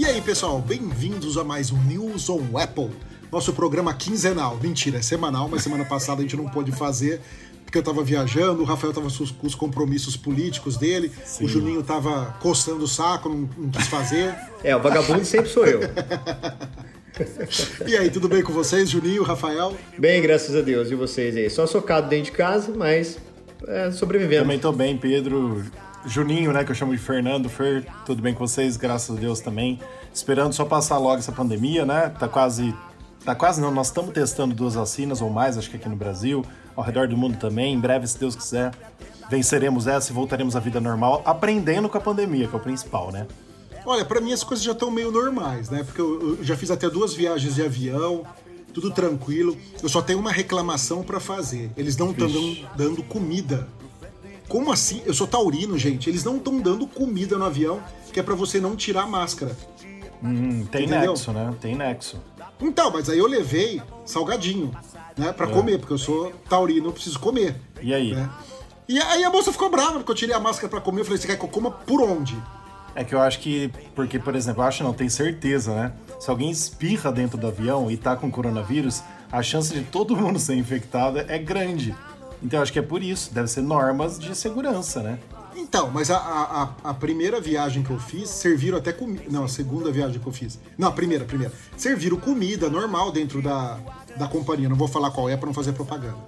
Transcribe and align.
E 0.00 0.04
aí, 0.06 0.18
pessoal, 0.22 0.58
bem-vindos 0.62 1.36
a 1.36 1.44
mais 1.44 1.70
um 1.70 1.76
News 1.82 2.30
on 2.30 2.56
Apple, 2.56 2.88
nosso 3.30 3.52
programa 3.52 3.92
quinzenal. 3.92 4.56
Mentira, 4.56 4.96
é 4.96 5.02
semanal, 5.02 5.46
mas 5.46 5.62
semana 5.62 5.84
passada 5.84 6.20
a 6.20 6.22
gente 6.22 6.38
não 6.38 6.48
pôde 6.48 6.72
fazer 6.72 7.20
porque 7.62 7.76
eu 7.76 7.82
tava 7.82 8.02
viajando, 8.02 8.62
o 8.62 8.64
Rafael 8.64 8.94
tava 8.94 9.08
com 9.10 9.46
os 9.46 9.54
compromissos 9.54 10.16
políticos 10.16 10.78
dele, 10.78 11.12
Sim. 11.22 11.44
o 11.44 11.48
Juninho 11.48 11.82
tava 11.82 12.34
coçando 12.40 12.82
o 12.82 12.88
saco, 12.88 13.28
não, 13.28 13.46
não 13.58 13.70
quis 13.70 13.88
fazer. 13.88 14.34
É, 14.64 14.74
o 14.74 14.80
vagabundo 14.80 15.22
sempre 15.22 15.50
sou 15.50 15.66
eu. 15.66 15.80
e 17.86 17.94
aí, 17.94 18.08
tudo 18.08 18.26
bem 18.26 18.42
com 18.42 18.54
vocês, 18.54 18.88
Juninho, 18.88 19.22
Rafael? 19.22 19.76
Bem, 19.98 20.22
graças 20.22 20.56
a 20.56 20.62
Deus. 20.62 20.90
E 20.90 20.94
vocês 20.94 21.36
aí? 21.36 21.50
Só 21.50 21.66
socado 21.66 22.08
dentro 22.08 22.30
de 22.30 22.32
casa, 22.32 22.72
mas 22.74 23.18
é, 23.68 23.90
sobrevivendo. 23.90 24.44
Também 24.44 24.58
tô 24.58 24.72
bem, 24.72 24.96
Pedro. 24.96 25.62
Juninho, 26.04 26.52
né, 26.52 26.64
que 26.64 26.70
eu 26.70 26.74
chamo 26.74 26.92
de 26.92 26.98
Fernando. 26.98 27.48
Fer, 27.48 27.86
tudo 28.06 28.22
bem 28.22 28.32
com 28.32 28.46
vocês? 28.46 28.76
Graças 28.76 29.16
a 29.16 29.20
Deus 29.20 29.40
também. 29.40 29.78
Esperando 30.12 30.52
só 30.52 30.64
passar 30.64 30.98
logo 30.98 31.18
essa 31.18 31.32
pandemia, 31.32 31.84
né? 31.84 32.08
Tá 32.18 32.28
quase. 32.28 32.74
Tá 33.24 33.34
quase 33.34 33.60
não, 33.60 33.70
nós 33.70 33.88
estamos 33.88 34.14
testando 34.14 34.54
duas 34.54 34.74
vacinas 34.74 35.20
ou 35.20 35.28
mais, 35.28 35.58
acho 35.58 35.68
que 35.68 35.76
aqui 35.76 35.88
no 35.90 35.96
Brasil, 35.96 36.42
ao 36.74 36.82
redor 36.82 37.06
do 37.06 37.18
mundo 37.18 37.36
também. 37.36 37.74
Em 37.74 37.78
breve, 37.78 38.06
se 38.06 38.18
Deus 38.18 38.34
quiser, 38.34 38.72
venceremos 39.28 39.86
essa 39.86 40.10
e 40.10 40.14
voltaremos 40.14 40.56
à 40.56 40.60
vida 40.60 40.80
normal, 40.80 41.20
aprendendo 41.26 41.86
com 41.86 41.98
a 41.98 42.00
pandemia, 42.00 42.48
que 42.48 42.54
é 42.54 42.58
o 42.58 42.62
principal, 42.62 43.12
né? 43.12 43.26
Olha, 43.84 44.06
para 44.06 44.22
mim 44.22 44.32
as 44.32 44.42
coisas 44.42 44.64
já 44.64 44.72
estão 44.72 44.90
meio 44.90 45.10
normais, 45.10 45.68
né? 45.68 45.84
Porque 45.84 46.00
eu, 46.00 46.38
eu 46.38 46.44
já 46.44 46.56
fiz 46.56 46.70
até 46.70 46.88
duas 46.88 47.12
viagens 47.12 47.54
de 47.54 47.62
avião, 47.62 48.24
tudo 48.72 48.90
tranquilo. 48.90 49.54
Eu 49.82 49.88
só 49.90 50.00
tenho 50.00 50.18
uma 50.18 50.32
reclamação 50.32 51.02
para 51.02 51.20
fazer. 51.20 51.70
Eles 51.76 51.98
não 51.98 52.12
estão 52.12 52.26
dando, 52.26 52.68
dando 52.74 53.02
comida 53.02 53.68
como 54.50 54.72
assim? 54.72 55.00
Eu 55.06 55.14
sou 55.14 55.28
taurino, 55.28 55.78
gente. 55.78 56.10
Eles 56.10 56.24
não 56.24 56.36
estão 56.36 56.60
dando 56.60 56.84
comida 56.84 57.38
no 57.38 57.44
avião, 57.44 57.80
que 58.12 58.18
é 58.18 58.22
para 58.22 58.34
você 58.34 58.60
não 58.60 58.74
tirar 58.74 59.04
a 59.04 59.06
máscara. 59.06 59.56
Hum, 60.22 60.66
tem 60.66 60.86
Entendeu? 60.86 61.12
nexo, 61.12 61.32
né? 61.32 61.54
Tem 61.60 61.76
nexo. 61.76 62.20
Então, 62.60 62.90
mas 62.90 63.08
aí 63.08 63.18
eu 63.18 63.28
levei 63.28 63.80
salgadinho, 64.04 64.72
né? 65.16 65.32
Pra 65.32 65.46
é. 65.46 65.50
comer, 65.50 65.78
porque 65.78 65.92
eu 65.92 65.98
sou 65.98 66.32
taurino, 66.48 66.88
eu 66.88 66.92
preciso 66.92 67.18
comer. 67.20 67.54
E 67.80 67.94
aí? 67.94 68.12
Né? 68.12 68.28
E 68.88 69.00
aí 69.00 69.22
a 69.22 69.30
moça 69.30 69.52
ficou 69.52 69.70
brava, 69.70 69.94
porque 69.94 70.10
eu 70.10 70.16
tirei 70.16 70.34
a 70.34 70.40
máscara 70.40 70.68
para 70.68 70.80
comer. 70.80 71.02
Eu 71.02 71.04
falei, 71.04 71.20
você 71.20 71.28
quer 71.28 71.38
que 71.38 71.44
eu 71.44 71.48
coma 71.48 71.70
por 71.70 72.02
onde? 72.02 72.36
É 72.96 73.04
que 73.04 73.14
eu 73.14 73.20
acho 73.20 73.38
que, 73.38 73.72
porque, 73.94 74.18
por 74.18 74.34
exemplo, 74.34 74.64
eu 74.64 74.66
acho 74.66 74.82
não, 74.82 74.92
tenho 74.92 75.10
certeza, 75.10 75.72
né? 75.72 75.92
Se 76.18 76.28
alguém 76.28 76.50
espirra 76.50 77.12
dentro 77.12 77.38
do 77.38 77.46
avião 77.46 77.88
e 77.88 77.96
tá 77.96 78.16
com 78.16 78.28
coronavírus, 78.28 79.00
a 79.30 79.44
chance 79.44 79.72
de 79.72 79.82
todo 79.84 80.16
mundo 80.16 80.40
ser 80.40 80.56
infectado 80.56 81.20
é 81.20 81.38
grande. 81.38 81.94
Então 82.42 82.62
acho 82.62 82.72
que 82.72 82.78
é 82.78 82.82
por 82.82 83.02
isso, 83.02 83.32
deve 83.32 83.48
ser 83.48 83.60
normas 83.60 84.18
de 84.18 84.34
segurança, 84.34 85.02
né? 85.02 85.18
Então, 85.54 85.90
mas 85.90 86.10
a, 86.10 86.16
a, 86.16 86.90
a 86.90 86.94
primeira 86.94 87.40
viagem 87.40 87.82
que 87.82 87.90
eu 87.90 87.98
fiz, 87.98 88.30
serviram 88.30 88.78
até 88.78 88.92
comida. 88.92 89.24
Não, 89.28 89.44
a 89.44 89.48
segunda 89.48 89.90
viagem 89.92 90.18
que 90.18 90.26
eu 90.26 90.32
fiz. 90.32 90.58
Não, 90.78 90.88
a 90.88 90.92
primeira, 90.92 91.24
a 91.24 91.26
primeira. 91.26 91.52
Serviram 91.76 92.16
comida 92.16 92.70
normal 92.70 93.12
dentro 93.12 93.42
da, 93.42 93.78
da 94.16 94.26
companhia. 94.26 94.68
Não 94.68 94.76
vou 94.76 94.88
falar 94.88 95.10
qual 95.10 95.28
é 95.28 95.36
para 95.36 95.46
não 95.46 95.54
fazer 95.54 95.72
propaganda. 95.72 96.18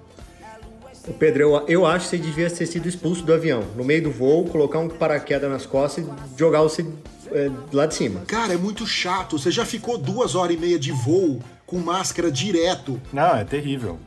Pedro, 1.19 1.41
eu, 1.41 1.67
eu 1.67 1.85
acho 1.85 2.05
que 2.05 2.11
você 2.11 2.17
devia 2.17 2.49
ter 2.49 2.65
sido 2.65 2.87
expulso 2.87 3.23
do 3.23 3.33
avião. 3.33 3.63
No 3.75 3.83
meio 3.83 4.03
do 4.03 4.11
voo, 4.11 4.45
colocar 4.45 4.79
um 4.79 4.87
paraquedas 4.87 5.49
nas 5.49 5.65
costas 5.65 6.05
e 6.05 6.39
jogar 6.39 6.61
você 6.61 6.85
é, 7.31 7.51
lá 7.73 7.85
de 7.85 7.95
cima. 7.95 8.21
Cara, 8.27 8.53
é 8.53 8.57
muito 8.57 8.85
chato. 8.85 9.37
Você 9.37 9.51
já 9.51 9.65
ficou 9.65 9.97
duas 9.97 10.35
horas 10.35 10.55
e 10.55 10.59
meia 10.59 10.79
de 10.79 10.91
voo 10.91 11.41
com 11.65 11.77
máscara 11.79 12.31
direto. 12.31 13.01
Não, 13.11 13.35
é 13.35 13.43
terrível. 13.43 13.99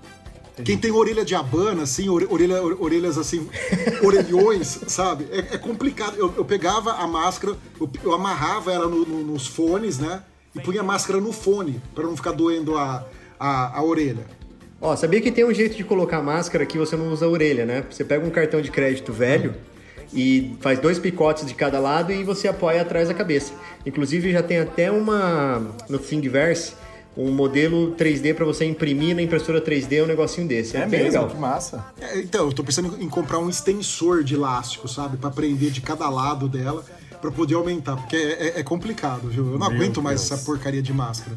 Quem 0.64 0.78
tem 0.78 0.90
orelha 0.90 1.24
de 1.24 1.34
abana, 1.34 1.82
assim, 1.82 2.08
orelha, 2.08 2.62
orelhas 2.62 3.18
assim, 3.18 3.46
orelhões, 4.02 4.80
sabe? 4.88 5.26
É, 5.30 5.54
é 5.54 5.58
complicado. 5.58 6.16
Eu, 6.16 6.32
eu, 6.36 6.44
pegava 6.44 6.92
a 6.92 7.06
máscara, 7.06 7.56
eu, 7.78 7.90
eu 8.02 8.12
amarrava 8.12 8.72
ela 8.72 8.88
no, 8.88 9.04
no, 9.04 9.22
nos 9.32 9.46
fones, 9.46 9.98
né? 9.98 10.22
E 10.54 10.60
punha 10.60 10.80
a 10.80 10.84
máscara 10.84 11.20
no 11.20 11.32
fone, 11.32 11.80
para 11.94 12.04
não 12.04 12.16
ficar 12.16 12.32
doendo 12.32 12.78
a, 12.78 13.06
a, 13.38 13.78
a 13.78 13.82
orelha. 13.82 14.24
Ó, 14.80 14.96
sabia 14.96 15.20
que 15.20 15.30
tem 15.30 15.44
um 15.44 15.52
jeito 15.52 15.76
de 15.76 15.84
colocar 15.84 16.22
máscara 16.22 16.64
que 16.64 16.78
você 16.78 16.96
não 16.96 17.12
usa 17.12 17.26
a 17.26 17.28
orelha, 17.28 17.66
né? 17.66 17.84
Você 17.90 18.04
pega 18.04 18.26
um 18.26 18.30
cartão 18.30 18.60
de 18.62 18.70
crédito 18.70 19.12
velho 19.12 19.54
e 20.12 20.56
faz 20.60 20.78
dois 20.78 20.98
picotes 20.98 21.46
de 21.46 21.54
cada 21.54 21.78
lado 21.78 22.12
e 22.12 22.24
você 22.24 22.48
apoia 22.48 22.80
atrás 22.80 23.08
da 23.08 23.14
cabeça. 23.14 23.52
Inclusive 23.84 24.32
já 24.32 24.42
tem 24.42 24.58
até 24.58 24.90
uma 24.90 25.74
no 25.88 25.98
Thingiverse 25.98 26.74
um 27.16 27.30
modelo 27.32 27.94
3D 27.96 28.34
para 28.34 28.44
você 28.44 28.64
imprimir 28.64 29.16
na 29.16 29.22
impressora 29.22 29.60
3D 29.60 30.04
um 30.04 30.06
negocinho 30.06 30.46
desse. 30.46 30.76
É, 30.76 30.80
é 30.80 30.86
bem 30.86 31.04
mesmo, 31.04 31.20
legal. 31.20 31.28
que 31.28 31.36
massa. 31.36 31.86
É, 32.00 32.18
então, 32.20 32.46
eu 32.46 32.52
tô 32.52 32.62
pensando 32.62 32.96
em 33.00 33.08
comprar 33.08 33.38
um 33.38 33.48
extensor 33.48 34.22
de 34.22 34.34
elástico, 34.34 34.86
sabe? 34.86 35.16
para 35.16 35.30
prender 35.30 35.70
de 35.70 35.80
cada 35.80 36.08
lado 36.10 36.48
dela 36.48 36.84
para 37.20 37.30
poder 37.30 37.54
aumentar, 37.54 37.96
porque 37.96 38.16
é, 38.16 38.48
é, 38.48 38.60
é, 38.60 38.62
complicado, 38.62 39.28
viu? 39.28 39.52
Eu 39.52 39.58
não 39.58 39.68
Meu 39.68 39.76
aguento 39.76 40.02
mais 40.02 40.20
essa 40.20 40.44
porcaria 40.44 40.82
de 40.82 40.92
máscara. 40.92 41.36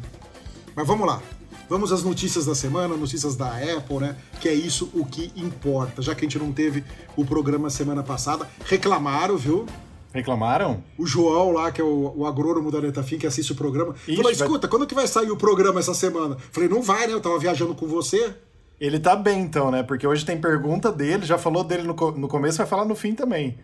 Mas 0.76 0.86
vamos 0.86 1.08
lá. 1.08 1.22
Vamos 1.70 1.92
às 1.92 2.04
notícias 2.04 2.46
da 2.46 2.56
semana, 2.56 2.98
notícias 2.98 3.36
da 3.36 3.48
Apple, 3.48 4.00
né? 4.00 4.16
Que 4.42 4.50
é 4.50 4.54
isso 4.54 4.90
o 4.94 5.06
que 5.06 5.32
importa. 5.36 6.02
Já 6.02 6.16
que 6.16 6.26
a 6.26 6.28
gente 6.28 6.40
não 6.40 6.52
teve 6.52 6.84
o 7.16 7.24
programa 7.24 7.70
semana 7.70 8.04
passada, 8.04 8.48
reclamaram, 8.66 9.38
viu? 9.38 9.66
Reclamaram? 10.14 10.84
O 10.98 11.06
João 11.06 11.52
lá, 11.52 11.72
que 11.72 11.80
é 11.80 11.84
o, 11.84 12.14
o 12.16 12.26
agrônomo 12.26 12.72
da 12.72 12.82
Netafim, 12.82 13.18
que 13.18 13.28
assiste 13.28 13.52
o 13.52 13.56
programa, 13.56 13.96
Ixi, 14.08 14.16
falou: 14.16 14.32
escuta, 14.32 14.68
vai... 14.68 14.70
quando 14.70 14.88
que 14.88 14.96
vai 14.96 15.08
sair 15.08 15.30
o 15.30 15.38
programa 15.38 15.80
essa 15.80 15.94
semana? 15.94 16.36
Falei, 16.52 16.68
não 16.68 16.82
vai, 16.82 17.08
né? 17.08 17.14
Eu 17.14 17.22
tava 17.22 17.38
viajando 17.38 17.76
com 17.76 17.88
você. 17.88 18.34
Ele 18.80 19.00
tá 19.00 19.16
bem, 19.16 19.42
então, 19.42 19.70
né? 19.70 19.84
Porque 19.84 20.08
hoje 20.08 20.26
tem 20.26 20.40
pergunta 20.40 20.92
dele, 20.92 21.26
já 21.26 21.38
falou 21.38 21.64
dele 21.64 21.84
no, 21.84 21.94
no 21.94 22.28
começo, 22.28 22.58
vai 22.58 22.66
falar 22.66 22.86
no 22.86 22.96
fim 22.96 23.14
também. 23.14 23.60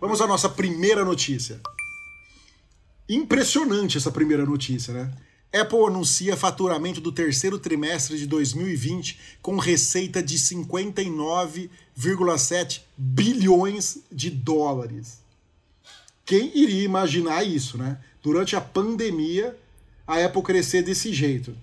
Vamos 0.00 0.20
à 0.20 0.26
nossa 0.26 0.48
primeira 0.48 1.04
notícia. 1.04 1.60
Impressionante 3.08 3.98
essa 3.98 4.10
primeira 4.10 4.46
notícia, 4.46 4.94
né? 4.94 5.12
Apple 5.52 5.84
anuncia 5.86 6.36
faturamento 6.36 7.00
do 7.00 7.12
terceiro 7.12 7.56
trimestre 7.58 8.18
de 8.18 8.26
2020 8.26 9.38
com 9.40 9.56
receita 9.58 10.22
de 10.22 10.36
59,7 10.36 12.80
bilhões 12.96 13.98
de 14.10 14.30
dólares. 14.30 15.25
Quem 16.26 16.50
iria 16.58 16.84
imaginar 16.84 17.44
isso, 17.44 17.78
né? 17.78 17.98
Durante 18.20 18.56
a 18.56 18.60
pandemia, 18.60 19.56
a 20.04 20.22
Apple 20.24 20.42
crescer 20.42 20.82
desse 20.82 21.12
jeito. 21.12 21.56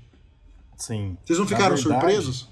Sim. 0.78 1.18
Vocês 1.24 1.38
não 1.38 1.46
ficaram 1.46 1.76
verdade, 1.76 2.00
surpresos? 2.00 2.50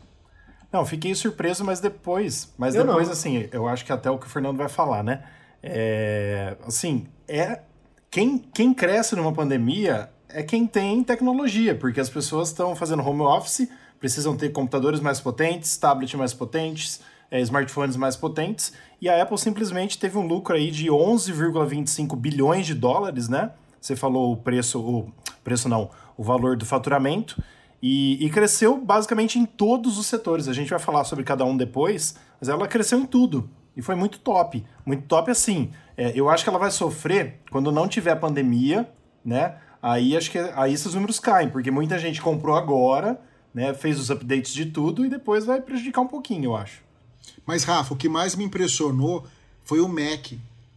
Não, 0.71 0.85
fiquei 0.85 1.15
surpreso, 1.15 1.63
mas 1.63 1.79
depois. 1.79 2.53
Mas 2.57 2.75
eu 2.75 2.85
depois, 2.85 3.07
não. 3.07 3.13
assim, 3.13 3.47
eu 3.51 3.67
acho 3.67 3.85
que 3.85 3.91
até 3.93 4.11
o 4.11 4.17
que 4.17 4.27
o 4.27 4.29
Fernando 4.29 4.57
vai 4.57 4.69
falar, 4.69 5.03
né? 5.03 5.23
É, 5.63 6.57
assim, 6.65 7.07
é 7.27 7.61
quem, 8.09 8.39
quem 8.39 8.73
cresce 8.73 9.15
numa 9.15 9.31
pandemia 9.31 10.09
é 10.27 10.43
quem 10.43 10.67
tem 10.67 11.03
tecnologia, 11.03 11.75
porque 11.75 11.99
as 11.99 12.09
pessoas 12.09 12.49
estão 12.49 12.75
fazendo 12.75 13.01
home 13.07 13.21
office, 13.21 13.69
precisam 13.99 14.35
ter 14.35 14.49
computadores 14.49 14.99
mais 14.99 15.21
potentes, 15.21 15.77
tablets 15.77 16.15
mais 16.15 16.33
potentes, 16.33 16.99
é, 17.31 17.39
smartphones 17.39 17.95
mais 17.95 18.17
potentes, 18.17 18.73
e 19.01 19.07
a 19.07 19.21
Apple 19.23 19.37
simplesmente 19.37 19.97
teve 19.97 20.17
um 20.17 20.27
lucro 20.27 20.53
aí 20.53 20.69
de 20.69 20.87
11,25 20.87 22.15
bilhões 22.17 22.67
de 22.67 22.75
dólares, 22.75 23.29
né? 23.29 23.51
Você 23.79 23.95
falou 23.95 24.33
o 24.33 24.37
preço, 24.37 24.79
o 24.79 25.11
preço 25.43 25.67
não, 25.69 25.89
o 26.17 26.23
valor 26.23 26.57
do 26.57 26.65
faturamento, 26.65 27.41
e, 27.81 28.23
e 28.23 28.29
cresceu 28.29 28.77
basicamente 28.77 29.39
em 29.39 29.45
todos 29.45 29.97
os 29.97 30.05
setores. 30.05 30.47
A 30.47 30.53
gente 30.53 30.69
vai 30.69 30.77
falar 30.77 31.03
sobre 31.03 31.23
cada 31.23 31.43
um 31.43 31.57
depois, 31.57 32.15
mas 32.39 32.47
ela 32.47 32.67
cresceu 32.67 32.99
em 32.99 33.05
tudo. 33.05 33.49
E 33.75 33.81
foi 33.81 33.95
muito 33.95 34.19
top. 34.19 34.63
Muito 34.85 35.07
top 35.07 35.31
assim. 35.31 35.71
É, 35.97 36.11
eu 36.13 36.29
acho 36.29 36.43
que 36.43 36.49
ela 36.49 36.59
vai 36.59 36.69
sofrer 36.69 37.39
quando 37.49 37.71
não 37.71 37.87
tiver 37.87 38.15
pandemia, 38.15 38.87
né? 39.23 39.55
Aí 39.81 40.15
acho 40.15 40.29
que 40.29 40.37
aí 40.37 40.73
esses 40.73 40.93
números 40.93 41.19
caem, 41.19 41.49
porque 41.49 41.71
muita 41.71 41.97
gente 41.97 42.21
comprou 42.21 42.55
agora, 42.55 43.19
né? 43.53 43.73
Fez 43.73 43.99
os 43.99 44.11
updates 44.11 44.53
de 44.53 44.67
tudo 44.67 45.03
e 45.05 45.09
depois 45.09 45.45
vai 45.45 45.59
prejudicar 45.59 46.01
um 46.01 46.07
pouquinho, 46.07 46.45
eu 46.45 46.55
acho. 46.55 46.80
Mas, 47.45 47.63
Rafa, 47.63 47.93
o 47.93 47.97
que 47.97 48.09
mais 48.09 48.35
me 48.35 48.43
impressionou 48.43 49.25
foi 49.63 49.79
o 49.79 49.87
Mac. 49.87 50.33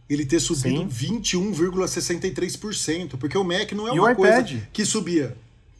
Ele 0.09 0.25
ter 0.25 0.39
subido 0.39 0.85
21,63%. 0.85 3.17
Porque 3.17 3.37
o 3.37 3.43
Mac 3.43 3.71
não 3.71 3.87
é 3.87 3.95
e 3.95 3.99
uma 3.99 4.15
coisa 4.15 4.43
que 4.71 4.85
subia. 4.85 5.35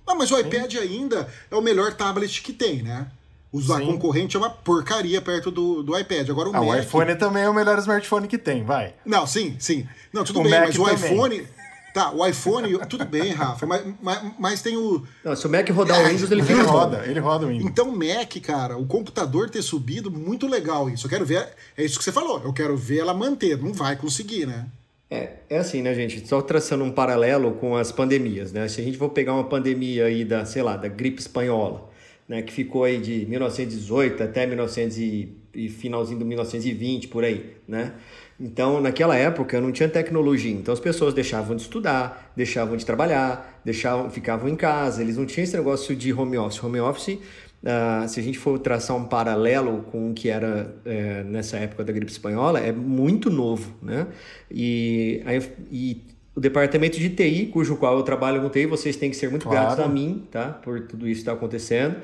Ah, 0.08 0.16
mas 0.16 0.32
o 0.32 0.38
Sim. 0.38 0.42
iPad 0.42 0.76
ainda 0.76 1.28
é 1.50 1.56
o 1.56 1.62
melhor 1.62 1.94
tablet 1.94 2.42
que 2.42 2.54
tem, 2.54 2.84
né? 2.84 3.08
O 3.52 3.62
concorrente 3.62 4.36
é 4.36 4.40
uma 4.40 4.50
porcaria 4.50 5.22
perto 5.22 5.50
do, 5.50 5.82
do 5.82 5.98
iPad. 5.98 6.30
Agora 6.30 6.50
o 6.50 6.56
ah, 6.56 6.62
Mac. 6.62 6.70
O 6.70 6.76
iPhone 6.76 7.16
também 7.16 7.44
é 7.44 7.50
o 7.50 7.54
melhor 7.54 7.80
smartphone 7.80 8.28
que 8.28 8.38
tem, 8.38 8.64
vai. 8.64 8.94
Não, 9.06 9.26
sim, 9.26 9.56
sim. 9.60 9.88
Não, 10.12 10.26
tudo 10.26 10.42
o 10.42 10.44
bem, 10.44 10.52
Mac 10.52 10.68
mas 10.68 10.78
o 10.78 10.84
também. 10.84 11.14
iPhone. 11.14 11.48
Tá, 11.96 12.12
o 12.12 12.28
iPhone, 12.28 12.78
tudo 12.90 13.06
bem, 13.06 13.32
Rafa, 13.32 13.66
mas, 13.66 13.82
mas, 14.02 14.32
mas 14.38 14.62
tem 14.62 14.76
o. 14.76 15.02
Não, 15.24 15.34
se 15.34 15.48
o 15.48 15.50
Mac 15.50 15.70
rodar 15.70 16.02
o 16.02 16.08
Windows, 16.10 16.30
ele 16.30 16.42
fica. 16.42 16.60
Ele 16.60 16.68
roda, 16.68 17.06
ele 17.06 17.20
roda 17.22 17.46
o 17.46 17.48
Windows. 17.48 17.72
Então, 17.72 17.90
Mac, 17.90 18.36
cara, 18.44 18.78
o 18.78 18.86
computador 18.86 19.50
ter 19.50 19.62
subido, 19.62 20.12
muito 20.12 20.46
legal 20.46 20.90
isso. 20.90 21.06
Eu 21.06 21.10
quero 21.10 21.26
ver. 21.26 21.48
É 21.78 21.86
isso 21.86 21.98
que 21.98 22.04
você 22.04 22.12
falou, 22.12 22.42
eu 22.44 22.52
quero 22.52 22.76
ver 22.76 22.98
ela 22.98 23.14
manter. 23.14 23.58
Não 23.58 23.72
vai 23.72 23.96
conseguir, 23.96 24.46
né? 24.46 24.66
É, 25.10 25.36
é 25.50 25.58
assim, 25.58 25.82
né, 25.82 25.94
gente? 25.94 26.28
Só 26.28 26.42
traçando 26.42 26.84
um 26.84 26.92
paralelo 26.92 27.54
com 27.54 27.78
as 27.78 27.94
pandemias, 27.94 28.52
né? 28.52 28.68
Se 28.68 28.82
a 28.82 28.84
gente 28.84 28.98
for 28.98 29.08
pegar 29.08 29.32
uma 29.32 29.46
pandemia 29.46 30.08
aí 30.08 30.26
da, 30.26 30.44
sei 30.44 30.64
lá, 30.64 30.76
da 30.76 30.90
gripe 30.90 31.22
espanhola, 31.22 31.90
né, 32.28 32.42
que 32.42 32.52
ficou 32.52 32.84
aí 32.84 32.98
de 32.98 33.26
1918 33.26 34.22
até 34.22 34.46
1900 34.46 34.98
e, 34.98 35.34
e 35.54 35.70
finalzinho 35.70 36.20
de 36.20 36.26
1920 36.26 37.08
por 37.08 37.24
aí, 37.24 37.56
né? 37.66 37.94
Então, 38.40 38.82
naquela 38.82 39.16
época 39.16 39.62
não 39.62 39.72
tinha 39.72 39.88
tecnologia, 39.88 40.52
então 40.52 40.74
as 40.74 40.80
pessoas 40.80 41.14
deixavam 41.14 41.56
de 41.56 41.62
estudar, 41.62 42.34
deixavam 42.36 42.76
de 42.76 42.86
trabalhar, 42.86 43.62
deixavam, 43.64 44.10
ficavam 44.10 44.50
em 44.50 44.56
casa, 44.56 45.02
eles 45.02 45.16
não 45.16 45.26
tinham 45.26 45.46
esse 45.46 45.56
negócio 45.56 45.96
de 45.96 46.12
home 46.12 46.38
office. 46.38 46.62
Home 46.62 46.80
office, 46.82 47.18
uh, 47.64 48.08
se 48.10 48.20
a 48.20 48.24
gente 48.24 48.38
for 48.38 48.60
traçar 48.60 48.98
um 48.98 49.06
paralelo 49.06 49.84
com 49.90 50.12
o 50.12 50.14
que 50.14 50.30
era 50.30 50.76
uh, 50.86 51.30
nessa 51.30 51.56
época 51.58 51.86
da 51.86 51.94
gripe 51.94 52.12
espanhola, 52.12 52.60
é 52.60 52.74
muito 52.74 53.30
novo, 53.30 53.74
né? 53.82 54.06
E, 54.52 55.24
e 55.72 56.02
o 56.36 56.42
departamento 56.42 57.00
de 57.00 57.10
TI, 57.10 57.46
cujo 57.46 57.78
qual 57.78 57.96
eu 57.96 58.04
trabalho 58.04 58.42
com 58.42 58.50
TI, 58.50 58.66
vocês 58.66 58.98
têm 58.98 59.10
que 59.10 59.16
ser 59.16 59.30
muito 59.30 59.48
claro. 59.48 59.68
gratos 59.68 59.86
a 59.86 59.88
mim, 59.88 60.28
tá? 60.30 60.50
Por 60.50 60.82
tudo 60.82 61.08
isso 61.08 61.22
que 61.24 61.30
está 61.30 61.32
acontecendo. 61.32 61.96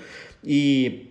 E 0.42 1.08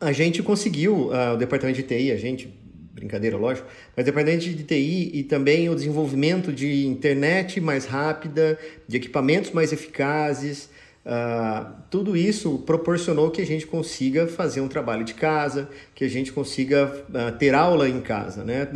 a 0.00 0.12
gente 0.12 0.42
conseguiu, 0.42 1.08
uh, 1.08 1.34
o 1.34 1.36
departamento 1.36 1.76
de 1.76 1.82
TI, 1.82 2.12
a 2.12 2.16
gente, 2.16 2.54
brincadeira, 2.98 3.36
lógico, 3.36 3.66
mas 3.96 4.04
departamento 4.04 4.44
de 4.44 4.62
TI 4.62 5.10
e 5.14 5.22
também 5.22 5.68
o 5.68 5.74
desenvolvimento 5.74 6.52
de 6.52 6.86
internet 6.86 7.60
mais 7.60 7.86
rápida, 7.86 8.58
de 8.86 8.96
equipamentos 8.96 9.50
mais 9.52 9.72
eficazes, 9.72 10.68
Uh, 11.08 11.72
tudo 11.88 12.14
isso 12.14 12.58
proporcionou 12.66 13.30
que 13.30 13.40
a 13.40 13.46
gente 13.46 13.66
consiga 13.66 14.26
fazer 14.26 14.60
um 14.60 14.68
trabalho 14.68 15.04
de 15.04 15.14
casa, 15.14 15.70
que 15.94 16.04
a 16.04 16.08
gente 16.08 16.30
consiga 16.30 16.84
uh, 17.08 17.38
ter 17.38 17.54
aula 17.54 17.88
em 17.88 18.02
casa, 18.02 18.44
né? 18.44 18.68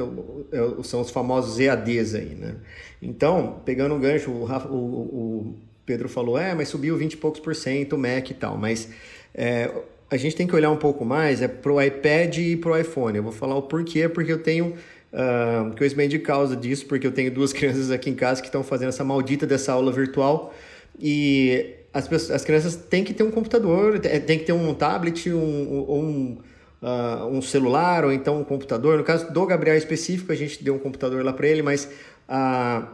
É 0.50 0.82
são 0.82 1.02
os 1.02 1.10
famosos 1.10 1.60
EADs 1.60 2.14
aí, 2.14 2.34
né? 2.34 2.54
Então, 3.02 3.60
pegando 3.66 3.94
um 3.94 4.00
gancho, 4.00 4.30
o, 4.30 4.46
o, 4.46 4.76
o 4.76 5.54
Pedro 5.84 6.08
falou, 6.08 6.38
é, 6.38 6.54
mas 6.54 6.68
subiu 6.68 6.96
20 6.96 7.12
e 7.12 7.16
poucos 7.18 7.38
por 7.38 7.54
cento 7.54 7.96
o 7.96 7.98
Mac 7.98 8.30
e 8.30 8.34
tal, 8.34 8.56
mas 8.56 8.88
é, 9.34 9.70
a 10.12 10.16
gente 10.18 10.36
tem 10.36 10.46
que 10.46 10.54
olhar 10.54 10.70
um 10.70 10.76
pouco 10.76 11.06
mais 11.06 11.40
é 11.40 11.48
para 11.48 11.72
o 11.72 11.80
iPad 11.80 12.36
e 12.36 12.54
para 12.54 12.72
o 12.72 12.76
iPhone. 12.76 13.16
Eu 13.16 13.22
vou 13.22 13.32
falar 13.32 13.56
o 13.56 13.62
porquê, 13.62 14.10
porque 14.10 14.30
eu 14.30 14.42
tenho 14.42 14.74
uh, 15.10 15.74
conhecimento 15.74 16.10
de 16.10 16.18
causa 16.18 16.54
disso, 16.54 16.84
porque 16.84 17.06
eu 17.06 17.12
tenho 17.12 17.30
duas 17.30 17.50
crianças 17.54 17.90
aqui 17.90 18.10
em 18.10 18.14
casa 18.14 18.42
que 18.42 18.48
estão 18.48 18.62
fazendo 18.62 18.90
essa 18.90 19.02
maldita 19.02 19.46
dessa 19.46 19.72
aula 19.72 19.90
virtual 19.90 20.52
e 21.00 21.76
as, 21.94 22.06
pessoas, 22.06 22.30
as 22.30 22.44
crianças 22.44 22.76
têm 22.76 23.02
que 23.02 23.14
ter 23.14 23.22
um 23.22 23.30
computador, 23.30 23.98
tem 24.00 24.38
que 24.38 24.44
ter 24.44 24.52
um 24.52 24.74
tablet, 24.74 25.30
um, 25.30 25.38
um, 25.38 26.38
uh, 26.82 27.26
um 27.28 27.40
celular, 27.40 28.04
ou 28.04 28.12
então 28.12 28.38
um 28.38 28.44
computador. 28.44 28.98
No 28.98 29.04
caso 29.04 29.32
do 29.32 29.46
Gabriel 29.46 29.78
específico, 29.78 30.30
a 30.30 30.34
gente 30.34 30.62
deu 30.62 30.74
um 30.74 30.78
computador 30.78 31.24
lá 31.24 31.32
para 31.32 31.48
ele, 31.48 31.62
mas 31.62 31.88
uh, 32.28 32.86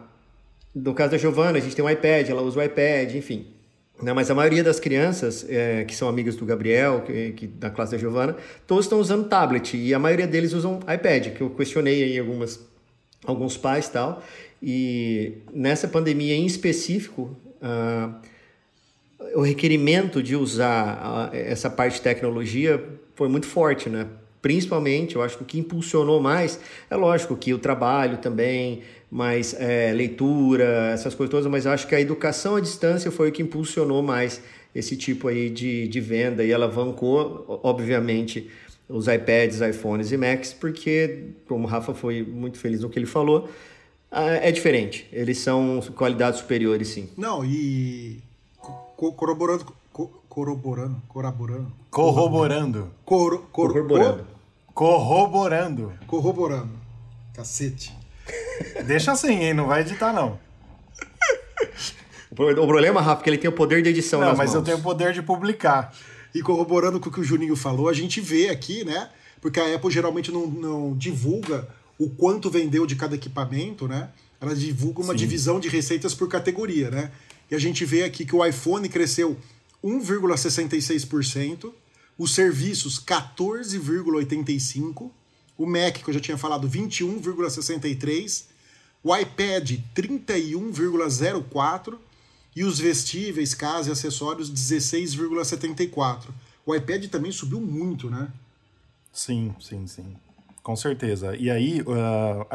no 0.72 0.94
caso 0.94 1.10
da 1.10 1.18
Giovana, 1.18 1.58
a 1.58 1.60
gente 1.60 1.74
tem 1.74 1.84
um 1.84 1.90
iPad, 1.90 2.28
ela 2.28 2.42
usa 2.42 2.60
o 2.60 2.62
iPad, 2.62 3.16
enfim. 3.16 3.57
Né? 4.00 4.12
Mas 4.12 4.30
a 4.30 4.34
maioria 4.34 4.62
das 4.62 4.78
crianças 4.78 5.44
é, 5.48 5.84
que 5.84 5.94
são 5.94 6.08
amigas 6.08 6.36
do 6.36 6.44
Gabriel, 6.44 7.02
que, 7.02 7.32
que, 7.32 7.46
da 7.46 7.70
classe 7.70 7.92
da 7.92 7.98
Giovana, 7.98 8.36
todos 8.66 8.84
estão 8.84 9.00
usando 9.00 9.28
tablet 9.28 9.76
e 9.76 9.92
a 9.92 9.98
maioria 9.98 10.26
deles 10.26 10.52
usam 10.52 10.80
iPad, 10.92 11.28
que 11.34 11.40
eu 11.40 11.50
questionei 11.50 12.02
aí 12.04 12.18
algumas, 12.18 12.60
alguns 13.24 13.56
pais 13.56 13.88
tal. 13.88 14.22
E 14.62 15.38
nessa 15.52 15.88
pandemia 15.88 16.34
em 16.34 16.46
específico, 16.46 17.36
uh, 17.62 18.14
o 19.34 19.42
requerimento 19.42 20.22
de 20.22 20.36
usar 20.36 21.30
essa 21.32 21.68
parte 21.68 21.94
de 21.94 22.02
tecnologia 22.02 22.82
foi 23.14 23.28
muito 23.28 23.46
forte, 23.46 23.88
né? 23.88 24.06
Principalmente, 24.40 25.16
eu 25.16 25.22
acho 25.22 25.36
que 25.36 25.42
o 25.42 25.46
que 25.46 25.58
impulsionou 25.58 26.20
mais 26.20 26.60
é 26.88 26.94
lógico 26.94 27.36
que 27.36 27.52
o 27.52 27.58
trabalho 27.58 28.18
também, 28.18 28.82
mais 29.10 29.54
é, 29.54 29.92
leitura, 29.92 30.90
essas 30.92 31.14
coisas 31.14 31.30
todas, 31.30 31.46
mas 31.46 31.64
eu 31.64 31.72
acho 31.72 31.86
que 31.86 31.94
a 31.94 32.00
educação 32.00 32.56
à 32.56 32.60
distância 32.60 33.10
foi 33.10 33.30
o 33.30 33.32
que 33.32 33.42
impulsionou 33.42 34.02
mais 34.02 34.42
esse 34.74 34.96
tipo 34.96 35.28
aí 35.28 35.48
de, 35.48 35.88
de 35.88 36.00
venda 36.00 36.44
e 36.44 36.52
alavancou, 36.52 37.60
obviamente, 37.62 38.50
os 38.88 39.06
iPads, 39.06 39.60
iPhones 39.60 40.12
e 40.12 40.16
Macs, 40.16 40.52
porque, 40.52 41.30
como 41.46 41.64
o 41.64 41.66
Rafa 41.66 41.94
foi 41.94 42.22
muito 42.22 42.58
feliz 42.58 42.80
no 42.80 42.88
que 42.88 42.98
ele 42.98 43.06
falou, 43.06 43.48
é 44.10 44.50
diferente. 44.50 45.06
Eles 45.12 45.38
são 45.38 45.80
qualidades 45.94 46.40
superiores, 46.40 46.88
sim. 46.88 47.08
Não, 47.16 47.44
e 47.44 48.22
corroborando, 48.96 49.66
corroborando, 50.28 51.02
corroborando, 51.08 51.72
corroborando, 51.90 52.90
cor, 53.04 53.42
cor, 53.52 53.72
corroborando, 53.72 54.26
corroborando, 54.74 55.92
corroborando, 56.06 56.70
cacete. 57.34 57.97
Deixa 58.86 59.12
assim, 59.12 59.44
hein? 59.44 59.54
Não 59.54 59.66
vai 59.66 59.82
editar 59.82 60.12
não. 60.12 60.38
O 62.30 62.66
problema, 62.66 63.00
Rafa, 63.00 63.22
é 63.22 63.24
que 63.24 63.30
ele 63.30 63.38
tem 63.38 63.50
o 63.50 63.52
poder 63.52 63.82
de 63.82 63.88
edição 63.88 64.20
Não, 64.20 64.36
mas 64.36 64.50
mãos. 64.50 64.54
eu 64.54 64.62
tenho 64.62 64.78
o 64.78 64.82
poder 64.82 65.12
de 65.12 65.20
publicar. 65.22 65.92
E 66.34 66.40
corroborando 66.40 67.00
com 67.00 67.08
o 67.08 67.12
que 67.12 67.20
o 67.20 67.24
Juninho 67.24 67.56
falou, 67.56 67.88
a 67.88 67.92
gente 67.92 68.20
vê 68.20 68.48
aqui, 68.48 68.84
né? 68.84 69.10
Porque 69.40 69.58
a 69.58 69.74
Apple 69.74 69.90
geralmente 69.90 70.30
não, 70.30 70.46
não 70.46 70.96
divulga 70.96 71.66
o 71.98 72.08
quanto 72.10 72.48
vendeu 72.48 72.86
de 72.86 72.94
cada 72.94 73.16
equipamento, 73.16 73.88
né? 73.88 74.10
Ela 74.40 74.54
divulga 74.54 75.00
uma 75.00 75.14
Sim. 75.14 75.18
divisão 75.18 75.58
de 75.58 75.68
receitas 75.68 76.14
por 76.14 76.28
categoria, 76.28 76.90
né? 76.90 77.10
E 77.50 77.56
a 77.56 77.58
gente 77.58 77.84
vê 77.84 78.04
aqui 78.04 78.24
que 78.24 78.36
o 78.36 78.44
iPhone 78.44 78.88
cresceu 78.88 79.36
1,66%, 79.82 81.72
os 82.16 82.32
serviços 82.34 83.02
14,85%, 83.04 85.10
o 85.58 85.66
Mac, 85.66 85.96
que 85.96 86.08
eu 86.08 86.14
já 86.14 86.20
tinha 86.20 86.38
falado, 86.38 86.68
21,63%, 86.68 88.44
o 89.02 89.14
iPad 89.14 89.72
31,04% 89.94 91.98
e 92.56 92.64
os 92.64 92.78
vestíveis, 92.78 93.52
casa 93.54 93.90
e 93.90 93.92
acessórios 93.92 94.50
16,74%. 94.50 96.28
O 96.64 96.74
iPad 96.74 97.04
também 97.06 97.32
subiu 97.32 97.60
muito, 97.60 98.08
né? 98.08 98.28
Sim, 99.12 99.54
sim, 99.60 99.86
sim. 99.86 100.16
Com 100.62 100.76
certeza. 100.76 101.36
E 101.36 101.50
aí, 101.50 101.82
uh, 101.82 102.46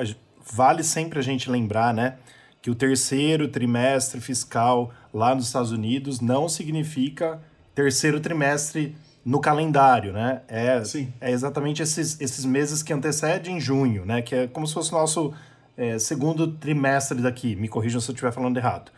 vale 0.52 0.84
sempre 0.84 1.20
a 1.20 1.22
gente 1.22 1.48
lembrar, 1.50 1.94
né? 1.94 2.18
que 2.64 2.72
o 2.72 2.76
terceiro 2.76 3.50
trimestre 3.50 4.22
fiscal 4.22 4.94
lá 5.14 5.36
nos 5.36 5.48
Estados 5.48 5.74
Unidos 5.74 6.22
não 6.22 6.48
significa 6.48 7.42
terceiro 7.76 8.22
trimestre 8.22 8.96
no 9.25 9.40
calendário, 9.40 10.12
né? 10.12 10.42
É, 10.48 10.84
Sim. 10.84 11.12
é 11.22 11.31
exatamente 11.31 11.81
esses, 11.81 12.20
esses 12.20 12.44
meses 12.44 12.84
que 12.84 12.92
antecedem 12.92 13.60
junho, 13.60 14.06
né? 14.06 14.22
Que 14.22 14.36
é 14.36 14.48
como 14.48 14.68
se 14.68 14.74
fosse 14.74 14.92
o 14.92 14.98
nosso 14.98 15.34
é, 15.78 15.98
segundo 15.98 16.48
trimestre 16.48 17.22
daqui. 17.22 17.56
Me 17.56 17.68
corrijam 17.68 18.02
se 18.02 18.10
eu 18.10 18.14
estiver 18.14 18.31
falando 18.31 18.58
errado. 18.58 18.92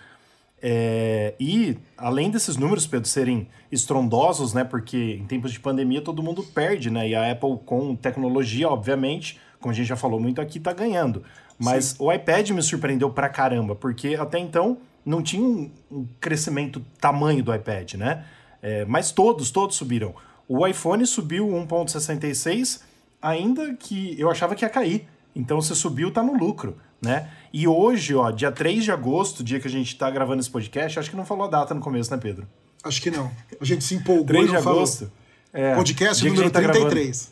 É, 0.62 1.36
e 1.40 1.78
além 1.96 2.32
desses 2.32 2.58
números, 2.58 2.88
Pedro, 2.88 3.08
serem 3.08 3.48
estrondosos, 3.72 4.54
né? 4.54 4.64
Porque 4.64 5.20
em 5.22 5.26
tempos 5.26 5.52
de 5.52 5.60
pandemia 5.60 6.02
todo 6.02 6.24
mundo 6.24 6.44
perde, 6.44 6.90
né? 6.90 7.08
E 7.08 7.16
a 7.16 7.32
Apple, 7.32 7.60
com 7.66 7.96
tecnologia, 7.96 8.68
obviamente, 8.68 9.40
como 9.60 9.72
a 9.72 9.76
gente 9.76 9.88
já 9.88 9.96
falou 9.96 10.20
muito 10.20 10.42
aqui, 10.42 10.58
está 10.58 10.74
ganhando. 10.74 11.24
Mas 11.60 11.86
Sim. 11.86 11.96
o 12.00 12.12
iPad 12.12 12.50
me 12.50 12.62
surpreendeu 12.64 13.12
pra 13.12 13.30
caramba, 13.30 13.76
porque 13.76 14.16
até 14.16 14.40
então 14.40 14.80
não 15.06 15.22
tinha 15.22 15.44
um, 15.44 15.70
um 15.92 16.08
crescimento 16.20 16.84
tamanho 17.00 17.44
do 17.44 17.54
iPad, 17.54 17.94
né? 17.94 18.26
É, 18.66 18.84
mas 18.86 19.12
todos, 19.12 19.52
todos 19.52 19.76
subiram. 19.76 20.16
O 20.48 20.66
iPhone 20.66 21.06
subiu 21.06 21.48
1.66, 21.48 22.82
ainda 23.22 23.76
que 23.76 24.20
eu 24.20 24.28
achava 24.32 24.56
que 24.56 24.66
ia 24.66 24.70
cair. 24.70 25.08
Então 25.36 25.62
se 25.62 25.76
subiu, 25.76 26.10
tá 26.10 26.24
no 26.24 26.36
lucro, 26.36 26.76
né? 27.00 27.30
E 27.54 27.68
hoje, 27.68 28.16
ó, 28.16 28.32
dia 28.32 28.52
3 28.52 28.84
de 28.84 28.92
agosto, 28.92 29.44
dia 29.44 29.60
que 29.60 29.68
a 29.68 29.72
gente 29.72 29.96
tá 29.96 30.10
gravando 30.10 30.40
esse 30.40 30.50
podcast, 30.50 30.98
acho 30.98 31.12
que 31.12 31.16
não 31.16 31.26
falou 31.26 31.46
a 31.46 31.48
data 31.48 31.76
no 31.76 31.80
começo, 31.80 32.10
né, 32.10 32.18
Pedro? 32.18 32.48
Acho 32.84 33.00
que 33.00 33.12
não. 33.12 33.30
A 33.62 33.64
gente 33.64 33.84
se 33.84 33.94
empolgou 33.94 34.26
3 34.26 34.50
de 34.50 34.58
agosto. 34.58 35.12
É, 35.54 35.76
podcast 35.76 36.28
número 36.28 36.50
tá 36.50 36.60
33. 36.60 37.32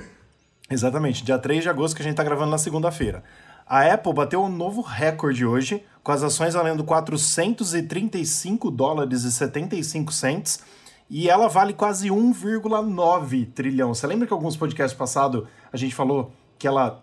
Exatamente, 0.70 1.22
dia 1.22 1.38
3 1.38 1.64
de 1.64 1.68
agosto 1.68 1.94
que 1.94 2.00
a 2.00 2.04
gente 2.04 2.16
tá 2.16 2.24
gravando 2.24 2.50
na 2.50 2.58
segunda-feira. 2.58 3.22
A 3.66 3.92
Apple 3.92 4.12
bateu 4.12 4.42
um 4.42 4.48
novo 4.48 4.80
recorde 4.82 5.46
hoje, 5.46 5.84
com 6.02 6.12
as 6.12 6.22
ações 6.22 6.54
valendo 6.54 6.84
435 6.84 8.70
dólares 8.70 9.22
e 9.22 9.32
75 9.32 10.12
cents, 10.12 10.60
e 11.08 11.28
ela 11.28 11.48
vale 11.48 11.72
quase 11.72 12.08
1,9 12.08 13.52
trilhão. 13.52 13.94
Você 13.94 14.06
lembra 14.06 14.26
que 14.26 14.32
alguns 14.32 14.56
podcasts 14.56 14.96
passados 14.96 15.44
a 15.72 15.76
gente 15.76 15.94
falou 15.94 16.32
que 16.58 16.66
ela 16.66 17.02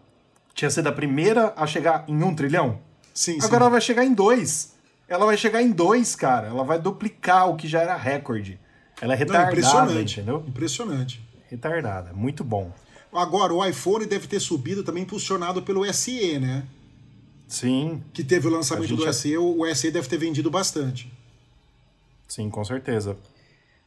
tinha 0.53 0.69
sido 0.69 0.87
a 0.87 0.91
primeira 0.91 1.53
a 1.55 1.65
chegar 1.65 2.03
em 2.07 2.23
1 2.23 2.35
trilhão? 2.35 2.79
Sim, 3.13 3.37
Agora 3.37 3.49
sim. 3.49 3.55
ela 3.57 3.69
vai 3.69 3.81
chegar 3.81 4.03
em 4.05 4.13
2. 4.13 4.73
Ela 5.07 5.25
vai 5.25 5.37
chegar 5.37 5.61
em 5.61 5.71
2, 5.71 6.15
cara. 6.15 6.47
Ela 6.47 6.63
vai 6.63 6.79
duplicar 6.79 7.49
o 7.49 7.55
que 7.55 7.67
já 7.67 7.81
era 7.81 7.95
recorde. 7.95 8.59
Ela 9.01 9.13
é 9.13 9.15
retardada, 9.15 9.45
Não, 9.45 9.51
impressionante, 9.51 10.13
entendeu? 10.19 10.43
Impressionante. 10.47 11.29
Retardada. 11.49 12.13
Muito 12.13 12.43
bom. 12.43 12.71
Agora, 13.11 13.53
o 13.53 13.65
iPhone 13.65 14.05
deve 14.05 14.27
ter 14.27 14.39
subido 14.39 14.83
também 14.83 15.03
impulsionado 15.03 15.61
pelo 15.61 15.91
SE, 15.93 16.39
né? 16.39 16.65
Sim. 17.47 18.03
Que 18.13 18.23
teve 18.23 18.47
o 18.47 18.51
lançamento 18.51 18.95
do 18.95 19.13
SE, 19.13 19.37
o 19.37 19.75
SE 19.75 19.91
deve 19.91 20.07
ter 20.07 20.17
vendido 20.17 20.51
bastante. 20.51 21.11
Sim, 22.27 22.49
com 22.49 22.63
certeza. 22.63 23.17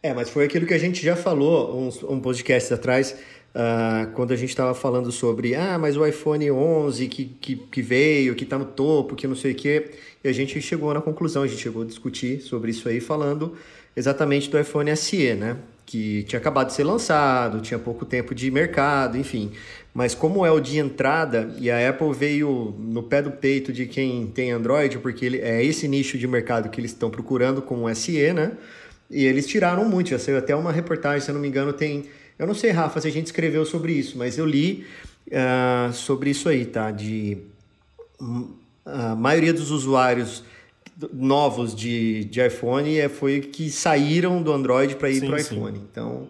É, 0.03 0.13
mas 0.13 0.29
foi 0.29 0.45
aquilo 0.45 0.67
que 0.67 0.75
a 0.75 0.79
gente 0.79 1.01
já 1.01 1.15
falou 1.15 1.79
uns, 1.81 2.03
um 2.03 2.21
podcast 2.21 2.75
atrás 2.75 3.17
Uh, 3.53 4.11
quando 4.15 4.33
a 4.33 4.37
gente 4.37 4.49
estava 4.49 4.73
falando 4.75 5.13
sobre, 5.13 5.55
ah, 5.55 5.79
mas 5.79 5.95
o 5.95 6.07
iPhone 6.07 6.51
11 6.51 7.07
que, 7.07 7.27
que, 7.27 7.57
que 7.57 7.83
veio, 7.83 8.35
que 8.35 8.45
está 8.45 8.59
no 8.59 8.65
topo, 8.65 9.15
que 9.15 9.27
não 9.27 9.37
sei 9.37 9.53
o 9.53 9.55
quê, 9.55 9.91
e 10.25 10.29
a 10.29 10.33
gente 10.33 10.59
chegou 10.63 10.93
na 10.95 11.03
conclusão, 11.03 11.43
a 11.43 11.47
gente 11.47 11.61
chegou 11.61 11.83
a 11.83 11.85
discutir 11.85 12.41
sobre 12.41 12.71
isso 12.71 12.89
aí, 12.89 12.99
falando 12.99 13.55
exatamente 13.97 14.51
do 14.51 14.59
iPhone 14.59 14.95
SE, 14.97 15.35
né? 15.35 15.57
Que 15.85 16.23
tinha 16.25 16.39
acabado 16.39 16.69
de 16.69 16.75
ser 16.75 16.85
lançado, 16.85 17.61
tinha 17.61 17.79
pouco 17.79 18.05
tempo 18.05 18.35
de 18.35 18.51
mercado, 18.51 19.19
enfim. 19.19 19.53
Mas 19.93 20.15
como 20.15 20.47
é 20.47 20.51
o 20.51 20.61
de 20.61 20.79
entrada, 20.79 21.55
e 21.59 21.71
a 21.71 21.89
Apple 21.89 22.13
veio 22.15 22.75
no 22.79 23.03
pé 23.03 23.21
do 23.21 23.31
peito 23.31 23.73
de 23.73 23.87
quem 23.87 24.27
tem 24.27 24.51
Android, 24.53 24.99
porque 24.99 25.27
ele, 25.27 25.39
é 25.39 25.63
esse 25.63 25.87
nicho 25.87 26.17
de 26.17 26.27
mercado 26.27 26.71
que 26.71 26.81
eles 26.81 26.93
estão 26.93 27.11
procurando 27.11 27.61
com 27.61 27.85
o 27.85 27.95
SE, 27.95 28.33
né? 28.33 28.53
E 29.11 29.27
eles 29.27 29.47
tiraram 29.47 29.85
muito, 29.85 30.11
já 30.11 30.19
saiu 30.19 30.39
até 30.39 30.57
uma 30.57 30.73
reportagem, 30.73 31.21
se 31.21 31.31
eu 31.31 31.35
não 31.35 31.41
me 31.43 31.49
engano, 31.49 31.73
tem 31.73 32.07
eu 32.43 32.47
não 32.47 32.55
sei, 32.55 32.71
Rafa, 32.71 33.01
se 33.01 33.07
a 33.07 33.11
gente 33.11 33.27
escreveu 33.27 33.65
sobre 33.65 33.93
isso, 33.93 34.19
mas 34.19 34.37
eu 34.39 34.45
li 34.45 34.85
uh, 35.29 35.93
sobre 35.93 36.31
isso 36.31 36.49
aí, 36.49 36.65
tá? 36.65 36.91
De 36.91 37.39
hum, 38.21 38.55
a 38.85 39.15
maioria 39.15 39.53
dos 39.53 39.71
usuários 39.71 40.43
novos 41.13 41.75
de, 41.75 42.25
de 42.25 42.45
iPhone 42.47 42.99
é, 42.99 43.09
foi 43.09 43.41
que 43.41 43.71
saíram 43.71 44.43
do 44.43 44.53
Android 44.53 44.97
para 44.97 45.11
ir 45.11 45.21
para 45.21 45.35
o 45.35 45.39
iPhone. 45.39 45.79
Então, 45.79 46.29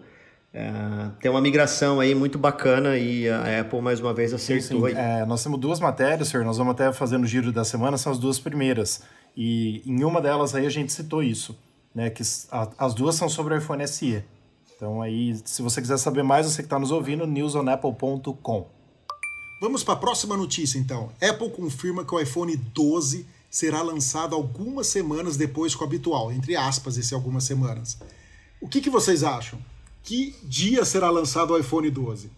uh, 0.53 1.11
tem 1.19 1.29
uma 1.29 1.41
migração 1.41 1.99
aí 1.99 2.15
muito 2.15 2.37
bacana 2.37 2.97
e 2.97 3.29
a 3.29 3.61
Apple 3.61 3.81
mais 3.81 3.99
uma 3.99 4.13
vez 4.13 4.33
acertou 4.33 4.87
sim, 4.87 4.95
sim. 4.95 4.99
É, 4.99 5.25
nós 5.25 5.43
temos 5.43 5.59
duas 5.59 5.79
matérias, 5.79 6.29
senhor, 6.29 6.45
nós 6.45 6.57
vamos 6.57 6.71
até 6.71 6.91
fazer 6.93 7.17
no 7.17 7.25
giro 7.25 7.51
da 7.51 7.63
semana, 7.63 7.97
são 7.97 8.11
as 8.11 8.17
duas 8.17 8.39
primeiras. 8.39 9.03
E 9.35 9.81
em 9.85 10.03
uma 10.03 10.21
delas 10.21 10.55
aí 10.55 10.65
a 10.65 10.69
gente 10.69 10.93
citou 10.93 11.23
isso, 11.23 11.57
né? 11.93 12.09
Que 12.09 12.23
a, 12.51 12.69
as 12.77 12.93
duas 12.93 13.15
são 13.15 13.27
sobre 13.27 13.53
o 13.53 13.57
iPhone 13.57 13.85
SE. 13.87 14.23
Então 14.75 15.01
aí, 15.01 15.35
se 15.45 15.61
você 15.61 15.81
quiser 15.81 15.97
saber 15.97 16.23
mais, 16.23 16.45
você 16.45 16.61
que 16.61 16.65
está 16.65 16.79
nos 16.79 16.91
ouvindo, 16.91 17.25
newsonapple.com. 17.25 18.67
Vamos 19.61 19.81
para 19.83 19.93
a 19.93 19.97
próxima 19.97 20.35
notícia 20.35 20.77
então. 20.77 21.09
Apple 21.21 21.49
confirma 21.49 22.03
que 22.03 22.13
o 22.13 22.19
iPhone 22.19 22.55
12 22.55 23.25
será 23.53 23.83
lançado 23.83 24.35
algumas 24.35 24.87
semanas 24.87 25.37
depois 25.37 25.75
que 25.75 25.83
o 25.83 25.85
habitual, 25.85 26.31
entre 26.31 26.55
aspas, 26.55 26.97
esse 26.97 27.13
algumas 27.13 27.43
semanas. 27.43 27.99
O 28.59 28.67
que, 28.67 28.81
que 28.81 28.89
vocês 28.89 29.23
acham? 29.23 29.59
Que 30.01 30.35
dia 30.41 30.83
será 30.83 31.11
lançado 31.11 31.53
o 31.53 31.57
iPhone 31.59 31.87
12? 31.87 32.31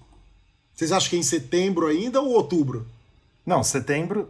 Vocês 0.75 0.91
acham 0.91 1.09
que 1.09 1.15
é 1.15 1.19
em 1.19 1.23
setembro 1.23 1.87
ainda 1.87 2.19
ou 2.19 2.33
outubro? 2.33 2.85
Não, 3.45 3.63
setembro. 3.63 4.27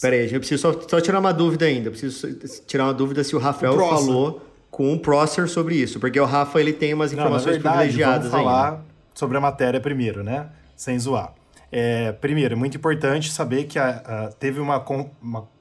Peraí, 0.00 0.32
eu 0.32 0.40
preciso 0.40 0.62
só, 0.62 0.88
só 0.88 1.02
tirar 1.02 1.20
uma 1.20 1.34
dúvida 1.34 1.66
ainda. 1.66 1.88
Eu 1.88 1.92
preciso 1.92 2.34
tirar 2.66 2.84
uma 2.86 2.94
dúvida 2.94 3.22
se 3.22 3.36
o 3.36 3.38
Rafael 3.38 3.74
o 3.74 3.78
falou 3.78 4.40
com 4.70 4.90
o 4.90 4.98
Prosser 4.98 5.46
sobre 5.50 5.76
isso, 5.76 6.00
porque 6.00 6.18
o 6.18 6.24
Rafa 6.24 6.58
ele 6.62 6.72
tem 6.72 6.94
umas 6.94 7.12
informações 7.12 7.56
Não, 7.56 7.62
verdade, 7.62 7.76
privilegiadas 7.76 8.30
vamos 8.30 8.46
falar 8.46 8.70
ainda. 8.70 8.84
sobre 9.12 9.36
a 9.36 9.40
matéria 9.40 9.78
primeiro, 9.82 10.24
né? 10.24 10.48
Sem 10.74 10.98
zoar. 10.98 11.34
É, 11.70 12.10
primeiro, 12.12 12.54
é 12.54 12.56
muito 12.56 12.78
importante 12.78 13.30
saber 13.30 13.64
que 13.64 13.78
a, 13.78 13.88
a, 13.88 14.28
teve 14.32 14.60
uma, 14.60 14.82
uma 15.20 15.53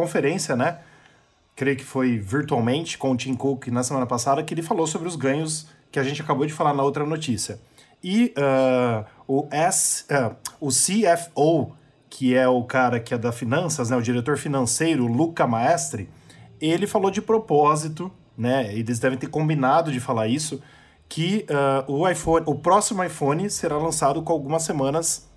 conferência, 0.00 0.54
né? 0.56 0.78
Creio 1.56 1.76
que 1.76 1.84
foi 1.84 2.18
virtualmente 2.18 2.96
com 2.96 3.12
o 3.12 3.16
Tim 3.16 3.34
Cook 3.34 3.68
na 3.68 3.82
semana 3.82 4.06
passada, 4.06 4.42
que 4.42 4.54
ele 4.54 4.62
falou 4.62 4.86
sobre 4.86 5.08
os 5.08 5.16
ganhos 5.16 5.68
que 5.90 5.98
a 5.98 6.04
gente 6.04 6.22
acabou 6.22 6.46
de 6.46 6.52
falar 6.52 6.74
na 6.74 6.82
outra 6.82 7.04
notícia. 7.04 7.60
E 8.02 8.32
uh, 8.36 9.04
o, 9.26 9.48
S, 9.50 10.04
uh, 10.04 10.36
o 10.60 10.68
CFO, 10.68 11.74
que 12.08 12.34
é 12.34 12.46
o 12.46 12.62
cara 12.62 13.00
que 13.00 13.12
é 13.12 13.18
da 13.18 13.32
finanças, 13.32 13.90
né, 13.90 13.96
o 13.96 14.02
diretor 14.02 14.38
financeiro, 14.38 15.06
Luca 15.06 15.46
Maestri, 15.46 16.08
ele 16.60 16.86
falou 16.86 17.10
de 17.10 17.20
propósito 17.20 18.12
né? 18.38 18.72
Eles 18.72 19.00
devem 19.00 19.18
ter 19.18 19.26
combinado 19.26 19.90
de 19.90 19.98
falar 19.98 20.28
isso, 20.28 20.62
que 21.08 21.44
uh, 21.50 21.92
o 21.92 22.08
iPhone, 22.08 22.44
o 22.46 22.54
próximo 22.54 23.02
iPhone 23.02 23.50
será 23.50 23.76
lançado 23.76 24.22
com 24.22 24.32
algumas 24.32 24.62
semanas 24.62 25.28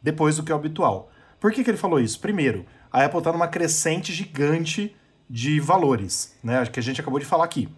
depois 0.00 0.36
do 0.36 0.44
que 0.44 0.52
é 0.52 0.54
o 0.54 0.58
habitual. 0.58 1.10
Por 1.40 1.50
que, 1.50 1.64
que 1.64 1.70
ele 1.70 1.76
falou 1.76 1.98
isso? 1.98 2.20
Primeiro, 2.20 2.64
a 2.94 3.04
Apple 3.04 3.18
está 3.18 3.32
numa 3.32 3.48
crescente 3.48 4.12
gigante 4.12 4.94
de 5.28 5.58
valores, 5.58 6.32
né? 6.44 6.64
Que 6.66 6.78
a 6.78 6.82
gente 6.82 7.00
acabou 7.00 7.18
de 7.18 7.26
falar 7.26 7.42
aqui. 7.42 7.68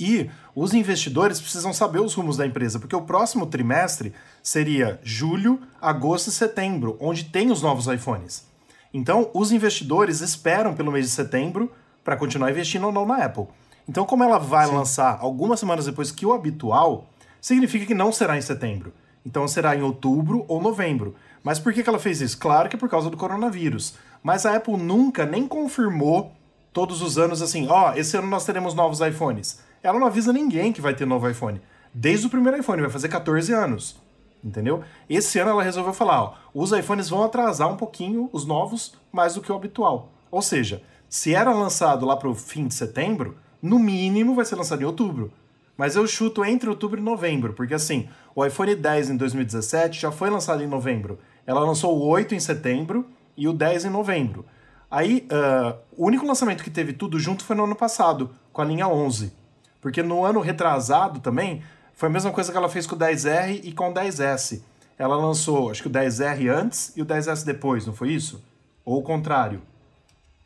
E 0.00 0.28
os 0.52 0.74
investidores 0.74 1.40
precisam 1.40 1.72
saber 1.72 2.00
os 2.00 2.12
rumos 2.12 2.36
da 2.36 2.44
empresa, 2.44 2.80
porque 2.80 2.96
o 2.96 3.02
próximo 3.02 3.46
trimestre 3.46 4.12
seria 4.42 4.98
julho, 5.04 5.60
agosto 5.80 6.26
e 6.26 6.32
setembro, 6.32 6.96
onde 7.00 7.26
tem 7.26 7.52
os 7.52 7.62
novos 7.62 7.86
iPhones. 7.86 8.44
Então, 8.92 9.30
os 9.32 9.52
investidores 9.52 10.20
esperam 10.20 10.74
pelo 10.74 10.90
mês 10.90 11.06
de 11.06 11.12
setembro 11.12 11.70
para 12.02 12.16
continuar 12.16 12.50
investindo 12.50 12.86
ou 12.86 12.92
não 12.92 13.06
na 13.06 13.24
Apple. 13.24 13.46
Então, 13.88 14.04
como 14.04 14.24
ela 14.24 14.38
vai 14.38 14.66
Sim. 14.66 14.74
lançar 14.74 15.18
algumas 15.20 15.60
semanas 15.60 15.86
depois 15.86 16.10
que 16.10 16.26
o 16.26 16.32
habitual, 16.32 17.08
significa 17.40 17.86
que 17.86 17.94
não 17.94 18.10
será 18.10 18.36
em 18.36 18.42
setembro. 18.42 18.92
Então 19.26 19.48
será 19.48 19.74
em 19.74 19.82
outubro 19.82 20.44
ou 20.46 20.62
novembro. 20.62 21.16
Mas 21.42 21.58
por 21.58 21.72
que, 21.72 21.82
que 21.82 21.88
ela 21.88 21.98
fez 21.98 22.20
isso? 22.20 22.38
Claro 22.38 22.68
que 22.68 22.76
é 22.76 22.78
por 22.78 22.88
causa 22.88 23.10
do 23.10 23.16
coronavírus. 23.16 23.94
Mas 24.26 24.44
a 24.44 24.56
Apple 24.56 24.76
nunca 24.76 25.24
nem 25.24 25.46
confirmou 25.46 26.32
todos 26.72 27.00
os 27.00 27.16
anos 27.16 27.40
assim, 27.40 27.68
ó, 27.68 27.92
oh, 27.92 27.96
esse 27.96 28.16
ano 28.16 28.26
nós 28.26 28.44
teremos 28.44 28.74
novos 28.74 29.00
iPhones. 29.00 29.60
Ela 29.80 30.00
não 30.00 30.08
avisa 30.08 30.32
ninguém 30.32 30.72
que 30.72 30.80
vai 30.80 30.96
ter 30.96 31.06
novo 31.06 31.30
iPhone. 31.30 31.60
Desde 31.94 32.26
o 32.26 32.30
primeiro 32.30 32.58
iPhone, 32.58 32.82
vai 32.82 32.90
fazer 32.90 33.08
14 33.08 33.52
anos. 33.52 34.02
Entendeu? 34.42 34.82
Esse 35.08 35.38
ano 35.38 35.52
ela 35.52 35.62
resolveu 35.62 35.92
falar, 35.92 36.20
ó, 36.20 36.34
os 36.52 36.72
iPhones 36.72 37.08
vão 37.08 37.22
atrasar 37.22 37.72
um 37.72 37.76
pouquinho, 37.76 38.28
os 38.32 38.44
novos, 38.44 38.94
mais 39.12 39.34
do 39.34 39.40
que 39.40 39.52
o 39.52 39.54
habitual. 39.54 40.10
Ou 40.28 40.42
seja, 40.42 40.82
se 41.08 41.32
era 41.32 41.52
lançado 41.52 42.04
lá 42.04 42.16
para 42.16 42.28
o 42.28 42.34
fim 42.34 42.66
de 42.66 42.74
setembro, 42.74 43.36
no 43.62 43.78
mínimo 43.78 44.34
vai 44.34 44.44
ser 44.44 44.56
lançado 44.56 44.82
em 44.82 44.86
outubro. 44.86 45.32
Mas 45.76 45.94
eu 45.94 46.04
chuto 46.04 46.44
entre 46.44 46.68
outubro 46.68 46.98
e 46.98 47.02
novembro, 47.04 47.52
porque 47.52 47.74
assim, 47.74 48.08
o 48.34 48.44
iPhone 48.44 48.74
10 48.74 49.10
em 49.10 49.16
2017 49.16 50.00
já 50.00 50.10
foi 50.10 50.30
lançado 50.30 50.64
em 50.64 50.66
novembro. 50.66 51.20
Ela 51.46 51.60
lançou 51.60 51.96
o 51.96 52.04
8 52.08 52.34
em 52.34 52.40
setembro 52.40 53.06
e 53.36 53.48
o 53.48 53.52
10 53.52 53.86
em 53.86 53.90
novembro. 53.90 54.44
Aí, 54.90 55.26
uh, 55.30 55.76
o 55.96 56.06
único 56.06 56.26
lançamento 56.26 56.62
que 56.62 56.70
teve 56.70 56.92
tudo 56.92 57.18
junto 57.18 57.44
foi 57.44 57.56
no 57.56 57.64
ano 57.64 57.74
passado, 57.74 58.30
com 58.52 58.62
a 58.62 58.64
linha 58.64 58.88
11. 58.88 59.32
Porque 59.80 60.02
no 60.02 60.24
ano 60.24 60.40
retrasado 60.40 61.20
também, 61.20 61.62
foi 61.94 62.08
a 62.08 62.12
mesma 62.12 62.30
coisa 62.30 62.52
que 62.52 62.58
ela 62.58 62.68
fez 62.68 62.86
com 62.86 62.94
o 62.94 62.98
10R 62.98 63.60
e 63.64 63.72
com 63.72 63.90
o 63.90 63.94
10S. 63.94 64.62
Ela 64.98 65.16
lançou, 65.16 65.70
acho 65.70 65.82
que 65.82 65.88
o 65.88 65.90
10R 65.90 66.48
antes 66.48 66.92
e 66.96 67.02
o 67.02 67.06
10S 67.06 67.44
depois, 67.44 67.86
não 67.86 67.92
foi 67.92 68.12
isso? 68.12 68.42
Ou 68.84 68.98
o 68.98 69.02
contrário. 69.02 69.60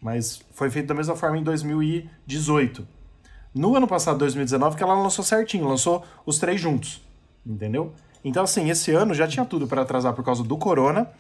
Mas 0.01 0.43
foi 0.53 0.71
feito 0.71 0.87
da 0.87 0.95
mesma 0.95 1.15
forma 1.15 1.39
em 1.39 1.43
2018. 1.43 2.87
No 3.55 3.77
ano 3.77 3.87
passado, 3.87 4.19
2019, 4.19 4.77
que 4.77 4.83
ela 4.83 4.95
lançou 4.95 5.25
certinho, 5.25 5.69
lançou 5.69 6.05
os 6.25 6.39
três 6.39 6.61
juntos, 6.61 7.03
entendeu? 7.45 7.93
Então, 8.25 8.45
assim, 8.45 8.71
esse 8.71 8.93
ano 8.93 9.13
já 9.13 9.27
tinha 9.27 9.45
tudo 9.45 9.67
para 9.67 9.83
atrasar 9.83 10.15
por 10.15 10.25
causa 10.25 10.43
do 10.43 10.57
corona, 10.57 11.11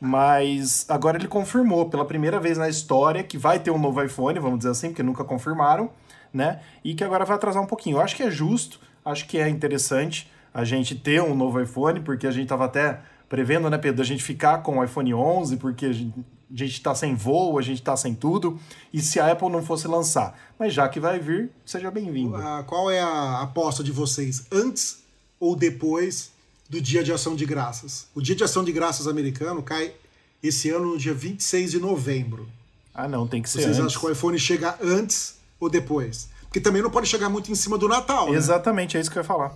mas 0.00 0.86
agora 0.88 1.18
ele 1.18 1.28
confirmou 1.28 1.90
pela 1.90 2.04
primeira 2.04 2.40
vez 2.40 2.56
na 2.56 2.68
história 2.68 3.22
que 3.22 3.36
vai 3.36 3.58
ter 3.58 3.70
um 3.70 3.78
novo 3.78 4.02
iPhone, 4.02 4.38
vamos 4.38 4.60
dizer 4.60 4.70
assim, 4.70 4.88
porque 4.88 5.02
nunca 5.02 5.22
confirmaram, 5.22 5.90
né? 6.32 6.60
E 6.82 6.94
que 6.94 7.04
agora 7.04 7.24
vai 7.24 7.36
atrasar 7.36 7.62
um 7.62 7.66
pouquinho. 7.66 7.98
Eu 7.98 8.00
acho 8.00 8.16
que 8.16 8.22
é 8.22 8.30
justo, 8.30 8.80
acho 9.04 9.26
que 9.26 9.38
é 9.38 9.48
interessante 9.48 10.30
a 10.54 10.64
gente 10.64 10.94
ter 10.94 11.22
um 11.22 11.34
novo 11.34 11.60
iPhone, 11.60 12.00
porque 12.00 12.26
a 12.26 12.30
gente 12.30 12.44
estava 12.44 12.64
até 12.64 13.00
prevendo, 13.28 13.68
né, 13.68 13.78
Pedro, 13.78 14.02
a 14.02 14.04
gente 14.04 14.22
ficar 14.22 14.58
com 14.58 14.78
o 14.78 14.84
iPhone 14.84 15.14
11, 15.14 15.56
porque 15.58 15.86
a 15.86 15.92
gente 15.92 16.24
está 16.50 16.94
sem 16.94 17.14
voo, 17.14 17.58
a 17.58 17.62
gente 17.62 17.78
está 17.78 17.96
sem 17.96 18.14
tudo, 18.14 18.58
e 18.92 19.00
se 19.00 19.20
a 19.20 19.30
Apple 19.30 19.48
não 19.50 19.62
fosse 19.62 19.86
lançar. 19.86 20.36
Mas 20.58 20.74
já 20.74 20.88
que 20.88 20.98
vai 20.98 21.20
vir, 21.20 21.50
seja 21.64 21.90
bem-vindo. 21.90 22.36
Uh, 22.36 22.64
qual 22.66 22.90
é 22.90 23.00
a 23.00 23.42
aposta 23.42 23.84
de 23.84 23.92
vocês, 23.92 24.46
antes 24.50 25.04
ou 25.38 25.54
depois 25.54 26.32
do 26.70 26.80
Dia 26.80 27.02
de 27.02 27.12
Ação 27.12 27.34
de 27.34 27.44
Graças? 27.44 28.06
O 28.14 28.22
Dia 28.22 28.36
de 28.36 28.44
Ação 28.44 28.62
de 28.62 28.70
Graças 28.70 29.08
americano 29.08 29.60
cai 29.60 29.92
esse 30.40 30.70
ano 30.70 30.92
no 30.92 30.98
dia 30.98 31.12
26 31.12 31.72
de 31.72 31.80
novembro. 31.80 32.48
Ah, 32.94 33.08
não, 33.08 33.26
tem 33.26 33.42
que 33.42 33.50
ser 33.50 33.62
Vocês 33.62 33.78
antes. 33.78 33.86
acham 33.88 34.00
que 34.00 34.06
o 34.06 34.12
iPhone 34.12 34.38
chega 34.38 34.78
antes 34.80 35.34
ou 35.58 35.68
depois? 35.68 36.28
Porque 36.42 36.60
também 36.60 36.80
não 36.80 36.90
pode 36.90 37.08
chegar 37.08 37.28
muito 37.28 37.50
em 37.50 37.54
cima 37.56 37.76
do 37.76 37.88
Natal, 37.88 38.30
né? 38.30 38.36
Exatamente, 38.36 38.96
é 38.96 39.00
isso 39.00 39.10
que 39.10 39.18
eu 39.18 39.20
ia 39.20 39.26
falar. 39.26 39.52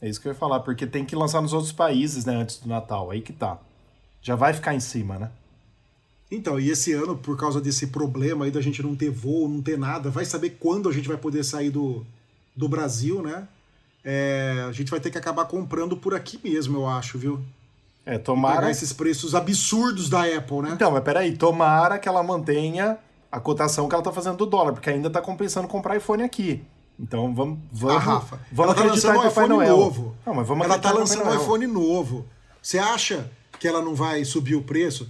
É 0.00 0.08
isso 0.08 0.20
que 0.20 0.28
eu 0.28 0.32
ia 0.32 0.38
falar, 0.38 0.60
porque 0.60 0.86
tem 0.86 1.04
que 1.04 1.16
lançar 1.16 1.40
nos 1.40 1.52
outros 1.52 1.72
países, 1.72 2.24
né, 2.24 2.36
antes 2.36 2.58
do 2.58 2.68
Natal. 2.68 3.10
Aí 3.10 3.22
que 3.22 3.32
tá. 3.32 3.58
Já 4.20 4.36
vai 4.36 4.52
ficar 4.52 4.74
em 4.74 4.80
cima, 4.80 5.18
né? 5.18 5.30
Então, 6.30 6.60
e 6.60 6.70
esse 6.70 6.92
ano, 6.92 7.16
por 7.16 7.38
causa 7.38 7.58
desse 7.58 7.86
problema 7.86 8.44
aí 8.44 8.50
da 8.50 8.60
gente 8.60 8.82
não 8.82 8.94
ter 8.94 9.10
voo, 9.10 9.48
não 9.48 9.62
ter 9.62 9.78
nada, 9.78 10.10
vai 10.10 10.26
saber 10.26 10.58
quando 10.60 10.88
a 10.88 10.92
gente 10.92 11.08
vai 11.08 11.16
poder 11.16 11.42
sair 11.42 11.70
do, 11.70 12.04
do 12.54 12.68
Brasil, 12.68 13.22
né? 13.22 13.48
É, 14.10 14.64
a 14.66 14.72
gente 14.72 14.90
vai 14.90 14.98
ter 14.98 15.10
que 15.10 15.18
acabar 15.18 15.44
comprando 15.44 15.94
por 15.94 16.14
aqui 16.14 16.40
mesmo, 16.42 16.78
eu 16.78 16.86
acho, 16.86 17.18
viu? 17.18 17.44
É, 18.06 18.16
tomara. 18.16 18.54
Pagar 18.54 18.70
esses 18.70 18.90
preços 18.90 19.34
absurdos 19.34 20.08
da 20.08 20.22
Apple, 20.22 20.62
né? 20.62 20.70
Então, 20.72 20.90
mas 20.90 21.04
peraí, 21.04 21.36
tomara 21.36 21.98
que 21.98 22.08
ela 22.08 22.22
mantenha 22.22 22.96
a 23.30 23.38
cotação 23.38 23.86
que 23.86 23.94
ela 23.94 24.02
tá 24.02 24.10
fazendo 24.10 24.38
do 24.38 24.46
dólar, 24.46 24.72
porque 24.72 24.88
ainda 24.88 25.10
tá 25.10 25.20
compensando 25.20 25.68
comprar 25.68 25.94
iPhone 25.94 26.22
aqui. 26.22 26.64
Então 26.98 27.34
vamos. 27.34 27.58
vamos 27.70 27.96
ah, 27.96 27.98
Rafa, 27.98 28.40
vamos 28.50 28.72
ela 28.72 28.82
tá 28.82 28.90
lançando 28.90 29.18
um 29.18 29.28
iPhone 29.28 29.48
Noel. 29.50 29.76
novo. 29.76 30.16
Não, 30.24 30.32
mas 30.32 30.48
vamos 30.48 30.64
ela 30.64 30.78
tá 30.78 30.90
lançando 30.90 31.28
um 31.28 31.34
iPhone 31.36 31.66
novo. 31.66 32.24
Você 32.62 32.78
acha 32.78 33.30
que 33.60 33.68
ela 33.68 33.82
não 33.82 33.94
vai 33.94 34.24
subir 34.24 34.54
o 34.54 34.62
preço? 34.62 35.06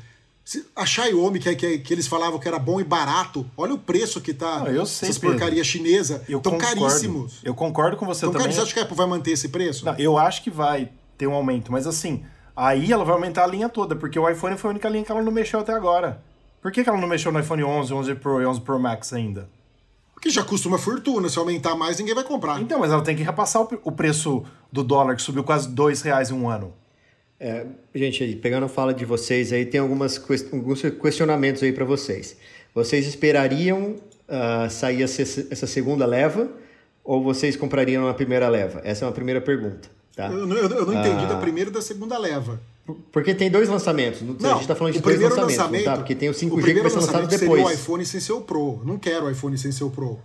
A 0.74 0.86
Xiaomi, 0.86 1.38
que, 1.38 1.54
que, 1.54 1.78
que, 1.78 1.92
eles 1.92 2.06
falavam 2.06 2.38
que 2.38 2.48
era 2.48 2.58
bom 2.58 2.80
e 2.80 2.84
barato, 2.84 3.44
olha 3.56 3.74
o 3.74 3.78
preço 3.78 4.20
que 4.20 4.32
tá 4.32 4.60
não, 4.60 4.68
eu 4.68 4.86
sei, 4.86 5.10
essas 5.10 5.20
porcarias 5.20 5.66
chinesas. 5.66 6.22
Estão 6.26 6.56
caríssimos. 6.56 7.40
Eu 7.44 7.54
concordo 7.54 7.96
com 7.96 8.06
você 8.06 8.22
tão 8.22 8.32
também. 8.32 8.50
Você 8.50 8.60
acha 8.60 8.72
que 8.72 8.78
a 8.78 8.82
Apple 8.82 8.96
vai 8.96 9.06
manter 9.06 9.32
esse 9.32 9.50
preço? 9.50 9.84
Não, 9.84 9.94
eu 9.98 10.16
acho 10.16 10.42
que 10.42 10.50
vai. 10.50 10.90
ter 11.18 11.26
um 11.26 11.34
aumento. 11.34 11.70
Mas 11.70 11.86
assim, 11.86 12.24
aí 12.56 12.90
ela 12.90 13.04
vai 13.04 13.14
aumentar 13.14 13.44
a 13.44 13.46
linha 13.46 13.68
toda, 13.68 13.94
porque 13.94 14.18
o 14.18 14.28
iPhone 14.28 14.56
foi 14.56 14.70
a 14.70 14.72
única 14.72 14.88
linha 14.88 15.04
que 15.04 15.12
ela 15.12 15.22
não 15.22 15.32
mexeu 15.32 15.60
até 15.60 15.72
agora. 15.72 16.22
Por 16.62 16.72
que, 16.72 16.82
que 16.82 16.88
ela 16.88 16.98
não 16.98 17.08
mexeu 17.08 17.30
no 17.30 17.40
iPhone 17.40 17.64
11, 17.64 17.92
11 17.92 18.14
Pro 18.16 18.40
e 18.40 18.46
11 18.46 18.60
Pro 18.62 18.78
Max 18.78 19.12
ainda? 19.12 19.48
Porque 20.14 20.30
já 20.30 20.42
custa 20.42 20.66
uma 20.66 20.78
fortuna, 20.78 21.28
se 21.28 21.38
aumentar 21.38 21.76
mais 21.76 21.98
ninguém 21.98 22.14
vai 22.14 22.24
comprar. 22.24 22.60
Então, 22.60 22.80
mas 22.80 22.90
ela 22.90 23.02
tem 23.02 23.14
que 23.14 23.22
repassar 23.22 23.62
o 23.62 23.92
preço 23.92 24.44
do 24.72 24.82
dólar, 24.82 25.14
que 25.14 25.22
subiu 25.22 25.44
quase 25.44 25.68
dois 25.68 26.02
reais 26.02 26.30
em 26.30 26.34
um 26.34 26.48
ano. 26.48 26.72
É, 27.40 27.66
gente, 27.94 28.36
pegando 28.36 28.66
a 28.66 28.68
fala 28.68 28.92
de 28.92 29.04
vocês 29.04 29.52
aí, 29.52 29.64
tem 29.64 29.80
algumas, 29.80 30.20
alguns 30.52 30.82
questionamentos 30.82 31.62
aí 31.62 31.72
para 31.72 31.84
vocês. 31.84 32.36
Vocês 32.74 33.06
esperariam 33.06 33.96
uh, 34.28 34.70
sair 34.70 35.02
essa 35.02 35.66
segunda 35.66 36.04
leva 36.04 36.48
ou 37.04 37.22
vocês 37.22 37.56
comprariam 37.56 38.08
a 38.08 38.14
primeira 38.14 38.48
leva? 38.48 38.80
Essa 38.84 39.04
é 39.04 39.06
uma 39.06 39.14
primeira 39.14 39.40
pergunta. 39.40 39.88
Tá? 40.16 40.26
Eu, 40.28 40.48
eu, 40.48 40.68
eu 40.68 40.86
não 40.86 41.00
entendi 41.00 41.24
uh, 41.24 41.28
da 41.28 41.36
primeira 41.36 41.70
e 41.70 41.72
da 41.72 41.80
segunda 41.80 42.18
leva. 42.18 42.60
Porque 43.12 43.34
tem 43.34 43.50
dois 43.50 43.68
lançamentos. 43.68 44.22
Não, 44.22 44.50
a 44.50 44.52
gente 44.54 44.62
está 44.62 44.74
falando 44.74 44.94
de 44.94 45.00
dois 45.00 45.20
lançamentos, 45.20 45.84
tá? 45.84 45.96
Porque 45.96 46.14
tem 46.14 46.28
o 46.28 46.32
5G 46.32 46.52
o 46.52 46.62
que 46.62 46.80
vai 46.80 46.90
ser 46.90 46.96
lançado 46.96 47.26
depois. 47.28 47.38
Seria 47.38 47.66
o 47.66 47.70
iPhone 47.70 48.06
sem 48.06 48.20
ser 48.20 48.32
o 48.32 48.40
Pro. 48.40 48.82
Não 48.84 48.98
quero 48.98 49.26
o 49.26 49.30
iPhone 49.30 49.56
sem 49.58 49.70
ser 49.70 49.84
o 49.84 49.90
Pro. 49.90 50.18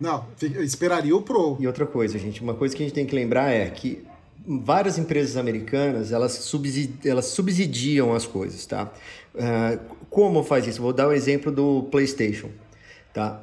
Não, 0.00 0.24
esperaria 0.60 1.14
o 1.14 1.20
Pro. 1.20 1.58
E 1.60 1.66
outra 1.66 1.86
coisa, 1.86 2.18
gente, 2.18 2.42
uma 2.42 2.54
coisa 2.54 2.74
que 2.74 2.82
a 2.82 2.86
gente 2.86 2.94
tem 2.94 3.04
que 3.04 3.14
lembrar 3.14 3.50
é 3.50 3.68
que 3.68 4.02
várias 4.46 4.98
empresas 4.98 5.36
americanas 5.36 6.12
elas, 6.12 6.32
subsidi 6.32 7.08
elas 7.08 7.26
subsidiam 7.26 8.14
as 8.14 8.26
coisas, 8.26 8.64
tá? 8.66 8.92
Uh, 9.34 9.96
como 10.08 10.42
faz 10.42 10.66
isso? 10.66 10.82
Vou 10.82 10.92
dar 10.92 11.06
o 11.06 11.10
um 11.10 11.12
exemplo 11.12 11.52
do 11.52 11.84
PlayStation, 11.90 12.50
tá? 13.12 13.42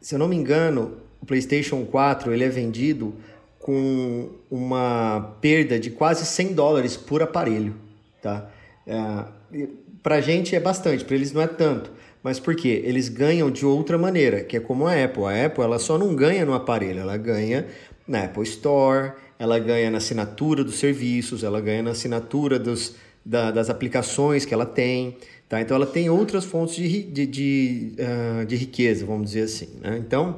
Se 0.00 0.14
eu 0.14 0.18
não 0.18 0.28
me 0.28 0.36
engano, 0.36 0.98
o 1.20 1.26
PlayStation 1.26 1.84
4 1.84 2.32
ele 2.32 2.44
é 2.44 2.48
vendido 2.48 3.14
com 3.58 4.30
uma 4.50 5.36
perda 5.40 5.78
de 5.78 5.90
quase 5.90 6.24
100 6.24 6.54
dólares 6.54 6.96
por 6.96 7.22
aparelho, 7.22 7.74
tá? 8.22 8.48
Uh, 8.86 9.68
pra 10.02 10.20
gente 10.20 10.56
é 10.56 10.60
bastante, 10.60 11.04
para 11.04 11.14
eles 11.14 11.32
não 11.32 11.42
é 11.42 11.46
tanto. 11.46 11.92
Mas 12.22 12.40
por 12.40 12.56
quê? 12.56 12.82
Eles 12.84 13.08
ganham 13.08 13.50
de 13.50 13.64
outra 13.64 13.96
maneira, 13.96 14.42
que 14.42 14.56
é 14.56 14.60
como 14.60 14.86
a 14.86 15.04
Apple. 15.04 15.24
A 15.24 15.46
Apple 15.46 15.62
ela 15.62 15.78
só 15.78 15.96
não 15.96 16.16
ganha 16.16 16.44
no 16.44 16.52
aparelho, 16.52 17.00
ela 17.00 17.16
ganha 17.16 17.66
na 18.06 18.24
Apple 18.24 18.42
Store, 18.42 19.12
ela 19.38 19.58
ganha 19.58 19.90
na 19.90 19.98
assinatura 19.98 20.64
dos 20.64 20.78
serviços, 20.78 21.44
ela 21.44 21.60
ganha 21.60 21.82
na 21.82 21.90
assinatura 21.90 22.58
dos, 22.58 22.96
da, 23.24 23.50
das 23.50 23.70
aplicações 23.70 24.44
que 24.44 24.52
ela 24.52 24.66
tem. 24.66 25.16
Tá? 25.48 25.60
Então 25.60 25.76
ela 25.76 25.86
tem 25.86 26.10
outras 26.10 26.44
fontes 26.44 26.74
de, 26.74 27.02
de, 27.04 27.26
de, 27.26 27.92
uh, 27.98 28.44
de 28.44 28.56
riqueza, 28.56 29.06
vamos 29.06 29.28
dizer 29.28 29.42
assim. 29.42 29.68
Né? 29.80 29.98
Então, 29.98 30.30
uh, 30.30 30.36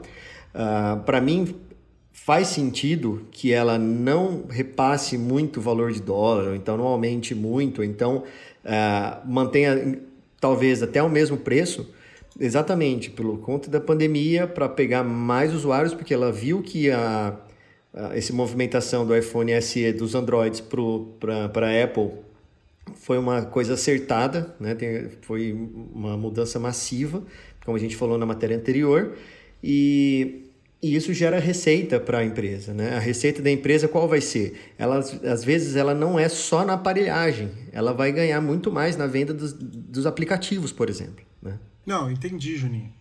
ah, 0.54 1.02
para 1.04 1.20
mim, 1.20 1.54
faz 2.12 2.48
sentido 2.48 3.26
que 3.32 3.52
ela 3.52 3.78
não 3.78 4.44
repasse 4.48 5.16
muito 5.16 5.58
o 5.58 5.62
valor 5.62 5.90
de 5.90 6.00
dólar, 6.00 6.48
ou 6.48 6.54
então 6.54 6.76
não 6.76 6.86
aumente 6.86 7.34
muito, 7.34 7.78
ou 7.78 7.84
então 7.84 8.18
uh, 8.64 9.28
mantenha 9.28 9.98
talvez 10.38 10.82
até 10.82 11.02
o 11.02 11.08
mesmo 11.08 11.38
preço, 11.38 11.88
exatamente 12.38 13.10
pelo 13.10 13.38
conta 13.38 13.70
da 13.70 13.80
pandemia, 13.80 14.46
para 14.46 14.68
pegar 14.68 15.02
mais 15.02 15.52
usuários, 15.54 15.92
porque 15.92 16.14
ela 16.14 16.30
viu 16.30 16.62
que 16.62 16.90
a 16.90 17.36
essa 18.12 18.32
movimentação 18.32 19.04
do 19.04 19.16
iPhone 19.16 19.60
SE 19.60 19.92
dos 19.92 20.14
Androids 20.14 20.60
para 20.60 21.68
a 21.68 21.84
Apple 21.84 22.10
foi 22.94 23.18
uma 23.18 23.42
coisa 23.42 23.74
acertada, 23.74 24.54
né? 24.58 24.74
Tem, 24.74 25.08
foi 25.22 25.52
uma 25.52 26.16
mudança 26.16 26.58
massiva, 26.58 27.22
como 27.64 27.76
a 27.76 27.80
gente 27.80 27.96
falou 27.96 28.18
na 28.18 28.26
matéria 28.26 28.56
anterior, 28.56 29.16
e, 29.62 30.50
e 30.82 30.94
isso 30.94 31.12
gera 31.12 31.38
receita 31.38 32.00
para 32.00 32.18
a 32.18 32.24
empresa. 32.24 32.72
Né? 32.72 32.96
A 32.96 32.98
receita 32.98 33.42
da 33.42 33.50
empresa 33.50 33.88
qual 33.88 34.08
vai 34.08 34.20
ser? 34.20 34.72
Ela, 34.78 34.98
às 34.98 35.44
vezes 35.44 35.76
ela 35.76 35.94
não 35.94 36.18
é 36.18 36.28
só 36.28 36.64
na 36.64 36.74
aparelhagem, 36.74 37.50
ela 37.72 37.92
vai 37.92 38.12
ganhar 38.12 38.40
muito 38.40 38.72
mais 38.72 38.96
na 38.96 39.06
venda 39.06 39.34
dos, 39.34 39.52
dos 39.52 40.06
aplicativos, 40.06 40.72
por 40.72 40.88
exemplo. 40.88 41.24
Né? 41.42 41.58
Não, 41.86 42.10
entendi, 42.10 42.56
Juninho. 42.56 42.99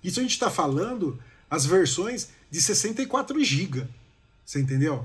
Isso 0.03 0.19
a 0.19 0.21
gente 0.21 0.33
está 0.33 0.51
falando 0.51 1.19
as 1.49 1.65
versões 1.65 2.29
de 2.51 2.61
64 2.61 3.43
GB. 3.43 3.87
Você 4.45 4.61
entendeu? 4.61 5.03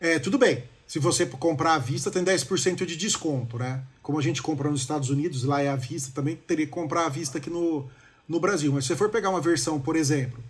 É, 0.00 0.18
tudo 0.18 0.38
bem. 0.38 0.64
Se 0.86 0.98
você 0.98 1.26
comprar 1.26 1.74
à 1.74 1.78
vista, 1.78 2.10
tem 2.10 2.24
10% 2.24 2.86
de 2.86 2.96
desconto, 2.96 3.58
né? 3.58 3.82
Como 4.10 4.18
a 4.18 4.22
gente 4.22 4.42
compra 4.42 4.68
nos 4.68 4.80
Estados 4.80 5.08
Unidos, 5.08 5.44
lá 5.44 5.62
é 5.62 5.68
à 5.68 5.76
vista, 5.76 6.10
também 6.12 6.34
teria 6.34 6.66
que 6.66 6.72
comprar 6.72 7.06
à 7.06 7.08
vista 7.08 7.38
aqui 7.38 7.48
no, 7.48 7.88
no 8.26 8.40
Brasil. 8.40 8.72
Mas 8.72 8.82
se 8.82 8.88
você 8.88 8.96
for 8.96 9.08
pegar 9.08 9.30
uma 9.30 9.40
versão, 9.40 9.80
por 9.80 9.94
exemplo, 9.94 10.42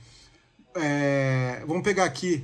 é, 0.74 1.62
vamos 1.66 1.82
pegar 1.82 2.06
aqui 2.06 2.42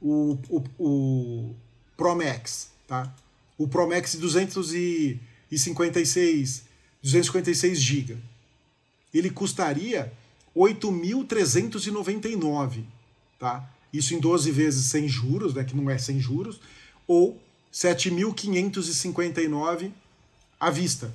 o, 0.00 0.38
o, 0.48 0.62
o 0.78 1.52
Pro 1.96 2.14
Max, 2.14 2.70
tá? 2.86 3.12
O 3.58 3.66
Pro 3.66 3.88
Max 3.88 4.14
256, 4.14 6.62
256 7.02 7.82
GB. 7.82 8.18
Ele 9.12 9.30
custaria 9.30 10.12
8.399, 10.56 12.84
tá? 13.36 13.68
Isso 13.92 14.14
em 14.14 14.20
12 14.20 14.48
vezes 14.52 14.86
sem 14.86 15.08
juros, 15.08 15.54
né, 15.54 15.64
que 15.64 15.74
não 15.74 15.90
é 15.90 15.98
sem 15.98 16.20
juros, 16.20 16.60
ou 17.04 17.42
7.559 17.72 19.90
à 20.62 20.70
vista. 20.70 21.12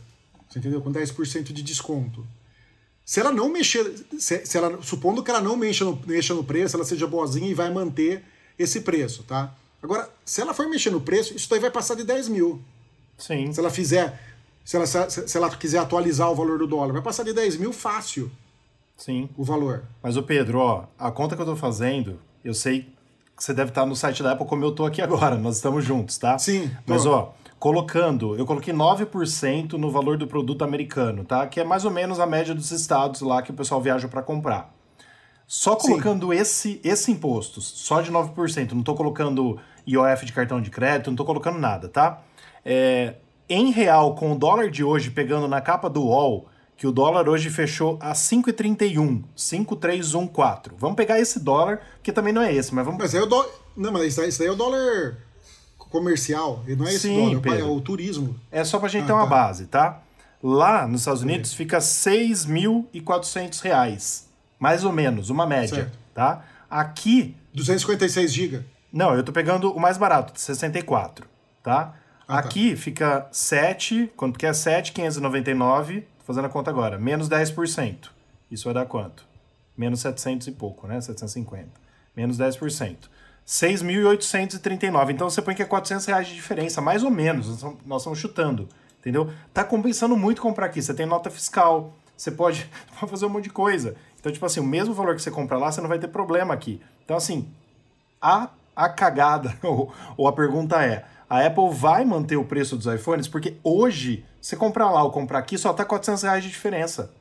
Você 0.49 0.59
entendeu? 0.59 0.81
Com 0.81 0.91
10% 0.91 1.53
de 1.53 1.63
desconto. 1.63 2.27
Se 3.05 3.21
ela 3.21 3.31
não 3.31 3.47
mexer, 3.47 4.05
se, 4.19 4.45
se 4.45 4.57
ela, 4.57 4.81
supondo 4.81 5.23
que 5.23 5.31
ela 5.31 5.39
não 5.39 5.55
mexa 5.55 5.85
no, 5.85 5.97
mexa 6.05 6.33
no 6.33 6.43
preço, 6.43 6.75
ela 6.75 6.83
seja 6.83 7.07
boazinha 7.07 7.49
e 7.49 7.53
vai 7.53 7.71
manter 7.71 8.25
esse 8.59 8.81
preço, 8.81 9.23
tá? 9.23 9.55
Agora, 9.81 10.09
se 10.25 10.41
ela 10.41 10.53
for 10.53 10.67
mexer 10.67 10.89
no 10.89 10.99
preço, 10.99 11.33
isso 11.33 11.49
daí 11.49 11.61
vai 11.61 11.71
passar 11.71 11.95
de 11.95 12.03
10 12.03 12.27
mil. 12.27 12.61
Sim. 13.17 13.53
Se 13.53 13.59
ela 13.61 13.69
fizer, 13.69 14.21
se 14.65 14.75
ela, 14.75 14.85
se 14.85 15.37
ela 15.37 15.49
quiser 15.55 15.77
atualizar 15.79 16.29
o 16.29 16.35
valor 16.35 16.59
do 16.59 16.67
dólar, 16.67 16.91
vai 16.91 17.01
passar 17.01 17.23
de 17.23 17.31
10 17.31 17.55
mil 17.55 17.71
fácil. 17.71 18.29
Sim. 18.97 19.29
O 19.37 19.45
valor. 19.45 19.83
Mas 20.03 20.17
o 20.17 20.23
Pedro, 20.23 20.59
ó, 20.59 20.87
a 20.99 21.09
conta 21.09 21.37
que 21.37 21.41
eu 21.41 21.45
tô 21.45 21.55
fazendo, 21.55 22.19
eu 22.43 22.53
sei 22.53 22.81
que 23.37 23.43
você 23.43 23.53
deve 23.53 23.69
estar 23.69 23.85
no 23.85 23.95
site 23.95 24.21
da 24.21 24.33
Apple 24.33 24.45
como 24.45 24.65
eu 24.65 24.73
tô 24.73 24.85
aqui 24.85 25.01
agora, 25.01 25.37
nós 25.37 25.55
estamos 25.55 25.85
juntos, 25.85 26.17
tá? 26.17 26.37
Sim. 26.37 26.69
Mas, 26.85 27.05
ó, 27.05 27.33
colocando, 27.59 28.37
eu 28.37 28.45
coloquei 28.45 28.73
9% 28.73 29.73
no 29.73 29.89
valor 29.89 30.17
do 30.17 30.27
produto 30.27 30.63
americano, 30.63 31.23
tá? 31.23 31.47
Que 31.47 31.59
é 31.59 31.63
mais 31.63 31.85
ou 31.85 31.91
menos 31.91 32.19
a 32.19 32.25
média 32.25 32.53
dos 32.53 32.71
estados 32.71 33.21
lá 33.21 33.41
que 33.41 33.51
o 33.51 33.53
pessoal 33.53 33.81
viaja 33.81 34.07
para 34.07 34.21
comprar. 34.21 34.73
Só 35.47 35.75
colocando 35.75 36.33
esse 36.33 36.81
esse 36.83 37.09
imposto, 37.09 37.61
só 37.61 38.01
de 38.01 38.11
9%, 38.11 38.73
não 38.73 38.81
estou 38.81 38.95
colocando 38.95 39.57
IOF 39.87 40.25
de 40.25 40.33
cartão 40.33 40.61
de 40.61 40.69
crédito, 40.69 41.07
não 41.07 41.13
estou 41.13 41.25
colocando 41.25 41.57
nada, 41.57 41.87
tá? 41.87 42.21
É, 42.65 43.15
em 43.49 43.71
real, 43.71 44.13
com 44.15 44.33
o 44.33 44.37
dólar 44.37 44.69
de 44.69 44.83
hoje 44.83 45.09
pegando 45.09 45.47
na 45.47 45.61
capa 45.61 45.89
do 45.89 46.03
UOL, 46.03 46.47
que 46.75 46.85
o 46.85 46.91
dólar 46.91 47.29
hoje 47.29 47.49
fechou 47.49 47.97
a 48.01 48.11
5,31, 48.11 49.23
5,314. 49.35 50.75
Vamos 50.77 50.97
pegar 50.97 51.19
esse 51.19 51.39
dólar, 51.39 51.81
que 52.03 52.11
também 52.11 52.33
não 52.33 52.41
é 52.41 52.53
esse, 52.53 52.75
mas 52.75 52.85
vamos... 52.85 52.99
Mas 52.99 53.15
é 53.15 53.21
o 53.21 53.25
dólar... 53.25 53.49
Não, 53.75 53.91
mas 53.91 54.17
isso 54.17 54.41
aí 54.41 54.47
é 54.47 54.51
o 54.51 54.55
dólar 54.55 55.17
comercial, 55.89 56.63
não 56.67 56.85
é 56.85 56.89
esse 56.89 57.07
Sim, 57.07 57.15
dólar, 57.15 57.41
Pedro. 57.41 57.59
é 57.59 57.63
o 57.63 57.81
turismo. 57.81 58.39
É 58.51 58.63
só 58.63 58.79
pra 58.79 58.89
gente 58.89 59.03
ah, 59.03 59.07
ter 59.07 59.13
uma 59.13 59.23
tá. 59.23 59.29
base, 59.29 59.65
tá? 59.65 60.01
Lá 60.41 60.87
nos 60.87 61.01
Estados 61.01 61.21
Unidos 61.21 61.51
Sim. 61.51 61.57
fica 61.57 61.77
6.400 61.79 63.61
reais, 63.61 64.27
mais 64.59 64.83
ou 64.83 64.91
menos, 64.91 65.29
uma 65.29 65.45
média, 65.45 65.75
certo. 65.75 65.97
tá? 66.13 66.45
Aqui... 66.69 67.35
256 67.53 68.31
GB? 68.31 68.63
Não, 68.91 69.15
eu 69.15 69.23
tô 69.23 69.31
pegando 69.31 69.71
o 69.71 69.79
mais 69.79 69.97
barato, 69.97 70.33
de 70.33 70.41
64, 70.41 71.27
tá? 71.63 71.95
Ah, 72.27 72.33
tá. 72.33 72.39
Aqui 72.39 72.71
tá. 72.71 72.77
fica 72.77 73.27
7, 73.31 74.11
quanto 74.15 74.37
que 74.37 74.45
é 74.45 74.53
7,599, 74.53 76.01
tô 76.01 76.07
fazendo 76.25 76.45
a 76.45 76.49
conta 76.49 76.69
agora, 76.69 76.97
menos 76.99 77.29
10%. 77.29 78.09
Isso 78.49 78.65
vai 78.65 78.73
dar 78.73 78.85
quanto? 78.85 79.25
Menos 79.77 79.99
700 79.99 80.47
e 80.47 80.51
pouco, 80.51 80.87
né? 80.87 80.99
750. 80.99 81.69
Menos 82.15 82.37
10%. 82.37 82.95
6.839. 83.47 85.11
Então 85.11 85.29
você 85.29 85.41
põe 85.41 85.55
que 85.55 85.61
é 85.61 85.65
400 85.65 86.05
reais 86.05 86.27
de 86.27 86.35
diferença, 86.35 86.81
mais 86.81 87.03
ou 87.03 87.09
menos. 87.09 87.63
Nós 87.85 88.01
estamos 88.01 88.19
chutando, 88.19 88.67
entendeu? 88.99 89.31
Tá 89.53 89.63
compensando 89.63 90.17
muito 90.17 90.41
comprar 90.41 90.65
aqui. 90.65 90.81
Você 90.81 90.93
tem 90.93 91.05
nota 91.05 91.29
fiscal, 91.29 91.93
você 92.15 92.29
pode, 92.29 92.69
pode 92.99 93.09
fazer 93.09 93.25
um 93.25 93.29
monte 93.29 93.45
de 93.45 93.51
coisa. 93.51 93.95
Então, 94.19 94.31
tipo 94.31 94.45
assim, 94.45 94.59
o 94.59 94.65
mesmo 94.65 94.93
valor 94.93 95.15
que 95.15 95.21
você 95.21 95.31
compra 95.31 95.57
lá, 95.57 95.71
você 95.71 95.79
não 95.79 95.87
vai 95.87 95.97
ter 95.97 96.09
problema 96.09 96.53
aqui. 96.53 96.81
Então, 97.05 97.15
assim, 97.15 97.47
a, 98.21 98.49
a 98.75 98.89
cagada, 98.89 99.57
ou, 99.63 99.93
ou 100.17 100.27
a 100.27 100.33
pergunta 100.33 100.83
é, 100.83 101.05
a 101.29 101.45
Apple 101.45 101.69
vai 101.71 102.03
manter 102.03 102.35
o 102.35 102.43
preço 102.43 102.75
dos 102.75 102.85
iPhones? 102.85 103.29
Porque 103.29 103.55
hoje, 103.63 104.25
você 104.41 104.57
comprar 104.57 104.91
lá 104.91 105.03
ou 105.03 105.11
comprar 105.11 105.39
aqui, 105.39 105.57
só 105.57 105.71
tá 105.71 105.85
400 105.85 106.23
reais 106.23 106.43
de 106.43 106.49
diferença. 106.49 107.13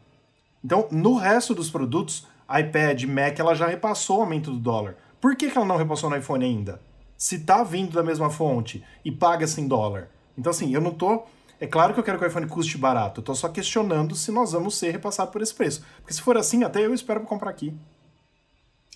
Então, 0.64 0.88
no 0.90 1.14
resto 1.14 1.54
dos 1.54 1.70
produtos, 1.70 2.26
iPad, 2.50 3.04
Mac, 3.04 3.38
ela 3.38 3.54
já 3.54 3.68
repassou 3.68 4.18
o 4.18 4.20
aumento 4.22 4.50
do 4.50 4.58
dólar. 4.58 4.96
Por 5.26 5.34
que, 5.34 5.50
que 5.50 5.58
ela 5.58 5.66
não 5.66 5.76
repassou 5.76 6.08
no 6.08 6.16
iPhone 6.16 6.44
ainda? 6.44 6.80
Se 7.18 7.40
tá 7.40 7.64
vindo 7.64 7.90
da 7.90 8.00
mesma 8.00 8.30
fonte 8.30 8.84
e 9.04 9.10
paga-se 9.10 9.60
em 9.60 9.66
dólar. 9.66 10.08
Então, 10.38 10.50
assim, 10.50 10.72
eu 10.72 10.80
não 10.80 10.92
tô. 10.92 11.24
É 11.60 11.66
claro 11.66 11.92
que 11.92 11.98
eu 11.98 12.04
quero 12.04 12.16
que 12.16 12.24
o 12.24 12.28
iPhone 12.28 12.46
custe 12.46 12.78
barato. 12.78 13.18
Eu 13.18 13.24
tô 13.24 13.34
só 13.34 13.48
questionando 13.48 14.14
se 14.14 14.30
nós 14.30 14.52
vamos 14.52 14.76
ser 14.76 14.92
repassados 14.92 15.32
por 15.32 15.42
esse 15.42 15.52
preço. 15.52 15.84
Porque 15.96 16.14
se 16.14 16.22
for 16.22 16.36
assim, 16.36 16.62
até 16.62 16.86
eu 16.86 16.94
espero 16.94 17.18
pra 17.18 17.28
comprar 17.28 17.50
aqui. 17.50 17.74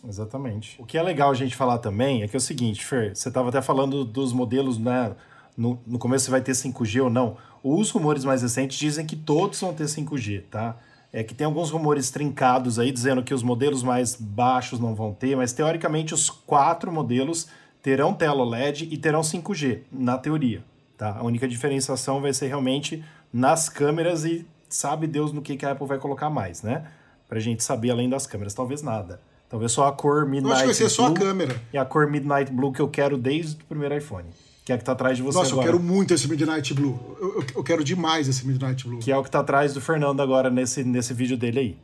Exatamente. 0.08 0.82
O 0.82 0.86
que 0.86 0.98
é 0.98 1.04
legal 1.04 1.32
a 1.32 1.34
gente 1.34 1.54
falar 1.54 1.80
também 1.80 2.24
é 2.24 2.30
que 2.30 2.36
é 2.38 2.39
o 2.39 2.41
seguinte, 2.41 2.86
Fer, 2.86 3.13
você 3.13 3.28
estava 3.28 3.50
até 3.50 3.62
falando 3.62 4.06
dos 4.06 4.32
modelos, 4.32 4.78
né? 4.78 5.13
No, 5.58 5.78
no 5.86 6.00
começo 6.00 6.24
você 6.24 6.32
vai 6.32 6.39
ter 6.39 6.54
5G 6.54 7.04
ou 7.04 7.10
não. 7.10 7.36
Os 7.62 7.91
rumores 7.91 8.24
mais 8.24 8.41
recentes 8.41 8.78
dizem 8.78 9.06
que 9.06 9.17
todos 9.17 9.60
vão 9.60 9.74
ter 9.74 9.84
5G, 9.84 10.44
tá? 10.50 10.78
É 11.12 11.26
que 11.26 11.36
tem 11.36 11.44
alguns 11.44 11.72
rumores 11.72 12.10
trincados 12.10 12.80
aí 12.80 12.89
dizendo 12.89 13.22
que 13.22 13.34
os 13.34 13.44
modelos 13.44 13.84
mais 13.84 14.15
baixos 14.15 14.80
não 14.80 14.96
vão 14.96 15.13
ter, 15.13 15.36
mas 15.36 15.52
teoricamente 15.52 16.13
os 16.13 16.30
quatro 16.30 16.89
modelos 16.89 17.50
terão 17.82 18.13
tela 18.13 18.41
OLED 18.41 18.88
e 18.91 18.98
terão 18.98 19.22
5G, 19.22 19.82
na 19.91 20.17
teoria. 20.17 20.63
Tá? 20.98 21.17
A 21.17 21.24
única 21.24 21.48
diferenciação 21.48 22.22
vai 22.22 22.34
ser 22.34 22.48
realmente 22.48 23.04
nas 23.34 23.70
câmeras 23.70 24.24
e 24.24 24.46
sabe 24.70 25.08
Deus 25.08 25.32
no 25.32 25.41
que, 25.41 25.58
que 25.58 25.65
a 25.65 25.72
Apple 25.72 25.88
vai 25.88 25.98
colocar 25.98 26.30
mais, 26.30 26.62
né? 26.62 26.86
Pra 27.28 27.39
gente 27.39 27.63
saber 27.63 27.91
além 27.91 28.10
das 28.10 28.28
câmeras, 28.28 28.54
talvez 28.54 28.82
nada. 28.82 29.20
Talvez 29.50 29.72
só 29.72 29.88
a 29.88 29.91
cor 29.91 30.26
Midnight 30.26 30.46
eu 30.46 30.52
acho 30.54 30.62
que 30.62 30.65
vai 30.67 30.76
ser 30.76 30.89
só 30.89 31.08
a 31.08 31.13
câmera. 31.13 31.62
E 31.74 31.78
a 31.78 31.84
cor 31.84 32.10
Midnight 32.10 32.52
Blue 32.52 32.72
que 32.72 32.82
eu 32.82 32.88
quero 32.88 33.17
desde 33.17 33.62
o 33.62 33.65
primeiro 33.65 33.98
iPhone. 33.98 34.28
Que 34.63 34.72
é 34.72 34.76
a 34.76 34.78
que 34.78 34.84
tá 34.84 34.91
atrás 34.91 35.17
de 35.17 35.24
você 35.24 35.39
Nossa, 35.39 35.52
agora. 35.52 35.67
eu 35.67 35.74
quero 35.74 35.84
muito 35.84 36.13
esse 36.13 36.28
Midnight 36.30 36.74
Blue. 36.74 37.17
Eu, 37.20 37.36
eu, 37.36 37.46
eu, 37.56 37.63
quero 37.63 37.84
demais 37.84 38.28
esse 38.28 38.46
Midnight 38.46 38.88
Blue. 38.88 39.00
Que 39.00 39.12
é 39.12 39.17
o 39.17 39.24
que 39.24 39.32
tá 39.32 39.39
atrás 39.39 39.74
do 39.74 39.82
Fernando 39.82 40.22
agora 40.22 40.50
nesse, 40.50 40.84
nesse 40.84 41.13
vídeo 41.13 41.36
dele 41.36 41.60
aí. 41.60 41.78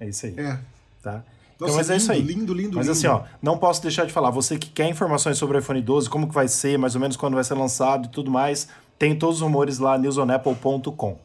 É 0.00 0.08
isso 0.08 0.26
aí. 0.26 0.34
É. 0.38 0.58
Tá? 1.02 1.22
Então, 1.56 1.68
Nossa, 1.68 1.78
mas 1.78 1.86
lindo, 1.88 1.94
é 1.94 1.96
isso 1.96 2.12
aí. 2.12 2.20
Lindo, 2.22 2.54
lindo, 2.54 2.76
Mas 2.76 2.86
lindo. 2.86 2.98
assim, 2.98 3.06
ó, 3.06 3.22
não 3.42 3.56
posso 3.56 3.80
deixar 3.82 4.04
de 4.04 4.12
falar. 4.12 4.30
Você 4.30 4.58
que 4.58 4.68
quer 4.68 4.88
informações 4.88 5.38
sobre 5.38 5.56
o 5.56 5.60
iPhone 5.60 5.80
12, 5.80 6.08
como 6.10 6.28
que 6.28 6.34
vai 6.34 6.48
ser, 6.48 6.78
mais 6.78 6.94
ou 6.94 7.00
menos 7.00 7.16
quando 7.16 7.34
vai 7.34 7.44
ser 7.44 7.54
lançado 7.54 8.06
e 8.06 8.08
tudo 8.10 8.30
mais, 8.30 8.68
tem 8.98 9.18
todos 9.18 9.36
os 9.36 9.42
rumores 9.42 9.78
lá, 9.78 9.96
newsonapple.com. 9.96 11.18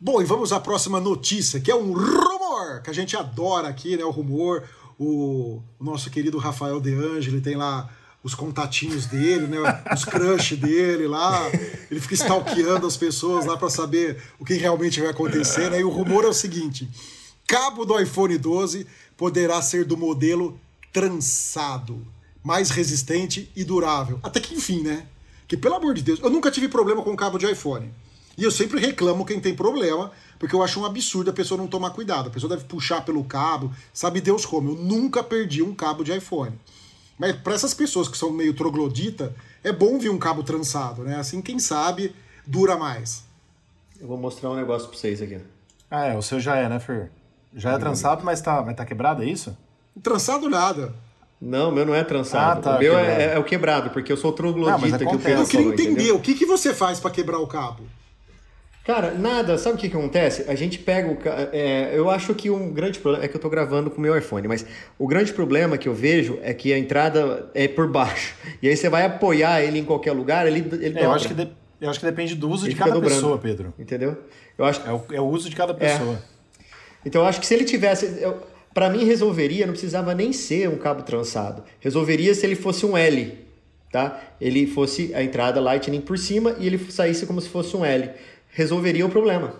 Bom, 0.00 0.22
e 0.22 0.24
vamos 0.24 0.52
à 0.52 0.60
próxima 0.60 1.00
notícia, 1.00 1.60
que 1.60 1.70
é 1.70 1.74
um 1.74 1.92
rumor, 1.92 2.80
que 2.82 2.88
a 2.88 2.92
gente 2.92 3.16
adora 3.16 3.68
aqui, 3.68 3.96
né? 3.96 4.04
O 4.04 4.10
rumor, 4.10 4.62
o, 4.98 5.60
o 5.78 5.84
nosso 5.84 6.08
querido 6.08 6.38
Rafael 6.38 6.80
De 6.80 6.94
Angeli 6.94 7.40
tem 7.40 7.56
lá 7.56 7.90
os 8.22 8.34
contatinhos 8.34 9.06
dele, 9.06 9.46
né? 9.48 9.58
Os 9.92 10.04
crush 10.04 10.56
dele 10.56 11.06
lá. 11.06 11.46
Ele 11.90 12.00
fica 12.00 12.14
stalkeando 12.14 12.86
as 12.86 12.96
pessoas 12.96 13.44
lá 13.46 13.56
para 13.56 13.70
saber 13.70 14.16
o 14.38 14.44
que 14.44 14.54
realmente 14.54 15.00
vai 15.00 15.10
acontecer, 15.10 15.70
né? 15.70 15.80
E 15.80 15.84
o 15.84 15.90
rumor 15.90 16.24
é 16.24 16.28
o 16.28 16.32
seguinte: 16.32 16.88
cabo 17.48 17.86
do 17.86 17.98
iPhone 17.98 18.36
12 18.36 18.86
poderá 19.16 19.60
ser 19.62 19.86
do 19.86 19.96
modelo 19.96 20.60
trançado, 20.92 22.06
mais 22.44 22.68
resistente 22.68 23.50
e 23.56 23.64
durável. 23.64 24.20
Até 24.22 24.38
que 24.38 24.54
enfim, 24.54 24.82
né? 24.82 25.06
Que 25.48 25.56
pelo 25.56 25.74
amor 25.74 25.94
de 25.94 26.02
Deus, 26.02 26.20
eu 26.20 26.28
nunca 26.28 26.50
tive 26.50 26.68
problema 26.68 27.02
com 27.02 27.16
cabo 27.16 27.38
de 27.38 27.50
iPhone. 27.50 27.90
E 28.36 28.44
eu 28.44 28.50
sempre 28.50 28.78
reclamo 28.78 29.24
quem 29.24 29.40
tem 29.40 29.54
problema, 29.54 30.12
porque 30.38 30.54
eu 30.54 30.62
acho 30.62 30.78
um 30.78 30.84
absurdo 30.84 31.30
a 31.30 31.32
pessoa 31.32 31.58
não 31.58 31.66
tomar 31.66 31.90
cuidado. 31.90 32.28
A 32.28 32.30
pessoa 32.30 32.50
deve 32.50 32.68
puxar 32.68 33.04
pelo 33.04 33.24
cabo, 33.24 33.72
sabe 33.92 34.20
Deus 34.20 34.44
como. 34.44 34.72
Eu 34.72 34.76
nunca 34.76 35.24
perdi 35.24 35.62
um 35.62 35.74
cabo 35.74 36.04
de 36.04 36.14
iPhone. 36.14 36.56
Mas 37.18 37.34
para 37.34 37.54
essas 37.54 37.72
pessoas 37.72 38.08
que 38.08 38.16
são 38.16 38.30
meio 38.30 38.54
troglodita, 38.54 39.34
é 39.64 39.72
bom 39.72 39.98
vir 39.98 40.10
um 40.10 40.18
cabo 40.18 40.42
trançado, 40.42 41.02
né? 41.02 41.16
Assim, 41.16 41.40
quem 41.40 41.58
sabe, 41.58 42.14
dura 42.46 42.76
mais. 42.76 43.24
Eu 43.98 44.06
vou 44.06 44.18
mostrar 44.18 44.50
um 44.50 44.54
negócio 44.54 44.86
para 44.88 44.98
vocês 44.98 45.20
aqui. 45.22 45.40
Ah, 45.90 46.04
é, 46.04 46.16
o 46.16 46.22
seu 46.22 46.38
já 46.38 46.56
é, 46.56 46.68
né, 46.68 46.78
Fer? 46.78 47.10
Já 47.54 47.72
é 47.72 47.78
trançado, 47.78 48.24
mas 48.24 48.40
tá, 48.40 48.62
mas 48.62 48.76
tá 48.76 48.84
quebrado, 48.84 49.22
é 49.22 49.26
isso? 49.26 49.56
Trançado 50.02 50.48
nada. 50.48 50.94
Não, 51.40 51.70
o 51.70 51.72
meu 51.72 51.86
não 51.86 51.94
é 51.94 52.02
trançado. 52.02 52.60
Ah, 52.60 52.62
tá, 52.62 52.76
o 52.76 52.78
meu 52.80 52.98
é, 52.98 53.34
é, 53.34 53.38
o 53.38 53.44
quebrado, 53.44 53.90
porque 53.90 54.10
eu 54.10 54.16
sou 54.16 54.32
troglodita. 54.32 55.04
Não, 55.04 55.18
que 55.18 55.28
eu, 55.28 55.38
eu 55.38 55.46
queria 55.46 55.66
entender, 55.66 55.90
entendeu? 55.92 56.16
o 56.16 56.20
que, 56.20 56.34
que 56.34 56.44
você 56.44 56.74
faz 56.74 56.98
para 56.98 57.10
quebrar 57.10 57.38
o 57.38 57.46
cabo? 57.46 57.84
Cara, 58.88 59.12
nada. 59.12 59.58
Sabe 59.58 59.76
o 59.76 59.78
que, 59.78 59.88
que 59.90 59.96
acontece? 59.96 60.50
A 60.50 60.54
gente 60.54 60.78
pega 60.78 61.10
o. 61.10 61.18
É, 61.52 61.90
eu 61.92 62.08
acho 62.08 62.34
que 62.34 62.48
um 62.48 62.72
grande 62.72 62.98
problema. 62.98 63.22
É 63.22 63.28
que 63.28 63.36
eu 63.36 63.40
tô 63.40 63.50
gravando 63.50 63.90
com 63.90 63.98
o 63.98 64.00
meu 64.00 64.16
iPhone, 64.16 64.48
mas 64.48 64.64
o 64.98 65.06
grande 65.06 65.30
problema 65.32 65.76
que 65.76 65.86
eu 65.86 65.94
vejo 65.94 66.38
é 66.42 66.54
que 66.54 66.72
a 66.72 66.78
entrada 66.78 67.50
é 67.54 67.68
por 67.68 67.86
baixo. 67.86 68.34
E 68.62 68.68
aí 68.68 68.74
você 68.74 68.88
vai 68.88 69.04
apoiar 69.04 69.62
ele 69.62 69.78
em 69.78 69.84
qualquer 69.84 70.12
lugar, 70.12 70.46
ele, 70.46 70.60
ele 70.80 70.98
é, 70.98 71.04
eu, 71.04 71.12
acho 71.12 71.28
que 71.28 71.34
de, 71.34 71.50
eu 71.80 71.90
acho 71.90 72.00
que 72.00 72.06
depende 72.06 72.34
do 72.34 72.48
uso 72.48 72.64
ele 72.64 72.72
de 72.72 72.78
cada 72.78 72.92
dobrando, 72.92 73.14
pessoa, 73.14 73.36
Pedro. 73.36 73.74
Entendeu? 73.78 74.16
Eu 74.56 74.64
acho 74.64 74.80
é, 74.88 74.92
o, 74.92 75.04
é 75.12 75.20
o 75.20 75.26
uso 75.26 75.50
de 75.50 75.54
cada 75.54 75.74
pessoa. 75.74 76.14
É. 76.14 76.37
Então 77.04 77.22
eu 77.22 77.28
acho 77.28 77.40
que 77.40 77.46
se 77.46 77.54
ele 77.54 77.64
tivesse. 77.64 78.20
para 78.74 78.90
mim 78.90 79.04
resolveria, 79.04 79.66
não 79.66 79.72
precisava 79.72 80.14
nem 80.14 80.32
ser 80.32 80.68
um 80.68 80.76
cabo 80.76 81.02
trançado. 81.02 81.64
Resolveria 81.80 82.34
se 82.34 82.44
ele 82.44 82.56
fosse 82.56 82.84
um 82.84 82.96
L. 82.96 83.46
Tá? 83.90 84.20
Ele 84.40 84.66
fosse 84.66 85.14
a 85.14 85.22
entrada 85.22 85.60
Lightning 85.60 86.02
por 86.02 86.18
cima 86.18 86.54
e 86.58 86.66
ele 86.66 86.78
saísse 86.90 87.24
como 87.24 87.40
se 87.40 87.48
fosse 87.48 87.74
um 87.74 87.84
L 87.84 88.10
resolveria 88.58 89.06
o 89.06 89.08
problema. 89.08 89.54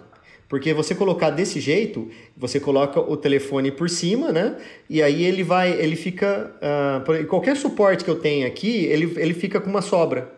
Porque 0.48 0.72
você 0.72 0.94
colocar 0.94 1.30
desse 1.30 1.60
jeito, 1.60 2.10
você 2.36 2.58
coloca 2.58 2.98
o 2.98 3.16
telefone 3.16 3.70
por 3.70 3.88
cima, 3.90 4.32
né? 4.32 4.56
E 4.88 5.02
aí 5.02 5.22
ele 5.24 5.42
vai, 5.44 5.70
ele 5.72 5.94
fica. 5.94 6.52
Uh, 6.56 7.26
qualquer 7.26 7.54
suporte 7.56 8.02
que 8.02 8.10
eu 8.10 8.16
tenha 8.16 8.46
aqui, 8.46 8.86
ele, 8.86 9.12
ele 9.18 9.34
fica 9.34 9.60
com 9.60 9.68
uma 9.68 9.82
sobra. 9.82 10.32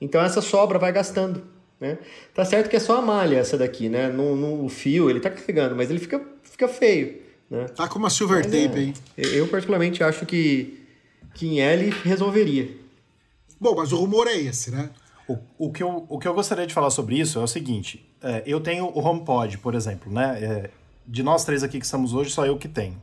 Então 0.00 0.22
essa 0.22 0.42
sobra 0.42 0.78
vai 0.78 0.92
gastando. 0.92 1.42
Né? 1.80 1.98
Tá 2.34 2.44
certo 2.44 2.68
que 2.68 2.76
é 2.76 2.78
só 2.78 2.98
a 2.98 3.02
malha 3.02 3.38
essa 3.38 3.56
daqui, 3.56 3.88
né? 3.88 4.08
No, 4.08 4.36
no 4.36 4.68
fio 4.68 5.08
ele 5.08 5.18
tá 5.18 5.30
carregando, 5.30 5.74
mas 5.74 5.90
ele 5.90 5.98
fica, 5.98 6.20
fica 6.54 6.68
feio. 6.68 7.20
Né? 7.50 7.66
Tá 7.66 7.88
com 7.88 7.98
uma 7.98 8.08
silver 8.08 8.44
mas, 8.44 8.46
tape, 8.46 8.78
é, 8.78 8.82
hein? 8.82 8.94
Eu 9.16 9.48
particularmente 9.48 10.02
acho 10.02 10.24
que, 10.24 10.80
que 11.34 11.46
em 11.46 11.60
L 11.60 11.90
resolveria. 12.04 12.70
Bom, 13.60 13.74
mas 13.76 13.92
o 13.92 13.96
rumor 13.96 14.26
é 14.28 14.36
esse, 14.36 14.70
né? 14.70 14.90
O, 15.28 15.38
o, 15.58 15.72
que 15.72 15.82
eu, 15.82 16.06
o 16.08 16.18
que 16.18 16.28
eu 16.28 16.34
gostaria 16.34 16.66
de 16.66 16.72
falar 16.72 16.90
sobre 16.90 17.18
isso 17.18 17.38
é 17.38 17.42
o 17.42 17.46
seguinte: 17.46 18.08
é, 18.22 18.42
eu 18.46 18.60
tenho 18.60 18.86
o 18.86 18.98
HomePod, 18.98 19.58
por 19.58 19.74
exemplo, 19.74 20.12
né? 20.12 20.38
É, 20.42 20.70
de 21.06 21.22
nós 21.22 21.44
três 21.44 21.62
aqui 21.62 21.78
que 21.78 21.84
estamos 21.84 22.14
hoje, 22.14 22.30
só 22.30 22.46
eu 22.46 22.56
que 22.56 22.68
tenho. 22.68 23.00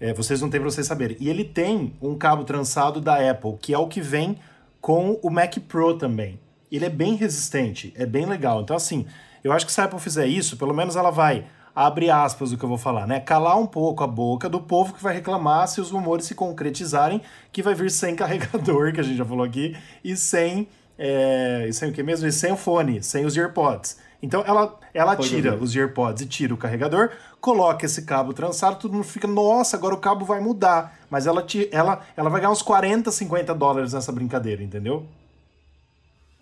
É, 0.00 0.12
vocês 0.12 0.40
não 0.40 0.50
têm 0.50 0.60
para 0.60 0.70
vocês 0.70 0.86
saberem. 0.86 1.16
E 1.20 1.28
ele 1.28 1.44
tem 1.44 1.94
um 2.02 2.16
cabo 2.16 2.44
trançado 2.44 3.00
da 3.00 3.30
Apple, 3.30 3.56
que 3.60 3.72
é 3.72 3.78
o 3.78 3.86
que 3.86 4.00
vem 4.00 4.38
com 4.80 5.18
o 5.22 5.30
Mac 5.30 5.56
Pro 5.68 5.96
também. 5.96 6.40
Ele 6.70 6.84
é 6.84 6.90
bem 6.90 7.14
resistente, 7.14 7.92
é 7.96 8.04
bem 8.04 8.26
legal. 8.26 8.62
Então, 8.62 8.74
assim, 8.74 9.06
eu 9.44 9.52
acho 9.52 9.64
que 9.64 9.72
se 9.72 9.80
a 9.80 9.84
Apple 9.84 10.00
fizer 10.00 10.26
isso, 10.26 10.56
pelo 10.56 10.74
menos 10.74 10.96
ela 10.96 11.10
vai, 11.10 11.46
abre 11.74 12.10
aspas 12.10 12.52
o 12.52 12.58
que 12.58 12.64
eu 12.64 12.68
vou 12.68 12.78
falar, 12.78 13.06
né? 13.06 13.20
Calar 13.20 13.58
um 13.58 13.66
pouco 13.66 14.04
a 14.04 14.06
boca 14.06 14.48
do 14.48 14.60
povo 14.60 14.92
que 14.92 15.02
vai 15.02 15.14
reclamar 15.14 15.68
se 15.68 15.80
os 15.80 15.90
rumores 15.90 16.26
se 16.26 16.34
concretizarem, 16.34 17.20
que 17.50 17.62
vai 17.62 17.74
vir 17.74 17.90
sem 17.90 18.14
carregador, 18.16 18.92
que 18.92 19.00
a 19.00 19.02
gente 19.02 19.16
já 19.16 19.24
falou 19.24 19.44
aqui, 19.44 19.76
e 20.04 20.16
sem 20.16 20.68
é, 20.98 21.66
e 21.68 21.72
sem 21.72 21.90
o 21.90 21.92
que 21.92 22.02
mesmo? 22.02 22.26
E 22.26 22.32
sem 22.32 22.52
o 22.52 22.56
fone, 22.56 23.02
sem 23.02 23.24
os 23.24 23.36
AirPods. 23.36 23.96
Então 24.22 24.44
ela, 24.46 24.78
ela 24.94 25.16
tira 25.16 25.56
os 25.56 25.74
AirPods 25.74 26.22
e 26.22 26.26
tira 26.26 26.54
o 26.54 26.56
carregador, 26.56 27.10
coloca 27.40 27.84
esse 27.84 28.02
cabo 28.02 28.32
trançado, 28.32 28.76
todo 28.76 28.92
mundo 28.92 29.02
fica, 29.02 29.26
nossa, 29.26 29.76
agora 29.76 29.94
o 29.94 29.98
cabo 29.98 30.24
vai 30.24 30.38
mudar. 30.38 30.96
Mas 31.10 31.26
ela, 31.26 31.44
ela, 31.72 32.00
ela 32.16 32.30
vai 32.30 32.40
ganhar 32.40 32.52
uns 32.52 32.62
40, 32.62 33.10
50 33.10 33.52
dólares 33.52 33.92
nessa 33.92 34.12
brincadeira, 34.12 34.62
entendeu? 34.62 35.04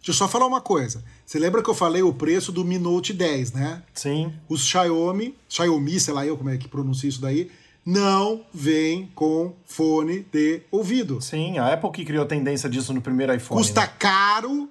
Deixa 0.00 0.12
eu 0.12 0.14
só 0.14 0.26
falar 0.26 0.46
uma 0.46 0.62
coisa. 0.62 1.04
Você 1.26 1.38
lembra 1.38 1.62
que 1.62 1.68
eu 1.68 1.74
falei 1.74 2.02
o 2.02 2.12
preço 2.12 2.50
do 2.50 2.64
Mi 2.64 2.78
Note 2.78 3.12
10, 3.12 3.52
né? 3.52 3.82
Sim. 3.92 4.32
Os 4.48 4.64
Xiaomi, 4.64 5.36
Xiaomi, 5.46 6.00
sei 6.00 6.14
lá 6.14 6.26
eu 6.26 6.38
como 6.38 6.48
é 6.48 6.56
que 6.56 6.66
pronuncia 6.66 7.08
isso 7.08 7.20
daí, 7.20 7.50
não 7.84 8.42
vem 8.52 9.10
com 9.14 9.54
fone 9.66 10.26
de 10.32 10.62
ouvido. 10.70 11.20
Sim, 11.20 11.58
a 11.58 11.72
Apple 11.72 11.90
que 11.90 12.04
criou 12.04 12.24
a 12.24 12.26
tendência 12.26 12.68
disso 12.68 12.94
no 12.94 13.02
primeiro 13.02 13.34
iPhone. 13.34 13.60
Custa 13.60 13.82
né? 13.82 13.92
caro 13.98 14.70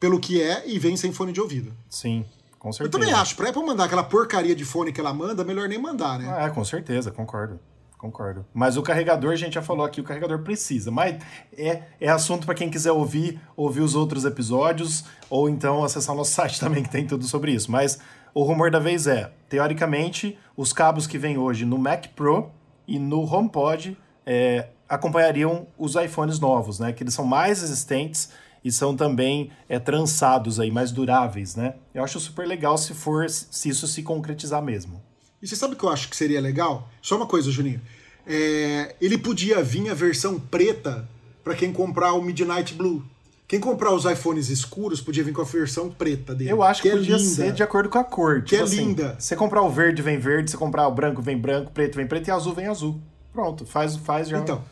pelo 0.00 0.18
que 0.18 0.40
é 0.40 0.66
e 0.66 0.78
vem 0.78 0.96
sem 0.96 1.12
fone 1.12 1.32
de 1.32 1.40
ouvido. 1.40 1.72
Sim, 1.90 2.24
com 2.58 2.72
certeza. 2.72 2.88
Eu 2.88 2.90
também 2.90 3.12
acho, 3.12 3.36
pra 3.36 3.50
Apple 3.50 3.64
mandar 3.64 3.84
aquela 3.84 4.02
porcaria 4.02 4.54
de 4.54 4.64
fone 4.64 4.92
que 4.92 5.00
ela 5.00 5.12
manda, 5.12 5.44
melhor 5.44 5.68
nem 5.68 5.78
mandar, 5.78 6.18
né? 6.18 6.34
Ah, 6.34 6.46
é, 6.46 6.50
com 6.50 6.64
certeza, 6.64 7.10
concordo. 7.10 7.60
Concordo. 8.04 8.44
Mas 8.52 8.76
o 8.76 8.82
carregador, 8.82 9.32
a 9.32 9.36
gente 9.36 9.54
já 9.54 9.62
falou 9.62 9.82
aqui, 9.82 9.98
o 9.98 10.04
carregador 10.04 10.40
precisa. 10.40 10.90
Mas 10.90 11.22
é, 11.56 11.84
é 11.98 12.10
assunto 12.10 12.44
para 12.44 12.54
quem 12.54 12.68
quiser 12.68 12.92
ouvir, 12.92 13.40
ouvir 13.56 13.80
os 13.80 13.94
outros 13.94 14.26
episódios, 14.26 15.06
ou 15.30 15.48
então 15.48 15.82
acessar 15.82 16.14
o 16.14 16.18
nosso 16.18 16.32
site 16.36 16.60
também, 16.60 16.82
que 16.82 16.90
tem 16.90 17.06
tudo 17.06 17.24
sobre 17.24 17.52
isso. 17.52 17.72
Mas 17.72 17.98
o 18.34 18.42
rumor 18.42 18.70
da 18.70 18.78
vez 18.78 19.06
é, 19.06 19.32
teoricamente, 19.48 20.38
os 20.54 20.70
cabos 20.70 21.06
que 21.06 21.16
vêm 21.16 21.38
hoje 21.38 21.64
no 21.64 21.78
Mac 21.78 22.08
Pro 22.08 22.50
e 22.86 22.98
no 22.98 23.22
HomePod 23.22 23.96
é, 24.26 24.68
acompanhariam 24.86 25.66
os 25.78 25.94
iPhones 25.94 26.38
novos, 26.38 26.78
né? 26.78 26.92
Que 26.92 27.02
eles 27.02 27.14
são 27.14 27.24
mais 27.24 27.62
resistentes 27.62 28.28
e 28.62 28.70
são 28.70 28.94
também 28.94 29.50
é, 29.66 29.78
trançados 29.78 30.60
aí, 30.60 30.70
mais 30.70 30.92
duráveis, 30.92 31.56
né? 31.56 31.76
Eu 31.94 32.04
acho 32.04 32.20
super 32.20 32.46
legal 32.46 32.76
se 32.76 32.92
for, 32.92 33.30
se 33.30 33.70
isso 33.70 33.86
se 33.86 34.02
concretizar 34.02 34.62
mesmo. 34.62 35.02
E 35.44 35.46
você 35.46 35.56
sabe 35.56 35.74
o 35.74 35.76
que 35.76 35.84
eu 35.84 35.90
acho 35.90 36.08
que 36.08 36.16
seria 36.16 36.40
legal? 36.40 36.88
Só 37.02 37.16
uma 37.16 37.26
coisa, 37.26 37.50
Juninho. 37.50 37.78
É, 38.26 38.94
ele 39.00 39.18
podia 39.18 39.62
vir 39.62 39.90
a 39.90 39.94
versão 39.94 40.38
preta 40.38 41.08
para 41.42 41.54
quem 41.54 41.72
comprar 41.72 42.14
o 42.14 42.22
Midnight 42.22 42.74
Blue. 42.74 43.04
Quem 43.46 43.60
comprar 43.60 43.92
os 43.92 44.06
iPhones 44.06 44.48
escuros 44.48 45.00
podia 45.02 45.22
vir 45.22 45.32
com 45.32 45.42
a 45.42 45.44
versão 45.44 45.90
preta 45.90 46.34
dele. 46.34 46.50
Eu 46.50 46.62
acho 46.62 46.80
que, 46.80 46.88
que 46.88 46.94
é 46.94 46.98
podia 46.98 47.16
é 47.16 47.18
ser 47.18 47.52
de 47.52 47.62
acordo 47.62 47.90
com 47.90 47.98
a 47.98 48.04
cor. 48.04 48.40
Que 48.40 48.50
tipo 48.50 48.62
é 48.62 48.64
assim, 48.64 48.76
linda. 48.76 49.16
Você 49.18 49.36
comprar 49.36 49.62
o 49.62 49.70
verde, 49.70 50.00
vem 50.00 50.18
verde. 50.18 50.50
Você 50.50 50.56
comprar 50.56 50.88
o 50.88 50.90
branco, 50.90 51.20
vem 51.20 51.36
branco. 51.36 51.70
Preto, 51.70 51.96
vem 51.96 52.06
preto. 52.06 52.28
E 52.28 52.30
azul, 52.30 52.54
vem 52.54 52.66
azul. 52.66 52.98
Pronto, 53.32 53.66
faz, 53.66 53.96
faz 53.96 54.28
já. 54.28 54.38
Então. 54.38 54.62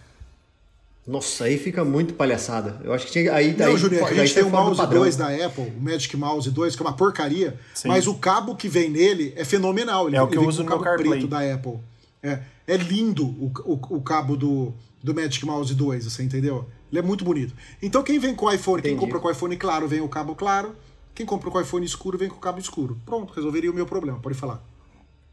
Nossa, 1.07 1.45
aí 1.45 1.59
fica 1.59 1.85
muito 1.85 2.15
palhaçada. 2.15 2.81
Eu 2.83 2.93
acho 2.95 3.07
que 3.07 3.13
tinha. 3.13 3.35
Aí, 3.35 3.55
Não, 3.57 3.77
Juninho, 3.77 4.07
a 4.07 4.15
gente 4.15 4.35
tem 4.35 4.45
o 4.45 4.51
Mouse 4.51 4.87
2 4.87 5.17
da 5.17 5.29
Apple, 5.29 5.73
o 5.77 5.81
Magic 5.83 6.17
Mouse 6.17 6.49
2, 6.49 6.77
que 6.77 6.83
é 6.83 6.87
uma 6.87 6.97
porcaria, 6.97 7.59
Sim. 7.75 7.89
mas 7.89 8.07
o 8.07 8.15
cabo 8.15 8.55
que 8.55 8.69
vem 8.69 8.89
nele 8.89 9.33
é 9.37 9.45
fenomenal. 9.45 10.07
Ele, 10.07 10.17
é 10.17 10.23
o 10.23 10.29
que 10.29 10.37
eu 10.37 10.47
uso 10.47 10.63
no 10.63 10.71
cabo 10.71 11.03
preto 11.03 11.27
da 11.27 11.41
Apple. 11.41 11.79
É, 12.23 12.39
é 12.73 12.77
lindo 12.77 13.27
o, 13.27 13.53
o, 13.65 13.97
o, 13.97 14.01
cabo 14.01 14.37
do, 14.37 14.73
do 15.03 15.15
Magic 15.15 15.45
Mouse 15.45 15.75
2, 15.75 16.05
você 16.05 16.23
entendeu? 16.23 16.67
Ele 16.91 16.99
é 16.99 17.03
muito 17.03 17.25
bonito. 17.25 17.55
Então 17.83 18.03
quem 18.03 18.19
vem 18.19 18.35
com 18.35 18.47
o 18.47 18.53
iPhone, 18.53 18.79
Entendi. 18.79 18.95
quem 18.95 18.99
compra 18.99 19.21
com 19.21 19.29
o 19.29 19.31
iPhone 19.31 19.57
claro, 19.57 19.87
vem 19.87 20.01
o 20.01 20.09
cabo 20.09 20.35
claro. 20.35 20.75
Quem 21.15 21.27
compra 21.27 21.51
com 21.51 21.59
o 21.59 21.61
iPhone 21.61 21.85
escuro, 21.85 22.17
vem 22.17 22.31
com 22.31 22.37
o 22.37 22.41
cabo 22.41 22.59
escuro. 22.59 22.99
Pronto, 23.05 23.35
resolveria 23.35 23.71
o 23.71 23.75
meu 23.75 23.85
problema, 23.85 24.19
pode 24.19 24.37
falar. 24.37 24.65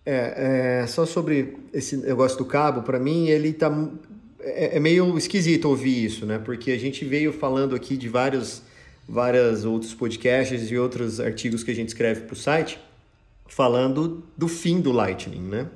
É, 0.06 0.82
é 0.82 0.88
só 0.88 1.06
sobre 1.06 1.58
esse 1.74 1.96
negócio 1.96 2.38
do 2.38 2.46
cabo, 2.46 2.82
para 2.82 3.00
mim 3.00 3.28
ele 3.28 3.54
tá 3.54 3.72
é, 4.42 4.76
é, 4.76 4.80
meio 4.80 5.18
esquisito 5.18 5.70
ouvir 5.70 6.04
isso, 6.04 6.26
né? 6.26 6.40
Porque 6.40 6.72
a 6.72 6.78
gente 6.78 7.06
veio 7.06 7.32
falando 7.32 7.74
aqui 7.74 7.96
de 7.96 8.10
vários, 8.10 8.62
vários 9.08 9.64
outros 9.64 9.94
podcasts 9.94 10.70
e 10.70 10.78
outros 10.78 11.22
artigos 11.22 11.64
que 11.64 11.72
a 11.72 11.76
gente 11.76 11.90
escreve 11.90 12.22
para 12.22 12.34
o 12.34 12.38
site 12.38 12.80
falando 13.50 14.24
do 14.38 14.48
fim 14.48 14.80
do 14.80 14.92
Lightning, 14.92 15.42
né? 15.42 15.68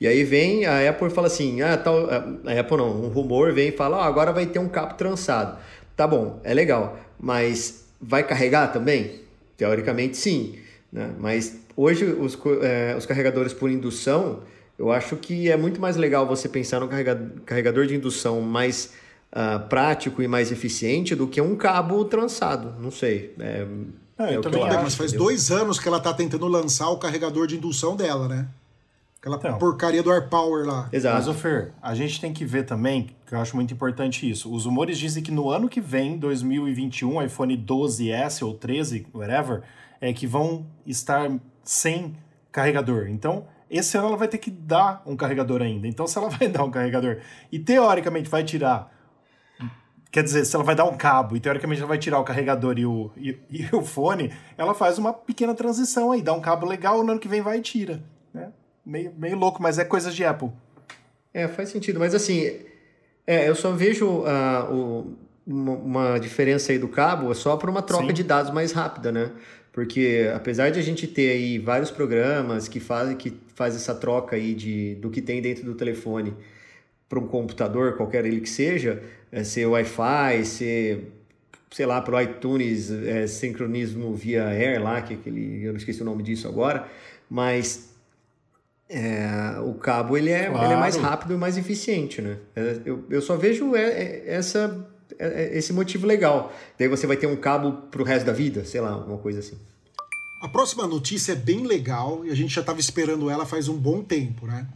E 0.00 0.06
aí 0.06 0.22
vem 0.22 0.64
a 0.66 0.88
Apple 0.88 1.08
e 1.08 1.10
fala 1.10 1.26
assim, 1.26 1.62
ah, 1.62 1.76
tal, 1.76 2.08
a 2.08 2.60
Apple 2.60 2.76
não, 2.76 3.04
um 3.04 3.08
rumor 3.08 3.52
vem 3.52 3.68
e 3.68 3.72
fala, 3.72 3.98
oh, 3.98 4.02
agora 4.02 4.32
vai 4.32 4.46
ter 4.46 4.58
um 4.58 4.68
cabo 4.68 4.94
trançado. 4.94 5.58
Tá 5.96 6.06
bom, 6.06 6.40
é 6.44 6.54
legal, 6.54 6.98
mas 7.18 7.86
vai 8.00 8.22
carregar 8.22 8.68
também? 8.68 9.20
Teoricamente 9.56 10.16
sim, 10.16 10.56
né? 10.92 11.10
Mas 11.18 11.58
hoje 11.76 12.04
os, 12.04 12.38
é, 12.62 12.94
os 12.96 13.06
carregadores 13.06 13.52
por 13.52 13.70
indução 13.70 14.40
eu 14.78 14.90
acho 14.90 15.16
que 15.16 15.48
é 15.48 15.56
muito 15.56 15.80
mais 15.80 15.96
legal 15.96 16.26
você 16.26 16.48
pensar 16.48 16.80
no 16.80 16.88
carregador 17.44 17.86
de 17.86 17.94
indução 17.94 18.40
mais 18.40 18.92
uh, 19.30 19.68
prático 19.68 20.22
e 20.22 20.26
mais 20.26 20.50
eficiente 20.50 21.14
do 21.14 21.28
que 21.28 21.40
um 21.40 21.54
cabo 21.54 22.04
trançado. 22.04 22.74
Não 22.80 22.90
sei. 22.90 23.34
É, 23.38 23.64
é, 24.18 24.32
é 24.32 24.36
eu 24.36 24.40
também 24.40 24.62
acho, 24.62 24.82
mas 24.82 24.94
faz 24.94 25.10
entendeu? 25.10 25.26
dois 25.26 25.50
anos 25.50 25.78
que 25.78 25.88
ela 25.88 25.98
está 25.98 26.12
tentando 26.12 26.46
lançar 26.46 26.88
o 26.90 26.98
carregador 26.98 27.46
de 27.46 27.56
indução 27.56 27.96
dela, 27.96 28.28
né? 28.28 28.48
Aquela 29.22 29.36
então, 29.36 29.56
porcaria 29.56 30.02
do 30.02 30.10
AirPower 30.10 30.66
lá. 30.66 30.88
Exato. 30.92 31.28
Mas, 31.28 31.40
Fer, 31.40 31.72
a 31.80 31.94
gente 31.94 32.20
tem 32.20 32.32
que 32.32 32.44
ver 32.44 32.64
também, 32.64 33.10
que 33.24 33.32
eu 33.32 33.38
acho 33.38 33.54
muito 33.54 33.72
importante 33.72 34.28
isso. 34.28 34.52
Os 34.52 34.64
rumores 34.64 34.98
dizem 34.98 35.22
que 35.22 35.30
no 35.30 35.48
ano 35.48 35.68
que 35.68 35.80
vem, 35.80 36.18
2021, 36.18 37.22
iPhone 37.22 37.56
12S 37.56 38.44
ou 38.44 38.52
13, 38.52 39.06
whatever, 39.14 39.62
é 40.00 40.12
que 40.12 40.26
vão 40.26 40.66
estar 40.84 41.30
sem 41.62 42.16
carregador. 42.50 43.06
Então, 43.08 43.46
esse 43.70 43.96
ano 43.96 44.08
ela 44.08 44.16
vai 44.16 44.26
ter 44.26 44.38
que 44.38 44.50
dar 44.50 45.02
um 45.06 45.14
carregador 45.14 45.62
ainda. 45.62 45.86
Então, 45.86 46.04
se 46.04 46.18
ela 46.18 46.28
vai 46.36 46.48
dar 46.48 46.64
um 46.64 46.70
carregador 46.72 47.18
e 47.52 47.60
teoricamente 47.60 48.28
vai 48.28 48.42
tirar. 48.42 48.92
Quer 50.12 50.22
dizer, 50.22 50.44
se 50.44 50.54
ela 50.54 50.62
vai 50.62 50.74
dar 50.74 50.84
um 50.84 50.94
cabo 50.94 51.34
e 51.34 51.40
teoricamente 51.40 51.80
ela 51.80 51.88
vai 51.88 51.96
tirar 51.96 52.18
o 52.18 52.24
carregador 52.24 52.78
e 52.78 52.84
o, 52.84 53.10
e, 53.16 53.34
e 53.50 53.66
o 53.74 53.80
fone, 53.80 54.30
ela 54.58 54.74
faz 54.74 54.98
uma 54.98 55.10
pequena 55.10 55.54
transição 55.54 56.12
aí, 56.12 56.20
dá 56.20 56.34
um 56.34 56.40
cabo 56.40 56.66
legal, 56.66 57.02
no 57.02 57.12
ano 57.12 57.18
que 57.18 57.26
vem 57.26 57.40
vai 57.40 57.56
e 57.56 57.62
tira. 57.62 58.02
Né? 58.32 58.52
Meio, 58.84 59.14
meio 59.16 59.36
louco, 59.38 59.62
mas 59.62 59.78
é 59.78 59.86
coisa 59.86 60.10
de 60.10 60.22
Apple. 60.22 60.50
É, 61.32 61.48
faz 61.48 61.70
sentido. 61.70 61.98
Mas 61.98 62.14
assim, 62.14 62.58
é, 63.26 63.48
eu 63.48 63.54
só 63.54 63.72
vejo 63.72 64.06
uh, 64.06 64.70
o, 64.70 65.16
uma, 65.46 65.72
uma, 65.72 66.18
diferença 66.18 66.72
aí 66.72 66.78
do 66.78 66.88
cabo 66.88 67.34
só 67.34 67.56
para 67.56 67.70
uma 67.70 67.80
troca 67.80 68.08
Sim. 68.08 68.12
de 68.12 68.22
dados 68.22 68.52
mais 68.52 68.70
rápida, 68.70 69.10
né? 69.10 69.32
Porque 69.72 70.30
apesar 70.34 70.70
de 70.70 70.78
a 70.78 70.82
gente 70.82 71.06
ter 71.06 71.30
aí 71.30 71.58
vários 71.58 71.90
programas 71.90 72.68
que 72.68 72.80
fazem 72.80 73.16
que 73.16 73.40
faz 73.54 73.74
essa 73.74 73.94
troca 73.94 74.36
aí 74.36 74.52
de, 74.52 74.96
do 74.96 75.08
que 75.08 75.22
tem 75.22 75.40
dentro 75.40 75.64
do 75.64 75.74
telefone 75.74 76.36
para 77.12 77.20
um 77.20 77.26
computador, 77.26 77.94
qualquer 77.94 78.24
ele 78.24 78.40
que 78.40 78.48
seja, 78.48 79.02
é, 79.30 79.44
ser 79.44 79.66
Wi-Fi, 79.66 80.46
ser, 80.46 81.12
sei 81.70 81.84
lá, 81.84 82.00
para 82.00 82.16
o 82.16 82.20
iTunes, 82.22 82.90
é, 82.90 83.26
sincronismo 83.26 84.14
via 84.14 84.46
Air 84.46 84.82
lá, 84.82 85.02
que 85.02 85.12
é 85.12 85.16
aquele, 85.18 85.62
eu 85.62 85.72
não 85.72 85.76
esqueci 85.76 86.00
o 86.00 86.06
nome 86.06 86.22
disso 86.22 86.48
agora, 86.48 86.88
mas 87.28 87.90
é, 88.88 89.60
o 89.62 89.74
cabo 89.74 90.16
ele 90.16 90.30
é, 90.30 90.46
claro. 90.46 90.64
ele 90.64 90.72
é 90.72 90.76
mais 90.78 90.96
rápido 90.96 91.34
e 91.34 91.36
mais 91.36 91.58
eficiente, 91.58 92.22
né? 92.22 92.38
É, 92.56 92.78
eu, 92.86 93.04
eu 93.10 93.20
só 93.20 93.36
vejo 93.36 93.76
é, 93.76 93.90
é, 93.90 94.24
essa 94.28 94.88
é, 95.18 95.52
é 95.52 95.58
esse 95.58 95.74
motivo 95.74 96.06
legal. 96.06 96.50
Daí 96.78 96.88
você 96.88 97.06
vai 97.06 97.18
ter 97.18 97.26
um 97.26 97.36
cabo 97.36 97.72
pro 97.90 98.04
resto 98.04 98.24
da 98.24 98.32
vida, 98.32 98.64
sei 98.64 98.80
lá, 98.80 98.88
alguma 98.88 99.18
coisa 99.18 99.40
assim. 99.40 99.58
A 100.40 100.48
próxima 100.48 100.86
notícia 100.86 101.32
é 101.32 101.36
bem 101.36 101.66
legal 101.66 102.24
e 102.24 102.30
a 102.30 102.34
gente 102.34 102.54
já 102.54 102.62
estava 102.62 102.80
esperando 102.80 103.28
ela 103.28 103.44
faz 103.44 103.68
um 103.68 103.76
bom 103.76 104.02
tempo, 104.02 104.46
né? 104.46 104.66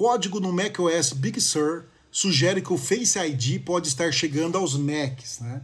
Código 0.00 0.40
no 0.40 0.50
macOS 0.50 1.12
Big 1.12 1.38
Sur 1.42 1.84
sugere 2.10 2.62
que 2.62 2.72
o 2.72 2.78
Face 2.78 3.18
ID 3.18 3.62
pode 3.62 3.88
estar 3.88 4.10
chegando 4.10 4.56
aos 4.56 4.74
Macs, 4.74 5.40
né? 5.40 5.60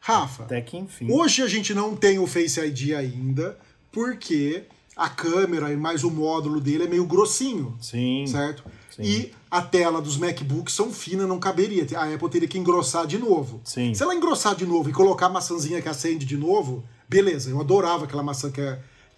Rafa, 0.00 0.44
Até 0.44 0.62
que 0.62 0.78
enfim. 0.78 1.12
hoje 1.12 1.42
a 1.42 1.46
gente 1.46 1.74
não 1.74 1.94
tem 1.94 2.18
o 2.18 2.26
Face 2.26 2.58
ID 2.58 2.94
ainda, 2.94 3.58
porque 3.92 4.62
a 4.96 5.10
câmera 5.10 5.70
e 5.70 5.76
mais 5.76 6.04
o 6.04 6.10
módulo 6.10 6.58
dele 6.58 6.84
é 6.84 6.88
meio 6.88 7.04
grossinho. 7.04 7.76
Sim. 7.82 8.24
Certo? 8.26 8.64
Sim. 8.96 9.02
E 9.02 9.32
a 9.50 9.60
tela 9.60 10.00
dos 10.00 10.16
MacBooks 10.16 10.72
são 10.72 10.90
finas, 10.90 11.28
não 11.28 11.38
caberia. 11.38 11.86
A 11.98 12.14
Apple 12.14 12.30
teria 12.30 12.48
que 12.48 12.58
engrossar 12.58 13.06
de 13.06 13.18
novo. 13.18 13.60
Sim. 13.62 13.92
Se 13.92 14.02
ela 14.02 14.14
engrossar 14.14 14.56
de 14.56 14.64
novo 14.64 14.88
e 14.88 14.92
colocar 14.94 15.26
a 15.26 15.28
maçãzinha 15.28 15.82
que 15.82 15.88
acende 15.90 16.24
de 16.24 16.38
novo, 16.38 16.82
beleza. 17.06 17.50
Eu 17.50 17.60
adorava 17.60 18.06
aquela 18.06 18.22
maçã 18.22 18.50
que, 18.50 18.62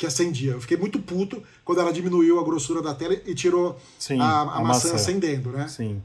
que 0.02 0.06
acendia. 0.06 0.52
Eu 0.52 0.60
fiquei 0.60 0.76
muito 0.76 0.98
puto 0.98 1.40
quando 1.64 1.80
ela 1.80 1.92
diminuiu 1.92 2.40
a 2.40 2.44
grossura 2.44 2.82
da 2.82 2.92
tela 2.92 3.14
e 3.14 3.34
tirou 3.34 3.78
Sim, 3.96 4.18
a, 4.18 4.24
a, 4.24 4.40
a 4.40 4.44
maçã, 4.60 4.88
maçã, 4.88 4.94
acendendo, 4.96 5.50
né? 5.52 5.68
Sim. 5.68 6.02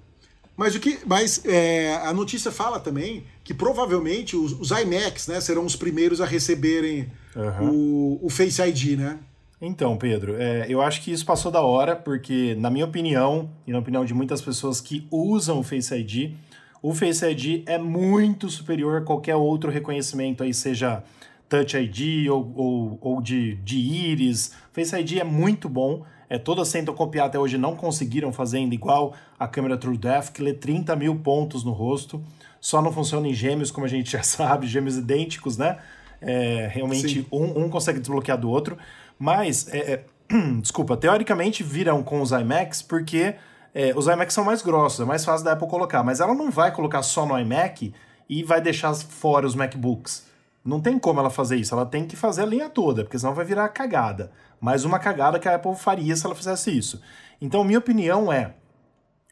Mas 0.55 0.75
o 0.75 0.79
que, 0.79 0.99
mas 1.05 1.43
é, 1.45 1.95
a 2.03 2.13
notícia 2.13 2.51
fala 2.51 2.79
também 2.79 3.23
que 3.43 3.53
provavelmente 3.55 4.35
os, 4.35 4.53
os 4.53 4.69
iMacs, 4.69 5.27
né, 5.27 5.41
serão 5.41 5.65
os 5.65 5.75
primeiros 5.75 6.21
a 6.21 6.25
receberem 6.25 7.11
uhum. 7.35 8.19
o, 8.21 8.25
o 8.25 8.29
Face 8.29 8.61
ID, 8.61 8.99
né? 8.99 9.17
Então, 9.59 9.97
Pedro, 9.97 10.35
é, 10.37 10.67
eu 10.69 10.79
acho 10.79 11.01
que 11.01 11.11
isso 11.11 11.25
passou 11.25 11.51
da 11.51 11.61
hora, 11.61 11.95
porque, 11.95 12.55
na 12.59 12.69
minha 12.69 12.85
opinião, 12.85 13.49
e 13.65 13.71
na 13.71 13.79
opinião 13.79 14.05
de 14.05 14.13
muitas 14.13 14.41
pessoas 14.41 14.79
que 14.79 15.07
usam 15.09 15.59
o 15.59 15.63
Face 15.63 15.93
ID, 15.95 16.33
o 16.83 16.93
Face 16.93 17.25
ID 17.25 17.63
é 17.65 17.79
muito 17.79 18.47
superior 18.49 19.01
a 19.01 19.01
qualquer 19.01 19.35
outro 19.35 19.71
reconhecimento, 19.71 20.43
aí 20.43 20.53
seja 20.53 21.03
Touch 21.49 21.77
ID 21.77 22.29
ou, 22.29 22.53
ou, 22.55 22.97
ou 23.01 23.21
de, 23.21 23.55
de 23.55 23.77
íris. 23.77 24.51
Face 24.71 24.95
ID 24.95 25.19
é 25.19 25.23
muito 25.23 25.69
bom. 25.69 26.03
É, 26.29 26.37
todas 26.37 26.71
tentam 26.71 26.93
copiar 26.93 27.27
até 27.27 27.39
hoje, 27.39 27.57
não 27.57 27.75
conseguiram 27.75 28.33
fazer 28.33 28.57
ainda 28.57 28.75
igual 28.75 29.13
a 29.39 29.47
câmera 29.47 29.77
TrueDepth, 29.77 30.33
que 30.33 30.41
lê 30.41 30.53
30 30.53 30.95
mil 30.95 31.15
pontos 31.17 31.63
no 31.63 31.71
rosto. 31.71 32.21
Só 32.59 32.81
não 32.81 32.91
funciona 32.91 33.27
em 33.27 33.33
gêmeos, 33.33 33.71
como 33.71 33.85
a 33.85 33.89
gente 33.89 34.11
já 34.11 34.23
sabe, 34.23 34.67
gêmeos 34.67 34.97
idênticos, 34.97 35.57
né? 35.57 35.77
É, 36.19 36.67
realmente 36.71 37.25
um, 37.31 37.65
um 37.65 37.69
consegue 37.69 37.99
desbloquear 37.99 38.37
do 38.37 38.49
outro. 38.49 38.77
Mas, 39.17 39.67
é, 39.73 39.77
é, 39.77 40.03
desculpa, 40.61 40.97
teoricamente 40.97 41.63
viram 41.63 42.03
com 42.03 42.21
os 42.21 42.31
iMacs 42.31 42.81
porque 42.81 43.35
é, 43.73 43.93
os 43.95 44.07
iMacs 44.07 44.33
são 44.33 44.43
mais 44.43 44.61
grossos, 44.61 44.99
é 44.99 45.05
mais 45.05 45.23
fácil 45.23 45.45
da 45.45 45.53
Apple 45.53 45.67
colocar. 45.67 46.03
Mas 46.03 46.19
ela 46.19 46.33
não 46.33 46.51
vai 46.51 46.73
colocar 46.73 47.03
só 47.03 47.25
no 47.25 47.39
iMac 47.39 47.93
e 48.29 48.43
vai 48.43 48.59
deixar 48.59 48.93
fora 48.95 49.47
os 49.47 49.55
MacBooks. 49.55 50.26
Não 50.67 50.81
tem 50.81 50.99
como 50.99 51.21
ela 51.21 51.29
fazer 51.29 51.55
isso, 51.55 51.73
ela 51.73 51.85
tem 51.85 52.05
que 52.05 52.17
fazer 52.17 52.41
a 52.41 52.45
linha 52.45 52.69
toda, 52.69 53.05
porque 53.05 53.17
senão 53.17 53.33
vai 53.33 53.45
virar 53.45 53.69
cagada. 53.69 54.33
Mais 54.59 54.83
uma 54.83 54.99
cagada 54.99 55.39
que 55.39 55.47
a 55.47 55.55
Apple 55.55 55.73
faria 55.77 56.13
se 56.13 56.25
ela 56.25 56.35
fizesse 56.35 56.77
isso. 56.77 57.01
Então, 57.39 57.63
minha 57.63 57.79
opinião 57.79 58.33
é: 58.33 58.53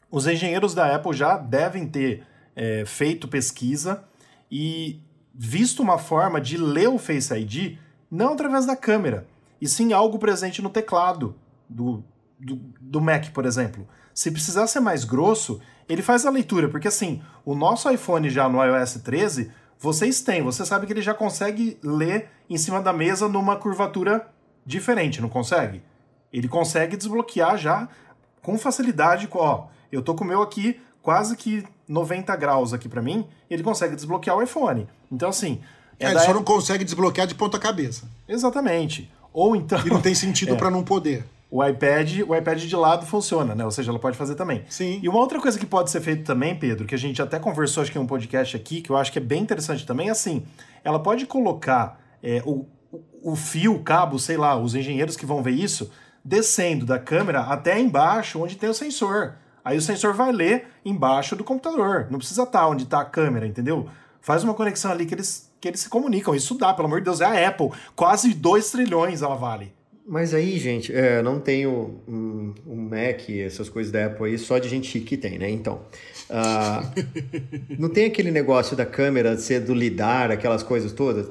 os 0.09 0.27
engenheiros 0.27 0.73
da 0.73 0.95
Apple 0.95 1.11
já 1.11 1.35
devem 1.35 1.89
ter 1.89 2.23
é, 2.55 2.85
feito 2.85 3.27
pesquisa 3.27 4.05
e 4.49 5.01
visto 5.33 5.83
uma 5.83 5.97
forma 5.97 6.39
de 6.39 6.55
ler 6.55 6.87
o 6.87 6.97
Face 6.97 7.33
ID 7.33 7.79
não 8.09 8.31
através 8.31 8.65
da 8.65 8.77
câmera, 8.77 9.27
e 9.59 9.67
sim 9.67 9.91
algo 9.91 10.17
presente 10.17 10.61
no 10.61 10.69
teclado 10.69 11.35
do, 11.67 12.01
do, 12.39 12.55
do 12.79 13.01
Mac, 13.01 13.31
por 13.33 13.45
exemplo. 13.45 13.85
Se 14.13 14.31
precisar 14.31 14.67
ser 14.67 14.79
mais 14.79 15.03
grosso, 15.03 15.59
ele 15.89 16.01
faz 16.01 16.25
a 16.25 16.29
leitura, 16.29 16.69
porque 16.69 16.87
assim, 16.87 17.21
o 17.43 17.53
nosso 17.53 17.91
iPhone 17.91 18.29
já 18.29 18.47
no 18.47 18.63
iOS 18.63 19.01
13, 19.03 19.51
vocês 19.79 20.21
têm, 20.21 20.41
você 20.41 20.65
sabe 20.65 20.85
que 20.85 20.93
ele 20.93 21.01
já 21.01 21.13
consegue 21.13 21.77
ler 21.83 22.29
em 22.49 22.57
cima 22.57 22.81
da 22.81 22.93
mesa 22.93 23.27
numa 23.27 23.55
curvatura 23.55 24.27
diferente, 24.65 25.21
não 25.21 25.29
consegue? 25.29 25.81
Ele 26.31 26.47
consegue 26.47 26.97
desbloquear 26.97 27.57
já 27.57 27.87
com 28.41 28.57
facilidade, 28.57 29.27
ó, 29.31 29.67
eu 29.91 30.01
tô 30.01 30.13
com 30.15 30.23
o 30.23 30.27
meu 30.27 30.41
aqui 30.41 30.79
quase 31.01 31.35
que 31.35 31.63
90 31.87 32.35
graus 32.35 32.73
aqui 32.73 32.89
para 32.89 33.01
mim, 33.01 33.27
ele 33.49 33.63
consegue 33.63 33.95
desbloquear 33.95 34.37
o 34.37 34.41
iPhone. 34.41 34.87
Então 35.11 35.29
assim, 35.29 35.61
é, 35.99 36.07
é 36.07 36.11
ele 36.11 36.19
só 36.19 36.33
não 36.33 36.43
consegue 36.43 36.83
desbloquear 36.83 37.27
de 37.27 37.35
ponta 37.35 37.59
cabeça. 37.59 38.09
Exatamente. 38.27 39.11
Ou 39.31 39.55
então. 39.55 39.79
E 39.85 39.89
não 39.89 40.01
tem 40.01 40.15
sentido 40.15 40.53
é. 40.55 40.57
para 40.57 40.71
não 40.71 40.83
poder. 40.83 41.25
O 41.55 41.65
iPad, 41.65 42.19
o 42.27 42.35
iPad 42.35 42.61
de 42.61 42.75
lado 42.75 43.05
funciona, 43.05 43.55
né? 43.55 43.63
Ou 43.63 43.71
seja, 43.71 43.89
ela 43.89 43.97
pode 43.97 44.17
fazer 44.17 44.35
também. 44.35 44.65
Sim. 44.67 44.99
E 45.01 45.07
uma 45.07 45.19
outra 45.19 45.39
coisa 45.39 45.57
que 45.57 45.65
pode 45.65 45.89
ser 45.89 46.01
feita 46.01 46.21
também, 46.21 46.53
Pedro, 46.53 46.85
que 46.85 46.93
a 46.93 46.97
gente 46.97 47.21
até 47.21 47.39
conversou, 47.39 47.81
acho 47.81 47.89
que 47.89 47.97
em 47.97 48.01
um 48.01 48.05
podcast 48.05 48.57
aqui, 48.57 48.81
que 48.81 48.89
eu 48.89 48.97
acho 48.97 49.09
que 49.09 49.19
é 49.19 49.21
bem 49.21 49.43
interessante 49.43 49.85
também, 49.85 50.09
é 50.09 50.11
assim: 50.11 50.43
ela 50.83 50.99
pode 50.99 51.25
colocar 51.25 51.97
é, 52.21 52.43
o, 52.45 52.65
o 53.23 53.37
fio, 53.37 53.73
o 53.73 53.79
cabo, 53.79 54.19
sei 54.19 54.35
lá, 54.35 54.57
os 54.57 54.75
engenheiros 54.75 55.15
que 55.15 55.25
vão 55.25 55.41
ver 55.41 55.51
isso, 55.51 55.89
descendo 56.25 56.85
da 56.85 56.99
câmera 56.99 57.43
até 57.43 57.79
embaixo, 57.79 58.43
onde 58.43 58.57
tem 58.57 58.69
o 58.69 58.73
sensor. 58.73 59.35
Aí 59.63 59.77
o 59.77 59.81
sensor 59.81 60.13
vai 60.13 60.33
ler 60.33 60.67
embaixo 60.83 61.37
do 61.37 61.43
computador. 61.45 62.07
Não 62.11 62.17
precisa 62.17 62.43
estar 62.43 62.67
onde 62.67 62.83
está 62.83 62.99
a 62.99 63.05
câmera, 63.05 63.47
entendeu? 63.47 63.87
Faz 64.19 64.43
uma 64.43 64.53
conexão 64.53 64.91
ali 64.91 65.05
que 65.05 65.13
eles 65.13 65.49
que 65.61 65.69
eles 65.69 65.79
se 65.79 65.89
comunicam. 65.89 66.35
Isso 66.35 66.55
dá, 66.55 66.73
pelo 66.73 66.87
amor 66.87 66.99
de 66.99 67.05
Deus, 67.05 67.21
é 67.21 67.25
a 67.25 67.47
Apple. 67.47 67.71
Quase 67.95 68.33
2 68.33 68.71
trilhões 68.71 69.21
ela 69.21 69.35
vale. 69.35 69.74
Mas 70.07 70.35
aí, 70.35 70.59
gente, 70.59 70.93
é, 70.93 71.21
não 71.23 71.39
tenho 71.39 71.99
um, 72.07 72.53
um, 72.67 72.75
Mac, 72.75 73.27
essas 73.29 73.69
coisas 73.69 73.91
da 73.91 74.05
Apple 74.05 74.27
aí, 74.27 74.37
só 74.37 74.59
de 74.59 74.69
gente 74.69 74.99
que 74.99 75.17
tem, 75.17 75.39
né? 75.39 75.49
Então, 75.49 75.81
uh, 76.29 77.03
não 77.79 77.89
tem 77.89 78.05
aquele 78.05 78.29
negócio 78.29 78.77
da 78.77 78.85
câmera 78.85 79.35
ser 79.35 79.61
do 79.61 79.73
lidar, 79.73 80.29
aquelas 80.29 80.61
coisas 80.61 80.93
todas 80.93 81.27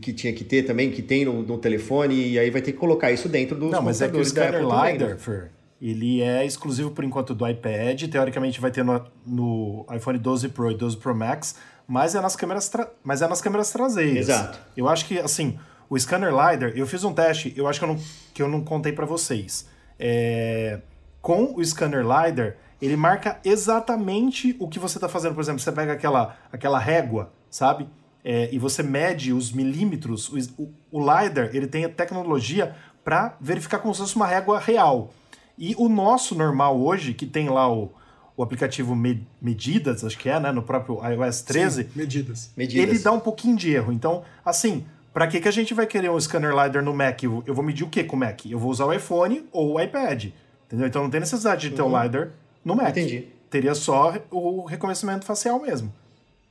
que 0.00 0.12
tinha 0.12 0.32
que 0.32 0.44
ter 0.44 0.62
também, 0.62 0.90
que 0.90 1.02
tem 1.02 1.24
no, 1.24 1.42
no 1.42 1.58
telefone, 1.58 2.32
e 2.32 2.38
aí 2.38 2.50
vai 2.50 2.62
ter 2.62 2.72
que 2.72 2.78
colocar 2.78 3.10
isso 3.10 3.28
dentro 3.28 3.56
dos 3.56 3.70
Não, 3.70 3.82
mas 3.82 4.00
é 4.00 4.08
que 4.08 4.16
o 4.16 4.24
scanner 4.24 4.62
LiDAR, 4.62 5.18
Fer, 5.18 5.50
ele 5.80 6.20
é 6.20 6.44
exclusivo 6.44 6.90
por 6.90 7.04
enquanto 7.04 7.34
do 7.34 7.46
iPad, 7.46 8.04
teoricamente 8.04 8.60
vai 8.60 8.70
ter 8.70 8.84
no, 8.84 9.04
no 9.26 9.86
iPhone 9.94 10.18
12 10.18 10.48
Pro 10.48 10.70
e 10.70 10.76
12 10.76 10.96
Pro 10.96 11.14
Max, 11.14 11.56
mas 11.86 12.14
é 12.14 12.20
nas 12.20 12.34
câmeras, 12.34 12.70
mas 13.02 13.22
é 13.22 13.28
nas 13.28 13.40
câmeras 13.40 13.70
traseiras. 13.70 14.28
Exato. 14.28 14.58
Eu 14.76 14.88
acho 14.88 15.06
que, 15.06 15.18
assim, 15.18 15.58
o 15.94 16.00
scanner 16.00 16.30
LiDAR, 16.30 16.72
eu 16.74 16.86
fiz 16.88 17.04
um 17.04 17.14
teste, 17.14 17.54
eu 17.56 17.68
acho 17.68 17.78
que 17.78 17.84
eu 17.84 17.88
não, 17.88 18.00
que 18.34 18.42
eu 18.42 18.48
não 18.48 18.64
contei 18.64 18.92
para 18.92 19.06
vocês. 19.06 19.68
É, 19.96 20.80
com 21.22 21.54
o 21.54 21.64
scanner 21.64 22.02
LiDAR, 22.02 22.56
ele 22.82 22.96
marca 22.96 23.38
exatamente 23.44 24.56
o 24.58 24.68
que 24.68 24.80
você 24.80 24.96
está 24.96 25.08
fazendo. 25.08 25.34
Por 25.34 25.40
exemplo, 25.40 25.60
você 25.60 25.70
pega 25.70 25.92
aquela, 25.92 26.36
aquela 26.50 26.80
régua, 26.80 27.32
sabe? 27.48 27.88
É, 28.24 28.48
e 28.52 28.58
você 28.58 28.82
mede 28.82 29.32
os 29.32 29.52
milímetros. 29.52 30.28
O, 30.28 30.62
o, 30.62 30.74
o 30.90 30.98
LiDAR, 31.00 31.50
ele 31.52 31.68
tem 31.68 31.84
a 31.84 31.88
tecnologia 31.88 32.74
para 33.04 33.36
verificar 33.40 33.78
como 33.78 33.94
se 33.94 34.00
fosse 34.00 34.16
uma 34.16 34.26
régua 34.26 34.58
real. 34.58 35.14
E 35.56 35.76
o 35.78 35.88
nosso 35.88 36.34
normal 36.34 36.76
hoje, 36.76 37.14
que 37.14 37.24
tem 37.24 37.48
lá 37.48 37.72
o, 37.72 37.92
o 38.36 38.42
aplicativo 38.42 38.96
Medidas, 39.40 40.04
acho 40.04 40.18
que 40.18 40.28
é, 40.28 40.40
né, 40.40 40.50
no 40.50 40.62
próprio 40.62 41.00
iOS 41.08 41.42
13. 41.42 41.84
Sim, 41.84 41.90
medidas. 41.94 42.50
medidas. 42.56 42.88
Ele 42.88 42.98
dá 42.98 43.12
um 43.12 43.20
pouquinho 43.20 43.56
de 43.56 43.72
erro. 43.72 43.92
Então, 43.92 44.24
assim, 44.44 44.84
para 45.14 45.28
que, 45.28 45.40
que 45.40 45.46
a 45.46 45.52
gente 45.52 45.72
vai 45.72 45.86
querer 45.86 46.10
um 46.10 46.18
scanner 46.20 46.50
LiDAR 46.50 46.82
no 46.82 46.92
Mac? 46.92 47.22
Eu, 47.22 47.44
vou 47.46 47.64
medir 47.64 47.84
o 47.84 47.88
que 47.88 48.02
com 48.02 48.16
o 48.16 48.18
Mac? 48.18 48.44
Eu 48.46 48.58
vou 48.58 48.68
usar 48.68 48.84
o 48.84 48.92
iPhone 48.92 49.46
ou 49.52 49.74
o 49.74 49.80
iPad. 49.80 50.24
Entendeu? 50.66 50.88
Então 50.88 51.04
não 51.04 51.08
tem 51.08 51.20
necessidade 51.20 51.70
de 51.70 51.76
ter 51.76 51.82
uhum. 51.82 51.94
o 51.94 52.02
LiDAR 52.02 52.30
no 52.64 52.74
Mac. 52.74 52.88
Entendi. 52.88 53.28
Teria 53.48 53.76
só 53.76 54.12
o 54.28 54.64
reconhecimento 54.64 55.24
facial 55.24 55.62
mesmo. 55.62 55.94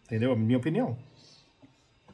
Entendeu? 0.05 0.33
Minha 0.37 0.57
opinião. 0.57 0.97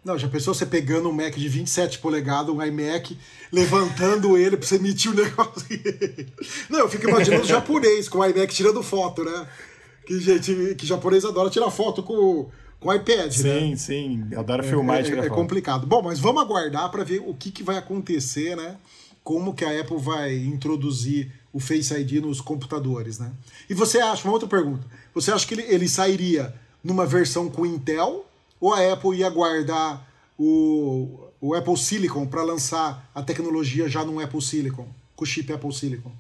Não, 0.03 0.17
já 0.17 0.27
pensou 0.27 0.55
você 0.55 0.65
pegando 0.65 1.07
um 1.07 1.11
Mac 1.11 1.35
de 1.35 1.47
27 1.47 1.99
polegadas, 1.99 2.49
um 2.49 2.63
iMac, 2.63 3.15
levantando 3.51 4.35
ele 4.35 4.57
pra 4.57 4.65
você 4.65 4.77
emitir 4.77 5.11
o 5.11 5.13
negócio? 5.13 5.67
Não, 6.67 6.79
eu 6.79 6.89
fico 6.89 7.07
imaginando 7.07 7.43
o 7.43 7.45
japonês 7.47 8.09
com 8.09 8.17
o 8.17 8.25
iMac 8.25 8.51
tirando 8.55 8.81
foto, 8.81 9.23
né? 9.23 9.47
Que, 10.07 10.19
gente, 10.19 10.73
que 10.73 10.87
japonês 10.87 11.23
adora 11.23 11.51
tirar 11.51 11.69
foto 11.69 12.01
com, 12.01 12.49
com 12.79 12.89
o 12.89 12.93
iPad, 12.93 13.31
sim, 13.31 13.43
né? 13.43 13.59
Sim, 13.59 13.75
sim, 13.75 14.35
adora 14.35 14.63
filmar 14.63 15.03
é, 15.03 15.09
é. 15.09 15.19
É 15.25 15.29
complicado. 15.29 15.85
Bom, 15.85 16.01
mas 16.01 16.19
vamos 16.19 16.41
aguardar 16.41 16.89
para 16.89 17.03
ver 17.03 17.21
o 17.25 17.33
que, 17.33 17.51
que 17.51 17.63
vai 17.63 17.77
acontecer, 17.77 18.55
né? 18.55 18.77
Como 19.23 19.53
que 19.53 19.65
a 19.65 19.81
Apple 19.81 19.97
vai 19.97 20.35
introduzir 20.37 21.31
o 21.51 21.59
Face 21.59 21.93
ID 21.93 22.21
nos 22.21 22.39
computadores, 22.39 23.19
né? 23.19 23.31
E 23.69 23.73
você 23.73 23.99
acha, 23.99 24.23
uma 24.23 24.33
outra 24.33 24.47
pergunta, 24.47 24.85
você 25.13 25.31
acha 25.31 25.45
que 25.45 25.53
ele, 25.55 25.63
ele 25.63 25.89
sairia 25.89 26.53
numa 26.83 27.05
versão 27.05 27.49
com 27.49 27.65
Intel 27.65 28.25
ou 28.59 28.73
a 28.73 28.93
Apple 28.93 29.17
ia 29.17 29.29
guardar 29.29 30.07
o, 30.37 31.19
o 31.41 31.53
Apple 31.53 31.77
Silicon 31.77 32.25
para 32.25 32.43
lançar 32.43 33.09
a 33.13 33.21
tecnologia 33.21 33.89
já 33.89 34.03
no 34.05 34.19
Apple 34.19 34.41
Silicon, 34.41 34.87
com 35.15 35.23
o 35.23 35.27
chip 35.27 35.51
Apple 35.51 35.73
Silicon? 35.73 36.11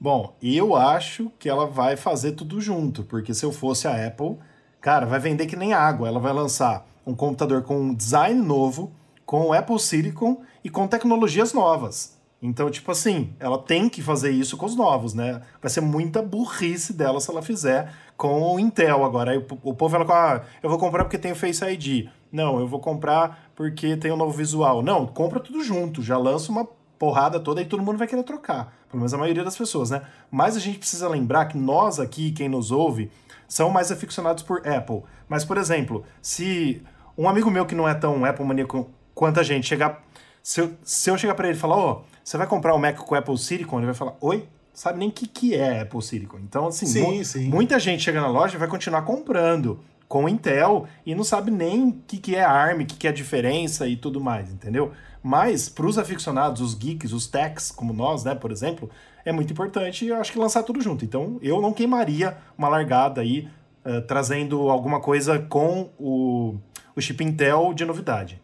Bom, 0.00 0.36
eu 0.40 0.76
acho 0.76 1.30
que 1.40 1.48
ela 1.48 1.66
vai 1.66 1.96
fazer 1.96 2.32
tudo 2.32 2.60
junto, 2.60 3.02
porque 3.02 3.34
se 3.34 3.44
eu 3.44 3.50
fosse 3.50 3.88
a 3.88 4.06
Apple, 4.06 4.36
cara, 4.80 5.06
vai 5.06 5.18
vender 5.18 5.46
que 5.46 5.56
nem 5.56 5.72
água. 5.72 6.08
Ela 6.08 6.20
vai 6.20 6.32
lançar 6.32 6.86
um 7.06 7.14
computador 7.14 7.62
com 7.62 7.80
um 7.80 7.94
design 7.94 8.40
novo, 8.40 8.92
com 9.24 9.46
o 9.46 9.52
Apple 9.52 9.78
Silicon 9.78 10.42
e 10.62 10.70
com 10.70 10.86
tecnologias 10.86 11.52
novas. 11.52 12.18
Então, 12.40 12.70
tipo 12.70 12.92
assim, 12.92 13.32
ela 13.40 13.58
tem 13.58 13.88
que 13.88 14.00
fazer 14.00 14.30
isso 14.30 14.56
com 14.56 14.64
os 14.64 14.76
novos, 14.76 15.12
né? 15.12 15.42
Vai 15.60 15.70
ser 15.70 15.80
muita 15.80 16.22
burrice 16.22 16.92
dela 16.92 17.20
se 17.20 17.30
ela 17.30 17.42
fizer 17.42 17.92
com 18.16 18.54
o 18.54 18.60
Intel 18.60 19.04
agora. 19.04 19.32
Aí 19.32 19.38
o, 19.38 19.46
o 19.64 19.74
povo 19.74 19.98
fala, 19.98 20.06
ah, 20.08 20.42
eu 20.62 20.70
vou 20.70 20.78
comprar 20.78 21.04
porque 21.04 21.18
tem 21.18 21.32
o 21.32 21.36
Face 21.36 21.64
ID. 21.64 22.08
Não, 22.30 22.60
eu 22.60 22.68
vou 22.68 22.78
comprar 22.78 23.50
porque 23.56 23.96
tem 23.96 24.12
um 24.12 24.16
novo 24.16 24.36
visual. 24.36 24.82
Não, 24.82 25.04
compra 25.04 25.40
tudo 25.40 25.64
junto, 25.64 26.00
já 26.00 26.16
lança 26.16 26.52
uma 26.52 26.64
porrada 26.98 27.40
toda 27.40 27.60
e 27.60 27.64
todo 27.64 27.82
mundo 27.82 27.98
vai 27.98 28.06
querer 28.06 28.22
trocar. 28.22 28.72
Pelo 28.88 29.00
menos 29.00 29.12
a 29.14 29.18
maioria 29.18 29.44
das 29.44 29.56
pessoas, 29.56 29.90
né? 29.90 30.02
Mas 30.30 30.56
a 30.56 30.60
gente 30.60 30.78
precisa 30.78 31.08
lembrar 31.08 31.46
que 31.46 31.58
nós 31.58 31.98
aqui, 31.98 32.30
quem 32.30 32.48
nos 32.48 32.70
ouve, 32.70 33.10
são 33.48 33.70
mais 33.70 33.90
aficionados 33.90 34.42
por 34.42 34.68
Apple. 34.68 35.02
Mas, 35.28 35.44
por 35.44 35.56
exemplo, 35.56 36.04
se 36.22 36.82
um 37.16 37.28
amigo 37.28 37.50
meu 37.50 37.66
que 37.66 37.74
não 37.74 37.88
é 37.88 37.94
tão 37.94 38.24
Apple 38.24 38.44
maníaco 38.44 38.88
quanto 39.18 39.40
a 39.40 39.42
gente 39.42 39.66
chegar. 39.66 40.04
Se 40.40 40.60
eu, 40.60 40.72
se 40.84 41.10
eu 41.10 41.18
chegar 41.18 41.34
para 41.34 41.48
ele 41.48 41.56
e 41.56 41.60
falar, 41.60 41.76
ó, 41.76 41.92
oh, 41.92 42.02
você 42.22 42.38
vai 42.38 42.46
comprar 42.46 42.72
o 42.72 42.78
Mac 42.78 42.96
com 42.96 43.14
Apple 43.16 43.36
Silicon? 43.36 43.78
Ele 43.78 43.86
vai 43.86 43.94
falar, 43.94 44.16
oi? 44.20 44.48
Sabe 44.72 45.00
nem 45.00 45.08
o 45.08 45.12
que, 45.12 45.26
que 45.26 45.56
é 45.56 45.80
Apple 45.80 46.00
Silicon. 46.00 46.38
Então, 46.38 46.68
assim, 46.68 46.86
sim, 46.86 47.02
mu 47.02 47.24
sim. 47.24 47.48
muita 47.48 47.80
gente 47.80 48.04
chega 48.04 48.20
na 48.20 48.28
loja 48.28 48.54
e 48.54 48.58
vai 48.58 48.68
continuar 48.68 49.02
comprando 49.02 49.80
com 50.06 50.28
Intel 50.28 50.86
e 51.04 51.16
não 51.16 51.24
sabe 51.24 51.50
nem 51.50 51.88
o 51.88 51.92
que, 52.06 52.16
que 52.18 52.36
é 52.36 52.44
ARM, 52.44 52.82
o 52.82 52.86
que, 52.86 52.94
que 52.94 53.06
é 53.08 53.10
a 53.10 53.12
diferença 53.12 53.88
e 53.88 53.96
tudo 53.96 54.20
mais, 54.20 54.52
entendeu? 54.52 54.92
Mas, 55.20 55.68
para 55.68 55.84
os 55.84 55.98
aficionados, 55.98 56.60
os 56.60 56.74
geeks, 56.74 57.12
os 57.12 57.26
techs, 57.26 57.72
como 57.72 57.92
nós, 57.92 58.22
né, 58.22 58.36
por 58.36 58.52
exemplo, 58.52 58.88
é 59.28 59.32
muito 59.32 59.52
importante 59.52 60.06
eu 60.06 60.16
acho 60.16 60.32
que 60.32 60.38
lançar 60.38 60.62
tudo 60.62 60.80
junto. 60.80 61.04
Então, 61.04 61.38
eu 61.42 61.60
não 61.60 61.70
queimaria 61.72 62.38
uma 62.56 62.66
largada 62.66 63.20
aí, 63.20 63.46
uh, 63.84 64.00
trazendo 64.06 64.70
alguma 64.70 65.00
coisa 65.00 65.38
com 65.38 65.90
o, 65.98 66.56
o 66.96 67.00
chip 67.00 67.22
Intel 67.22 67.74
de 67.74 67.84
novidade. 67.84 68.40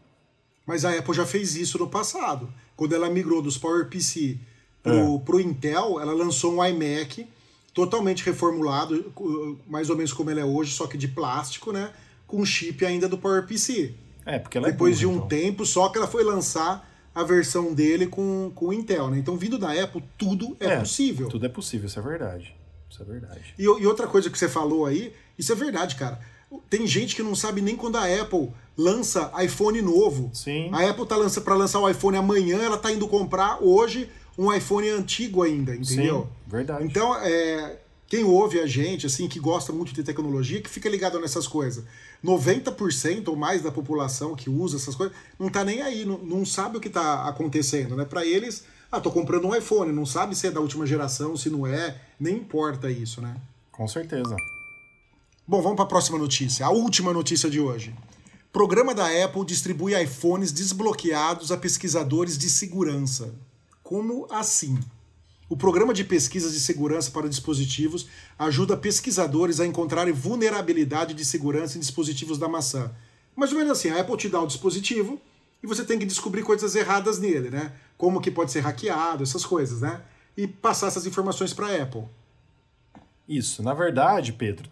Mas 0.67 0.85
a 0.85 0.91
Apple 0.91 1.15
já 1.15 1.25
fez 1.25 1.57
isso 1.57 1.79
no 1.79 1.89
passado. 1.89 2.53
Quando 2.77 2.95
ela 2.95 3.09
migrou 3.09 3.41
dos 3.41 3.57
PowerPC 3.57 4.39
pro, 4.83 5.17
é. 5.17 5.19
pro 5.25 5.41
Intel, 5.41 5.99
ela 6.01 6.13
lançou 6.13 6.55
um 6.55 6.65
iMac 6.65 7.27
totalmente 7.73 8.23
reformulado, 8.23 9.11
mais 9.67 9.89
ou 9.89 9.97
menos 9.97 10.13
como 10.13 10.31
ele 10.31 10.41
é 10.41 10.45
hoje, 10.45 10.73
só 10.73 10.87
que 10.87 10.99
de 10.99 11.09
plástico, 11.09 11.73
né? 11.73 11.93
Com 12.27 12.45
chip 12.45 12.85
ainda 12.85 13.09
do 13.09 13.17
PowerPC. 13.17 13.95
É, 14.27 14.39
porque 14.39 14.59
ela 14.59 14.69
é 14.69 14.73
Depois 14.73 14.97
é 14.97 14.99
de 15.01 15.07
um 15.07 15.17
então. 15.17 15.29
tempo, 15.29 15.65
só 15.65 15.89
que 15.89 15.97
ela 15.97 16.07
foi 16.07 16.23
lançar 16.23 16.87
a 17.15 17.23
versão 17.23 17.73
dele 17.73 18.07
com, 18.07 18.51
com 18.55 18.67
o 18.67 18.73
Intel, 18.73 19.09
né? 19.09 19.19
Então, 19.19 19.37
vindo 19.37 19.57
da 19.57 19.71
Apple, 19.71 20.03
tudo 20.19 20.57
é, 20.59 20.67
é, 20.67 20.79
possível. 20.81 21.29
Tudo 21.29 21.47
é 21.47 21.49
possível, 21.49 21.87
isso 21.87 21.99
é 21.99 22.03
verdade. 22.03 22.57
Isso 22.91 23.03
é 23.03 23.05
verdade. 23.05 23.55
E, 23.59 23.63
e 23.63 23.87
outra 23.87 24.07
coisa 24.07 24.29
que 24.29 24.39
você 24.39 24.49
falou 24.49 24.87
aí, 24.87 25.13
isso 25.39 25.53
é 25.53 25.55
verdade, 25.55 25.97
cara. 25.97 26.21
Tem 26.69 26.87
gente 26.87 27.17
que 27.17 27.23
não 27.23 27.35
sabe 27.35 27.61
nem 27.61 27.77
quando 27.77 27.97
a 27.97 28.05
Apple 28.21 28.51
lança 28.77 29.33
iPhone 29.43 29.81
novo. 29.81 30.31
Sim. 30.33 30.71
A 30.73 30.89
Apple 30.89 31.07
tá 31.07 31.17
lança, 31.17 31.41
para 31.41 31.55
lançar 31.55 31.81
o 31.81 31.89
iPhone 31.89 32.17
amanhã, 32.17 32.63
ela 32.63 32.79
tá 32.79 32.93
indo 32.93 33.07
comprar 33.09 33.63
hoje 33.63 34.09
um 34.37 34.53
iPhone 34.53 34.89
antigo 34.89 35.43
ainda, 35.43 35.75
entendeu? 35.75 36.23
Sim, 36.23 36.51
verdade. 36.51 36.85
Então, 36.85 37.15
é, 37.17 37.79
quem 38.07 38.25
ouve 38.25 38.61
a 38.61 38.67
gente, 38.67 39.07
assim, 39.07 39.29
que 39.29 39.39
gosta 39.39 39.73
muito 39.73 39.93
de 39.93 40.03
tecnologia, 40.03 40.61
que 40.61 40.69
fica 40.69 40.89
ligado 40.89 41.21
nessas 41.21 41.47
coisas. 41.47 41.85
90% 42.25 43.29
ou 43.29 43.37
mais 43.37 43.61
da 43.63 43.71
população 43.71 44.35
que 44.35 44.49
usa 44.49 44.77
essas 44.77 44.95
coisas 44.95 45.15
não 45.39 45.51
tá 45.51 45.63
nem 45.63 45.83
aí, 45.83 46.07
não, 46.07 46.19
não 46.19 46.47
sabe 46.47 46.79
o 46.79 46.81
que 46.81 46.89
tá 46.89 47.29
acontecendo, 47.29 47.95
né? 47.95 48.07
Para 48.07 48.25
eles, 48.25 48.65
ah, 48.91 49.01
tô 49.01 49.11
comprando 49.11 49.47
um 49.47 49.55
iPhone, 49.55 49.93
não 49.93 50.07
sabe 50.07 50.35
se 50.35 50.47
é 50.47 50.51
da 50.51 50.61
última 50.61 50.87
geração, 50.87 51.37
se 51.37 51.51
não 51.51 51.67
é, 51.67 52.01
nem 52.19 52.37
importa 52.37 52.91
isso, 52.91 53.21
né? 53.21 53.37
Com 53.71 53.87
certeza. 53.87 54.35
Bom, 55.47 55.61
vamos 55.61 55.77
para 55.77 55.85
a 55.85 55.89
próxima 55.89 56.17
notícia, 56.17 56.65
a 56.65 56.71
última 56.71 57.13
notícia 57.13 57.51
de 57.51 57.61
hoje. 57.61 57.95
Programa 58.51 58.95
da 58.95 59.07
Apple 59.25 59.45
distribui 59.45 60.01
iPhones 60.01 60.53
desbloqueados 60.53 61.53
a 61.53 61.57
pesquisadores 61.57 62.39
de 62.39 62.49
segurança. 62.49 63.35
Como 63.83 64.27
assim? 64.31 64.79
O 65.55 65.57
programa 65.57 65.95
de 65.95 66.03
pesquisas 66.03 66.53
de 66.53 66.59
segurança 66.59 67.13
para 67.13 67.29
dispositivos 67.29 68.09
ajuda 68.37 68.77
pesquisadores 68.77 69.61
a 69.61 69.65
encontrarem 69.65 70.13
vulnerabilidade 70.13 71.15
de 71.15 71.25
segurança 71.25 71.77
em 71.77 71.81
dispositivos 71.81 72.39
da 72.39 72.49
maçã. 72.49 72.91
Mais 73.37 73.53
ou 73.53 73.59
menos 73.59 73.79
assim, 73.79 73.89
a 73.89 74.01
Apple 74.01 74.17
te 74.17 74.29
dá 74.29 74.41
o 74.41 74.49
dispositivo 74.49 75.21
e 75.63 75.67
você 75.69 75.85
tem 75.85 75.97
que 75.97 76.05
descobrir 76.05 76.43
coisas 76.43 76.75
erradas 76.75 77.21
nele, 77.21 77.51
né? 77.51 77.73
Como 77.97 78.21
que 78.21 78.33
pode 78.33 78.51
ser 78.51 78.63
hackeado, 78.63 79.23
essas 79.23 79.47
coisas, 79.47 79.81
né? 79.81 80.03
E 80.37 80.49
passar 80.49 80.89
essas 80.89 81.07
informações 81.07 81.55
para 81.55 81.69
a 81.69 81.83
Apple. 81.85 82.03
Isso, 83.29 83.63
na 83.63 83.75
verdade, 83.75 84.33
Pedro, 84.33 84.69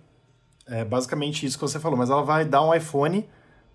é 0.67 0.85
basicamente 0.85 1.47
isso 1.47 1.57
que 1.57 1.63
você 1.63 1.79
falou, 1.79 1.97
mas 1.97 2.11
ela 2.11 2.25
vai 2.25 2.45
dar 2.45 2.61
um 2.61 2.75
iPhone 2.75 3.25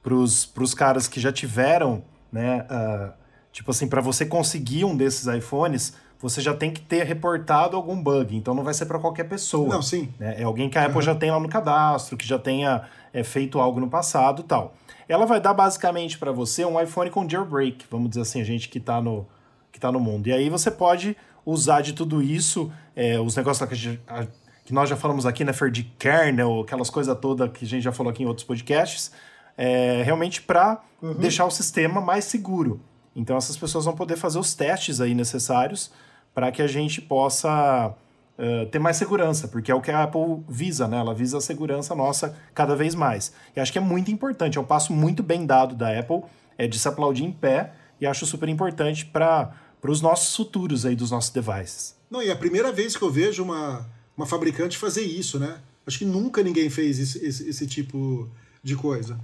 para 0.03 0.13
os 0.13 0.73
caras 0.75 1.07
que 1.07 1.21
já 1.21 1.31
tiveram, 1.31 2.03
né? 2.29 2.67
Uh, 2.69 3.13
tipo 3.53 3.71
assim, 3.71 3.87
para 3.87 4.01
você 4.01 4.25
conseguir 4.25 4.83
um 4.83 4.97
desses 4.97 5.25
iPhones, 5.25 5.93
você 6.19 6.41
já 6.41 6.53
tem 6.53 6.71
que 6.71 6.81
ter 6.81 7.03
reportado 7.03 7.75
algum 7.75 8.01
bug. 8.01 8.35
Então 8.35 8.53
não 8.53 8.63
vai 8.63 8.73
ser 8.73 8.85
para 8.85 8.99
qualquer 8.99 9.25
pessoa. 9.25 9.69
Não, 9.69 9.81
sim. 9.81 10.09
Né? 10.19 10.35
É 10.39 10.43
alguém 10.43 10.69
que 10.69 10.77
a 10.77 10.83
Apple 10.83 10.95
uhum. 10.95 11.01
já 11.01 11.15
tem 11.15 11.29
lá 11.29 11.39
no 11.39 11.47
cadastro, 11.47 12.17
que 12.17 12.27
já 12.27 12.39
tenha 12.39 12.83
é, 13.13 13.23
feito 13.23 13.59
algo 13.59 13.79
no 13.79 13.89
passado 13.89 14.43
tal. 14.43 14.73
Ela 15.07 15.25
vai 15.25 15.39
dar 15.39 15.53
basicamente 15.53 16.17
para 16.17 16.31
você 16.31 16.65
um 16.65 16.81
iPhone 16.81 17.09
com 17.09 17.27
jailbreak, 17.27 17.85
vamos 17.89 18.09
dizer 18.09 18.21
assim, 18.21 18.41
a 18.41 18.43
gente 18.43 18.67
que 18.67 18.77
está 18.77 19.01
no, 19.01 19.25
que 19.71 19.79
tá 19.79 19.91
no 19.91 19.99
mundo. 19.99 20.27
E 20.27 20.33
aí 20.33 20.49
você 20.49 20.69
pode 20.69 21.15
usar 21.45 21.81
de 21.81 21.93
tudo 21.93 22.21
isso, 22.21 22.71
é, 22.95 23.19
os 23.19 23.35
negócios 23.35 23.69
que, 23.69 23.99
a, 24.07 24.27
que, 24.65 24.73
nós 24.73 24.89
já 24.89 24.97
falamos 24.97 25.25
aqui, 25.25 25.45
né, 25.45 25.53
Fer, 25.53 25.71
de 25.71 25.83
kernel, 25.83 26.59
aquelas 26.61 26.89
coisas 26.89 27.17
todas 27.19 27.49
que 27.51 27.63
a 27.63 27.67
gente 27.67 27.83
já 27.83 27.91
falou 27.93 28.11
aqui 28.11 28.23
em 28.23 28.25
outros 28.25 28.45
podcasts 28.45 29.11
é, 29.57 30.03
realmente 30.03 30.41
para 30.41 30.81
uhum. 31.01 31.13
deixar 31.15 31.45
o 31.45 31.51
sistema 31.51 31.99
mais 31.99 32.25
seguro. 32.25 32.79
Então 33.15 33.35
essas 33.35 33.57
pessoas 33.57 33.85
vão 33.85 33.95
poder 33.95 34.15
fazer 34.15 34.37
os 34.37 34.53
testes 34.53 35.01
aí 35.01 35.15
necessários 35.15 35.91
para 36.37 36.51
que 36.51 36.61
a 36.61 36.67
gente 36.67 37.01
possa 37.01 37.95
uh, 38.37 38.65
ter 38.67 38.77
mais 38.77 38.95
segurança, 38.95 39.47
porque 39.47 39.71
é 39.71 39.73
o 39.73 39.81
que 39.81 39.89
a 39.89 40.03
Apple 40.03 40.43
visa, 40.47 40.87
né? 40.87 40.99
Ela 40.99 41.11
visa 41.11 41.39
a 41.39 41.41
segurança 41.41 41.95
nossa 41.95 42.37
cada 42.53 42.75
vez 42.75 42.93
mais. 42.93 43.33
E 43.55 43.59
acho 43.59 43.71
que 43.71 43.79
é 43.79 43.81
muito 43.81 44.11
importante, 44.11 44.55
é 44.55 44.61
um 44.61 44.63
passo 44.63 44.93
muito 44.93 45.23
bem 45.23 45.47
dado 45.47 45.73
da 45.73 45.99
Apple, 45.99 46.21
é 46.55 46.67
de 46.67 46.77
se 46.77 46.87
aplaudir 46.87 47.23
em 47.23 47.31
pé, 47.31 47.73
e 47.99 48.05
acho 48.05 48.23
super 48.27 48.47
importante 48.49 49.03
para 49.03 49.51
os 49.81 49.99
nossos 49.99 50.35
futuros 50.35 50.85
aí 50.85 50.95
dos 50.95 51.09
nossos 51.09 51.31
devices. 51.31 51.95
Não, 52.07 52.21
e 52.21 52.29
é 52.29 52.33
a 52.33 52.35
primeira 52.35 52.71
vez 52.71 52.95
que 52.95 53.01
eu 53.01 53.09
vejo 53.09 53.41
uma, 53.41 53.89
uma 54.15 54.27
fabricante 54.27 54.77
fazer 54.77 55.01
isso, 55.01 55.39
né? 55.39 55.57
Acho 55.87 55.97
que 55.97 56.05
nunca 56.05 56.43
ninguém 56.43 56.69
fez 56.69 56.99
esse, 56.99 57.25
esse, 57.25 57.49
esse 57.49 57.65
tipo 57.65 58.29
de 58.61 58.75
coisa. 58.75 59.19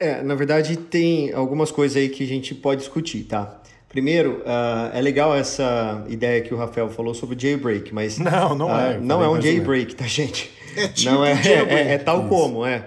É, 0.00 0.22
na 0.22 0.34
verdade 0.34 0.78
tem 0.78 1.30
algumas 1.30 1.70
coisas 1.70 1.98
aí 1.98 2.08
que 2.08 2.24
a 2.24 2.26
gente 2.26 2.54
pode 2.54 2.80
discutir, 2.80 3.24
tá? 3.24 3.60
Primeiro, 3.88 4.42
uh, 4.44 4.94
é 4.94 5.00
legal 5.00 5.34
essa 5.34 6.04
ideia 6.08 6.42
que 6.42 6.52
o 6.52 6.56
Rafael 6.56 6.90
falou 6.90 7.14
sobre 7.14 7.36
o 7.36 7.40
jailbreak, 7.40 7.92
mas... 7.94 8.18
Não, 8.20 8.54
não 8.54 8.66
uh, 8.66 8.80
é. 8.80 8.98
Não 8.98 9.22
é 9.22 9.28
um 9.28 9.40
jailbreak, 9.40 9.94
tá, 9.94 10.06
gente? 10.06 10.50
É 10.76 10.88
tipo 10.88 11.10
não 11.10 11.24
é, 11.24 11.32
é, 11.32 11.52
é, 11.52 11.92
é, 11.94 11.98
tal 11.98 12.20
Isso. 12.20 12.28
como, 12.28 12.64
é. 12.64 12.84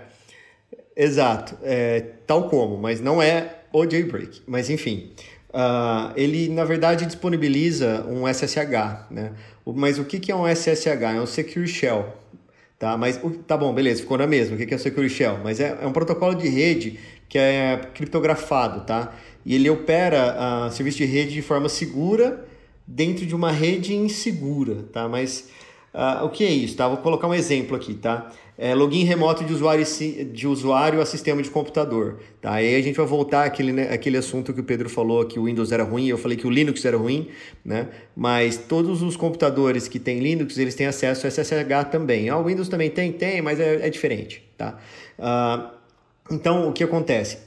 Exato, 0.95 1.57
é 1.63 2.01
tal 2.27 2.47
como, 2.47 2.77
mas 2.77 3.01
não 3.01 3.21
é 3.21 3.55
o 3.73 3.89
jailbreak. 3.89 4.43
Mas 4.45 4.69
enfim, 4.69 5.11
uh, 5.49 6.13
ele 6.15 6.47
na 6.49 6.63
verdade 6.63 7.05
disponibiliza 7.05 8.05
um 8.07 8.27
SSH, 8.31 9.09
né? 9.09 9.31
Mas 9.65 9.97
o 9.97 10.05
que 10.05 10.31
é 10.31 10.35
um 10.35 10.47
SSH? 10.47 10.85
É 10.85 11.19
um 11.19 11.25
Secure 11.25 11.67
Shell, 11.67 12.05
Tá, 12.81 12.97
mas 12.97 13.21
tá 13.45 13.55
bom, 13.55 13.71
beleza, 13.71 14.01
ficou 14.01 14.17
na 14.17 14.25
mesma. 14.25 14.55
O 14.55 14.57
que 14.57 14.73
é 14.73 14.75
o 14.75 14.79
Security 14.79 15.13
Shell? 15.13 15.37
Mas 15.43 15.59
é, 15.59 15.77
é 15.83 15.85
um 15.85 15.91
protocolo 15.91 16.33
de 16.33 16.49
rede 16.49 16.99
que 17.29 17.37
é 17.37 17.79
criptografado, 17.93 18.81
tá? 18.87 19.13
E 19.45 19.55
ele 19.55 19.69
opera 19.69 20.67
uh, 20.67 20.71
serviço 20.71 20.97
de 20.97 21.05
rede 21.05 21.33
de 21.33 21.41
forma 21.41 21.69
segura 21.69 22.45
dentro 22.85 23.25
de 23.25 23.35
uma 23.35 23.51
rede 23.51 23.93
insegura, 23.93 24.85
tá? 24.91 25.07
Mas 25.07 25.49
uh, 25.93 26.25
o 26.25 26.29
que 26.29 26.43
é 26.43 26.49
isso? 26.49 26.75
Tá? 26.75 26.87
Vou 26.87 26.97
colocar 26.97 27.27
um 27.27 27.33
exemplo 27.33 27.75
aqui, 27.75 27.93
tá? 27.93 28.31
é, 28.61 28.75
login 28.75 29.03
remoto 29.03 29.43
de 29.43 29.51
usuário, 29.51 29.83
de 30.31 30.47
usuário 30.47 31.01
a 31.01 31.05
sistema 31.05 31.41
de 31.41 31.49
computador. 31.49 32.19
Tá? 32.39 32.53
Aí 32.53 32.75
a 32.75 32.81
gente 32.83 32.95
vai 32.95 33.07
voltar 33.07 33.43
àquele, 33.43 33.73
né, 33.73 33.89
assunto 34.15 34.53
que 34.53 34.61
o 34.61 34.63
Pedro 34.63 34.87
falou, 34.87 35.25
que 35.25 35.39
o 35.39 35.45
Windows 35.45 35.71
era 35.71 35.83
ruim, 35.83 36.05
eu 36.05 36.17
falei 36.17 36.37
que 36.37 36.45
o 36.45 36.49
Linux 36.51 36.85
era 36.85 36.95
ruim, 36.95 37.29
né? 37.65 37.87
mas 38.15 38.57
todos 38.57 39.01
os 39.01 39.17
computadores 39.17 39.87
que 39.87 39.97
têm 39.97 40.19
Linux, 40.19 40.59
eles 40.59 40.75
têm 40.75 40.85
acesso 40.85 41.25
a 41.25 41.31
SSH 41.31 41.89
também. 41.91 42.29
Ah, 42.29 42.37
o 42.37 42.43
Windows 42.43 42.69
também 42.69 42.91
tem? 42.91 43.11
Tem, 43.11 43.41
mas 43.41 43.59
é, 43.59 43.87
é 43.87 43.89
diferente. 43.89 44.43
Tá? 44.55 44.77
Uh, 45.17 45.75
então, 46.31 46.69
o 46.69 46.71
que 46.71 46.83
acontece? 46.83 47.39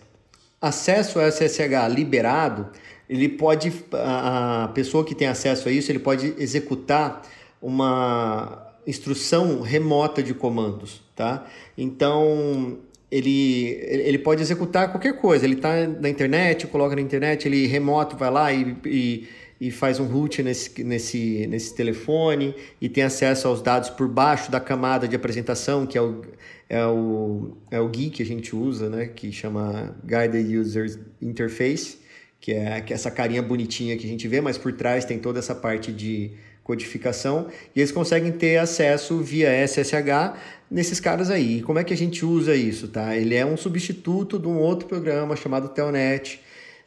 Acesso 0.67 1.21
a 1.21 1.31
SSH 1.31 1.89
liberado, 1.95 2.69
ele 3.09 3.29
pode, 3.29 3.73
a 3.93 4.71
pessoa 4.75 5.05
que 5.05 5.15
tem 5.15 5.29
acesso 5.29 5.69
a 5.69 5.73
isso, 5.73 5.93
ele 5.93 5.99
pode 5.99 6.35
executar 6.39 7.23
uma 7.61 8.73
instrução 8.87 9.61
remota 9.61 10.23
de 10.23 10.33
comandos, 10.35 11.03
tá? 11.15 11.47
Então 11.77 12.79
ele, 13.11 13.79
ele 13.83 14.19
pode 14.19 14.43
executar 14.43 14.91
qualquer 14.91 15.21
coisa. 15.21 15.45
Ele 15.45 15.55
está 15.55 15.87
na 15.87 16.09
internet, 16.09 16.67
coloca 16.67 16.97
na 16.97 17.03
internet, 17.03 17.47
ele 17.47 17.67
remoto 17.67 18.17
vai 18.17 18.31
lá 18.31 18.53
e, 18.53 18.77
e, 18.85 19.29
e, 19.61 19.71
faz 19.71 20.01
um 20.01 20.07
root 20.07 20.43
nesse, 20.43 20.83
nesse, 20.83 21.47
nesse 21.47 21.75
telefone 21.75 22.55
e 22.81 22.89
tem 22.89 23.05
acesso 23.05 23.47
aos 23.47 23.62
dados 23.62 23.91
por 23.91 24.09
baixo 24.09 24.51
da 24.51 24.59
camada 24.59 25.07
de 25.07 25.15
apresentação, 25.15 25.87
que 25.87 25.97
é 25.97 26.03
o, 26.03 26.23
é 26.69 26.85
o, 26.87 27.57
é 27.71 27.81
o 27.81 27.89
GUI 27.89 28.11
que 28.11 28.23
a 28.23 28.27
gente 28.27 28.55
usa, 28.55 28.89
né? 28.89 29.07
Que 29.07 29.31
chama 29.31 29.95
Guided 30.05 30.57
User 30.57 30.99
Interface, 31.21 31.99
que 32.41 32.53
é, 32.53 32.81
que 32.81 32.93
é 32.93 32.97
essa 32.97 33.11
carinha 33.11 33.43
bonitinha 33.43 33.97
que 33.97 34.07
a 34.07 34.09
gente 34.09 34.27
vê, 34.29 34.41
mas 34.41 34.59
por 34.59 34.73
trás 34.73 35.05
tem 35.05 35.19
toda 35.19 35.39
essa 35.39 35.55
parte 35.55 35.93
de 35.93 36.33
codificação 36.65 37.49
e 37.77 37.81
eles 37.81 37.93
conseguem 37.93 38.33
ter 38.33 38.57
acesso 38.57 39.21
via 39.21 39.51
SSH 39.67 40.35
nesses 40.71 40.99
caras 40.99 41.31
aí. 41.31 41.62
Como 41.62 41.79
é 41.79 41.85
que 41.85 41.93
a 41.93 41.97
gente 41.97 42.25
usa 42.25 42.57
isso, 42.57 42.89
tá? 42.89 43.15
Ele 43.15 43.35
é 43.35 43.45
um 43.45 43.57
substituto 43.57 44.39
de 44.39 44.49
um 44.49 44.59
outro 44.59 44.89
programa 44.89 45.37
chamado 45.37 45.69
Telnet, 45.69 46.41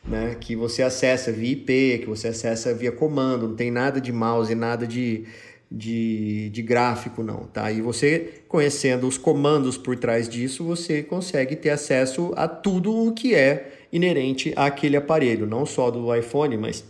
né, 0.03 0.35
que 0.39 0.55
você 0.55 0.81
acessa 0.81 1.31
via 1.31 1.51
IP, 1.51 1.99
que 1.99 2.05
você 2.05 2.29
acessa 2.29 2.73
via 2.73 2.91
comando, 2.91 3.49
não 3.49 3.55
tem 3.55 3.69
nada 3.69 3.99
de 4.01 4.11
mouse, 4.11 4.53
nada 4.55 4.87
de, 4.87 5.25
de, 5.69 6.49
de 6.49 6.61
gráfico 6.61 7.21
não, 7.21 7.45
tá? 7.45 7.71
E 7.71 7.81
você 7.81 8.41
conhecendo 8.47 9.07
os 9.07 9.17
comandos 9.17 9.77
por 9.77 9.97
trás 9.97 10.27
disso, 10.29 10.63
você 10.63 11.03
consegue 11.03 11.55
ter 11.55 11.69
acesso 11.69 12.31
a 12.35 12.47
tudo 12.47 13.07
o 13.07 13.13
que 13.13 13.35
é 13.35 13.73
inerente 13.91 14.53
àquele 14.55 14.97
aparelho, 14.97 15.45
não 15.45 15.65
só 15.65 15.91
do 15.91 16.13
iPhone, 16.15 16.57
mas 16.57 16.83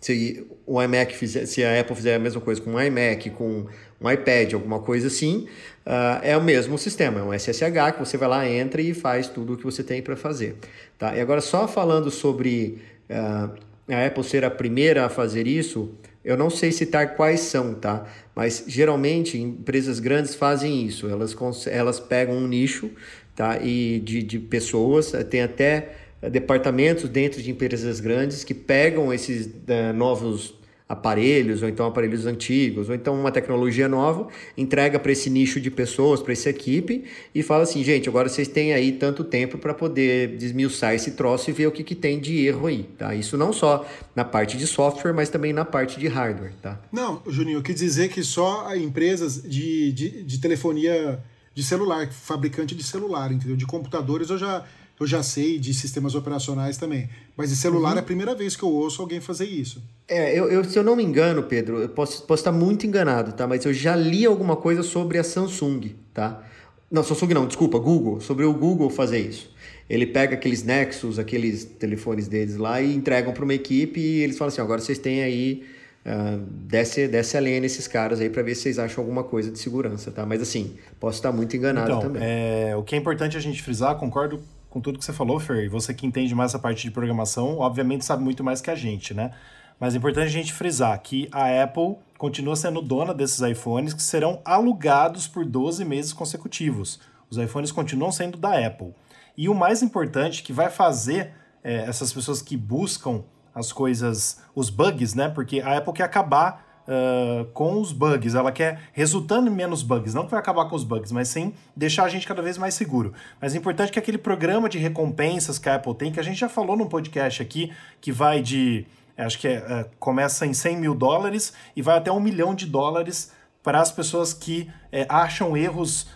se 0.00 0.46
o 0.66 0.82
iMac 0.82 1.16
fizer, 1.16 1.46
se 1.46 1.64
a 1.64 1.80
Apple 1.80 1.94
fizer 1.94 2.16
a 2.16 2.18
mesma 2.18 2.40
coisa 2.40 2.60
com 2.60 2.72
um 2.72 2.80
iMac, 2.80 3.30
com 3.30 3.66
um 4.00 4.10
iPad, 4.10 4.54
alguma 4.54 4.80
coisa 4.80 5.06
assim, 5.06 5.46
uh, 5.86 6.18
é 6.22 6.36
o 6.36 6.42
mesmo 6.42 6.76
sistema, 6.76 7.20
é 7.20 7.22
um 7.22 7.32
SSH 7.32 7.92
que 7.94 8.00
você 8.00 8.16
vai 8.16 8.28
lá, 8.28 8.48
entra 8.48 8.82
e 8.82 8.92
faz 8.92 9.28
tudo 9.28 9.52
o 9.54 9.56
que 9.56 9.64
você 9.64 9.82
tem 9.82 10.02
para 10.02 10.16
fazer. 10.16 10.56
Tá? 10.98 11.16
E 11.16 11.20
agora, 11.20 11.40
só 11.40 11.68
falando 11.68 12.10
sobre 12.10 12.82
uh, 13.08 13.54
a 13.88 14.06
Apple 14.06 14.24
ser 14.24 14.44
a 14.44 14.50
primeira 14.50 15.06
a 15.06 15.08
fazer 15.08 15.46
isso, 15.46 15.94
eu 16.24 16.36
não 16.36 16.48
sei 16.50 16.70
citar 16.70 17.16
quais 17.16 17.40
são, 17.40 17.74
tá? 17.74 18.06
Mas 18.34 18.64
geralmente 18.66 19.38
empresas 19.38 19.98
grandes 19.98 20.34
fazem 20.34 20.86
isso. 20.86 21.08
Elas, 21.08 21.36
elas 21.66 21.98
pegam 21.98 22.36
um 22.36 22.46
nicho 22.46 22.90
tá? 23.34 23.58
e 23.60 24.00
de, 24.00 24.22
de 24.22 24.38
pessoas, 24.38 25.12
tem 25.28 25.42
até 25.42 25.96
departamentos 26.30 27.08
dentro 27.08 27.42
de 27.42 27.50
empresas 27.50 27.98
grandes 27.98 28.44
que 28.44 28.54
pegam 28.54 29.12
esses 29.12 29.46
uh, 29.46 29.92
novos 29.94 30.54
aparelhos, 30.92 31.62
ou 31.62 31.68
então 31.70 31.86
aparelhos 31.86 32.26
antigos, 32.26 32.90
ou 32.90 32.94
então 32.94 33.18
uma 33.18 33.32
tecnologia 33.32 33.88
nova, 33.88 34.28
entrega 34.58 34.98
para 34.98 35.10
esse 35.10 35.30
nicho 35.30 35.58
de 35.58 35.70
pessoas, 35.70 36.20
para 36.20 36.34
essa 36.34 36.50
equipe, 36.50 37.04
e 37.34 37.42
fala 37.42 37.62
assim, 37.62 37.82
gente, 37.82 38.10
agora 38.10 38.28
vocês 38.28 38.46
têm 38.46 38.74
aí 38.74 38.92
tanto 38.92 39.24
tempo 39.24 39.56
para 39.56 39.72
poder 39.72 40.36
desmiuçar 40.36 40.94
esse 40.94 41.12
troço 41.12 41.48
e 41.48 41.52
ver 41.54 41.66
o 41.66 41.72
que, 41.72 41.82
que 41.82 41.94
tem 41.94 42.20
de 42.20 42.46
erro 42.46 42.66
aí, 42.66 42.82
tá? 42.98 43.14
Isso 43.14 43.38
não 43.38 43.54
só 43.54 43.86
na 44.14 44.22
parte 44.22 44.58
de 44.58 44.66
software, 44.66 45.14
mas 45.14 45.30
também 45.30 45.50
na 45.50 45.64
parte 45.64 45.98
de 45.98 46.08
hardware, 46.08 46.52
tá? 46.60 46.78
Não, 46.92 47.22
Juninho, 47.26 47.58
eu 47.58 47.62
quis 47.62 47.76
dizer 47.76 48.10
que 48.10 48.22
só 48.22 48.76
empresas 48.76 49.42
de, 49.42 49.92
de, 49.92 50.22
de 50.22 50.38
telefonia 50.38 51.18
de 51.54 51.62
celular, 51.62 52.10
fabricante 52.12 52.74
de 52.74 52.82
celular, 52.82 53.32
entendeu? 53.32 53.56
De 53.56 53.64
computadores 53.64 54.28
eu 54.28 54.36
já 54.36 54.64
eu 55.02 55.06
já 55.06 55.22
sei 55.22 55.58
de 55.58 55.74
sistemas 55.74 56.14
operacionais 56.14 56.76
também. 56.76 57.08
Mas 57.36 57.50
de 57.50 57.56
celular 57.56 57.92
uhum. 57.92 57.96
é 57.96 58.00
a 58.00 58.02
primeira 58.02 58.34
vez 58.34 58.56
que 58.56 58.62
eu 58.62 58.68
ouço 58.68 59.02
alguém 59.02 59.20
fazer 59.20 59.46
isso. 59.46 59.82
É, 60.08 60.38
eu, 60.38 60.50
eu, 60.50 60.64
se 60.64 60.78
eu 60.78 60.82
não 60.82 60.96
me 60.96 61.02
engano, 61.02 61.42
Pedro, 61.42 61.80
eu 61.80 61.88
posso, 61.88 62.22
posso 62.22 62.40
estar 62.40 62.52
muito 62.52 62.86
enganado, 62.86 63.32
tá? 63.32 63.46
Mas 63.46 63.64
eu 63.64 63.72
já 63.72 63.94
li 63.96 64.24
alguma 64.24 64.56
coisa 64.56 64.82
sobre 64.82 65.18
a 65.18 65.24
Samsung, 65.24 65.94
tá? 66.12 66.42
Não, 66.90 67.02
Samsung 67.02 67.34
não, 67.34 67.46
desculpa, 67.46 67.78
Google, 67.78 68.20
sobre 68.20 68.44
o 68.44 68.52
Google 68.52 68.90
fazer 68.90 69.18
isso. 69.18 69.50
Ele 69.88 70.06
pega 70.06 70.34
aqueles 70.34 70.62
Nexus, 70.62 71.18
aqueles 71.18 71.64
telefones 71.64 72.28
deles 72.28 72.56
lá 72.56 72.80
e 72.80 72.94
entregam 72.94 73.32
para 73.32 73.44
uma 73.44 73.54
equipe 73.54 74.00
e 74.00 74.20
eles 74.20 74.38
falam 74.38 74.48
assim: 74.48 74.60
agora 74.60 74.80
vocês 74.80 74.98
têm 74.98 75.22
aí 75.22 75.64
Uh, 76.04 76.44
desce, 76.66 77.06
desce 77.06 77.36
a 77.36 77.40
lenha 77.40 77.60
nesses 77.60 77.86
caras 77.86 78.20
aí 78.20 78.28
para 78.28 78.42
ver 78.42 78.56
se 78.56 78.62
vocês 78.62 78.78
acham 78.80 79.04
alguma 79.04 79.22
coisa 79.22 79.52
de 79.52 79.58
segurança, 79.58 80.10
tá? 80.10 80.26
Mas 80.26 80.42
assim, 80.42 80.74
posso 80.98 81.18
estar 81.18 81.30
muito 81.30 81.56
enganado 81.56 81.88
então, 81.88 82.00
também. 82.00 82.22
É, 82.24 82.74
o 82.76 82.82
que 82.82 82.96
é 82.96 82.98
importante 82.98 83.36
a 83.36 83.40
gente 83.40 83.62
frisar, 83.62 83.94
concordo 83.96 84.42
com 84.72 84.80
tudo 84.80 84.98
que 84.98 85.04
você 85.04 85.12
falou, 85.12 85.38
Fer, 85.38 85.64
e 85.64 85.68
você 85.68 85.92
que 85.92 86.06
entende 86.06 86.34
mais 86.34 86.50
essa 86.50 86.58
parte 86.58 86.82
de 86.82 86.90
programação, 86.90 87.58
obviamente 87.58 88.06
sabe 88.06 88.24
muito 88.24 88.42
mais 88.42 88.62
que 88.62 88.70
a 88.70 88.74
gente, 88.74 89.12
né? 89.12 89.30
Mas 89.78 89.94
é 89.94 89.98
importante 89.98 90.26
a 90.26 90.30
gente 90.30 90.52
frisar 90.52 90.98
que 91.02 91.28
a 91.30 91.62
Apple 91.62 91.96
continua 92.16 92.56
sendo 92.56 92.80
dona 92.80 93.12
desses 93.12 93.40
iPhones 93.40 93.92
que 93.92 94.02
serão 94.02 94.40
alugados 94.44 95.28
por 95.28 95.44
12 95.44 95.84
meses 95.84 96.12
consecutivos. 96.12 97.00
Os 97.28 97.36
iPhones 97.36 97.70
continuam 97.70 98.10
sendo 98.10 98.38
da 98.38 98.66
Apple. 98.66 98.94
E 99.36 99.48
o 99.48 99.54
mais 99.54 99.82
importante 99.82 100.42
que 100.42 100.52
vai 100.52 100.70
fazer 100.70 101.34
é, 101.62 101.78
essas 101.84 102.12
pessoas 102.12 102.40
que 102.40 102.56
buscam 102.56 103.24
as 103.54 103.72
coisas, 103.72 104.40
os 104.54 104.70
bugs, 104.70 105.14
né? 105.14 105.28
Porque 105.28 105.60
a 105.60 105.76
Apple 105.76 105.92
quer 105.92 106.04
acabar 106.04 106.71
uh, 106.86 107.44
com 107.52 107.80
os 107.80 107.92
bugs, 107.92 108.34
ela 108.34 108.52
quer 108.52 108.80
resultando 108.92 109.48
em 109.48 109.54
menos 109.54 109.82
bugs, 109.82 110.14
não 110.14 110.24
que 110.24 110.30
vai 110.30 110.40
acabar 110.40 110.66
com 110.66 110.76
os 110.76 110.84
bugs, 110.84 111.12
mas 111.12 111.28
sim 111.28 111.52
deixar 111.76 112.04
a 112.04 112.08
gente 112.08 112.26
cada 112.26 112.42
vez 112.42 112.58
mais 112.58 112.74
seguro. 112.74 113.12
Mas 113.40 113.54
é 113.54 113.58
importante 113.58 113.92
que 113.92 113.98
aquele 113.98 114.18
programa 114.18 114.68
de 114.68 114.78
recompensas 114.78 115.58
que 115.58 115.68
a 115.68 115.76
Apple 115.76 115.94
tem, 115.94 116.12
que 116.12 116.20
a 116.20 116.22
gente 116.22 116.38
já 116.38 116.48
falou 116.48 116.76
num 116.76 116.86
podcast 116.86 117.42
aqui, 117.42 117.72
que 118.00 118.12
vai 118.12 118.40
de, 118.40 118.86
acho 119.16 119.38
que 119.38 119.48
é, 119.48 119.58
uh, 119.58 119.90
começa 119.98 120.46
em 120.46 120.54
100 120.54 120.76
mil 120.76 120.94
dólares 120.94 121.52
e 121.74 121.82
vai 121.82 121.98
até 121.98 122.10
um 122.10 122.20
milhão 122.20 122.54
de 122.54 122.66
dólares 122.66 123.32
para 123.62 123.80
as 123.80 123.92
pessoas 123.92 124.32
que 124.32 124.70
uh, 124.92 125.06
acham 125.08 125.56
erros 125.56 126.08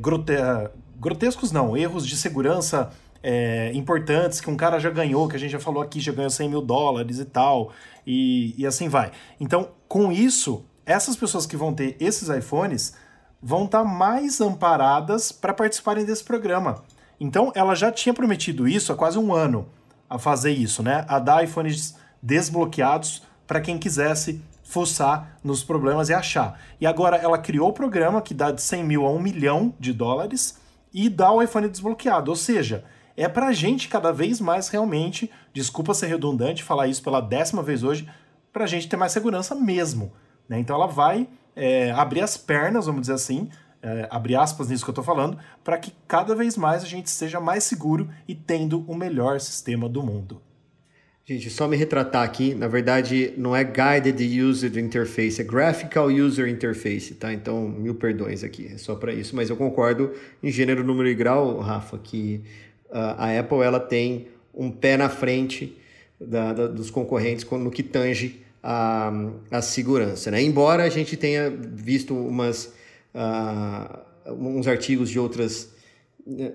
grote 0.00 0.32
grotescos, 0.96 1.50
não, 1.50 1.76
erros 1.76 2.06
de 2.06 2.16
segurança 2.16 2.92
é, 3.26 3.72
importantes 3.72 4.38
que 4.38 4.50
um 4.50 4.56
cara 4.56 4.78
já 4.78 4.90
ganhou, 4.90 5.26
que 5.26 5.34
a 5.34 5.38
gente 5.38 5.50
já 5.50 5.58
falou 5.58 5.82
aqui, 5.82 5.98
já 5.98 6.12
ganhou 6.12 6.28
100 6.28 6.50
mil 6.50 6.60
dólares 6.60 7.18
e 7.18 7.24
tal, 7.24 7.72
e, 8.06 8.54
e 8.56 8.66
assim 8.66 8.88
vai. 8.88 9.12
Então, 9.40 9.70
com 9.88 10.10
isso, 10.12 10.64
essas 10.86 11.16
pessoas 11.16 11.46
que 11.46 11.56
vão 11.56 11.72
ter 11.72 11.96
esses 12.00 12.28
iPhones 12.28 12.94
vão 13.42 13.64
estar 13.64 13.82
tá 13.82 13.84
mais 13.84 14.40
amparadas 14.40 15.30
para 15.32 15.52
participarem 15.52 16.04
desse 16.04 16.24
programa. 16.24 16.82
Então, 17.20 17.52
ela 17.54 17.74
já 17.74 17.92
tinha 17.92 18.14
prometido 18.14 18.66
isso 18.66 18.92
há 18.92 18.96
quase 18.96 19.18
um 19.18 19.32
ano, 19.32 19.68
a 20.08 20.18
fazer 20.18 20.52
isso, 20.52 20.82
né? 20.82 21.04
A 21.08 21.18
dar 21.18 21.44
iPhones 21.44 21.94
desbloqueados 22.22 23.22
para 23.46 23.60
quem 23.60 23.78
quisesse 23.78 24.42
fuçar 24.62 25.38
nos 25.44 25.62
problemas 25.62 26.08
e 26.08 26.14
achar. 26.14 26.58
E 26.80 26.86
agora 26.86 27.16
ela 27.16 27.38
criou 27.38 27.68
o 27.68 27.72
programa 27.72 28.22
que 28.22 28.32
dá 28.32 28.50
de 28.50 28.62
100 28.62 28.84
mil 28.84 29.06
a 29.06 29.10
1 29.10 29.18
milhão 29.20 29.74
de 29.78 29.92
dólares 29.92 30.58
e 30.92 31.08
dá 31.08 31.30
o 31.30 31.42
iPhone 31.42 31.68
desbloqueado. 31.68 32.30
Ou 32.30 32.36
seja, 32.36 32.84
é 33.16 33.28
pra 33.28 33.52
gente 33.52 33.88
cada 33.88 34.12
vez 34.12 34.40
mais 34.40 34.68
realmente, 34.68 35.30
desculpa 35.52 35.94
ser 35.94 36.06
redundante 36.06 36.62
falar 36.62 36.86
isso 36.86 37.02
pela 37.02 37.20
décima 37.20 37.62
vez 37.62 37.82
hoje, 37.82 38.08
pra 38.52 38.66
gente 38.66 38.88
ter 38.88 38.96
mais 38.96 39.12
segurança 39.12 39.54
mesmo. 39.54 40.12
Né? 40.48 40.58
Então 40.58 40.76
ela 40.76 40.86
vai 40.86 41.28
é, 41.54 41.90
abrir 41.92 42.20
as 42.20 42.36
pernas, 42.36 42.86
vamos 42.86 43.02
dizer 43.02 43.14
assim, 43.14 43.48
é, 43.82 44.08
abrir 44.10 44.36
aspas 44.36 44.68
nisso 44.68 44.84
que 44.84 44.90
eu 44.90 44.94
tô 44.94 45.02
falando, 45.02 45.38
para 45.62 45.78
que 45.78 45.92
cada 46.08 46.34
vez 46.34 46.56
mais 46.56 46.82
a 46.82 46.86
gente 46.86 47.10
seja 47.10 47.40
mais 47.40 47.64
seguro 47.64 48.08
e 48.26 48.34
tendo 48.34 48.84
o 48.88 48.94
melhor 48.94 49.40
sistema 49.40 49.88
do 49.88 50.02
mundo. 50.02 50.40
Gente, 51.26 51.48
só 51.48 51.66
me 51.66 51.74
retratar 51.74 52.22
aqui, 52.22 52.54
na 52.54 52.68
verdade 52.68 53.32
não 53.38 53.56
é 53.56 53.64
Guided 53.64 54.42
User 54.42 54.76
Interface, 54.76 55.40
é 55.40 55.44
Graphical 55.44 56.08
User 56.08 56.46
Interface, 56.46 57.14
tá? 57.14 57.32
Então, 57.32 57.66
mil 57.66 57.94
perdões 57.94 58.44
aqui, 58.44 58.66
é 58.66 58.76
só 58.76 58.94
para 58.94 59.10
isso, 59.10 59.34
mas 59.34 59.48
eu 59.48 59.56
concordo 59.56 60.12
em 60.42 60.50
gênero, 60.50 60.84
número 60.84 61.08
e 61.08 61.14
grau, 61.14 61.60
Rafa, 61.60 61.96
que 61.96 62.42
a 62.90 63.38
Apple 63.38 63.58
ela 63.58 63.80
tem 63.80 64.28
um 64.54 64.70
pé 64.70 64.96
na 64.96 65.08
frente 65.08 65.76
da, 66.20 66.52
da, 66.52 66.66
dos 66.66 66.90
concorrentes 66.90 67.44
no 67.44 67.70
que 67.70 67.82
tange 67.82 68.40
a, 68.62 69.12
a 69.50 69.60
segurança. 69.60 70.30
Né? 70.30 70.42
Embora 70.42 70.84
a 70.84 70.88
gente 70.88 71.16
tenha 71.16 71.50
visto 71.50 72.14
umas, 72.14 72.72
uh, 73.14 74.32
uns 74.32 74.66
artigos 74.66 75.10
de, 75.10 75.18
outras, 75.18 75.70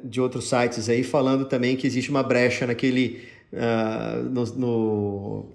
de 0.03 0.19
outros 0.19 0.49
sites 0.49 0.89
aí 0.89 1.03
falando 1.03 1.45
também 1.45 1.75
que 1.75 1.85
existe 1.85 2.09
uma 2.09 2.23
brecha 2.23 2.65
naquele. 2.65 3.21
Uh, 3.51 4.23
no, 4.23 4.45
no, 4.45 5.45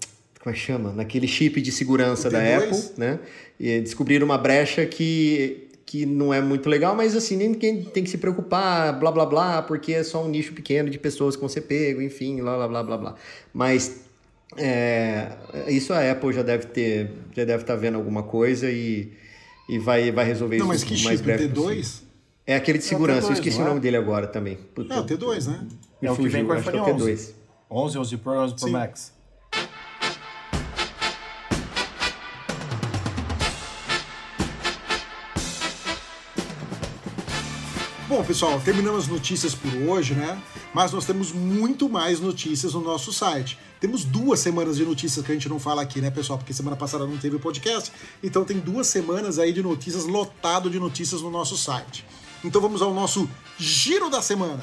como 0.41 0.51
é 0.51 0.53
que 0.53 0.59
chama? 0.59 0.93
Naquele 0.93 1.27
chip 1.27 1.61
de 1.61 1.73
segurança 1.73 2.29
da 2.29 2.41
Apple, 2.57 2.79
né? 2.99 3.21
E 3.59 3.81
descobriram 3.81 4.27
uma 4.27 4.37
brecha 4.37 4.85
que 4.85 5.64
que 5.87 6.07
não 6.07 6.33
é 6.33 6.41
muito 6.41 6.69
legal, 6.69 6.97
mas 6.97 7.15
assim, 7.15 7.37
ninguém 7.37 7.83
tem 7.83 8.03
que 8.03 8.11
se 8.11 8.19
preocupar, 8.19 8.99
blá 8.99 9.13
blá 9.13 9.27
blá, 9.27 9.63
porque 9.63 9.93
é 9.93 10.03
só 10.03 10.25
um 10.25 10.29
nicho 10.29 10.53
pequeno 10.53 10.89
de 10.89 10.99
pessoas 10.99 11.37
que 11.37 11.41
vão 11.41 11.49
ser 11.49 11.63
pego, 11.63 12.01
enfim, 12.01 12.37
blá 12.41 12.57
blá 12.57 12.69
blá 12.69 12.83
blá 12.83 12.99
blá. 12.99 13.15
Mas 13.53 14.05
é, 14.57 15.37
isso 15.69 15.93
a 15.93 16.11
Apple 16.11 16.33
já 16.33 16.43
deve 16.43 16.67
ter, 16.67 17.11
já 17.35 17.45
deve 17.45 17.63
estar 17.63 17.75
tá 17.75 17.81
vendo 17.81 17.97
alguma 17.97 18.23
coisa 18.23 18.71
e, 18.71 19.13
e 19.69 19.79
vai, 19.79 20.11
vai 20.11 20.25
resolver 20.25 20.59
não, 20.59 20.73
isso 20.73 20.85
mas 20.87 20.99
que 20.99 21.05
mais 21.05 21.19
chip, 21.19 21.25
breve 21.25 21.49
T2? 21.49 21.55
Possível. 21.55 22.05
É 22.47 22.57
aquele 22.57 22.79
de 22.79 22.85
segurança, 22.85 23.21
é 23.21 23.23
T2, 23.23 23.27
eu 23.29 23.33
esqueci 23.33 23.61
o 23.61 23.65
nome 23.65 23.79
é? 23.79 23.81
dele 23.81 23.97
agora 23.97 24.27
também. 24.27 24.57
Puta, 24.57 24.95
é 24.95 24.99
o 24.99 25.05
T2, 25.05 25.47
né? 25.47 25.67
Me 26.01 26.09
é 26.09 26.13
o 26.13 26.17
que 26.17 26.29
vem 26.29 26.45
com 26.45 26.53
o 26.53 26.57
iPhone 26.57 26.79
11. 26.79 27.11
É 27.13 27.75
11, 27.75 27.99
11 27.99 28.17
Pro, 28.19 28.33
11 28.33 28.55
Pro 28.55 28.65
Sim. 28.67 28.73
Max. 28.73 29.13
Bom, 38.15 38.23
pessoal, 38.23 38.61
terminamos 38.61 39.07
as 39.07 39.09
notícias 39.09 39.57
por 39.57 39.75
hoje, 39.75 40.15
né? 40.15 40.41
Mas 40.73 40.93
nós 40.93 41.05
temos 41.05 41.33
muito 41.33 41.89
mais 41.89 42.21
notícias 42.21 42.73
no 42.73 42.81
nosso 42.81 43.13
site. 43.13 43.59
Temos 43.81 44.05
duas 44.05 44.39
semanas 44.39 44.77
de 44.77 44.85
notícias 44.85 45.27
que 45.27 45.33
a 45.33 45.35
gente 45.35 45.49
não 45.49 45.59
fala 45.59 45.83
aqui, 45.83 46.01
né, 46.01 46.13
pessoal? 46.13 46.39
Porque 46.39 46.55
semana 46.55 46.77
passada 46.77 47.05
não 47.05 47.19
teve 47.19 47.35
o 47.35 47.41
podcast. 47.41 47.91
Então 48.23 48.45
tem 48.45 48.61
duas 48.61 48.87
semanas 48.87 49.41
aí 49.41 49.53
de 49.53 49.65
notícias, 49.65 50.05
lotado 50.05 50.71
de 50.71 50.79
notícias 50.79 51.23
no 51.23 51.29
nosso 51.29 51.57
site. 51.57 52.07
Então 52.45 52.61
vamos 52.61 52.83
ao 52.83 52.95
nosso 52.95 53.29
giro 53.59 54.09
da 54.09 54.23
semana. 54.23 54.63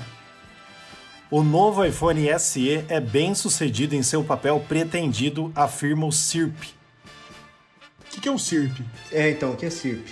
O 1.30 1.44
novo 1.44 1.84
iPhone 1.84 2.26
SE 2.40 2.86
é 2.88 3.02
bem 3.02 3.36
sucedido 3.36 3.94
em 3.94 4.02
seu 4.02 4.24
papel 4.24 4.64
pretendido, 4.66 5.52
afirma 5.54 6.08
o 6.08 6.12
CIRP. 6.14 6.70
O 8.00 8.12
que, 8.12 8.22
que 8.22 8.30
é 8.30 8.32
um 8.32 8.38
CIRP? 8.38 8.82
É, 9.12 9.30
então, 9.30 9.52
o 9.52 9.58
que 9.58 9.66
é 9.66 9.70
CIRP? 9.70 10.10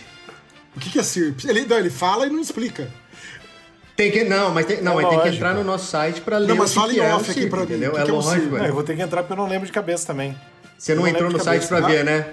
O 0.75 0.79
que, 0.81 0.89
que 0.89 0.99
é 0.99 1.03
CIRP? 1.03 1.45
Ele, 1.47 1.65
não, 1.65 1.77
ele 1.77 1.89
fala 1.89 2.27
e 2.27 2.29
não 2.29 2.41
explica. 2.41 2.91
Tem 3.99 4.09
que, 4.09 4.23
não, 4.23 4.53
mas 4.53 4.65
tem, 4.65 4.81
não, 4.81 4.97
é 4.97 5.09
tem 5.09 5.19
que 5.19 5.27
entrar 5.27 5.53
no 5.53 5.61
nosso 5.61 5.87
site 5.87 6.21
para 6.21 6.37
ler 6.37 6.47
não, 6.47 6.55
mas 6.55 6.73
fala 6.73 6.93
em 6.93 6.99
é 6.99 7.13
off 7.13 7.29
aqui 7.29 7.47
para 7.47 7.59
mim. 7.59 7.65
Entendeu? 7.65 7.91
Que 7.91 7.99
é, 7.99 8.03
que 8.05 8.09
é 8.09 8.13
lógico, 8.13 8.55
é. 8.55 8.69
Eu 8.69 8.73
vou 8.73 8.81
ter 8.81 8.95
que 8.95 9.01
entrar 9.01 9.23
porque 9.23 9.33
eu 9.33 9.37
não 9.37 9.49
lembro 9.49 9.65
de 9.65 9.73
cabeça 9.73 10.07
também. 10.07 10.37
Você 10.77 10.95
não, 10.95 11.01
não 11.01 11.09
entrou 11.09 11.29
no 11.29 11.37
site 11.37 11.67
para 11.67 11.81
ver, 11.81 12.05
né? 12.05 12.27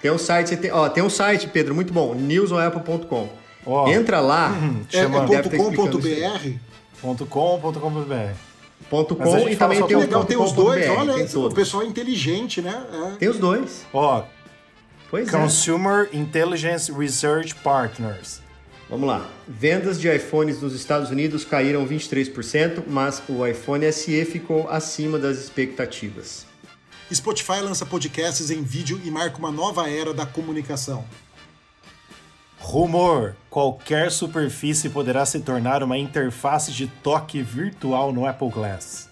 Tem 0.00 0.10
um 0.10 0.16
site, 0.16 0.56
tem, 0.56 0.72
ó, 0.72 0.88
tem 0.88 1.02
um 1.02 1.10
site, 1.10 1.48
Pedro, 1.48 1.74
muito 1.74 1.92
bom, 1.92 2.14
newsoapple.com. 2.14 3.28
Oh. 3.66 3.88
Entra 3.88 4.20
lá. 4.20 4.48
Uhum, 4.48 4.86
é, 4.90 5.00
é 5.00 5.04
.com.br? 5.58 7.26
.com.com.br. 7.28 8.32
Ponto 8.88 9.16
.com 9.16 9.48
e 9.50 9.56
também 9.56 9.82
tem, 9.82 9.96
legal, 9.98 10.24
tem 10.24 10.38
os 10.38 10.52
dois, 10.52 10.88
olha, 10.88 11.14
o 11.46 11.52
pessoal 11.52 11.82
é 11.82 11.86
inteligente, 11.86 12.62
né? 12.62 12.82
É. 12.90 13.16
Tem 13.18 13.28
os 13.28 13.38
dois. 13.38 13.84
Ó, 13.92 14.24
pois 15.10 15.30
Consumer 15.30 16.08
é. 16.10 16.16
Intelligence 16.16 16.90
Research 16.90 17.54
Partners. 17.56 18.40
Vamos 18.90 19.06
lá. 19.06 19.30
Vendas 19.46 20.00
de 20.00 20.12
iPhones 20.12 20.60
nos 20.60 20.74
Estados 20.74 21.10
Unidos 21.10 21.44
caíram 21.44 21.86
23%, 21.86 22.82
mas 22.88 23.22
o 23.28 23.46
iPhone 23.46 23.90
SE 23.92 24.24
ficou 24.24 24.68
acima 24.68 25.16
das 25.16 25.38
expectativas. 25.38 26.44
Spotify 27.14 27.60
lança 27.60 27.86
podcasts 27.86 28.50
em 28.50 28.64
vídeo 28.64 29.00
e 29.04 29.10
marca 29.10 29.38
uma 29.38 29.52
nova 29.52 29.88
era 29.88 30.12
da 30.12 30.26
comunicação. 30.26 31.04
Rumor: 32.58 33.36
qualquer 33.48 34.10
superfície 34.10 34.90
poderá 34.90 35.24
se 35.24 35.38
tornar 35.38 35.84
uma 35.84 35.96
interface 35.96 36.72
de 36.72 36.88
toque 36.88 37.42
virtual 37.42 38.12
no 38.12 38.26
Apple 38.26 38.50
Glass. 38.50 39.08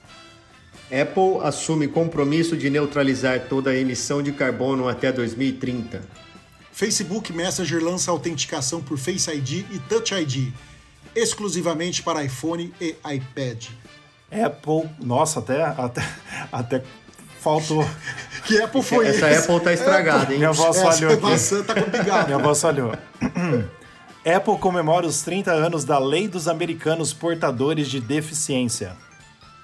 Apple 0.91 1.47
assume 1.47 1.87
compromisso 1.87 2.57
de 2.57 2.69
neutralizar 2.69 3.47
toda 3.49 3.71
a 3.71 3.77
emissão 3.77 4.23
de 4.23 4.33
carbono 4.33 4.89
até 4.89 5.13
2030. 5.13 6.03
Facebook 6.79 7.33
Messenger 7.33 7.83
lança 7.83 8.09
autenticação 8.09 8.81
por 8.81 8.97
Face 8.99 9.29
ID 9.29 9.65
e 9.73 9.81
Touch 9.89 10.15
ID, 10.15 10.53
exclusivamente 11.13 12.05
para 12.05 12.23
iPhone 12.23 12.73
e 12.81 12.95
iPad. 13.05 13.67
Apple, 14.31 14.89
nossa, 15.01 15.41
até, 15.41 15.61
até, 15.65 16.09
até 16.53 16.85
faltou. 17.41 17.85
que 18.47 18.63
Apple 18.63 18.81
foi 18.85 19.09
Essa 19.09 19.29
esse? 19.29 19.51
Apple 19.51 19.65
tá 19.65 19.73
estragada, 19.73 20.33
hein? 20.33 20.39
Minha 20.39 20.53
voz 20.53 20.81
falhou 20.81 21.13
aqui. 21.15 21.23
Maçã 21.23 21.65
tá 21.65 21.75
complicada. 21.75 22.27
Minha 22.27 22.39
voz 22.39 22.63
falhou. 22.63 22.93
Apple 24.25 24.59
comemora 24.59 25.05
os 25.05 25.23
30 25.23 25.51
anos 25.51 25.83
da 25.83 25.99
Lei 25.99 26.29
dos 26.29 26.47
Americanos 26.47 27.13
Portadores 27.13 27.89
de 27.89 27.99
Deficiência. 27.99 28.93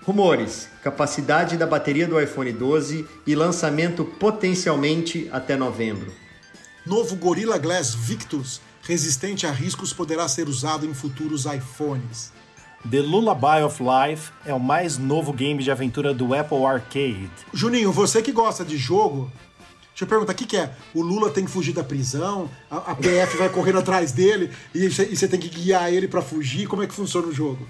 Rumores: 0.02 0.68
capacidade 0.82 1.56
da 1.56 1.66
bateria 1.66 2.08
do 2.08 2.20
iPhone 2.20 2.50
12 2.50 3.06
e 3.24 3.36
lançamento 3.36 4.04
potencialmente 4.04 5.28
até 5.30 5.54
novembro. 5.54 6.23
Novo 6.86 7.16
Gorilla 7.16 7.56
Glass 7.56 7.94
Victus, 7.94 8.60
resistente 8.82 9.46
a 9.46 9.50
riscos, 9.50 9.90
poderá 9.90 10.28
ser 10.28 10.48
usado 10.48 10.84
em 10.84 10.92
futuros 10.92 11.46
iPhones. 11.46 12.30
The 12.90 13.00
Lullaby 13.00 13.62
of 13.64 13.82
Life 13.82 14.30
é 14.44 14.52
o 14.52 14.60
mais 14.60 14.98
novo 14.98 15.32
game 15.32 15.62
de 15.62 15.70
aventura 15.70 16.12
do 16.12 16.34
Apple 16.34 16.62
Arcade. 16.66 17.30
Juninho, 17.54 17.90
você 17.90 18.20
que 18.20 18.32
gosta 18.32 18.64
de 18.64 18.76
jogo, 18.76 19.32
Deixa 19.94 20.02
eu 20.02 20.08
perguntar, 20.08 20.32
o 20.32 20.34
que, 20.34 20.44
que 20.44 20.56
é? 20.56 20.70
O 20.92 21.00
Lula 21.02 21.30
tem 21.30 21.44
que 21.44 21.50
fugir 21.52 21.72
da 21.72 21.84
prisão, 21.84 22.50
a, 22.68 22.78
a 22.78 22.94
PF 22.96 23.36
vai 23.38 23.48
correndo 23.48 23.78
atrás 23.78 24.10
dele 24.10 24.50
e 24.74 24.88
você 24.88 25.28
tem 25.28 25.38
que 25.38 25.48
guiar 25.48 25.90
ele 25.92 26.08
para 26.08 26.20
fugir? 26.20 26.66
Como 26.66 26.82
é 26.82 26.86
que 26.88 26.92
funciona 26.92 27.28
o 27.28 27.32
jogo? 27.32 27.64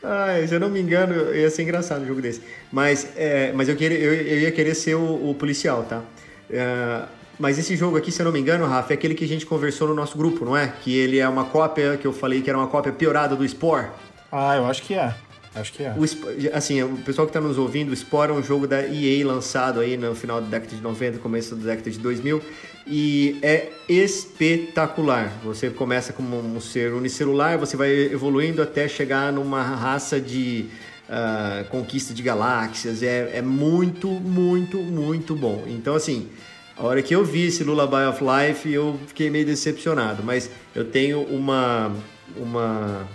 Ah, 0.00 0.36
se 0.46 0.54
eu 0.54 0.60
não 0.60 0.70
me 0.70 0.80
engano, 0.80 1.34
ia 1.34 1.50
ser 1.50 1.64
engraçado 1.64 2.02
um 2.02 2.06
jogo 2.06 2.22
desse. 2.22 2.40
Mas, 2.70 3.08
é, 3.16 3.52
mas 3.52 3.68
eu, 3.68 3.74
queria, 3.74 3.98
eu, 3.98 4.14
eu, 4.14 4.40
ia 4.42 4.52
querer 4.52 4.76
ser 4.76 4.94
o, 4.94 5.30
o 5.30 5.34
policial, 5.34 5.82
tá? 5.82 6.04
É, 6.48 7.02
mas 7.38 7.58
esse 7.58 7.76
jogo 7.76 7.96
aqui, 7.96 8.10
se 8.10 8.20
eu 8.20 8.24
não 8.24 8.32
me 8.32 8.40
engano, 8.40 8.66
Rafa, 8.66 8.92
é 8.92 8.94
aquele 8.94 9.14
que 9.14 9.24
a 9.24 9.28
gente 9.28 9.46
conversou 9.46 9.88
no 9.88 9.94
nosso 9.94 10.18
grupo, 10.18 10.44
não 10.44 10.56
é? 10.56 10.72
Que 10.82 10.96
ele 10.96 11.18
é 11.18 11.28
uma 11.28 11.44
cópia, 11.44 11.96
que 11.96 12.06
eu 12.06 12.12
falei 12.12 12.42
que 12.42 12.50
era 12.50 12.58
uma 12.58 12.66
cópia 12.66 12.92
piorada 12.92 13.36
do 13.36 13.46
Spore. 13.48 13.86
Ah, 14.30 14.56
eu 14.56 14.66
acho 14.66 14.82
que 14.82 14.94
é. 14.94 15.14
Acho 15.54 15.72
que 15.72 15.82
é. 15.82 15.94
O, 15.96 16.56
assim, 16.56 16.82
o 16.82 16.96
pessoal 16.98 17.26
que 17.26 17.30
está 17.30 17.40
nos 17.40 17.58
ouvindo, 17.58 17.90
o 17.90 17.96
Spore 17.96 18.32
é 18.32 18.34
um 18.34 18.42
jogo 18.42 18.66
da 18.66 18.82
EA 18.82 19.26
lançado 19.26 19.80
aí 19.80 19.96
no 19.96 20.14
final 20.14 20.40
da 20.40 20.48
década 20.48 20.76
de 20.76 20.82
90, 20.82 21.18
começo 21.18 21.54
da 21.54 21.66
década 21.66 21.90
de 21.90 21.98
2000 21.98 22.42
e 22.86 23.38
é 23.42 23.68
espetacular. 23.88 25.32
Você 25.44 25.70
começa 25.70 26.12
como 26.12 26.38
um 26.38 26.60
ser 26.60 26.92
unicelular, 26.92 27.58
você 27.58 27.76
vai 27.76 27.90
evoluindo 27.90 28.62
até 28.62 28.88
chegar 28.88 29.32
numa 29.32 29.62
raça 29.62 30.20
de 30.20 30.66
uh, 31.08 31.68
conquista 31.68 32.14
de 32.14 32.22
galáxias. 32.22 33.02
É, 33.02 33.38
é 33.38 33.42
muito, 33.42 34.08
muito, 34.08 34.78
muito 34.78 35.36
bom. 35.36 35.64
Então, 35.66 35.94
assim, 35.94 36.28
a 36.78 36.86
hora 36.86 37.02
que 37.02 37.14
eu 37.14 37.24
vi 37.24 37.46
esse 37.46 37.64
Lullaby 37.64 38.06
of 38.08 38.22
Life, 38.22 38.72
eu 38.72 38.98
fiquei 39.08 39.28
meio 39.28 39.44
decepcionado. 39.44 40.22
Mas 40.22 40.48
eu 40.74 40.84
tenho 40.84 41.22
uma. 41.22 41.92
uma 42.36 43.08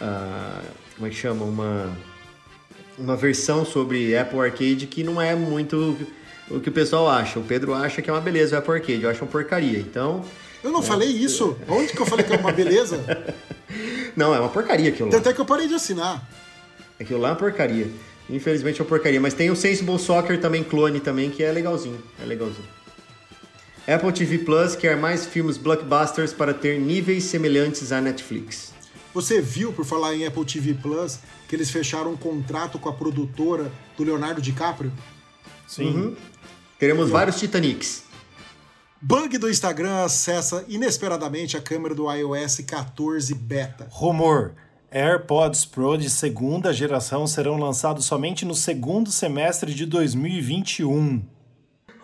uh, 0.00 0.66
como 0.96 1.06
é 1.06 1.10
que 1.10 1.16
chama? 1.16 1.44
Uma, 1.44 1.96
uma 2.98 3.16
versão 3.16 3.64
sobre 3.64 4.16
Apple 4.16 4.40
Arcade 4.40 4.86
que 4.86 5.04
não 5.04 5.22
é 5.22 5.36
muito 5.36 5.96
o 6.50 6.58
que 6.58 6.68
o 6.68 6.72
pessoal 6.72 7.08
acha. 7.08 7.38
O 7.38 7.44
Pedro 7.44 7.72
acha 7.72 8.02
que 8.02 8.10
é 8.10 8.12
uma 8.12 8.20
beleza 8.20 8.56
o 8.56 8.58
Apple 8.58 8.74
Arcade, 8.74 9.02
eu 9.04 9.10
acho 9.10 9.22
uma 9.22 9.30
porcaria. 9.30 9.78
Então. 9.78 10.24
Eu 10.62 10.72
não 10.72 10.80
é... 10.80 10.82
falei 10.82 11.08
isso. 11.08 11.56
Onde 11.68 11.92
que 11.92 12.00
eu 12.00 12.06
falei 12.06 12.26
que 12.26 12.34
é 12.34 12.36
uma 12.36 12.52
beleza? 12.52 12.98
não, 14.16 14.34
é 14.34 14.40
uma 14.40 14.48
porcaria 14.48 14.90
aquilo 14.90 15.10
lá. 15.10 15.16
Até 15.16 15.32
que 15.32 15.40
eu 15.40 15.46
parei 15.46 15.68
de 15.68 15.74
assinar. 15.74 16.28
Aquilo 16.98 17.20
lá 17.20 17.28
é 17.28 17.32
uma 17.32 17.38
porcaria. 17.38 17.88
Infelizmente 18.28 18.80
é 18.80 18.82
uma 18.82 18.88
porcaria. 18.88 19.20
Mas 19.20 19.32
tem 19.32 19.48
o 19.48 19.56
Sensible 19.56 19.98
Soccer 19.98 20.40
também, 20.40 20.64
clone 20.64 20.98
também, 20.98 21.30
que 21.30 21.42
é 21.42 21.52
legalzinho. 21.52 22.02
É 22.20 22.26
legalzinho. 22.26 22.79
Apple 23.86 24.12
TV 24.12 24.38
Plus 24.38 24.76
quer 24.76 24.96
mais 24.96 25.26
filmes 25.26 25.56
blockbusters 25.56 26.32
para 26.32 26.52
ter 26.52 26.78
níveis 26.78 27.24
semelhantes 27.24 27.92
à 27.92 28.00
Netflix. 28.00 28.72
Você 29.12 29.40
viu, 29.40 29.72
por 29.72 29.84
falar 29.84 30.14
em 30.14 30.24
Apple 30.24 30.44
TV 30.44 30.74
Plus, 30.74 31.18
que 31.48 31.56
eles 31.56 31.70
fecharam 31.70 32.12
um 32.12 32.16
contrato 32.16 32.78
com 32.78 32.88
a 32.88 32.92
produtora 32.92 33.72
do 33.96 34.04
Leonardo 34.04 34.40
DiCaprio? 34.40 34.92
Sim. 35.66 35.86
Uhum. 35.86 36.16
Teremos 36.78 37.06
Sim. 37.06 37.12
vários 37.12 37.38
Titanics. 37.38 38.04
Bug 39.02 39.38
do 39.38 39.48
Instagram 39.48 40.04
acessa 40.04 40.64
inesperadamente 40.68 41.56
a 41.56 41.60
câmera 41.60 41.94
do 41.94 42.12
iOS 42.12 42.60
14 42.66 43.34
beta. 43.34 43.88
Rumor: 43.90 44.52
AirPods 44.92 45.64
Pro 45.64 45.96
de 45.96 46.10
segunda 46.10 46.72
geração 46.72 47.26
serão 47.26 47.56
lançados 47.56 48.04
somente 48.04 48.44
no 48.44 48.54
segundo 48.54 49.10
semestre 49.10 49.74
de 49.74 49.86
2021. 49.86 51.22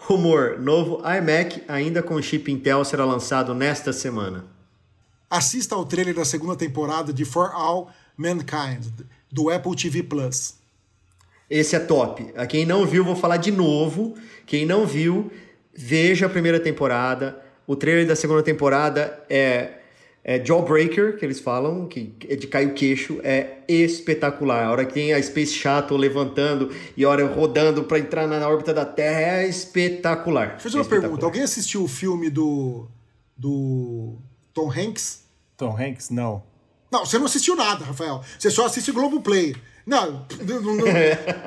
Rumor: 0.09 0.57
novo 0.61 1.03
iMac, 1.05 1.65
ainda 1.67 2.01
com 2.01 2.23
chip 2.23 2.49
Intel, 2.53 2.85
será 2.85 3.05
lançado 3.05 3.53
nesta 3.53 3.93
semana. 3.93 4.45
Assista 5.29 5.75
ao 5.75 5.85
trailer 5.85 6.15
da 6.15 6.25
segunda 6.25 6.55
temporada 6.55 7.13
de 7.13 7.25
For 7.25 7.51
All 7.53 7.91
Mankind, 8.17 8.87
do 9.29 9.51
Apple 9.51 9.75
TV 9.75 10.05
Plus. 10.05 10.55
Esse 11.51 11.75
é 11.75 11.81
top. 11.81 12.33
A 12.37 12.47
quem 12.47 12.65
não 12.65 12.87
viu, 12.87 13.05
vou 13.05 13.17
falar 13.17 13.39
de 13.39 13.51
novo. 13.51 14.15
Quem 14.47 14.65
não 14.65 14.87
viu, 14.87 15.29
veja 15.75 16.27
a 16.27 16.29
primeira 16.29 16.61
temporada. 16.61 17.43
O 17.67 17.75
trailer 17.75 18.07
da 18.07 18.15
segunda 18.15 18.45
temporada 18.45 19.25
é, 19.29 19.81
é 20.29 20.45
Jawbreaker, 20.45 21.16
que 21.16 21.24
eles 21.24 21.39
falam, 21.39 21.87
que 21.87 22.12
é 22.29 22.35
de 22.35 22.49
cair 22.49 22.66
o 22.66 22.74
queixo, 22.74 23.20
é 23.22 23.59
espetacular. 23.68 24.66
A 24.66 24.70
hora 24.72 24.85
que 24.85 24.93
tem 24.93 25.12
a 25.12 25.22
Space 25.22 25.53
Shuttle 25.53 25.97
levantando 25.97 26.74
e 26.97 27.05
a 27.05 27.09
hora 27.09 27.24
rodando 27.24 27.85
para 27.85 28.01
entrar 28.01 28.27
na 28.27 28.49
órbita 28.49 28.74
da 28.74 28.85
Terra 28.85 29.20
é 29.20 29.49
espetacular. 29.49 30.55
Deixa 30.55 30.66
eu 30.66 30.72
fazer 30.72 30.79
uma 30.79 30.85
pergunta. 30.85 31.24
Alguém 31.24 31.43
assistiu 31.43 31.85
o 31.85 31.87
filme 31.87 32.29
do, 32.29 32.89
do 33.37 34.16
Tom 34.53 34.68
Hanks? 34.68 35.22
Tom 35.57 35.77
Hanks, 35.81 36.11
não. 36.11 36.43
Não, 36.91 37.07
você 37.07 37.18
não 37.18 37.27
assistiu 37.27 37.55
nada, 37.55 37.85
Rafael. 37.85 38.20
Você 38.37 38.51
só 38.51 38.66
assiste 38.66 38.91
Globoplay. 38.91 39.55
Não, 39.87 40.26
não, 40.45 40.61
não 40.61 40.84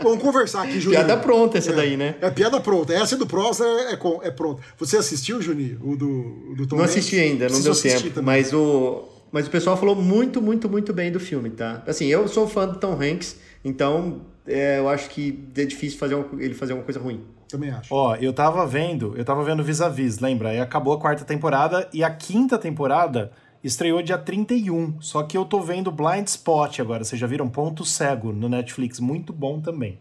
vamos 0.02 0.24
conversar 0.24 0.64
aqui, 0.64 0.80
Juninho. 0.80 1.04
Piada 1.06 1.18
pronta 1.18 1.58
essa 1.58 1.72
é, 1.72 1.76
daí, 1.76 1.98
né? 1.98 2.16
É 2.22 2.32
piada 2.32 2.62
pronta. 2.62 2.94
Essa 2.94 3.18
do 3.18 3.28
Prosa 3.28 3.66
é, 3.66 3.94
é, 3.94 4.28
é 4.28 4.32
pronta. 4.32 4.62
Você 4.78 4.96
assistiu, 4.96 5.42
Juninho, 5.42 5.78
o 5.84 5.98
do, 5.98 6.56
do 6.56 6.66
Tom 6.66 6.78
Não 6.78 6.84
Hanks? 6.86 6.96
assisti 6.96 7.20
ainda, 7.20 7.50
não 7.50 7.62
deu 7.62 7.76
tempo. 7.76 8.10
Também. 8.12 8.24
Mas 8.24 8.54
o, 8.54 9.10
mas 9.30 9.46
o 9.46 9.50
pessoal 9.50 9.76
falou 9.76 9.94
muito, 9.94 10.42
muito, 10.42 10.70
muito 10.70 10.94
bem 10.94 11.12
do 11.12 11.20
filme, 11.20 11.50
tá? 11.50 11.84
Assim, 11.86 12.06
eu 12.06 12.28
sou 12.30 12.48
fã 12.48 12.66
do 12.66 12.80
Tom 12.80 12.94
Hanks, 12.94 13.36
então 13.64 14.22
é, 14.48 14.80
eu 14.80 14.88
acho 14.88 15.10
que 15.10 15.48
é 15.58 15.66
difícil 15.66 16.00
fazer 16.00 16.16
uma, 16.16 16.26
ele 16.42 16.54
fazer 16.54 16.72
uma 16.72 16.84
coisa 16.84 17.00
ruim. 17.00 17.22
Também 17.50 17.72
acho. 17.72 17.94
Ó, 17.94 18.16
eu 18.16 18.32
tava 18.32 18.66
vendo, 18.66 19.16
eu 19.18 19.26
tava 19.26 19.44
vendo 19.44 19.64
Vis-a-Vis, 19.64 20.16
-vis, 20.16 20.22
lembra? 20.22 20.54
E 20.54 20.60
acabou 20.62 20.94
a 20.94 21.00
quarta 21.00 21.26
temporada 21.26 21.90
e 21.92 22.04
a 22.04 22.10
quinta 22.10 22.58
temporada 22.58 23.32
estreou 23.64 24.02
dia 24.02 24.18
31. 24.18 25.02
Só 25.02 25.24
que 25.24 25.38
eu 25.38 25.46
tô 25.46 25.62
vendo 25.62 25.92
Blind 25.92 26.28
Spot 26.28 26.80
agora. 26.80 27.04
Vocês 27.04 27.20
já 27.20 27.28
viram 27.28 27.50
Ponto 27.50 27.86
Cego 27.86 28.32
no 28.32 28.50
Netflix? 28.50 29.00
Muito 29.00 29.34
bom 29.34 29.60
também. 29.60 30.00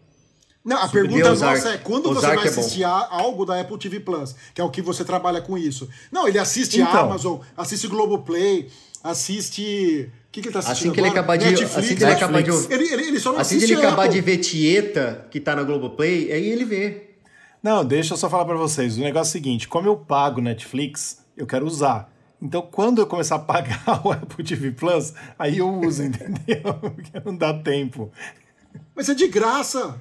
Não, 0.63 0.77
a 0.77 0.87
Sobre 0.87 1.07
pergunta 1.07 1.29
nossa 1.29 1.69
é 1.69 1.77
quando 1.77 2.13
você 2.13 2.27
vai 2.27 2.45
é 2.45 2.47
assistir 2.47 2.83
é 2.83 2.85
algo 2.85 3.45
da 3.45 3.59
Apple 3.59 3.77
TV 3.77 4.01
Plus, 4.01 4.35
que 4.53 4.59
é 4.59 4.63
o 4.63 4.69
que 4.69 4.81
você 4.81 5.05
trabalha 5.05 5.41
com 5.41 5.57
isso. 5.57 5.89
Não, 6.11 6.27
ele 6.27 6.37
assiste 6.37 6.79
então, 6.79 6.93
a 6.93 6.99
Amazon, 6.99 7.39
assiste 7.55 7.87
Globoplay, 7.87 8.69
assiste. 9.03 10.11
O 10.27 10.31
que, 10.31 10.41
que 10.41 10.47
ele 10.49 10.53
tá 10.53 10.59
assistindo? 10.59 10.91
Assim 10.91 10.93
que 10.93 10.99
ele 10.99 11.07
acabar 11.07 11.37
de. 11.37 11.45
Netflix, 11.45 11.77
assim 11.77 11.95
que 11.95 12.03
ele 12.03 12.11
acabar 12.11 12.43
de. 12.43 12.51
Ele, 12.51 12.93
ele, 12.93 13.07
ele 13.07 13.19
só 13.19 13.31
não 13.31 13.39
assim 13.39 13.57
que 13.57 13.63
ele 13.63 13.75
acabar 13.75 14.07
de 14.07 14.19
ver 14.19 14.37
Tieta, 14.37 15.27
que 15.31 15.39
tá 15.39 15.55
na 15.55 15.63
Globoplay, 15.63 16.31
aí 16.31 16.49
ele 16.49 16.65
vê. 16.65 17.09
Não, 17.63 17.83
deixa 17.83 18.13
eu 18.13 18.17
só 18.17 18.29
falar 18.29 18.45
para 18.45 18.55
vocês. 18.55 18.97
O 18.97 19.01
negócio 19.01 19.29
é 19.29 19.31
o 19.31 19.31
seguinte: 19.31 19.67
como 19.67 19.87
eu 19.87 19.95
pago 19.95 20.41
Netflix, 20.41 21.19
eu 21.37 21.47
quero 21.47 21.65
usar. 21.65 22.11
Então, 22.41 22.61
quando 22.61 23.01
eu 23.01 23.07
começar 23.07 23.35
a 23.35 23.39
pagar 23.39 24.01
o 24.05 24.11
Apple 24.11 24.43
TV 24.43 24.71
Plus, 24.71 25.13
aí 25.37 25.57
eu 25.57 25.69
uso, 25.69 26.03
entendeu? 26.03 26.73
Porque 26.79 27.21
não 27.25 27.35
dá 27.35 27.53
tempo. 27.53 28.11
Mas 28.95 29.09
é 29.09 29.13
de 29.13 29.27
graça. 29.27 29.99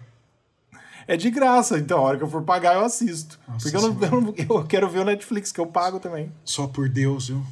É 1.06 1.16
de 1.16 1.30
graça, 1.30 1.78
então 1.78 1.98
a 1.98 2.02
hora 2.02 2.18
que 2.18 2.22
eu 2.22 2.28
for 2.28 2.42
pagar 2.42 2.74
eu 2.74 2.84
assisto. 2.84 3.40
Nossa 3.48 3.62
Porque 3.70 3.76
eu, 3.76 3.80
não, 3.80 4.02
eu, 4.02 4.20
não, 4.20 4.34
eu, 4.58 4.64
quero 4.66 4.88
ver 4.88 5.00
o 5.00 5.04
Netflix, 5.04 5.50
que 5.50 5.58
eu 5.58 5.66
pago 5.66 5.98
também. 5.98 6.30
Só 6.44 6.66
por 6.66 6.88
Deus, 6.88 7.28
viu? 7.28 7.42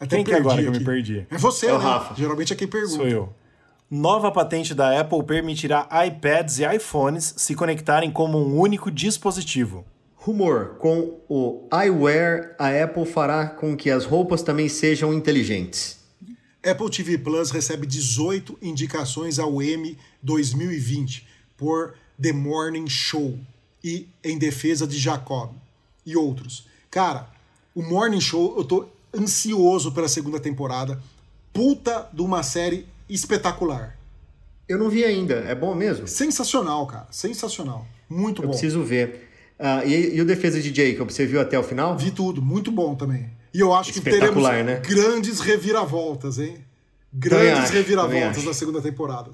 Até 0.00 0.16
quem 0.16 0.24
que 0.24 0.32
é 0.32 0.36
agora 0.38 0.54
aqui. 0.54 0.62
que 0.62 0.68
eu 0.68 0.80
me 0.80 0.84
perdi? 0.84 1.26
É 1.30 1.36
você, 1.36 1.66
é 1.66 1.74
o 1.74 1.78
né? 1.78 1.84
Rafa. 1.84 2.14
Geralmente 2.14 2.52
é 2.52 2.56
quem 2.56 2.66
pergunta. 2.66 2.96
Sou 2.96 3.06
eu. 3.06 3.32
Nova 3.90 4.32
patente 4.32 4.74
da 4.74 4.98
Apple 4.98 5.22
permitirá 5.24 5.86
iPads 6.06 6.58
e 6.58 6.74
iPhones 6.74 7.34
se 7.36 7.54
conectarem 7.54 8.10
como 8.10 8.38
um 8.38 8.58
único 8.58 8.90
dispositivo. 8.90 9.84
Rumor: 10.24 10.76
com 10.78 11.20
o 11.28 11.68
iWear, 11.84 12.56
a 12.58 12.70
Apple 12.82 13.04
fará 13.04 13.46
com 13.46 13.76
que 13.76 13.90
as 13.90 14.06
roupas 14.06 14.42
também 14.42 14.70
sejam 14.70 15.12
inteligentes. 15.12 15.98
Apple 16.64 16.88
TV 16.88 17.18
Plus 17.18 17.50
recebe 17.50 17.86
18 17.86 18.56
indicações 18.62 19.38
ao 19.38 19.60
M 19.60 19.98
2020 20.22 21.26
por 21.58 21.92
The 22.20 22.32
Morning 22.32 22.88
Show 22.88 23.38
e 23.82 24.08
Em 24.24 24.38
Defesa 24.38 24.86
de 24.86 24.98
Jacob 24.98 25.52
e 26.06 26.16
outros. 26.16 26.66
Cara, 26.90 27.28
o 27.74 27.82
Morning 27.82 28.20
Show, 28.20 28.54
eu 28.56 28.64
tô 28.64 28.88
ansioso 29.14 29.92
pela 29.92 30.08
segunda 30.08 30.40
temporada. 30.40 30.98
Puta 31.52 32.08
de 32.10 32.22
uma 32.22 32.42
série 32.42 32.86
espetacular. 33.10 33.98
Eu 34.66 34.78
não 34.78 34.88
vi 34.88 35.04
ainda, 35.04 35.34
é 35.34 35.54
bom 35.54 35.74
mesmo? 35.74 36.08
Sensacional, 36.08 36.86
cara, 36.86 37.08
sensacional. 37.10 37.86
Muito 38.08 38.40
eu 38.40 38.46
bom. 38.46 38.54
Eu 38.54 38.58
preciso 38.58 38.82
ver. 38.82 39.23
Uh, 39.58 39.86
e, 39.86 40.16
e, 40.16 40.20
o 40.20 40.24
Defesa 40.24 40.60
de 40.60 40.74
Jacob, 40.74 41.10
você 41.10 41.24
viu 41.26 41.40
até 41.40 41.58
o 41.58 41.62
final? 41.62 41.96
Vi 41.96 42.10
tudo, 42.10 42.42
muito 42.42 42.72
bom 42.72 42.94
também. 42.94 43.30
E 43.52 43.60
eu 43.60 43.72
acho 43.72 43.92
que 43.92 44.00
teremos 44.00 44.42
né? 44.42 44.82
grandes 44.84 45.38
reviravoltas, 45.40 46.38
hein? 46.38 46.56
Grandes 47.12 47.64
acho, 47.64 47.72
reviravoltas 47.72 48.44
na 48.44 48.52
segunda 48.52 48.82
temporada. 48.82 49.30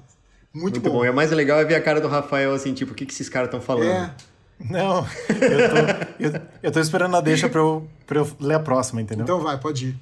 Muito, 0.53 0.75
muito 0.75 0.79
bom. 0.81 0.99
bom. 0.99 1.05
E 1.05 1.09
o 1.09 1.13
mais 1.13 1.31
legal 1.31 1.59
é 1.59 1.65
ver 1.65 1.73
a 1.73 1.81
cara 1.81 1.99
do 1.99 2.07
Rafael 2.07 2.53
assim, 2.53 2.73
tipo, 2.73 2.91
o 2.91 2.95
que, 2.95 3.05
que 3.05 3.13
esses 3.13 3.29
caras 3.29 3.47
estão 3.47 3.59
falando? 3.59 3.89
É. 3.89 4.13
Não, 4.69 5.07
eu 5.29 5.69
tô, 5.69 6.37
eu, 6.37 6.41
eu 6.61 6.71
tô 6.71 6.79
esperando 6.79 7.17
a 7.17 7.21
deixa 7.21 7.49
pra 7.49 7.59
eu, 7.59 7.87
pra 8.05 8.19
eu 8.19 8.31
ler 8.39 8.55
a 8.55 8.59
próxima, 8.59 9.01
entendeu? 9.01 9.23
Então 9.23 9.39
vai, 9.39 9.59
pode 9.59 9.87
ir. 9.87 9.99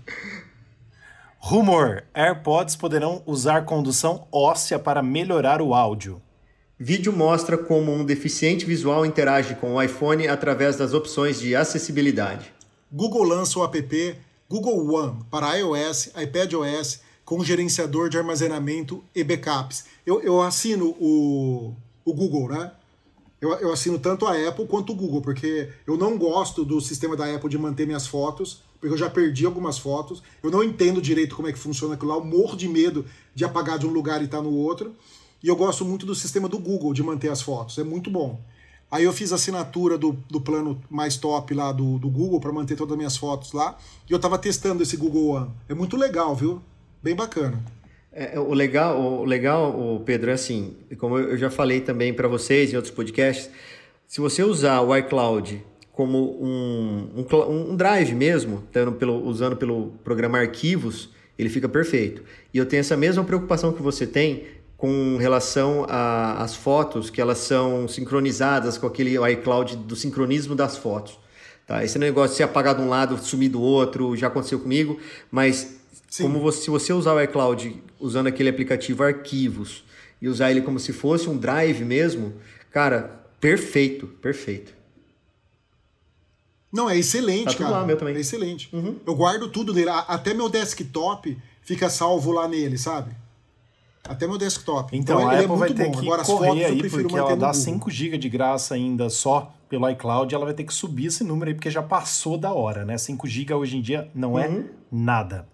Rumor: 1.37 2.03
AirPods 2.13 2.75
poderão 2.75 3.23
usar 3.25 3.63
condução 3.63 4.27
óssea 4.31 4.77
para 4.77 5.01
melhorar 5.01 5.61
o 5.61 5.73
áudio. 5.73 6.21
Vídeo 6.81 7.11
mostra 7.11 7.57
como 7.57 7.91
um 7.91 8.05
deficiente 8.05 8.65
visual 8.65 9.05
interage 9.05 9.53
com 9.55 9.73
o 9.73 9.81
iPhone 9.81 10.25
através 10.29 10.77
das 10.77 10.93
opções 10.93 11.37
de 11.37 11.53
acessibilidade. 11.53 12.53
Google 12.89 13.23
lança 13.23 13.59
o 13.59 13.65
app 13.65 14.15
Google 14.47 14.89
One 14.93 15.19
para 15.29 15.55
iOS, 15.55 16.11
iPadOS 16.15 17.01
com 17.25 17.43
gerenciador 17.43 18.07
de 18.07 18.17
armazenamento 18.17 19.03
e 19.13 19.25
backups. 19.25 19.87
Eu, 20.05 20.21
eu 20.21 20.41
assino 20.41 20.95
o, 21.01 21.75
o 22.05 22.13
Google, 22.13 22.47
né? 22.47 22.71
Eu, 23.41 23.51
eu 23.55 23.73
assino 23.73 23.99
tanto 23.99 24.25
a 24.25 24.47
Apple 24.47 24.65
quanto 24.65 24.93
o 24.93 24.95
Google, 24.95 25.21
porque 25.21 25.67
eu 25.85 25.97
não 25.97 26.17
gosto 26.17 26.63
do 26.63 26.79
sistema 26.79 27.13
da 27.13 27.25
Apple 27.25 27.49
de 27.49 27.57
manter 27.57 27.85
minhas 27.85 28.07
fotos, 28.07 28.63
porque 28.79 28.93
eu 28.93 28.97
já 28.97 29.09
perdi 29.09 29.45
algumas 29.45 29.77
fotos. 29.77 30.23
Eu 30.41 30.49
não 30.49 30.63
entendo 30.63 31.01
direito 31.01 31.35
como 31.35 31.49
é 31.49 31.51
que 31.51 31.59
funciona 31.59 31.95
aquilo 31.95 32.11
lá, 32.11 32.17
eu 32.17 32.23
morro 32.23 32.55
de 32.55 32.69
medo 32.69 33.05
de 33.35 33.43
apagar 33.43 33.77
de 33.77 33.85
um 33.85 33.91
lugar 33.91 34.21
e 34.21 34.25
estar 34.25 34.37
tá 34.37 34.43
no 34.43 34.53
outro. 34.53 34.95
E 35.43 35.47
eu 35.47 35.55
gosto 35.55 35.85
muito 35.85 36.05
do 36.05 36.13
sistema 36.13 36.47
do 36.47 36.59
Google 36.59 36.93
de 36.93 37.01
manter 37.01 37.29
as 37.29 37.41
fotos, 37.41 37.77
é 37.77 37.83
muito 37.83 38.09
bom. 38.09 38.39
Aí 38.91 39.03
eu 39.03 39.13
fiz 39.13 39.31
a 39.31 39.35
assinatura 39.35 39.97
do, 39.97 40.17
do 40.29 40.41
plano 40.41 40.81
mais 40.89 41.15
top 41.15 41.53
lá 41.53 41.71
do, 41.71 41.99
do 41.99 42.09
Google 42.09 42.39
para 42.39 42.51
manter 42.51 42.75
todas 42.75 42.93
as 42.93 42.97
minhas 42.97 43.17
fotos 43.17 43.53
lá. 43.53 43.77
E 44.09 44.11
eu 44.11 44.15
estava 44.15 44.37
testando 44.37 44.81
esse 44.81 44.97
Google 44.97 45.27
One. 45.27 45.51
É 45.69 45.75
muito 45.75 45.95
legal, 45.95 46.35
viu? 46.35 46.59
Bem 47.01 47.15
bacana. 47.15 47.63
É, 48.11 48.35
é, 48.35 48.39
o 48.39 48.51
legal, 48.51 48.99
o 48.99 49.23
legal, 49.23 49.69
o 49.69 49.99
Pedro, 49.99 50.31
é 50.31 50.33
assim, 50.33 50.75
como 50.97 51.19
eu 51.19 51.37
já 51.37 51.51
falei 51.51 51.81
também 51.81 52.11
para 52.13 52.27
vocês 52.27 52.73
em 52.73 52.75
outros 52.75 52.93
podcasts, 52.93 53.51
se 54.07 54.19
você 54.19 54.43
usar 54.43 54.81
o 54.81 54.95
iCloud 54.97 55.63
como 55.91 56.43
um, 56.43 57.09
um, 57.15 57.71
um 57.71 57.75
drive 57.75 58.15
mesmo, 58.15 58.63
pelo, 58.97 59.23
usando 59.23 59.55
pelo 59.55 59.91
programa 60.03 60.39
Arquivos, 60.39 61.09
ele 61.37 61.49
fica 61.49 61.69
perfeito. 61.69 62.23
E 62.51 62.57
eu 62.57 62.65
tenho 62.65 62.79
essa 62.79 62.97
mesma 62.97 63.23
preocupação 63.23 63.71
que 63.71 63.81
você 63.81 64.07
tem 64.07 64.45
com 64.79 65.17
relação 65.17 65.85
às 65.87 66.55
fotos, 66.55 67.11
que 67.11 67.21
elas 67.21 67.37
são 67.37 67.87
sincronizadas 67.87 68.79
com 68.79 68.87
aquele 68.87 69.15
iCloud 69.33 69.75
do 69.75 69.95
sincronismo 69.95 70.55
das 70.55 70.77
fotos. 70.77 71.19
Tá? 71.67 71.83
Esse 71.83 71.99
negócio 71.99 72.31
de 72.31 72.37
ser 72.37 72.43
apagar 72.43 72.73
de 72.73 72.81
um 72.81 72.89
lado, 72.89 73.15
sumir 73.19 73.49
do 73.49 73.61
outro, 73.61 74.15
já 74.15 74.25
aconteceu 74.25 74.59
comigo, 74.59 74.97
mas 75.29 75.79
Sim. 76.09 76.23
Como 76.23 76.39
você, 76.39 76.61
se 76.63 76.69
você 76.69 76.91
usar 76.91 77.13
o 77.13 77.21
iCloud 77.21 77.83
usando 77.99 78.27
aquele 78.27 78.49
aplicativo 78.49 79.03
Arquivos 79.03 79.83
e 80.19 80.27
usar 80.27 80.49
ele 80.49 80.61
como 80.61 80.79
se 80.79 80.91
fosse 80.91 81.29
um 81.29 81.37
drive 81.37 81.85
mesmo, 81.85 82.33
cara, 82.71 83.23
perfeito, 83.39 84.07
perfeito. 84.07 84.73
Não, 86.71 86.89
é 86.89 86.97
excelente, 86.97 87.55
tá 87.55 87.63
cara. 87.63 87.77
Lá, 87.77 87.85
meu 87.85 87.97
também. 87.97 88.15
É 88.15 88.19
excelente. 88.19 88.69
Uhum. 88.73 88.97
Eu 89.05 89.15
guardo 89.15 89.49
tudo 89.49 89.73
nele. 89.73 89.89
Até 89.89 90.33
meu 90.33 90.49
desktop 90.49 91.37
fica 91.61 91.89
salvo 91.89 92.31
lá 92.31 92.47
nele, 92.47 92.77
sabe? 92.77 93.15
Até 94.07 94.25
meu 94.25 94.37
desktop. 94.37 94.97
Então, 94.97 95.17
então 95.19 95.29
a 95.29 95.35
é 95.35 95.39
Apple 95.39 95.53
é 95.53 95.57
vai 95.57 95.73
ter 95.73 95.85
bom. 95.85 95.91
que 95.91 96.07
Agora, 96.07 96.23
correr 96.23 96.65
aí, 96.65 96.89
porque 96.89 97.15
ela 97.15 97.35
dá 97.35 97.53
5 97.53 97.89
GB 97.89 98.17
de 98.17 98.29
graça 98.29 98.75
ainda 98.75 99.09
só 99.09 99.53
pelo 99.69 99.87
iCloud, 99.89 100.33
ela 100.33 100.45
vai 100.45 100.53
ter 100.53 100.63
que 100.63 100.73
subir 100.73 101.05
esse 101.05 101.23
número 101.23 101.49
aí, 101.49 101.53
porque 101.53 101.69
já 101.69 101.83
passou 101.83 102.37
da 102.37 102.51
hora, 102.51 102.83
né? 102.83 102.97
5 102.97 103.27
GB 103.27 103.53
hoje 103.53 103.77
em 103.77 103.81
dia 103.81 104.09
não 104.15 104.37
é 104.37 104.47
uhum. 104.47 104.61
é 104.61 104.63
nada. 104.91 105.47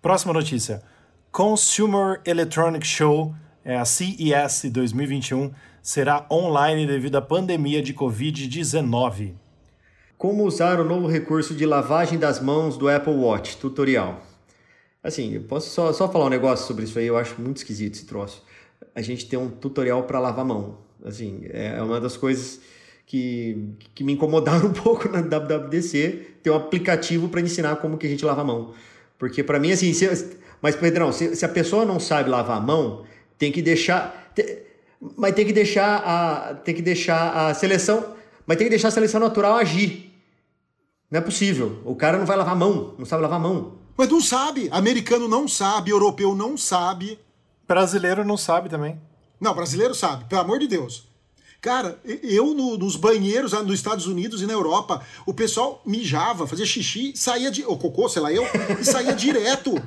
Próxima 0.00 0.32
notícia. 0.32 0.82
Consumer 1.30 2.20
Electronics 2.24 2.88
Show, 2.88 3.34
é 3.64 3.76
a 3.76 3.84
CES 3.84 4.70
2021, 4.70 5.52
será 5.82 6.26
online 6.30 6.86
devido 6.86 7.16
à 7.16 7.22
pandemia 7.22 7.82
de 7.82 7.92
Covid-19. 7.92 9.34
Como 10.16 10.44
usar 10.44 10.80
o 10.80 10.84
novo 10.84 11.06
recurso 11.06 11.54
de 11.54 11.66
lavagem 11.66 12.18
das 12.18 12.40
mãos 12.40 12.76
do 12.76 12.88
Apple 12.88 13.14
Watch? 13.14 13.56
Tutorial. 13.56 14.31
Assim, 15.02 15.34
eu 15.34 15.42
posso 15.42 15.70
só, 15.70 15.92
só 15.92 16.08
falar 16.08 16.26
um 16.26 16.30
negócio 16.30 16.66
sobre 16.66 16.84
isso 16.84 16.98
aí, 16.98 17.06
eu 17.06 17.16
acho 17.16 17.40
muito 17.40 17.56
esquisito 17.56 17.94
esse 17.94 18.06
troço. 18.06 18.44
A 18.94 19.02
gente 19.02 19.26
tem 19.26 19.38
um 19.38 19.50
tutorial 19.50 20.04
para 20.04 20.20
lavar 20.20 20.44
mão. 20.44 20.78
Assim, 21.04 21.42
é 21.50 21.82
uma 21.82 22.00
das 22.00 22.16
coisas 22.16 22.60
que, 23.04 23.74
que 23.94 24.04
me 24.04 24.12
incomodaram 24.12 24.68
um 24.70 24.72
pouco 24.72 25.08
na 25.08 25.20
WWDC, 25.20 26.36
ter 26.42 26.50
um 26.50 26.56
aplicativo 26.56 27.28
para 27.28 27.40
ensinar 27.40 27.76
como 27.76 27.98
que 27.98 28.06
a 28.06 28.10
gente 28.10 28.24
lava 28.24 28.42
a 28.42 28.44
mão. 28.44 28.74
Porque 29.18 29.42
para 29.42 29.58
mim, 29.58 29.72
assim, 29.72 29.92
se, 29.92 30.38
mas 30.60 30.76
Pedrão, 30.76 31.12
se, 31.12 31.34
se, 31.34 31.44
a 31.44 31.48
pessoa 31.48 31.84
não 31.84 31.98
sabe 31.98 32.30
lavar 32.30 32.58
a 32.58 32.60
mão, 32.60 33.04
tem 33.36 33.50
que 33.50 33.60
deixar. 33.60 34.32
Te, 34.34 34.62
mas 35.16 35.34
tem 35.34 35.44
que 35.44 35.52
deixar 35.52 35.96
a. 36.04 36.54
Tem 36.54 36.74
que 36.74 36.82
deixar 36.82 37.48
a 37.48 37.54
seleção. 37.54 38.16
Mas 38.46 38.56
tem 38.56 38.66
que 38.66 38.70
deixar 38.70 38.88
a 38.88 38.92
seleção 38.92 39.20
natural 39.20 39.56
agir. 39.56 40.12
Não 41.10 41.18
é 41.18 41.22
possível. 41.22 41.80
O 41.84 41.94
cara 41.94 42.18
não 42.18 42.26
vai 42.26 42.36
lavar 42.36 42.54
a 42.54 42.56
mão, 42.56 42.94
não 42.98 43.04
sabe 43.04 43.22
lavar 43.22 43.38
a 43.38 43.42
mão. 43.42 43.81
Mas 43.96 44.08
não 44.08 44.20
sabe. 44.20 44.68
Americano 44.70 45.28
não 45.28 45.46
sabe, 45.46 45.90
europeu 45.90 46.34
não 46.34 46.56
sabe. 46.56 47.18
Brasileiro 47.66 48.24
não 48.24 48.36
sabe 48.36 48.68
também. 48.68 49.00
Não, 49.40 49.54
brasileiro 49.54 49.94
sabe, 49.94 50.24
pelo 50.26 50.40
amor 50.40 50.58
de 50.60 50.68
Deus. 50.68 51.08
Cara, 51.60 51.98
eu 52.04 52.54
no, 52.54 52.76
nos 52.76 52.96
banheiros 52.96 53.52
nos 53.52 53.74
Estados 53.74 54.06
Unidos 54.06 54.42
e 54.42 54.46
na 54.46 54.52
Europa, 54.52 55.00
o 55.24 55.32
pessoal 55.32 55.80
mijava, 55.86 56.46
fazia 56.46 56.66
xixi, 56.66 57.12
saía 57.14 57.52
de. 57.52 57.64
ou 57.64 57.78
cocô, 57.78 58.08
sei 58.08 58.20
lá 58.20 58.32
eu, 58.32 58.44
e 58.80 58.84
saía 58.84 59.12
direto. 59.14 59.80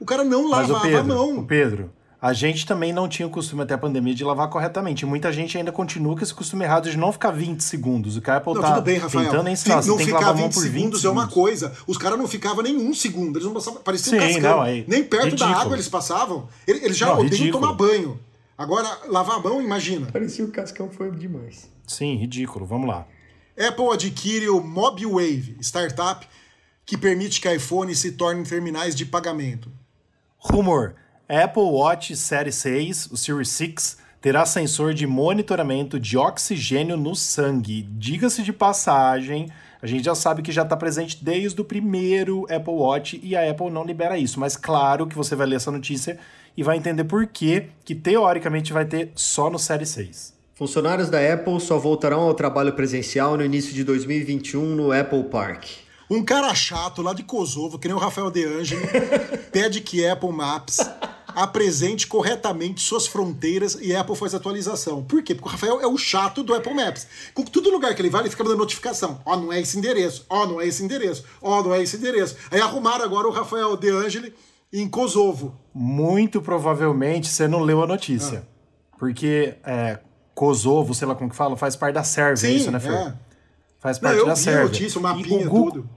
O 0.00 0.04
cara 0.04 0.24
não 0.24 0.48
lavava 0.48 0.80
Pedro, 0.80 0.98
a 0.98 1.04
mão. 1.04 1.38
O 1.38 1.46
Pedro, 1.46 1.92
a 2.20 2.32
gente 2.32 2.66
também 2.66 2.92
não 2.92 3.08
tinha 3.08 3.26
o 3.26 3.30
costume 3.30 3.62
até 3.62 3.74
a 3.74 3.78
pandemia 3.78 4.14
de 4.14 4.22
lavar 4.22 4.48
corretamente. 4.48 5.06
Muita 5.06 5.32
gente 5.32 5.56
ainda 5.56 5.72
continua 5.72 6.14
com 6.14 6.22
esse 6.22 6.34
costume 6.34 6.64
errado 6.64 6.90
de 6.90 6.96
não 6.96 7.10
ficar 7.12 7.30
20 7.30 7.60
segundos. 7.62 8.16
O 8.16 8.20
cara 8.20 8.42
não, 8.44 8.54
tá 8.60 8.74
tudo 8.74 8.84
bem, 8.84 8.98
Rafael. 8.98 9.30
tentando 9.30 9.48
ensinar, 9.48 9.84
não 9.86 9.96
tem 9.96 10.06
que 10.06 10.12
lavar 10.12 10.34
20 10.34 10.38
a 10.38 10.42
mão 10.42 10.50
por 10.50 10.62
20 10.62 10.72
segundos. 10.72 11.04
é 11.04 11.08
uma 11.08 11.28
coisa. 11.28 11.72
Os 11.86 11.96
caras 11.96 12.18
não 12.18 12.28
ficavam 12.28 12.62
nem 12.62 12.76
um 12.76 12.92
segundo. 12.92 13.36
Eles 13.36 13.46
não 13.46 13.54
passavam, 13.54 13.80
parecia 13.82 14.10
Sim, 14.10 14.16
um 14.16 14.20
cascão. 14.20 14.56
Não, 14.56 14.60
aí, 14.60 14.84
nem 14.86 15.02
perto 15.02 15.24
ridículo. 15.24 15.50
da 15.50 15.60
água 15.60 15.76
eles 15.76 15.88
passavam. 15.88 16.48
Eles 16.66 16.96
já 16.96 17.06
não, 17.06 17.20
odeiam 17.20 17.52
tomar 17.52 17.72
banho. 17.72 18.20
Agora, 18.56 18.86
lavar 19.08 19.36
a 19.36 19.40
mão, 19.40 19.62
imagina. 19.62 20.06
Parecia 20.12 20.44
o 20.44 20.48
cascão 20.48 20.90
foi 20.90 21.10
demais. 21.12 21.70
Sim, 21.86 22.16
ridículo. 22.16 22.66
Vamos 22.66 22.86
lá. 22.86 23.06
Apple 23.58 23.88
adquire 23.92 24.50
o 24.50 24.60
MobiWave, 24.60 25.56
startup 25.60 26.26
que 26.84 26.98
permite 26.98 27.40
que 27.40 27.48
iPhone 27.48 27.94
se 27.94 28.12
tornem 28.12 28.42
terminais 28.42 28.94
de 28.94 29.06
pagamento. 29.06 29.70
Rumor: 30.36 30.94
Apple 31.30 31.62
Watch 31.62 32.16
Série 32.16 32.50
6, 32.50 33.08
o 33.12 33.16
Series 33.16 33.50
6, 33.50 33.98
terá 34.20 34.44
sensor 34.44 34.92
de 34.92 35.06
monitoramento 35.06 36.00
de 36.00 36.18
oxigênio 36.18 36.96
no 36.96 37.14
sangue. 37.14 37.82
Diga-se 37.82 38.42
de 38.42 38.52
passagem, 38.52 39.48
a 39.80 39.86
gente 39.86 40.04
já 40.04 40.14
sabe 40.16 40.42
que 40.42 40.50
já 40.50 40.62
está 40.62 40.76
presente 40.76 41.22
desde 41.22 41.60
o 41.60 41.64
primeiro 41.64 42.48
Apple 42.52 42.74
Watch 42.74 43.20
e 43.22 43.36
a 43.36 43.48
Apple 43.48 43.70
não 43.70 43.84
libera 43.84 44.18
isso. 44.18 44.40
Mas 44.40 44.56
claro 44.56 45.06
que 45.06 45.14
você 45.14 45.36
vai 45.36 45.46
ler 45.46 45.54
essa 45.54 45.70
notícia 45.70 46.18
e 46.56 46.64
vai 46.64 46.76
entender 46.76 47.04
por 47.04 47.24
que, 47.28 47.68
que 47.84 47.94
teoricamente 47.94 48.72
vai 48.72 48.84
ter 48.84 49.12
só 49.14 49.48
no 49.48 49.58
Série 49.58 49.86
6. 49.86 50.34
Funcionários 50.56 51.08
da 51.08 51.20
Apple 51.32 51.60
só 51.60 51.78
voltarão 51.78 52.22
ao 52.22 52.34
trabalho 52.34 52.72
presencial 52.72 53.36
no 53.36 53.44
início 53.44 53.72
de 53.72 53.84
2021 53.84 54.74
no 54.74 54.90
Apple 54.90 55.22
Park. 55.30 55.66
Um 56.10 56.24
cara 56.24 56.52
chato 56.56 57.02
lá 57.02 57.14
de 57.14 57.22
Kosovo, 57.22 57.78
que 57.78 57.86
nem 57.86 57.96
o 57.96 58.00
Rafael 58.00 58.32
De 58.32 58.44
Angeli, 58.44 58.82
pede 59.52 59.80
que 59.80 60.04
Apple 60.04 60.32
Maps 60.32 60.80
apresente 61.34 62.06
corretamente 62.06 62.82
suas 62.82 63.06
fronteiras 63.06 63.78
e 63.80 63.94
a 63.94 64.00
Apple 64.00 64.16
faz 64.16 64.34
atualização. 64.34 65.02
Por 65.02 65.22
quê? 65.22 65.34
Porque 65.34 65.48
o 65.48 65.52
Rafael 65.52 65.80
é 65.80 65.86
o 65.86 65.96
chato 65.96 66.42
do 66.42 66.54
Apple 66.54 66.74
Maps. 66.74 67.06
Com 67.34 67.42
todo 67.42 67.70
lugar 67.70 67.94
que 67.94 68.02
ele 68.02 68.10
vai, 68.10 68.22
ele 68.22 68.30
fica 68.30 68.44
dando 68.44 68.56
notificação. 68.56 69.20
Ó, 69.24 69.34
oh, 69.34 69.36
não 69.36 69.52
é 69.52 69.60
esse 69.60 69.78
endereço. 69.78 70.24
Ó, 70.28 70.42
oh, 70.42 70.46
não 70.46 70.60
é 70.60 70.66
esse 70.66 70.82
endereço. 70.82 71.24
Ó, 71.40 71.58
oh, 71.58 71.62
não 71.62 71.74
é 71.74 71.82
esse 71.82 71.96
endereço. 71.96 72.36
Aí 72.50 72.60
arrumaram 72.60 73.04
agora 73.04 73.28
o 73.28 73.30
Rafael 73.30 73.76
De 73.76 73.90
Angeli 73.90 74.34
em 74.72 74.88
Kosovo. 74.88 75.58
Muito 75.74 76.40
provavelmente 76.40 77.28
você 77.28 77.48
não 77.48 77.60
leu 77.60 77.82
a 77.82 77.86
notícia. 77.86 78.44
Ah. 78.46 78.96
Porque 78.98 79.54
é, 79.64 79.98
Kosovo, 80.34 80.94
sei 80.94 81.06
lá 81.08 81.14
como 81.14 81.30
que 81.30 81.36
fala, 81.36 81.56
faz 81.56 81.76
parte 81.76 81.94
da 81.94 82.04
Sérvia, 82.04 82.48
é 82.48 82.52
isso, 82.52 82.70
né, 82.70 82.80
Fer? 82.80 82.92
É. 82.92 83.14
Faz 83.78 83.98
parte 83.98 84.16
Não, 84.16 84.22
eu 84.22 84.26
da 84.26 84.34
vi 84.34 84.40
Sérvia. 84.40 84.64
notícia, 84.64 84.98
o 84.98 85.02
mapinha, 85.02 85.46
o 85.46 85.50
Google, 85.50 85.72
tudo. 85.72 85.90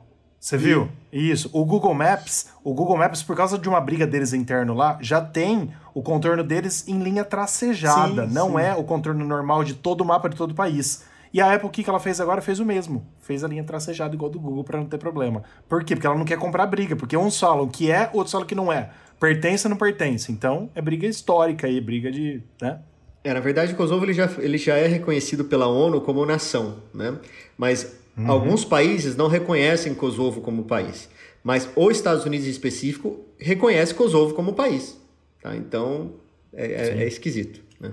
Você 0.44 0.58
viu? 0.58 0.89
Isso. 1.10 1.50
O 1.54 1.64
Google 1.64 1.94
Maps, 1.94 2.48
o 2.66 2.74
Google 2.74 2.98
Maps, 2.98 3.24
por 3.24 3.34
causa 3.34 3.58
de 3.58 3.70
uma 3.70 3.80
briga 3.80 4.06
deles 4.06 4.34
interno 4.34 4.74
lá, 4.74 4.98
já 5.00 5.22
tem 5.22 5.72
o 5.94 6.02
contorno 6.02 6.44
deles 6.44 6.86
em 6.86 7.02
linha 7.02 7.24
tracejada. 7.24 8.28
Sim, 8.28 8.34
não 8.34 8.52
sim. 8.52 8.60
é 8.60 8.76
o 8.76 8.84
contorno 8.84 9.24
normal 9.24 9.64
de 9.64 9.74
todo 9.74 10.02
o 10.02 10.06
mapa 10.06 10.28
de 10.28 10.36
todo 10.36 10.52
o 10.52 10.54
país. 10.54 11.06
E 11.34 11.39
a 11.39 11.54
Apple, 11.54 11.70
o 11.70 11.72
que 11.72 11.89
ela 11.89 11.98
fez 11.98 12.20
agora? 12.20 12.41
Fez 12.41 12.60
o 12.60 12.66
mesmo. 12.66 13.08
Fez 13.22 13.41
a 13.41 13.48
linha 13.48 13.64
tracejada 13.64 14.14
igual 14.14 14.30
do 14.30 14.38
Google 14.38 14.66
para 14.66 14.80
não 14.80 14.86
ter 14.86 14.98
problema. 14.98 15.44
Por 15.70 15.82
quê? 15.82 15.96
Porque 15.96 16.06
ela 16.06 16.18
não 16.18 16.26
quer 16.26 16.38
comprar 16.38 16.66
briga. 16.66 16.94
Porque 16.94 17.16
um 17.16 17.32
falam 17.32 17.70
que 17.70 17.89
é, 17.89 18.10
outros 18.12 18.34
falam 18.34 18.46
que 18.46 18.54
não 18.54 18.70
é. 18.70 18.89
Pertence 19.22 19.66
ou 19.66 19.70
não 19.70 19.78
pertence. 19.78 20.30
Então, 20.30 20.70
é 20.76 20.82
briga 20.82 21.08
histórica 21.08 21.68
aí, 21.68 21.80
briga 21.80 22.12
de. 22.12 22.44
Né? 22.62 22.80
É, 23.24 23.34
na 23.34 23.39
verdade, 23.39 23.72
o 23.72 23.78
Kosovo 23.78 24.04
ele 24.04 24.14
já, 24.14 24.30
ele 24.39 24.58
já 24.58 24.76
é 24.76 24.88
reconhecido 24.88 25.46
pela 25.46 25.68
ONU 25.68 26.02
como 26.02 26.26
nação, 26.26 26.80
né? 26.94 27.18
Mas 27.58 28.03
uhum. 28.18 28.30
alguns 28.30 28.64
países 28.66 29.16
não 29.16 29.28
reconhecem 29.28 29.93
Kosovo 29.93 30.41
como 30.41 30.64
país. 30.64 31.09
Mas 31.43 31.70
os 31.76 31.95
Estados 31.95 32.26
Unidos 32.26 32.47
em 32.47 32.51
específico 32.51 33.20
reconhece 33.38 33.93
Kosovo 33.93 34.34
como 34.34 34.53
país. 34.53 34.97
Tá? 35.41 35.55
Então, 35.55 36.14
é, 36.53 36.66
é, 36.66 37.03
é 37.03 37.07
esquisito. 37.07 37.61
Né? 37.80 37.91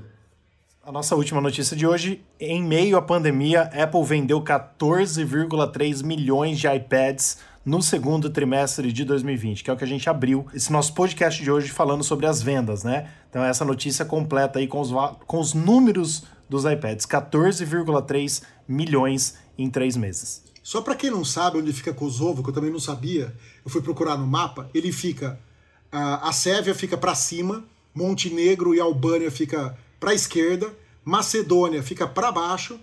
A 0.82 0.92
nossa 0.92 1.16
última 1.16 1.40
notícia 1.40 1.76
de 1.76 1.86
hoje, 1.86 2.22
em 2.38 2.62
meio 2.62 2.96
à 2.96 3.02
pandemia, 3.02 3.62
Apple 3.62 4.04
vendeu 4.04 4.40
14,3 4.40 6.02
milhões 6.04 6.58
de 6.58 6.68
iPads 6.68 7.38
no 7.64 7.82
segundo 7.82 8.30
trimestre 8.30 8.90
de 8.92 9.04
2020, 9.04 9.62
que 9.62 9.70
é 9.70 9.72
o 9.72 9.76
que 9.76 9.84
a 9.84 9.86
gente 9.86 10.08
abriu 10.08 10.46
esse 10.54 10.72
nosso 10.72 10.94
podcast 10.94 11.42
de 11.42 11.50
hoje 11.50 11.68
falando 11.68 12.02
sobre 12.02 12.26
as 12.26 12.40
vendas, 12.42 12.82
né? 12.82 13.08
Então, 13.28 13.44
essa 13.44 13.64
notícia 13.64 14.04
completa 14.04 14.58
aí 14.58 14.66
com 14.66 14.80
os, 14.80 14.90
com 15.26 15.38
os 15.38 15.52
números 15.52 16.24
dos 16.48 16.64
iPads: 16.64 17.04
14,3 17.04 18.42
milhões 18.66 19.36
em 19.62 19.70
três 19.70 19.96
meses. 19.96 20.42
Só 20.62 20.80
para 20.80 20.94
quem 20.94 21.10
não 21.10 21.24
sabe 21.24 21.58
onde 21.58 21.72
fica 21.72 21.92
Kosovo, 21.92 22.42
que 22.42 22.50
eu 22.50 22.54
também 22.54 22.70
não 22.70 22.80
sabia, 22.80 23.34
eu 23.64 23.70
fui 23.70 23.82
procurar 23.82 24.16
no 24.16 24.26
mapa, 24.26 24.70
ele 24.74 24.92
fica. 24.92 25.38
A 25.92 26.32
Sérvia 26.32 26.74
fica 26.74 26.96
para 26.96 27.14
cima, 27.14 27.64
Montenegro 27.94 28.74
e 28.74 28.80
Albânia 28.80 29.30
fica 29.30 29.76
para 29.98 30.14
esquerda, 30.14 30.72
Macedônia 31.04 31.82
fica 31.82 32.06
para 32.06 32.30
baixo 32.30 32.78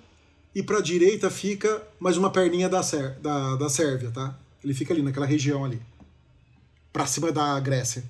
e 0.54 0.62
para 0.62 0.82
direita 0.82 1.30
fica 1.30 1.82
mais 2.00 2.18
uma 2.18 2.30
perninha 2.30 2.68
da, 2.68 2.84
Sér 2.84 3.18
da, 3.20 3.56
da 3.56 3.70
Sérvia, 3.70 4.12
tá? 4.12 4.38
Ele 4.64 4.74
fica 4.74 4.94
ali, 4.94 5.02
naquela 5.02 5.26
região 5.26 5.64
ali. 5.64 5.82
Pra 6.92 7.06
cima 7.06 7.32
da 7.32 7.60
Grécia. 7.60 8.04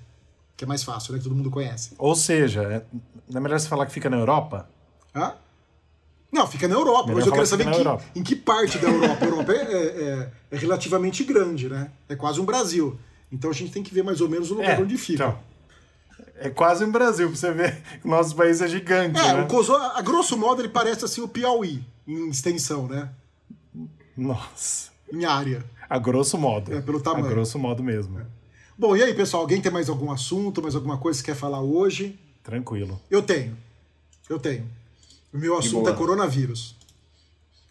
Que 0.55 0.63
é 0.63 0.67
mais 0.67 0.83
fácil, 0.83 1.13
né? 1.13 1.19
Que 1.19 1.25
todo 1.25 1.35
mundo 1.35 1.51
conhece. 1.51 1.91
Ou 1.99 2.15
seja, 2.15 2.63
é, 2.63 2.85
não 3.29 3.37
é 3.37 3.39
melhor 3.41 3.59
você 3.59 3.67
falar 3.67 3.85
que 3.85 3.91
fica 3.91 4.09
na 4.09 4.17
Europa? 4.17 4.67
Hã? 5.13 5.35
Não, 6.37 6.45
fica 6.45 6.67
na 6.67 6.75
Europa, 6.75 7.11
mas 7.13 7.25
eu 7.25 7.33
quero 7.33 7.47
saber 7.47 7.65
em 7.67 7.71
que, 7.71 8.19
em 8.19 8.23
que, 8.23 8.35
parte 8.35 8.77
da 8.77 8.87
Europa. 8.87 9.25
A 9.25 9.27
Europa 9.27 9.53
é, 9.53 9.55
é, 9.55 9.85
é, 9.85 10.31
é, 10.51 10.57
relativamente 10.57 11.23
grande, 11.23 11.67
né? 11.67 11.89
É 12.07 12.15
quase 12.15 12.39
um 12.39 12.45
Brasil. 12.45 12.97
Então 13.31 13.49
a 13.49 13.53
gente 13.53 13.71
tem 13.71 13.81
que 13.81 13.91
ver 13.91 14.03
mais 14.03 14.21
ou 14.21 14.29
menos 14.29 14.51
o 14.51 14.53
lugar 14.53 14.79
é, 14.79 14.81
onde 14.81 14.95
fica. 14.99 15.25
Então, 15.25 15.39
é 16.35 16.49
quase 16.51 16.85
um 16.85 16.91
Brasil, 16.91 17.27
pra 17.27 17.35
você 17.35 17.51
ver 17.51 17.81
que 17.99 18.07
o 18.07 18.09
nosso 18.09 18.35
país 18.35 18.61
é 18.61 18.67
gigante. 18.67 19.19
É, 19.19 19.33
né? 19.33 19.41
o 19.41 19.47
Kosovo, 19.47 19.83
a 19.83 20.01
grosso 20.03 20.37
modo, 20.37 20.61
ele 20.61 20.69
parece 20.69 21.03
assim 21.03 21.21
o 21.21 21.27
Piauí, 21.27 21.83
em 22.07 22.29
extensão, 22.29 22.87
né? 22.87 23.09
Nossa. 24.15 24.91
Em 25.11 25.25
área. 25.25 25.65
A 25.89 25.97
grosso 25.97 26.37
modo. 26.37 26.71
É, 26.71 26.81
pelo 26.81 26.99
tamanho. 26.99 27.25
A 27.25 27.29
grosso 27.29 27.57
modo 27.57 27.81
mesmo. 27.81 28.19
É. 28.19 28.25
Bom, 28.77 28.95
e 28.95 29.01
aí, 29.01 29.13
pessoal? 29.15 29.41
Alguém 29.41 29.59
tem 29.59 29.71
mais 29.71 29.89
algum 29.89 30.11
assunto, 30.11 30.61
mais 30.61 30.75
alguma 30.75 30.99
coisa 30.99 31.19
que 31.19 31.25
quer 31.31 31.35
falar 31.35 31.61
hoje? 31.61 32.19
Tranquilo. 32.43 33.01
Eu 33.09 33.23
tenho. 33.23 33.57
Eu 34.29 34.37
tenho. 34.37 34.77
O 35.33 35.37
meu 35.37 35.57
assunto 35.57 35.89
é 35.89 35.93
coronavírus. 35.93 36.75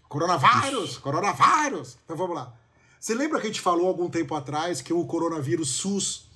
Coronavírus! 0.08 0.90
Ixi. 0.90 1.00
Coronavírus! 1.00 1.96
Então 2.04 2.16
vamos 2.16 2.36
lá. 2.36 2.54
Você 3.00 3.14
lembra 3.14 3.40
que 3.40 3.46
a 3.46 3.50
gente 3.50 3.60
falou 3.60 3.86
algum 3.86 4.08
tempo 4.08 4.34
atrás 4.34 4.80
que 4.80 4.92
o 4.92 5.04
coronavírus 5.04 5.70
SUS 5.70 6.26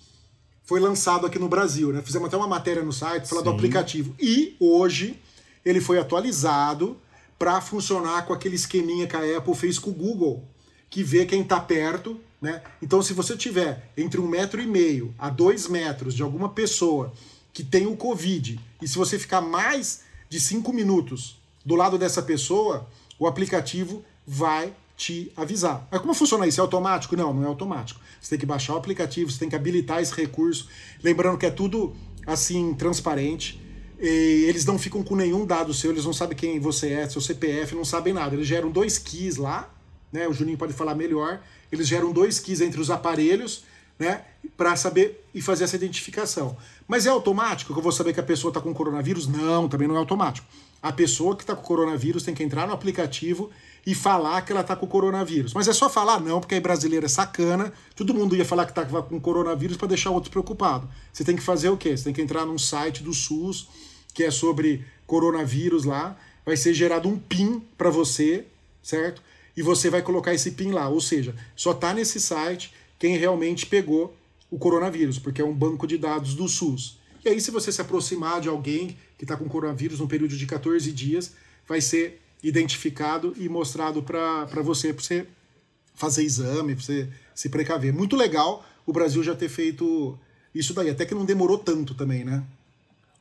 foi 0.65 0.81
lançado 0.81 1.27
aqui 1.27 1.39
no 1.39 1.49
Brasil, 1.49 1.93
né? 1.93 2.03
Fizemos 2.03 2.29
até 2.29 2.37
uma 2.37 2.47
matéria 2.47 2.83
no 2.83 2.93
site 2.93 3.29
falando 3.29 3.45
do 3.45 3.51
aplicativo. 3.51 4.15
E 4.19 4.57
hoje 4.61 5.21
ele 5.65 5.81
foi 5.81 5.99
atualizado 5.99 6.97
para 7.39 7.61
funcionar 7.61 8.27
com 8.27 8.33
aquele 8.33 8.55
esqueminha 8.55 9.07
que 9.07 9.17
a 9.17 9.39
Apple 9.39 9.55
fez 9.55 9.79
com 9.79 9.91
o 9.91 9.95
Google, 9.95 10.47
que 10.89 11.03
vê 11.03 11.25
quem 11.27 11.43
está 11.43 11.59
perto, 11.59 12.21
né? 12.41 12.63
Então, 12.81 13.03
se 13.03 13.13
você 13.13 13.37
tiver 13.37 13.91
entre 13.97 14.21
um 14.21 14.29
metro 14.29 14.61
e 14.61 14.67
meio 14.67 15.15
a 15.19 15.29
dois 15.29 15.67
metros 15.67 16.15
de 16.15 16.23
alguma 16.23 16.51
pessoa 16.51 17.13
que 17.53 17.65
tem 17.65 17.87
o 17.87 17.97
Covid, 17.97 18.61
e 18.81 18.89
se 18.89 18.97
você 18.97 19.19
ficar 19.19 19.41
mais 19.41 20.03
de 20.31 20.41
cinco 20.41 20.73
minutos 20.73 21.37
do 21.67 21.75
lado 21.75 21.99
dessa 21.99 22.23
pessoa, 22.23 22.89
o 23.19 23.27
aplicativo 23.27 24.03
vai 24.27 24.73
te 24.97 25.33
avisar. 25.37 25.89
Mas 25.91 26.01
como 26.01 26.15
funciona 26.15 26.47
isso? 26.47 26.61
É 26.61 26.63
automático? 26.63 27.17
Não, 27.17 27.35
não 27.35 27.43
é 27.43 27.47
automático. 27.47 28.01
Você 28.21 28.31
tem 28.31 28.39
que 28.39 28.47
baixar 28.47 28.75
o 28.75 28.77
aplicativo, 28.77 29.31
você 29.31 29.41
tem 29.41 29.49
que 29.49 29.57
habilitar 29.57 30.01
esse 30.01 30.15
recurso. 30.15 30.69
Lembrando 31.03 31.37
que 31.37 31.47
é 31.47 31.51
tudo 31.51 31.97
assim, 32.27 32.75
transparente. 32.75 33.61
E 33.99 34.45
eles 34.49 34.65
não 34.65 34.79
ficam 34.79 35.03
com 35.03 35.17
nenhum 35.17 35.45
dado 35.45 35.75
seu, 35.75 35.91
eles 35.91 36.05
não 36.05 36.13
sabem 36.13 36.37
quem 36.37 36.61
você 36.61 36.93
é, 36.93 37.09
seu 37.09 37.21
CPF, 37.21 37.75
não 37.75 37.85
sabem 37.85 38.13
nada. 38.13 38.35
Eles 38.35 38.47
geram 38.47 38.71
dois 38.71 38.99
keys 38.99 39.37
lá, 39.37 39.69
né? 40.13 40.29
O 40.29 40.33
Juninho 40.33 40.57
pode 40.57 40.73
falar 40.73 40.95
melhor. 40.95 41.43
Eles 41.73 41.89
geram 41.89 42.13
dois 42.13 42.39
keys 42.39 42.61
entre 42.61 42.81
os 42.81 42.91
aparelhos, 42.91 43.65
né? 44.01 44.25
Para 44.57 44.75
saber 44.75 45.23
e 45.35 45.43
fazer 45.43 45.65
essa 45.65 45.77
identificação. 45.77 46.57
Mas 46.89 47.07
é 47.07 47.11
automático 47.11 47.75
que 47.75 47.79
eu 47.79 47.83
vou 47.83 47.93
saber 47.93 48.15
que 48.15 48.21
a 48.21 48.23
pessoa 48.23 48.51
está 48.51 48.61
com 48.61 48.73
coronavírus? 48.73 49.29
Não, 49.29 49.69
também 49.69 49.87
não 49.87 49.95
é 49.95 49.99
automático. 49.99 50.47
A 50.83 50.91
pessoa 50.91 51.37
que 51.37 51.43
está 51.43 51.55
com 51.55 51.63
coronavírus 51.63 52.23
tem 52.23 52.35
que 52.35 52.43
entrar 52.43 52.67
no 52.67 52.73
aplicativo 52.73 53.51
e 53.87 53.95
falar 53.95 54.41
que 54.43 54.53
ela 54.53 54.65
tá 54.65 54.75
com 54.75 54.87
coronavírus. 54.87 55.53
Mas 55.53 55.69
é 55.69 55.73
só 55.75 55.91
falar 55.91 56.19
não, 56.21 56.41
porque 56.41 56.55
aí 56.55 56.61
brasileiro 56.61 57.05
é 57.05 57.09
sacana. 57.09 57.73
Todo 57.95 58.15
mundo 58.15 58.35
ia 58.35 58.45
falar 58.45 58.65
que 58.65 58.73
tá 58.73 58.85
com 58.85 59.21
coronavírus 59.21 59.77
para 59.77 59.89
deixar 59.89 60.11
o 60.11 60.15
outro 60.15 60.31
preocupado. 60.31 60.89
Você 61.13 61.23
tem 61.23 61.37
que 61.37 61.43
fazer 61.43 61.69
o 61.69 61.77
quê? 61.77 61.95
Você 61.97 62.05
tem 62.05 62.15
que 62.15 62.23
entrar 62.23 62.47
num 62.47 62.59
site 62.59 63.03
do 63.03 63.13
SUS 63.13 63.69
que 64.15 64.25
é 64.25 64.31
sobre 64.31 64.85
coronavírus 65.07 65.85
lá. 65.85 66.17
Vai 66.45 66.57
ser 66.57 66.73
gerado 66.73 67.09
um 67.09 67.19
PIN 67.19 67.63
para 67.77 67.91
você, 67.91 68.47
certo? 68.83 69.23
E 69.57 69.63
você 69.63 69.91
vai 69.91 70.01
colocar 70.01 70.33
esse 70.33 70.53
PIN 70.53 70.71
lá. 70.71 70.89
Ou 70.89 71.01
seja, 71.01 71.35
só 71.55 71.75
tá 71.75 71.93
nesse 71.93 72.19
site 72.19 72.73
quem 73.01 73.17
realmente 73.17 73.67
pegou 73.67 74.15
o 74.51 74.59
coronavírus, 74.59 75.19
porque 75.19 75.41
é 75.41 75.45
um 75.45 75.55
banco 75.55 75.87
de 75.87 75.99
dados 75.99 76.35
do 76.35 76.47
SUS. 76.47 77.01
E 77.25 77.29
aí, 77.29 77.41
se 77.41 77.51
você 77.51 77.73
se 77.73 77.81
aproximar 77.81 78.41
de 78.41 78.49
alguém 78.49 78.97
que 79.19 79.25
está 79.25 79.37
com 79.37 79.49
coronavírus 79.49 79.99
num 79.99 80.07
período 80.07 80.37
de 80.37 80.47
14 80.47 80.93
dias, 80.93 81.35
vai 81.67 81.81
ser 81.81 82.21
identificado 82.43 83.35
e 83.39 83.49
mostrado 83.49 84.03
para 84.03 84.45
você, 84.63 84.93
para 84.93 85.03
você 85.03 85.27
fazer 85.95 86.23
exame, 86.23 86.75
para 86.75 86.85
você 86.85 87.09
se 87.35 87.49
precaver. 87.49 87.93
Muito 87.93 88.17
legal 88.17 88.65
o 88.87 88.93
Brasil 88.93 89.23
já 89.23 89.35
ter 89.35 89.49
feito 89.49 90.19
isso 90.55 90.75
daí, 90.75 90.91
até 90.91 91.07
que 91.07 91.15
não 91.15 91.25
demorou 91.25 91.59
tanto 91.59 91.95
também, 91.95 92.25
né? 92.25 92.43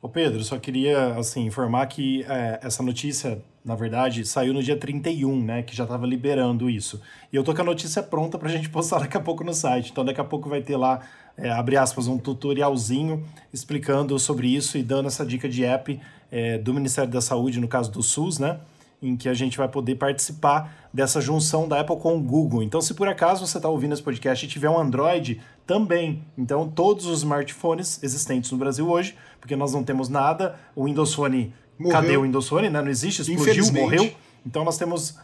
Ô 0.02 0.08
Pedro, 0.08 0.42
só 0.42 0.58
queria 0.58 1.14
assim, 1.14 1.44
informar 1.46 1.86
que 1.86 2.22
é, 2.24 2.60
essa 2.62 2.82
notícia, 2.82 3.42
na 3.64 3.74
verdade, 3.74 4.24
saiu 4.24 4.54
no 4.54 4.62
dia 4.62 4.76
31, 4.76 5.42
né? 5.42 5.62
Que 5.62 5.76
já 5.76 5.84
estava 5.84 6.06
liberando 6.06 6.70
isso. 6.70 7.00
E 7.32 7.36
eu 7.36 7.44
tô 7.44 7.54
com 7.54 7.60
a 7.60 7.64
notícia 7.64 8.02
pronta 8.02 8.38
para 8.38 8.48
a 8.48 8.52
gente 8.52 8.68
postar 8.70 9.00
daqui 9.00 9.16
a 9.16 9.20
pouco 9.20 9.44
no 9.44 9.52
site. 9.52 9.90
Então 9.90 10.04
daqui 10.04 10.20
a 10.20 10.24
pouco 10.24 10.48
vai 10.48 10.62
ter 10.62 10.76
lá, 10.76 11.00
é, 11.36 11.50
abre 11.50 11.76
aspas, 11.76 12.06
um 12.06 12.18
tutorialzinho 12.18 13.24
explicando 13.52 14.18
sobre 14.18 14.48
isso 14.48 14.78
e 14.78 14.82
dando 14.82 15.06
essa 15.06 15.24
dica 15.26 15.48
de 15.48 15.64
app 15.64 16.00
é, 16.30 16.58
do 16.58 16.72
Ministério 16.72 17.10
da 17.10 17.20
Saúde, 17.20 17.60
no 17.60 17.68
caso 17.68 17.90
do 17.90 18.02
SUS, 18.02 18.38
né? 18.38 18.60
em 19.02 19.16
que 19.16 19.28
a 19.28 19.34
gente 19.34 19.56
vai 19.56 19.68
poder 19.68 19.94
participar 19.94 20.88
dessa 20.92 21.20
junção 21.20 21.66
da 21.66 21.80
Apple 21.80 21.96
com 21.96 22.16
o 22.16 22.20
Google. 22.20 22.62
Então, 22.62 22.80
se 22.80 22.92
por 22.92 23.08
acaso 23.08 23.46
você 23.46 23.56
está 23.56 23.68
ouvindo 23.68 23.94
esse 23.94 24.02
podcast 24.02 24.44
e 24.44 24.48
tiver 24.48 24.68
um 24.68 24.78
Android, 24.78 25.40
também. 25.66 26.22
Então, 26.36 26.68
todos 26.68 27.06
os 27.06 27.20
smartphones 27.20 28.02
existentes 28.02 28.50
no 28.50 28.58
Brasil 28.58 28.88
hoje, 28.88 29.16
porque 29.40 29.56
nós 29.56 29.72
não 29.72 29.82
temos 29.82 30.08
nada, 30.08 30.56
o 30.76 30.84
Windows 30.84 31.14
Phone, 31.14 31.54
morreu. 31.80 32.00
cadê 32.00 32.16
o 32.16 32.22
Windows 32.22 32.48
Phone? 32.48 32.68
Né? 32.70 32.82
Não 32.82 32.90
existe, 32.90 33.22
explodiu, 33.22 33.72
morreu. 33.72 34.12
Então, 34.46 34.64
nós 34.64 34.76
temos, 34.76 35.16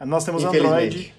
nós 0.00 0.24
temos 0.24 0.44
Android. 0.44 1.14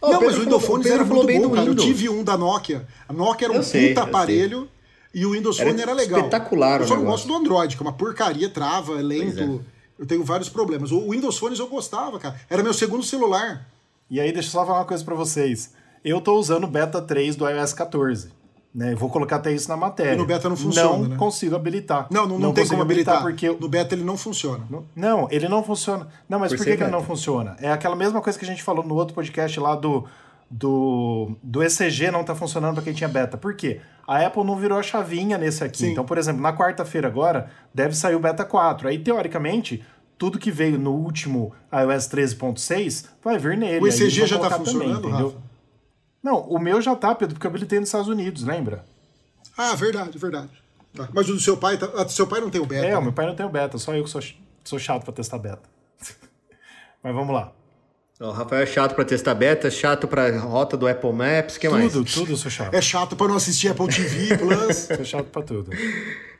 Oh, 0.00 0.10
não, 0.10 0.20
mas 0.20 0.36
o 0.36 0.40
Windows 0.40 0.64
Phone 0.64 0.88
era 0.88 1.04
muito 1.04 1.26
bom, 1.26 1.50
cara. 1.50 1.66
Eu 1.66 1.74
tive 1.74 2.08
um 2.08 2.22
da 2.22 2.36
Nokia. 2.36 2.86
A 3.08 3.12
Nokia 3.12 3.46
era 3.46 3.52
um 3.52 3.56
eu 3.56 3.62
puta 3.62 3.70
sei, 3.70 3.96
aparelho 3.96 4.68
e 5.16 5.24
o 5.24 5.32
Windows 5.32 5.58
Phone 5.58 5.80
era 5.80 5.94
legal. 5.94 6.20
Espetacular, 6.20 6.82
Eu 6.82 6.86
só 6.86 6.96
não 6.96 7.04
gosto 7.04 7.26
do 7.26 7.34
Android, 7.34 7.74
que 7.74 7.82
é 7.82 7.86
uma 7.86 7.92
porcaria, 7.92 8.50
trava, 8.50 8.98
é 8.98 9.02
lento. 9.02 9.64
Eu 9.98 10.04
tenho 10.06 10.22
vários 10.22 10.50
problemas. 10.50 10.92
O 10.92 11.10
Windows 11.10 11.38
Phone 11.38 11.58
eu 11.58 11.66
gostava, 11.68 12.18
cara. 12.18 12.38
Era 12.50 12.62
meu 12.62 12.74
segundo 12.74 13.02
celular. 13.02 13.66
E 14.10 14.20
aí, 14.20 14.30
deixa 14.30 14.48
eu 14.48 14.52
só 14.52 14.66
falar 14.66 14.80
uma 14.80 14.84
coisa 14.84 15.02
para 15.02 15.14
vocês. 15.14 15.72
Eu 16.04 16.20
tô 16.20 16.38
usando 16.38 16.64
o 16.64 16.66
beta 16.66 17.00
3 17.00 17.34
do 17.34 17.48
iOS 17.48 17.72
14. 17.72 18.30
Né? 18.76 18.94
vou 18.94 19.08
colocar 19.08 19.36
até 19.36 19.50
isso 19.50 19.70
na 19.70 19.76
matéria. 19.76 20.12
E 20.12 20.16
no 20.16 20.26
beta 20.26 20.50
não 20.50 20.56
funciona. 20.56 20.98
Não 20.98 21.08
né? 21.08 21.16
consigo 21.16 21.56
habilitar. 21.56 22.08
Não, 22.10 22.26
não, 22.26 22.38
não, 22.38 22.48
não 22.48 22.52
tem 22.52 22.68
como 22.68 22.82
habilitar, 22.82 23.22
porque. 23.22 23.48
No 23.48 23.70
beta 23.70 23.94
ele 23.94 24.04
não 24.04 24.18
funciona. 24.18 24.66
Não, 24.94 25.26
ele 25.30 25.48
não 25.48 25.64
funciona. 25.64 26.08
Não, 26.28 26.38
mas 26.38 26.52
por, 26.52 26.58
por 26.58 26.66
que, 26.66 26.76
que 26.76 26.82
ele 26.82 26.90
não 26.90 27.02
funciona? 27.02 27.56
É 27.58 27.72
aquela 27.72 27.96
mesma 27.96 28.20
coisa 28.20 28.38
que 28.38 28.44
a 28.44 28.48
gente 28.48 28.62
falou 28.62 28.84
no 28.84 28.94
outro 28.94 29.14
podcast 29.14 29.58
lá 29.58 29.74
do. 29.74 30.04
Do, 30.48 31.32
do 31.42 31.60
ECG 31.60 32.08
não 32.12 32.22
tá 32.22 32.32
funcionando 32.32 32.74
para 32.74 32.84
quem 32.84 32.92
tinha 32.92 33.08
beta. 33.08 33.36
Por 33.36 33.54
quê? 33.54 33.80
A 34.06 34.24
Apple 34.24 34.44
não 34.44 34.54
virou 34.54 34.78
a 34.78 34.82
chavinha 34.82 35.36
nesse 35.36 35.64
aqui. 35.64 35.78
Sim. 35.78 35.90
Então, 35.90 36.04
por 36.04 36.18
exemplo, 36.18 36.40
na 36.40 36.56
quarta-feira 36.56 37.08
agora, 37.08 37.50
deve 37.74 37.96
sair 37.96 38.14
o 38.14 38.20
beta 38.20 38.44
4. 38.44 38.86
Aí, 38.86 38.96
teoricamente, 38.96 39.82
tudo 40.16 40.38
que 40.38 40.52
veio 40.52 40.78
no 40.78 40.92
último 40.92 41.52
iOS 41.72 42.08
13.6 42.08 43.06
vai 43.24 43.38
vir 43.38 43.58
nele. 43.58 43.80
O 43.80 43.88
ECG 43.88 44.24
já 44.24 44.36
está 44.36 44.50
funcionando, 44.50 45.00
também, 45.00 45.10
entendeu? 45.10 45.28
Rafa? 45.30 45.45
Não, 46.26 46.40
o 46.40 46.58
meu 46.58 46.82
já 46.82 46.96
tá, 46.96 47.14
Pedro, 47.14 47.36
porque 47.36 47.46
eu 47.46 47.50
habilitei 47.50 47.78
nos 47.78 47.88
Estados 47.88 48.08
Unidos, 48.08 48.42
lembra? 48.42 48.84
Ah, 49.56 49.76
verdade, 49.76 50.18
verdade. 50.18 50.50
Tá. 50.92 51.08
Mas 51.14 51.28
o 51.28 51.34
do 51.34 51.38
seu 51.38 51.56
pai, 51.56 51.78
tá... 51.78 51.88
Ah, 51.94 52.08
seu 52.08 52.26
pai 52.26 52.40
não 52.40 52.50
tem 52.50 52.60
o 52.60 52.66
beta. 52.66 52.84
É, 52.84 52.90
né? 52.90 52.98
o 52.98 53.02
meu 53.02 53.12
pai 53.12 53.26
não 53.26 53.36
tem 53.36 53.46
o 53.46 53.48
beta, 53.48 53.78
só 53.78 53.94
eu 53.94 54.02
que 54.02 54.10
sou, 54.10 54.20
sou 54.64 54.76
chato 54.76 55.04
para 55.04 55.12
testar 55.12 55.38
beta. 55.38 55.62
Mas 57.00 57.14
vamos 57.14 57.32
lá. 57.32 57.52
O 58.18 58.32
Rafael 58.32 58.62
é 58.62 58.66
chato 58.66 58.96
para 58.96 59.04
testar 59.04 59.36
beta, 59.36 59.70
chato 59.70 60.08
para 60.08 60.36
rota 60.36 60.76
do 60.76 60.88
Apple 60.88 61.12
Maps, 61.12 61.58
que 61.58 61.68
tudo, 61.68 61.78
mais? 61.78 61.92
Tudo, 61.92 62.12
tudo 62.12 62.32
eu 62.32 62.36
sou 62.36 62.50
chato. 62.50 62.74
É 62.74 62.82
chato 62.82 63.14
para 63.14 63.28
não 63.28 63.36
assistir 63.36 63.68
Apple 63.68 63.86
TV 63.86 64.36
Plus. 64.36 64.76
sou 64.96 65.04
chato 65.04 65.26
para 65.26 65.42
tudo. 65.42 65.70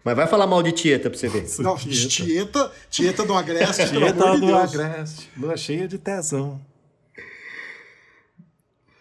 Mas 0.02 0.16
vai 0.16 0.26
falar 0.26 0.48
mal 0.48 0.64
de 0.64 0.72
Tieta 0.72 1.08
pra 1.08 1.16
você 1.16 1.28
ver. 1.28 1.46
Não, 1.60 1.76
Tieta, 1.76 2.72
Tieta 2.90 3.24
do 3.24 3.34
Agreste, 3.34 3.86
Tieta 3.86 4.36
do 4.36 4.46
de 4.46 4.52
Agreste, 4.52 5.30
lua 5.36 5.56
cheia 5.56 5.86
de 5.86 5.96
tesão. 5.96 6.60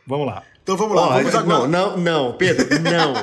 Vamos 0.05 0.27
lá. 0.27 0.43
Então 0.65 0.75
vamos 0.75 0.95
lá, 0.95 1.09
vamos 1.09 1.35
agora. 1.35 1.67
Não, 1.67 1.91
não, 1.91 1.97
não, 1.97 2.33
Pedro, 2.33 2.65
não, 2.81 3.13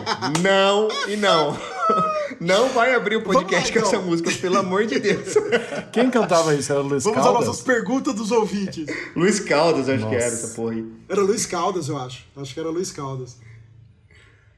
não 0.41 0.89
e 1.09 1.17
não. 1.17 1.59
Não 2.41 2.71
vai 2.71 2.95
abrir 2.95 3.17
o 3.17 3.23
podcast 3.23 3.73
lá, 3.73 3.81
com 3.81 3.87
essa 3.87 4.01
música, 4.01 4.31
pelo 4.41 4.59
amor 4.59 4.85
de 4.87 4.99
Deus. 4.99 5.35
Quem 5.93 6.11
cantava 6.11 6.55
isso? 6.55 6.73
Era 6.73 6.81
o 6.81 6.85
Luiz 6.85 7.05
Vamos 7.05 7.19
Caldas? 7.19 7.33
Vamos 7.33 7.41
às 7.43 7.47
nossas 7.47 7.65
perguntas 7.65 8.15
dos 8.15 8.33
ouvintes. 8.33 8.87
Luiz 9.15 9.39
Caldas, 9.39 9.89
acho 9.89 10.01
Nossa. 10.01 10.09
que 10.09 10.23
era 10.23 10.35
essa 10.35 10.49
porra 10.55 10.73
aí. 10.73 10.87
Era 11.09 11.21
Luiz 11.21 11.47
Caldas, 11.47 11.89
eu 11.89 11.99
acho. 11.99 12.25
Acho 12.37 12.55
que 12.55 12.59
era 12.59 12.69
Luiz 12.69 12.91
Caldas. 12.91 13.37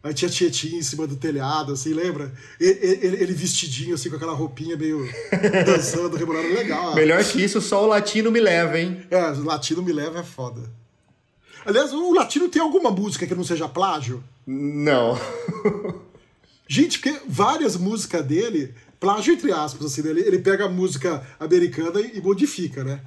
Aí 0.02 0.14
tinha 0.14 0.30
Tietinha 0.30 0.78
em 0.78 0.82
cima 0.82 1.06
do 1.06 1.16
telhado, 1.16 1.72
assim, 1.72 1.92
lembra? 1.92 2.32
Ele, 2.60 3.16
ele, 3.16 3.32
vestidinho, 3.32 3.94
assim, 3.94 4.08
com 4.08 4.16
aquela 4.16 4.34
roupinha 4.34 4.76
meio 4.76 5.06
dançando, 5.66 6.16
rebolando, 6.16 6.48
legal. 6.48 6.94
Melhor 6.94 7.22
que 7.24 7.42
isso, 7.42 7.60
só 7.60 7.82
o 7.82 7.86
latino 7.86 8.30
me 8.30 8.40
leva, 8.40 8.78
hein? 8.78 9.02
É, 9.10 9.30
o 9.30 9.44
latino 9.44 9.82
me 9.82 9.92
leva 9.92 10.20
é 10.20 10.22
foda. 10.22 10.62
Aliás, 11.64 11.92
o 11.92 12.12
latino 12.12 12.48
tem 12.48 12.60
alguma 12.60 12.90
música 12.90 13.26
que 13.26 13.34
não 13.34 13.44
seja 13.44 13.68
plágio? 13.68 14.22
Não. 14.46 15.18
Gente, 16.68 16.98
porque 16.98 17.20
várias 17.26 17.76
músicas 17.76 18.24
dele, 18.24 18.74
plágio 18.98 19.34
entre 19.34 19.52
aspas, 19.52 19.86
assim, 19.86 20.02
né? 20.02 20.10
ele, 20.10 20.20
ele 20.20 20.38
pega 20.38 20.66
a 20.66 20.68
música 20.68 21.26
americana 21.38 22.00
e 22.00 22.20
modifica, 22.20 22.82
né? 22.82 23.00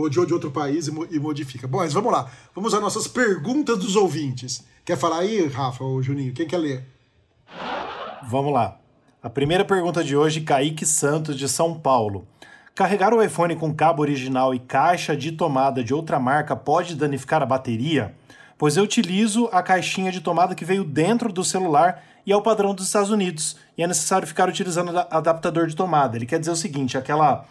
ou 0.00 0.08
de 0.08 0.32
outro 0.32 0.50
país 0.50 0.86
e 0.86 1.18
modifica. 1.18 1.66
Bom, 1.66 1.78
mas 1.78 1.92
vamos 1.92 2.12
lá. 2.12 2.30
Vamos 2.54 2.72
às 2.72 2.80
nossas 2.80 3.08
perguntas 3.08 3.76
dos 3.78 3.96
ouvintes. 3.96 4.64
Quer 4.84 4.96
falar 4.96 5.18
aí, 5.18 5.46
Rafa 5.48 5.82
ou 5.82 6.00
Juninho? 6.00 6.32
Quem 6.32 6.46
quer 6.46 6.58
ler? 6.58 6.84
Vamos 8.28 8.52
lá. 8.52 8.78
A 9.20 9.28
primeira 9.28 9.64
pergunta 9.64 10.04
de 10.04 10.16
hoje, 10.16 10.42
Kaique 10.42 10.86
Santos, 10.86 11.36
de 11.36 11.48
São 11.48 11.78
Paulo. 11.78 12.26
Carregar 12.78 13.12
o 13.12 13.20
iPhone 13.20 13.56
com 13.56 13.74
cabo 13.74 14.02
original 14.02 14.54
e 14.54 14.60
caixa 14.60 15.16
de 15.16 15.32
tomada 15.32 15.82
de 15.82 15.92
outra 15.92 16.20
marca 16.20 16.54
pode 16.54 16.94
danificar 16.94 17.42
a 17.42 17.44
bateria? 17.44 18.14
Pois 18.56 18.76
eu 18.76 18.84
utilizo 18.84 19.48
a 19.50 19.60
caixinha 19.64 20.12
de 20.12 20.20
tomada 20.20 20.54
que 20.54 20.64
veio 20.64 20.84
dentro 20.84 21.32
do 21.32 21.42
celular 21.42 22.04
e 22.24 22.30
é 22.30 22.36
o 22.36 22.40
padrão 22.40 22.72
dos 22.72 22.86
Estados 22.86 23.10
Unidos. 23.10 23.56
E 23.76 23.82
é 23.82 23.86
necessário 23.88 24.28
ficar 24.28 24.48
utilizando 24.48 24.96
adaptador 25.10 25.66
de 25.66 25.74
tomada. 25.74 26.16
Ele 26.16 26.24
quer 26.24 26.38
dizer 26.38 26.52
o 26.52 26.56
seguinte: 26.56 26.96
aquela, 26.96 27.46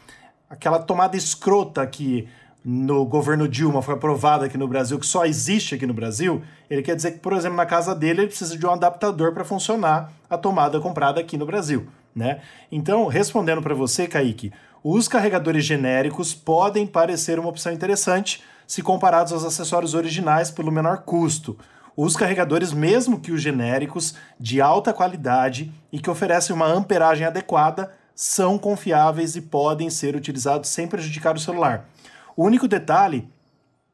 aquela 0.49 0.79
tomada 0.79 1.17
escrota 1.17 1.85
que 1.85 2.25
no 2.63 3.03
governo 3.03 3.49
Dilma 3.49 3.81
foi 3.81 3.95
aprovada 3.95 4.45
aqui 4.45 4.57
no 4.57 4.65
Brasil, 4.65 4.97
que 4.97 5.05
só 5.05 5.25
existe 5.25 5.75
aqui 5.75 5.85
no 5.85 5.93
Brasil, 5.93 6.41
ele 6.69 6.81
quer 6.81 6.95
dizer 6.95 7.11
que, 7.11 7.19
por 7.19 7.33
exemplo, 7.33 7.57
na 7.57 7.65
casa 7.65 7.93
dele 7.93 8.21
ele 8.21 8.27
precisa 8.27 8.57
de 8.57 8.65
um 8.65 8.71
adaptador 8.71 9.33
para 9.33 9.43
funcionar 9.43 10.09
a 10.29 10.37
tomada 10.37 10.79
comprada 10.79 11.19
aqui 11.19 11.37
no 11.37 11.45
Brasil. 11.45 11.85
Né? 12.15 12.41
Então, 12.71 13.05
respondendo 13.05 13.61
para 13.61 13.75
você, 13.75 14.07
Kaique, 14.07 14.51
os 14.83 15.07
carregadores 15.07 15.65
genéricos 15.65 16.33
podem 16.33 16.85
parecer 16.85 17.39
uma 17.39 17.49
opção 17.49 17.71
interessante 17.71 18.43
se 18.65 18.81
comparados 18.81 19.31
aos 19.31 19.45
acessórios 19.45 19.93
originais 19.93 20.51
pelo 20.51 20.71
menor 20.71 20.99
custo. 20.99 21.57
Os 21.95 22.15
carregadores, 22.15 22.73
mesmo 22.73 23.19
que 23.19 23.31
os 23.31 23.41
genéricos, 23.41 24.13
de 24.39 24.61
alta 24.61 24.93
qualidade 24.93 25.71
e 25.91 25.99
que 25.99 26.09
oferecem 26.09 26.55
uma 26.55 26.67
amperagem 26.67 27.25
adequada, 27.25 27.91
são 28.13 28.57
confiáveis 28.57 29.35
e 29.35 29.41
podem 29.41 29.89
ser 29.89 30.15
utilizados 30.15 30.69
sem 30.69 30.87
prejudicar 30.87 31.35
o 31.35 31.39
celular. 31.39 31.89
O 32.35 32.43
único 32.43 32.67
detalhe 32.67 33.27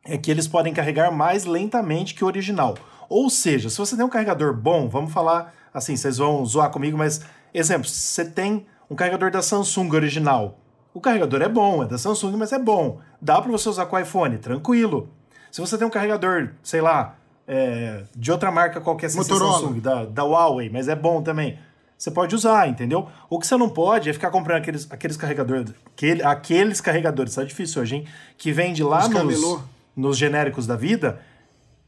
é 0.04 0.18
que 0.18 0.30
eles 0.30 0.48
podem 0.48 0.74
carregar 0.74 1.12
mais 1.12 1.46
lentamente 1.46 2.14
que 2.14 2.24
o 2.24 2.28
original. 2.28 2.76
Ou 3.08 3.30
seja, 3.30 3.70
se 3.70 3.78
você 3.78 3.96
tem 3.96 4.04
um 4.04 4.10
carregador 4.10 4.54
bom, 4.54 4.90
vamos 4.90 5.14
falar 5.14 5.54
assim, 5.74 5.96
vocês 5.96 6.18
vão 6.18 6.46
zoar 6.46 6.70
comigo, 6.72 6.98
mas 6.98 7.22
exemplo, 7.54 7.88
você 7.88 8.26
tem 8.26 8.66
um 8.90 8.96
carregador 8.96 9.32
da 9.32 9.42
Samsung 9.42 9.90
original, 9.94 10.60
o 10.94 11.02
carregador 11.02 11.42
é 11.42 11.50
bom, 11.50 11.84
é 11.84 11.88
da 11.88 11.98
Samsung, 11.98 12.38
mas 12.38 12.52
é 12.52 12.60
bom. 12.60 13.00
Dá 13.22 13.42
para 13.42 13.52
você 13.52 13.68
usar 13.68 13.86
com 13.88 13.96
o 13.96 14.00
iPhone, 14.00 14.38
tranquilo. 14.38 15.10
Se 15.52 15.60
você 15.60 15.78
tem 15.78 15.88
um 15.88 15.90
carregador, 15.90 16.50
sei 16.62 16.82
lá, 16.82 17.16
é, 17.48 18.04
de 18.16 18.32
outra 18.32 18.52
marca 18.52 18.80
qualquer, 18.80 19.10
sem 19.10 19.24
Samsung, 19.24 19.80
da, 19.80 20.06
da 20.06 20.24
Huawei, 20.24 20.70
mas 20.70 20.88
é 20.88 20.96
bom 20.96 21.22
também, 21.22 21.58
você 21.98 22.12
pode 22.12 22.36
usar, 22.36 22.68
entendeu? 22.68 23.08
O 23.30 23.40
que 23.40 23.48
você 23.48 23.58
não 23.58 23.70
pode 23.70 24.10
é 24.10 24.14
ficar 24.14 24.30
comprando 24.30 24.58
aqueles, 24.58 24.88
aqueles 24.92 25.18
carregadores, 25.18 25.74
aquele, 25.96 26.24
aqueles 26.24 26.82
carregadores, 26.82 27.36
tá 27.36 27.44
difícil 27.44 27.82
hoje, 27.82 27.96
hein? 27.96 28.08
Que 28.38 28.52
vende 28.52 28.84
lá 28.84 29.08
nos, 29.08 29.60
nos 29.96 30.18
genéricos 30.18 30.68
da 30.68 30.76
vida, 30.76 31.20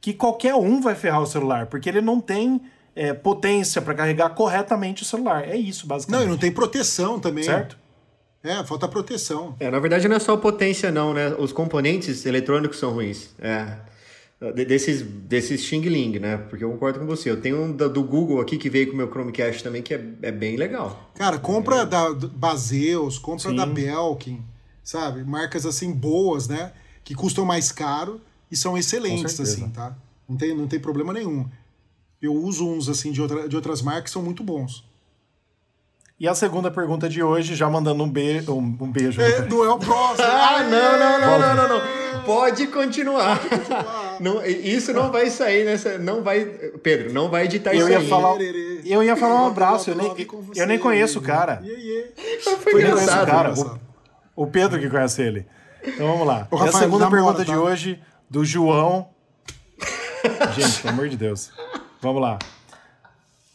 que 0.02 0.14
qualquer 0.14 0.56
um 0.56 0.82
vai 0.82 0.96
ferrar 0.96 1.22
o 1.22 1.28
celular, 1.28 1.68
porque 1.68 1.90
ele 1.90 2.02
não 2.02 2.20
tem 2.20 2.62
é, 2.96 3.14
potência 3.14 3.82
para 3.82 3.94
carregar 3.94 4.30
corretamente 4.30 5.04
o 5.04 5.06
celular. 5.06 5.44
É 5.44 5.56
isso, 5.56 5.86
basicamente. 5.86 6.22
Não, 6.22 6.28
e 6.28 6.32
não 6.32 6.38
tem 6.38 6.52
proteção 6.52 7.20
também. 7.20 7.44
Certo? 7.44 7.78
É, 8.46 8.64
falta 8.64 8.88
proteção. 8.88 9.56
É, 9.60 9.72
na 9.72 9.80
verdade 9.80 10.08
não 10.08 10.16
é 10.16 10.20
só 10.20 10.38
potência 10.38 10.92
não, 10.92 11.14
né? 11.14 11.36
Os 11.40 11.52
componentes 11.52 12.26
eletrônicos 12.26 12.78
são 12.78 12.92
ruins. 12.92 13.30
É. 13.40 13.78
Desses, 14.54 15.02
desses 15.02 15.62
Xing 15.62 15.82
Ling, 15.82 16.20
né? 16.20 16.38
Porque 16.38 16.64
eu 16.64 16.70
concordo 16.70 17.00
com 17.00 17.06
você. 17.06 17.32
Eu 17.32 17.42
tenho 17.42 17.64
um 17.64 17.72
do 17.72 18.04
Google 18.04 18.40
aqui 18.40 18.58
que 18.58 18.70
veio 18.70 18.88
com 18.88 18.94
o 18.94 18.98
meu 18.98 19.10
Chromecast 19.10 19.64
também, 19.64 19.82
que 19.82 19.94
é, 19.94 20.06
é 20.22 20.32
bem 20.32 20.58
legal. 20.58 21.10
Cara, 21.16 21.40
compra 21.40 21.78
é. 21.78 21.86
da 21.86 22.14
Baseus, 22.14 23.18
compra 23.18 23.50
Sim. 23.50 23.56
da 23.56 23.66
Belkin, 23.66 24.44
sabe? 24.84 25.24
Marcas 25.24 25.66
assim 25.66 25.92
boas, 25.92 26.48
né? 26.48 26.74
Que 27.04 27.16
custam 27.16 27.46
mais 27.46 27.72
caro 27.72 28.22
e 28.52 28.56
são 28.56 28.78
excelentes, 28.78 29.40
assim, 29.40 29.70
tá? 29.70 29.96
Não 30.30 30.38
tem, 30.38 30.56
não 30.56 30.68
tem 30.68 30.80
problema 30.80 31.12
nenhum. 31.12 31.48
Eu 32.22 32.34
uso 32.36 32.68
uns 32.68 32.90
assim 32.90 33.12
de, 33.12 33.22
outra, 33.22 33.48
de 33.48 33.56
outras 33.56 33.82
marcas 33.82 34.06
que 34.06 34.10
são 34.12 34.22
muito 34.22 34.44
bons. 34.44 34.84
E 36.18 36.30
a 36.30 36.34
segunda 36.34 36.72
pergunta 36.72 37.10
de 37.10 37.22
hoje, 37.22 37.56
já 37.56 37.70
mandando 37.70 38.02
um, 38.02 38.10
be 38.10 38.42
um, 38.48 38.58
um 38.58 38.92
beijo. 38.92 39.22
É, 39.22 39.46
não 39.46 39.66
é 39.66 39.70
o 39.70 39.78
próximo. 39.78 40.26
ah, 40.26 40.64
não, 40.64 41.00
não, 41.00 41.20
não, 41.20 41.40
não, 41.40 41.56
não, 41.56 41.80
não, 41.80 42.24
Pode 42.24 42.68
continuar. 42.68 43.38
Pode 43.38 43.50
continuar. 43.50 44.18
não, 44.22 44.46
isso 44.46 44.94
não 44.94 45.12
vai 45.12 45.30
sair 45.30 45.66
nessa. 45.66 45.98
Não 45.98 46.24
vai. 46.24 46.46
Pedro, 46.82 47.12
não 47.12 47.30
vai 47.30 47.44
editar 47.44 47.74
eu 47.74 47.80
isso 47.80 47.90
ia 47.90 47.98
aí. 47.98 48.08
Falar, 48.08 48.38
eu 48.86 49.04
ia 49.04 49.18
falar 49.18 49.44
um 49.44 49.48
abraço. 49.48 49.90
Eu 49.90 49.96
nem, 49.98 50.16
eu 50.56 50.66
nem 50.66 50.80
conheço 50.80 51.20
o 51.20 51.22
cara. 51.22 51.62
Foi 52.64 52.82
engraçado. 52.82 53.28
Cara. 53.28 53.54
O, 53.54 54.44
o, 54.44 54.48
Pedro 54.48 54.80
que 54.80 54.90
conhece 54.90 55.22
ele. 55.22 55.46
Então 55.84 56.08
vamos 56.08 56.26
lá. 56.26 56.48
Rafael, 56.50 56.70
a 56.70 56.80
segunda 56.80 57.10
pergunta 57.10 57.44
de 57.44 57.52
tá? 57.52 57.60
hoje, 57.60 58.00
do 58.30 58.46
João. 58.46 59.10
Gente, 60.56 60.82
pelo 60.82 60.94
amor 60.94 61.10
de 61.10 61.18
Deus. 61.18 61.52
Vamos 62.02 62.22
lá. 62.22 62.40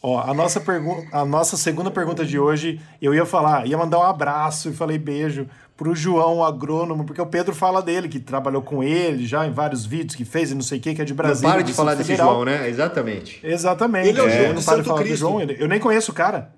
Ó, 0.03 0.19
a 0.19 0.33
nossa, 0.33 0.63
a 1.11 1.25
nossa 1.25 1.55
segunda 1.55 1.91
pergunta 1.91 2.25
de 2.25 2.39
hoje, 2.39 2.81
eu 2.99 3.13
ia 3.13 3.25
falar, 3.25 3.67
ia 3.67 3.77
mandar 3.77 3.99
um 3.99 4.03
abraço 4.03 4.69
e 4.69 4.73
falei 4.73 4.97
beijo 4.97 5.47
pro 5.77 5.95
João 5.95 6.43
agrônomo, 6.43 7.03
porque 7.05 7.21
o 7.21 7.25
Pedro 7.25 7.53
fala 7.53 7.81
dele, 7.81 8.09
que 8.09 8.19
trabalhou 8.19 8.61
com 8.61 8.83
ele 8.83 9.25
já 9.25 9.45
em 9.45 9.51
vários 9.51 9.85
vídeos 9.85 10.15
que 10.15 10.25
fez 10.25 10.51
e 10.51 10.55
não 10.55 10.61
sei 10.61 10.79
o 10.79 10.81
que, 10.81 10.95
que 10.95 11.01
é 11.01 11.05
de 11.05 11.13
Brasília. 11.13 11.49
Não 11.49 11.55
para 11.55 11.63
de 11.63 11.73
falar 11.73 11.95
desse 11.95 12.15
João, 12.15 12.45
né? 12.45 12.67
Exatamente. 12.67 13.39
Exatamente. 13.43 14.09
Ele 14.09 14.19
é 14.19 14.23
o 14.23 14.29
João 14.29 14.43
é, 14.43 14.53
não 14.53 14.63
para 14.63 14.81
de 14.81 14.87
falar 14.87 14.99
Cristo. 15.01 15.13
do 15.13 15.19
João. 15.19 15.41
Eu 15.41 15.67
nem 15.67 15.79
conheço 15.79 16.11
o 16.11 16.15
cara. 16.15 16.53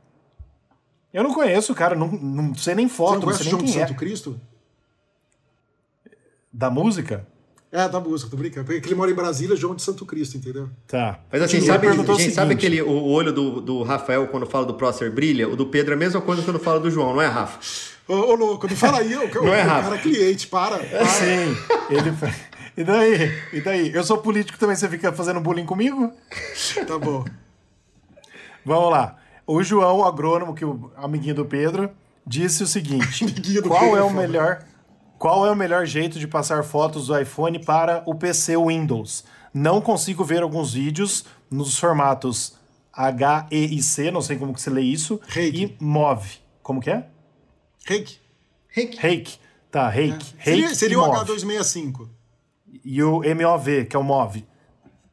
Eu 1.13 1.23
não 1.23 1.33
conheço 1.33 1.71
o 1.73 1.75
cara, 1.75 1.95
não, 1.95 2.07
não 2.07 2.55
sei 2.55 2.75
nem 2.75 2.89
foto, 2.89 3.21
Você 3.21 3.25
não, 3.25 3.27
não 3.27 3.37
sei 3.37 3.45
nem 3.45 3.57
quem 3.57 3.67
João 3.67 3.83
é. 3.83 3.87
Santo 3.87 3.99
Cristo? 3.99 4.41
Da 6.51 6.69
música? 6.69 7.27
É, 7.73 7.89
da 7.89 7.99
música, 7.99 8.29
tô 8.29 8.37
brincando. 8.37 8.67
Porque 8.67 8.87
ele 8.87 8.93
mora 8.93 9.09
em 9.09 9.15
Brasília, 9.15 9.55
João 9.55 9.73
de 9.73 9.81
Santo 9.81 10.05
Cristo, 10.05 10.37
entendeu? 10.37 10.69
Tá. 10.87 11.19
Mas 11.31 11.41
assim, 11.41 11.59
sabe, 11.59 11.91
gente, 11.91 12.31
sabe 12.31 12.53
aquele 12.53 12.79
o 12.83 13.05
olho 13.05 13.33
do, 13.33 13.59
do 13.59 13.81
Rafael 13.81 14.27
quando 14.27 14.45
fala 14.45 14.63
do 14.63 14.75
Prócer 14.75 15.11
brilha? 15.11 15.49
O 15.49 15.55
do 15.55 15.65
Pedro 15.65 15.93
é 15.93 15.95
a 15.95 15.97
mesma 15.97 16.21
coisa 16.21 16.43
quando 16.43 16.59
fala 16.59 16.79
do 16.79 16.91
João, 16.91 17.15
não 17.15 17.21
é, 17.21 17.25
Rafa? 17.25 17.59
Ô, 18.07 18.13
ô 18.13 18.35
louco, 18.35 18.67
não 18.67 18.75
fala 18.75 18.99
aí, 18.99 19.15
o, 19.15 19.33
não 19.33 19.45
o, 19.45 19.47
é, 19.47 19.61
Rafa. 19.63 19.81
cara 19.81 19.95
é 19.95 20.01
cliente, 20.01 20.45
para. 20.45 20.77
para. 20.77 21.05
Sim, 21.07 21.57
ele. 21.89 22.13
E 22.77 22.83
daí? 22.83 23.31
E 23.53 23.61
daí? 23.61 23.91
Eu 23.91 24.03
sou 24.03 24.19
político 24.19 24.59
também, 24.59 24.75
você 24.75 24.87
fica 24.87 25.11
fazendo 25.11 25.39
bullying 25.39 25.65
comigo? 25.65 26.13
Tá 26.87 26.99
bom. 26.99 27.25
Vamos 28.63 28.91
lá. 28.91 29.17
O 29.47 29.63
João, 29.63 30.05
agrônomo, 30.05 30.53
que 30.53 30.63
o 30.63 30.91
amiguinho 30.95 31.33
do 31.33 31.45
Pedro, 31.45 31.89
disse 32.25 32.61
o 32.61 32.67
seguinte: 32.67 33.25
qual 33.67 33.81
Pedro, 33.81 33.97
é 33.97 34.03
o 34.03 34.11
melhor. 34.11 34.63
Qual 35.23 35.47
é 35.47 35.51
o 35.51 35.55
melhor 35.55 35.85
jeito 35.85 36.19
de 36.19 36.27
passar 36.27 36.65
fotos 36.65 37.07
do 37.07 37.17
iPhone 37.17 37.57
para 37.57 38.03
o 38.05 38.13
PC 38.13 38.57
Windows? 38.57 39.23
Não 39.53 39.79
consigo 39.79 40.21
ver 40.21 40.43
alguns 40.43 40.73
vídeos 40.73 41.23
nos 41.49 41.79
formatos 41.79 42.57
H, 42.91 43.47
E 43.49 43.73
e 43.73 43.81
C, 43.81 44.11
não 44.11 44.21
sei 44.21 44.35
como 44.37 44.53
que 44.53 44.59
você 44.59 44.69
lê 44.69 44.81
isso, 44.81 45.21
Reiki. 45.25 45.77
e 45.79 45.81
MOV. 45.81 46.27
Como 46.61 46.81
que 46.81 46.89
é? 46.89 47.07
Reiki. 47.85 48.19
Reiki. 48.67 48.97
Reiki. 48.97 49.39
Tá, 49.71 49.87
Reiki. 49.87 50.35
É. 50.39 50.43
Seria, 50.43 50.75
seria 50.75 50.99
o 50.99 51.03
H265. 51.03 52.09
E 52.83 53.01
o 53.01 53.21
MOV, 53.21 53.85
que 53.85 53.95
é 53.95 53.99
o 53.99 54.03
MOV. 54.03 54.45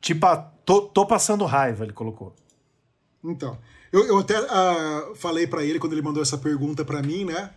Tipo, 0.00 0.26
tô, 0.64 0.82
tô 0.82 1.06
passando 1.06 1.44
raiva, 1.44 1.84
ele 1.84 1.92
colocou. 1.92 2.34
Então, 3.22 3.56
eu, 3.92 4.04
eu 4.08 4.18
até 4.18 4.40
uh, 4.40 5.14
falei 5.14 5.46
para 5.46 5.62
ele 5.62 5.78
quando 5.78 5.92
ele 5.92 6.02
mandou 6.02 6.20
essa 6.20 6.36
pergunta 6.36 6.84
para 6.84 7.00
mim, 7.00 7.24
né? 7.24 7.50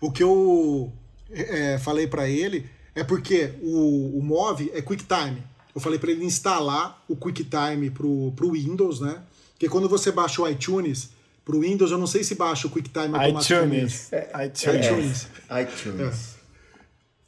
O 0.00 0.10
que 0.10 0.22
eu 0.22 0.90
é, 1.32 1.78
falei 1.78 2.06
para 2.06 2.28
ele 2.28 2.66
é 2.94 3.04
porque 3.04 3.52
o, 3.62 4.18
o 4.18 4.22
Move 4.22 4.70
é 4.74 4.82
QuickTime. 4.82 5.42
Eu 5.74 5.80
falei 5.80 5.98
para 5.98 6.10
ele 6.10 6.24
instalar 6.24 7.02
o 7.08 7.16
QuickTime 7.16 7.90
pro, 7.90 8.32
pro 8.34 8.52
Windows, 8.52 9.00
né? 9.00 9.18
Porque 9.52 9.68
quando 9.68 9.88
você 9.88 10.10
baixa 10.10 10.42
o 10.42 10.48
iTunes 10.48 11.10
pro 11.44 11.60
Windows, 11.60 11.90
eu 11.90 11.98
não 11.98 12.06
sei 12.06 12.24
se 12.24 12.34
baixa 12.34 12.66
o 12.66 12.70
QuickTime 12.70 13.14
automaticamente. 13.14 13.76
iTunes. 13.76 14.12
É, 14.12 14.46
iTunes. 14.46 14.86
iTunes. 14.86 15.28
É, 15.48 15.62
iTunes. 15.62 16.36
É. 16.36 16.40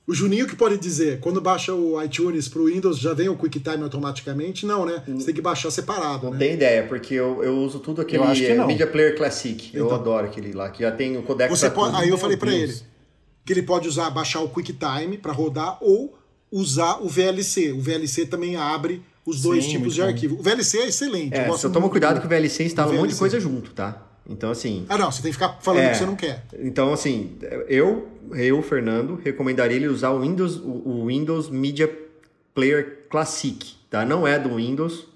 O 0.04 0.12
Juninho 0.12 0.48
que 0.48 0.56
pode 0.56 0.76
dizer, 0.78 1.20
quando 1.20 1.40
baixa 1.40 1.72
o 1.72 2.02
iTunes 2.02 2.48
pro 2.48 2.64
Windows, 2.64 2.98
já 2.98 3.14
vem 3.14 3.28
o 3.28 3.36
QuickTime 3.36 3.84
automaticamente? 3.84 4.66
Não, 4.66 4.84
né? 4.84 5.00
Você 5.06 5.26
tem 5.26 5.34
que 5.34 5.40
baixar 5.40 5.70
separado, 5.70 6.24
Não 6.24 6.32
né? 6.32 6.38
tem 6.38 6.54
ideia, 6.54 6.82
porque 6.88 7.14
eu, 7.14 7.42
eu 7.44 7.56
uso 7.58 7.78
tudo 7.78 8.00
aquele 8.02 8.22
eu 8.22 8.26
acho 8.26 8.40
que 8.40 8.54
não. 8.54 8.66
Media 8.66 8.86
Player 8.86 9.16
Classic. 9.16 9.68
Então, 9.68 9.88
eu 9.88 9.94
adoro 9.94 10.26
aquele 10.26 10.52
lá, 10.52 10.70
que 10.70 10.82
já 10.82 10.90
tem 10.90 11.16
o 11.16 11.22
codec 11.22 11.48
você 11.48 11.70
pode, 11.70 11.94
Aí 11.96 12.08
eu 12.08 12.18
falei 12.18 12.36
para 12.36 12.52
ele, 12.52 12.74
que 13.44 13.52
ele 13.52 13.62
pode 13.62 13.88
usar, 13.88 14.10
baixar 14.10 14.40
o 14.40 14.48
QuickTime 14.48 15.18
para 15.18 15.32
rodar 15.32 15.78
ou 15.80 16.16
usar 16.50 16.98
o 17.02 17.08
VLC. 17.08 17.72
O 17.72 17.80
VLC 17.80 18.26
também 18.26 18.56
abre 18.56 19.02
os 19.24 19.42
dois 19.42 19.64
Sim, 19.64 19.70
tipos 19.72 19.94
de 19.94 20.00
bom. 20.00 20.08
arquivo. 20.08 20.38
O 20.38 20.42
VLC 20.42 20.78
é 20.78 20.88
excelente. 20.88 21.34
É, 21.34 21.50
só 21.56 21.70
toma 21.70 21.88
cuidado 21.88 22.20
que 22.20 22.26
o 22.26 22.28
VLC 22.28 22.64
instala 22.64 22.88
VLC. 22.88 22.98
um 22.98 23.02
monte 23.02 23.12
de 23.14 23.18
coisa 23.18 23.40
junto, 23.40 23.70
tá? 23.72 24.08
Então, 24.28 24.50
assim. 24.50 24.86
Ah, 24.88 24.96
não, 24.96 25.10
você 25.10 25.22
tem 25.22 25.30
que 25.30 25.36
ficar 25.36 25.58
falando 25.60 25.84
é, 25.84 25.90
que 25.90 25.98
você 25.98 26.06
não 26.06 26.16
quer. 26.16 26.44
Então, 26.60 26.92
assim, 26.92 27.36
eu, 27.68 28.08
eu, 28.32 28.62
Fernando, 28.62 29.20
recomendaria 29.22 29.76
ele 29.76 29.88
usar 29.88 30.10
o 30.10 30.20
Windows, 30.20 30.56
o 30.56 31.06
Windows 31.06 31.50
Media 31.50 31.90
Player 32.54 33.06
Classic, 33.10 33.74
tá? 33.90 34.04
Não 34.04 34.26
é 34.26 34.38
do 34.38 34.56
Windows, 34.56 35.06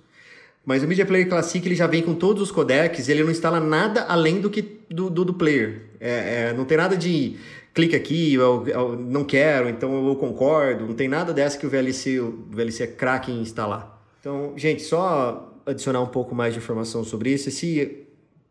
mas 0.64 0.82
o 0.82 0.88
Media 0.88 1.06
Player 1.06 1.28
Classic 1.28 1.66
ele 1.66 1.76
já 1.76 1.86
vem 1.86 2.02
com 2.02 2.14
todos 2.14 2.42
os 2.42 2.50
codecs, 2.50 3.08
ele 3.08 3.22
não 3.22 3.30
instala 3.30 3.60
nada 3.60 4.02
além 4.08 4.40
do 4.40 4.50
que 4.50 4.80
do, 4.90 5.08
do, 5.08 5.24
do 5.24 5.34
player. 5.34 5.82
É, 6.00 6.48
é, 6.48 6.52
não 6.52 6.64
tem 6.64 6.76
nada 6.76 6.96
de 6.96 7.36
clique 7.76 7.94
aqui, 7.94 8.32
eu, 8.32 8.66
eu, 8.66 8.96
não 8.96 9.22
quero, 9.22 9.68
então 9.68 10.08
eu 10.08 10.16
concordo. 10.16 10.86
Não 10.86 10.94
tem 10.94 11.08
nada 11.08 11.34
dessa 11.34 11.58
que 11.58 11.66
o 11.66 11.68
VLC, 11.68 12.18
o 12.18 12.46
VLC 12.48 12.84
é 12.84 12.86
craque 12.86 13.30
em 13.30 13.42
instalar. 13.42 14.02
Então, 14.18 14.54
gente, 14.56 14.82
só 14.82 15.52
adicionar 15.66 16.00
um 16.00 16.06
pouco 16.06 16.34
mais 16.34 16.54
de 16.54 16.58
informação 16.58 17.04
sobre 17.04 17.30
isso. 17.30 17.50
Esse, 17.50 18.06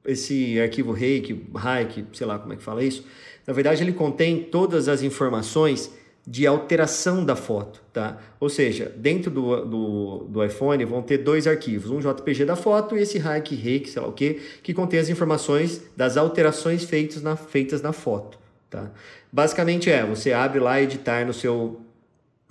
esse 0.05 0.59
arquivo 0.59 0.91
Reiki, 0.91 1.43
Reiki, 1.55 2.05
sei 2.13 2.27
lá 2.27 2.37
como 2.37 2.53
é 2.53 2.55
que 2.55 2.61
fala 2.61 2.83
isso, 2.83 3.03
na 3.47 3.53
verdade 3.53 3.83
ele 3.83 3.93
contém 3.93 4.43
todas 4.43 4.87
as 4.87 5.01
informações 5.01 5.91
de 6.27 6.45
alteração 6.45 7.25
da 7.25 7.35
foto, 7.35 7.83
tá? 7.91 8.19
Ou 8.39 8.49
seja, 8.49 8.91
dentro 8.95 9.31
do, 9.31 9.65
do, 9.65 10.17
do, 10.29 10.43
iPhone 10.43 10.83
vão 10.85 11.01
ter 11.01 11.19
dois 11.19 11.47
arquivos, 11.47 11.89
um 11.89 11.99
JPG 11.99 12.45
da 12.45 12.55
foto 12.55 12.97
e 12.97 13.01
esse 13.01 13.17
Reiki 13.17 13.55
Reiki, 13.55 13.89
sei 13.89 14.01
lá 14.01 14.07
o 14.07 14.11
que, 14.11 14.39
que 14.61 14.73
contém 14.73 14.99
as 14.99 15.09
informações 15.09 15.83
das 15.95 16.17
alterações 16.17 16.83
feitas 16.83 17.21
na, 17.21 17.35
feitas 17.35 17.81
na 17.81 17.93
foto, 17.93 18.39
tá? 18.69 18.91
Basicamente 19.31 19.89
é, 19.89 20.05
você 20.05 20.33
abre 20.33 20.59
lá 20.59 20.81
editar 20.81 21.25
no 21.25 21.33
seu, 21.33 21.81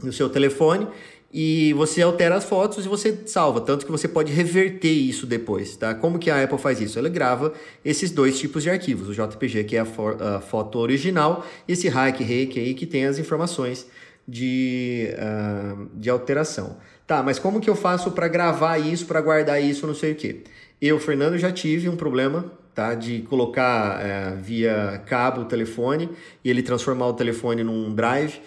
no 0.03 0.13
seu 0.13 0.29
telefone 0.29 0.89
e 1.37 1.73
você 1.73 2.01
altera 2.01 2.37
as 2.37 2.45
fotos 2.45 2.87
e 2.87 2.89
você 2.89 3.23
salva, 3.27 3.61
tanto 3.61 3.85
que 3.85 3.91
você 3.91 4.07
pode 4.07 4.33
reverter 4.33 4.93
isso 4.93 5.27
depois, 5.27 5.77
tá? 5.77 5.93
Como 5.93 6.17
que 6.17 6.31
a 6.31 6.45
Apple 6.45 6.59
faz 6.59 6.81
isso? 6.81 6.97
Ela 6.97 7.09
grava 7.09 7.53
esses 7.85 8.13
dois 8.13 8.39
tipos 8.39 8.63
de 8.63 8.71
arquivos, 8.71 9.09
o 9.09 9.13
JPG, 9.13 9.65
que 9.65 9.77
é 9.77 9.81
a, 9.81 9.85
for, 9.85 10.23
a 10.23 10.41
foto 10.41 10.79
original, 10.79 11.45
e 11.67 11.73
esse 11.73 11.89
Hike 11.89 12.23
Reiki 12.23 12.61
aí, 12.61 12.73
que 12.73 12.87
tem 12.87 13.05
as 13.07 13.19
informações 13.19 13.85
de, 14.29 15.09
uh, 15.19 15.89
de 15.95 16.09
alteração. 16.09 16.77
Tá, 17.05 17.21
mas 17.21 17.39
como 17.39 17.61
que 17.61 17.69
eu 17.69 17.75
faço 17.75 18.13
para 18.13 18.29
gravar 18.29 18.79
isso, 18.79 19.05
para 19.05 19.21
guardar 19.21 19.61
isso, 19.61 19.89
não 19.89 19.95
sei 19.95 20.13
o 20.13 20.15
que? 20.15 20.45
Eu, 20.81 21.01
Fernando, 21.01 21.37
já 21.37 21.51
tive 21.51 21.89
um 21.89 21.97
problema, 21.97 22.51
tá? 22.75 22.95
De 22.95 23.21
colocar 23.23 24.01
uh, 24.01 24.37
via 24.43 25.03
cabo 25.07 25.43
o 25.43 25.45
telefone 25.45 26.11
e 26.43 26.51
ele 26.51 26.63
transformar 26.63 27.07
o 27.09 27.15
telefone 27.15 27.63
num 27.63 27.95
drive, 27.95 28.41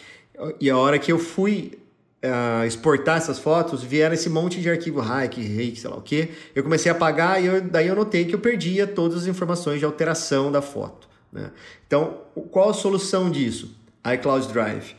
e 0.60 0.70
a 0.70 0.78
hora 0.78 1.00
que 1.00 1.12
eu 1.12 1.18
fui 1.18 1.80
uh, 2.24 2.66
exportar 2.66 3.18
essas 3.18 3.40
fotos, 3.40 3.84
vieram 3.84 4.14
esse 4.14 4.30
monte 4.30 4.62
de 4.62 4.70
arquivo 4.70 5.00
hack, 5.00 5.38
reiki, 5.38 5.80
sei 5.80 5.90
lá 5.90 5.98
o 5.98 6.02
que. 6.02 6.30
Eu 6.54 6.64
comecei 6.64 6.92
a 6.92 6.96
apagar 6.96 7.42
e 7.42 7.48
eu, 7.48 7.62
daí 7.62 7.88
eu 7.88 7.96
notei 7.96 8.26
que 8.26 8.36
eu 8.36 8.40
perdia 8.40 8.86
todas 8.86 9.24
as 9.24 9.28
informações 9.28 9.80
de 9.80 9.86
alteração 9.86 10.52
da 10.52 10.62
foto. 10.62 11.08
Né? 11.32 11.52
Então, 11.86 12.22
qual 12.52 12.70
a 12.70 12.74
solução 12.74 13.30
disso? 13.30 13.76
iCloud 14.14 14.48
Drive. 14.54 14.96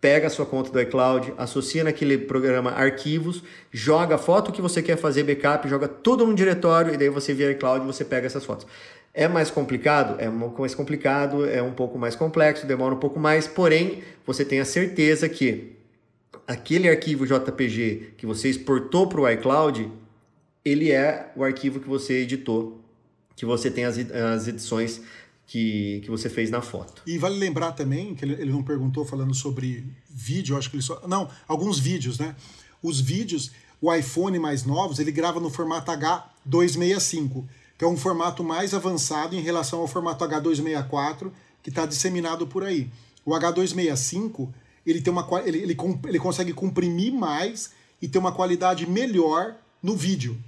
Pega 0.00 0.26
a 0.26 0.30
sua 0.30 0.44
conta 0.44 0.70
do 0.70 0.80
iCloud, 0.80 1.32
associa 1.38 1.82
naquele 1.82 2.18
programa 2.18 2.70
arquivos, 2.70 3.42
joga 3.72 4.16
a 4.16 4.18
foto 4.18 4.52
que 4.52 4.60
você 4.60 4.82
quer 4.82 4.96
fazer 4.96 5.24
backup, 5.24 5.66
joga 5.68 5.88
tudo 5.88 6.26
num 6.26 6.34
diretório 6.34 6.92
e 6.92 6.96
daí 6.96 7.08
você 7.08 7.32
via 7.32 7.50
iCloud 7.52 7.84
e 7.84 7.86
você 7.86 8.04
pega 8.04 8.26
essas 8.26 8.44
fotos. 8.44 8.66
É 9.14 9.26
mais 9.26 9.50
complicado? 9.50 10.16
É 10.18 10.28
um 10.28 10.38
pouco 10.38 10.60
mais 10.60 10.74
complicado, 10.74 11.46
é 11.46 11.62
um 11.62 11.72
pouco 11.72 11.98
mais 11.98 12.14
complexo, 12.14 12.66
demora 12.66 12.94
um 12.94 12.98
pouco 12.98 13.18
mais, 13.18 13.48
porém 13.48 14.02
você 14.26 14.44
tem 14.44 14.60
a 14.60 14.64
certeza 14.66 15.26
que 15.26 15.76
aquele 16.46 16.88
arquivo 16.88 17.26
JPG 17.26 18.12
que 18.18 18.26
você 18.26 18.48
exportou 18.48 19.08
para 19.08 19.20
o 19.20 19.28
iCloud, 19.30 19.90
ele 20.64 20.92
é 20.92 21.32
o 21.34 21.42
arquivo 21.42 21.80
que 21.80 21.88
você 21.88 22.22
editou, 22.22 22.80
que 23.34 23.46
você 23.46 23.70
tem 23.70 23.84
as, 23.84 23.98
as 23.98 24.48
edições 24.48 25.00
que, 25.46 26.00
que 26.04 26.10
você 26.10 26.28
fez 26.28 26.50
na 26.50 26.60
foto. 26.60 27.02
E 27.06 27.18
vale 27.18 27.36
lembrar 27.36 27.72
também, 27.72 28.14
que 28.14 28.24
ele, 28.24 28.34
ele 28.34 28.50
não 28.50 28.62
perguntou 28.62 29.04
falando 29.04 29.34
sobre 29.34 29.84
vídeo, 30.10 30.56
acho 30.56 30.68
que 30.68 30.76
ele 30.76 30.82
só. 30.82 31.06
Não, 31.06 31.28
alguns 31.46 31.78
vídeos, 31.78 32.18
né? 32.18 32.34
Os 32.82 33.00
vídeos, 33.00 33.52
o 33.80 33.92
iPhone 33.94 34.38
mais 34.38 34.64
novos, 34.64 34.98
ele 34.98 35.12
grava 35.12 35.38
no 35.38 35.50
formato 35.50 35.90
H265, 35.92 37.44
que 37.78 37.84
é 37.84 37.88
um 37.88 37.96
formato 37.96 38.42
mais 38.42 38.74
avançado 38.74 39.36
em 39.36 39.40
relação 39.40 39.80
ao 39.80 39.88
formato 39.88 40.24
H264 40.24 41.30
que 41.62 41.70
está 41.70 41.84
disseminado 41.84 42.46
por 42.46 42.62
aí. 42.62 42.88
O 43.24 43.32
H265 43.32 44.48
ele 44.86 45.00
tem 45.00 45.12
uma 45.12 45.26
ele, 45.44 45.58
ele, 45.58 45.76
ele 46.06 46.18
consegue 46.18 46.52
comprimir 46.52 47.12
mais 47.12 47.72
e 48.00 48.06
ter 48.06 48.18
uma 48.18 48.30
qualidade 48.30 48.88
melhor 48.88 49.56
no 49.82 49.96
vídeo. 49.96 50.38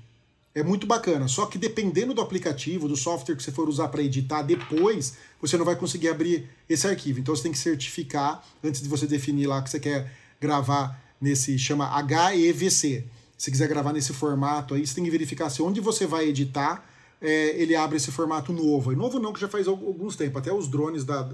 É 0.55 0.63
muito 0.63 0.87
bacana. 0.87 1.29
Só 1.29 1.47
que 1.47 1.59
dependendo 1.59 2.15
do 2.15 2.21
aplicativo, 2.21 2.89
do 2.89 2.97
software 2.97 3.37
que 3.37 3.43
você 3.43 3.53
for 3.53 3.69
usar 3.69 3.89
para 3.89 4.03
editar 4.03 4.43
depois, 4.43 5.15
você 5.41 5.57
não 5.57 5.65
vai 5.65 5.77
conseguir 5.77 6.09
abrir 6.09 6.49
esse 6.69 6.87
arquivo. 6.87 7.21
Então 7.21 7.35
você 7.35 7.45
tem 7.45 7.53
que 7.53 7.59
certificar 7.59 8.45
antes 8.63 8.83
de 8.83 8.89
você 8.89 9.07
definir 9.07 9.47
lá 9.47 9.63
que 9.63 9.71
você 9.71 9.79
quer 9.79 10.11
gravar 10.41 11.01
nesse 11.21 11.59
chama 11.59 11.89
HEVC. 12.01 13.05
Se 13.37 13.51
quiser 13.51 13.69
gravar 13.69 13.93
nesse 13.93 14.13
formato 14.13 14.75
aí, 14.75 14.85
você 14.87 14.95
tem 14.95 15.05
que 15.05 15.11
verificar 15.11 15.49
se 15.49 15.63
onde 15.63 15.81
você 15.81 16.07
vai 16.07 16.27
editar, 16.27 16.85
é, 17.21 17.61
ele 17.61 17.77
abre 17.77 17.97
esse 17.97 18.11
formato 18.11 18.53
novo. 18.53 18.93
E 18.93 18.97
novo 18.97 19.21
não, 19.21 19.33
que 19.33 19.41
já 19.41 19.49
faz 19.49 19.69
alguns 19.69 20.17
tempos. 20.17 20.41
Até 20.41 20.53
os 20.53 20.67
drones 20.67 21.05
da 21.05 21.29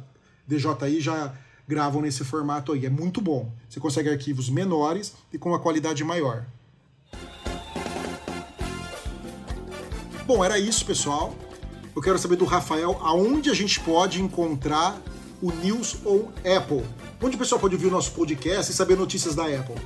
DJI 0.47 1.01
já 1.01 1.35
gravam 1.67 2.03
nesse 2.03 2.25
formato 2.25 2.73
aí. 2.73 2.85
É 2.85 2.91
muito 2.91 3.21
bom. 3.21 3.51
Você 3.69 3.81
consegue 3.81 4.11
arquivos 4.11 4.51
menores 4.51 5.15
e 5.33 5.39
com 5.39 5.51
uma 5.51 5.59
qualidade 5.59 6.05
maior. 6.05 6.47
Bom, 10.27 10.43
era 10.43 10.59
isso, 10.59 10.87
pessoal. 10.87 11.35
Eu 11.95 12.01
quero 12.01 12.19
saber 12.19 12.37
do 12.37 12.47
Rafael 12.47 12.99
aonde 13.03 13.51
a 13.51 13.55
gente 13.55 13.79
pode 13.81 14.23
encontrar 14.23 14.97
o 15.43 15.53
News 15.53 15.99
on 16.07 16.29
Apple. 16.39 16.83
Onde 17.23 17.37
o 17.37 17.39
pessoal 17.39 17.61
pode 17.61 17.75
ouvir 17.75 17.89
o 17.89 17.91
nosso 17.91 18.13
podcast 18.13 18.73
e 18.73 18.75
saber 18.75 18.97
notícias 18.97 19.35
da 19.35 19.45
Apple? 19.45 19.77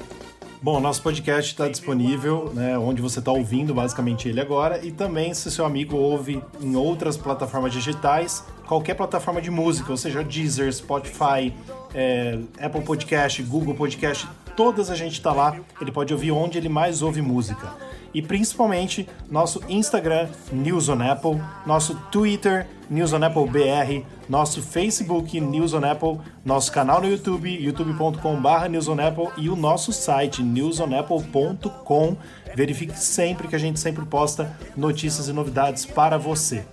Bom, 0.62 0.80
nosso 0.80 1.02
podcast 1.02 1.52
está 1.52 1.68
disponível, 1.68 2.52
né, 2.52 2.76
onde 2.76 3.00
você 3.00 3.20
está 3.20 3.30
ouvindo 3.30 3.72
basicamente 3.72 4.28
ele 4.28 4.40
agora, 4.40 4.84
e 4.84 4.90
também 4.90 5.32
se 5.32 5.50
seu 5.52 5.64
amigo 5.64 5.96
ouve 5.96 6.42
em 6.60 6.74
outras 6.74 7.16
plataformas 7.16 7.72
digitais, 7.72 8.44
qualquer 8.66 8.94
plataforma 8.94 9.40
de 9.40 9.52
música, 9.52 9.90
ou 9.90 9.96
seja, 9.96 10.24
Deezer, 10.24 10.72
Spotify, 10.72 11.54
é, 11.94 12.40
Apple 12.60 12.82
Podcast, 12.82 13.40
Google 13.44 13.74
Podcast, 13.74 14.26
todas 14.58 14.90
a 14.90 14.96
gente 14.96 15.12
está 15.12 15.32
lá. 15.32 15.56
Ele 15.80 15.92
pode 15.92 16.12
ouvir 16.12 16.32
onde 16.32 16.58
ele 16.58 16.68
mais 16.68 17.00
ouve 17.00 17.22
música. 17.22 17.72
E 18.12 18.20
principalmente 18.20 19.08
nosso 19.30 19.62
Instagram, 19.68 20.28
News 20.50 20.88
on 20.88 21.00
Apple, 21.00 21.40
nosso 21.64 21.94
Twitter, 22.10 22.66
News 22.90 23.12
on 23.12 23.22
Apple 23.22 23.46
BR, 23.48 24.04
nosso 24.28 24.60
Facebook, 24.60 25.40
News 25.40 25.74
on 25.74 25.84
Apple, 25.84 26.18
nosso 26.44 26.72
canal 26.72 27.00
no 27.00 27.08
YouTube, 27.08 27.48
youtube.com.br 27.48 28.68
News 28.68 28.88
on 28.88 28.98
Apple 28.98 29.28
e 29.36 29.48
o 29.48 29.54
nosso 29.54 29.92
site, 29.92 30.42
newsonapple.com. 30.42 32.16
Verifique 32.56 32.98
sempre 32.98 33.46
que 33.46 33.54
a 33.54 33.60
gente 33.60 33.78
sempre 33.78 34.04
posta 34.06 34.58
notícias 34.76 35.28
e 35.28 35.32
novidades 35.32 35.86
para 35.86 36.18
você. 36.18 36.64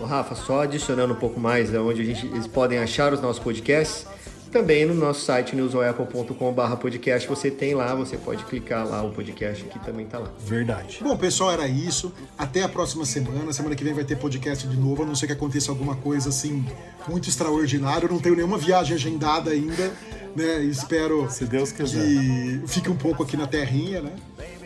Ô 0.00 0.04
Rafa, 0.04 0.34
só 0.34 0.62
adicionando 0.62 1.12
um 1.12 1.16
pouco 1.16 1.38
mais 1.38 1.74
onde 1.74 2.00
a 2.00 2.04
gente, 2.04 2.26
eles 2.28 2.46
podem 2.46 2.78
achar 2.78 3.12
os 3.12 3.20
nossos 3.20 3.42
podcasts, 3.42 4.06
também 4.50 4.86
no 4.86 4.94
nosso 4.94 5.24
site 5.24 5.54
newsapple.com.br 5.54 6.76
podcast 6.80 7.28
você 7.28 7.50
tem 7.50 7.74
lá, 7.74 7.94
você 7.94 8.16
pode 8.16 8.44
clicar 8.44 8.86
lá, 8.86 9.02
o 9.02 9.10
podcast 9.10 9.64
aqui 9.64 9.78
também 9.84 10.06
tá 10.06 10.18
lá. 10.18 10.30
Verdade. 10.38 10.98
Bom, 11.02 11.16
pessoal, 11.16 11.52
era 11.52 11.66
isso. 11.66 12.12
Até 12.38 12.62
a 12.62 12.68
próxima 12.68 13.04
semana. 13.04 13.52
Semana 13.52 13.74
que 13.74 13.84
vem 13.84 13.92
vai 13.92 14.04
ter 14.04 14.16
podcast 14.16 14.66
de 14.66 14.76
novo, 14.76 15.02
a 15.02 15.06
não 15.06 15.14
ser 15.14 15.26
que 15.26 15.32
aconteça 15.32 15.70
alguma 15.70 15.96
coisa 15.96 16.28
assim 16.28 16.64
muito 17.08 17.28
extraordinária. 17.28 18.06
Eu 18.06 18.12
não 18.12 18.18
tenho 18.18 18.36
nenhuma 18.36 18.58
viagem 18.58 18.94
agendada 18.94 19.50
ainda, 19.50 19.92
né? 20.34 20.62
Espero 20.64 21.30
se 21.30 21.44
Deus 21.44 21.72
quiser. 21.72 22.04
que 22.04 22.62
fique 22.66 22.90
um 22.90 22.96
pouco 22.96 23.22
aqui 23.22 23.36
na 23.36 23.46
terrinha, 23.46 24.02
né? 24.02 24.12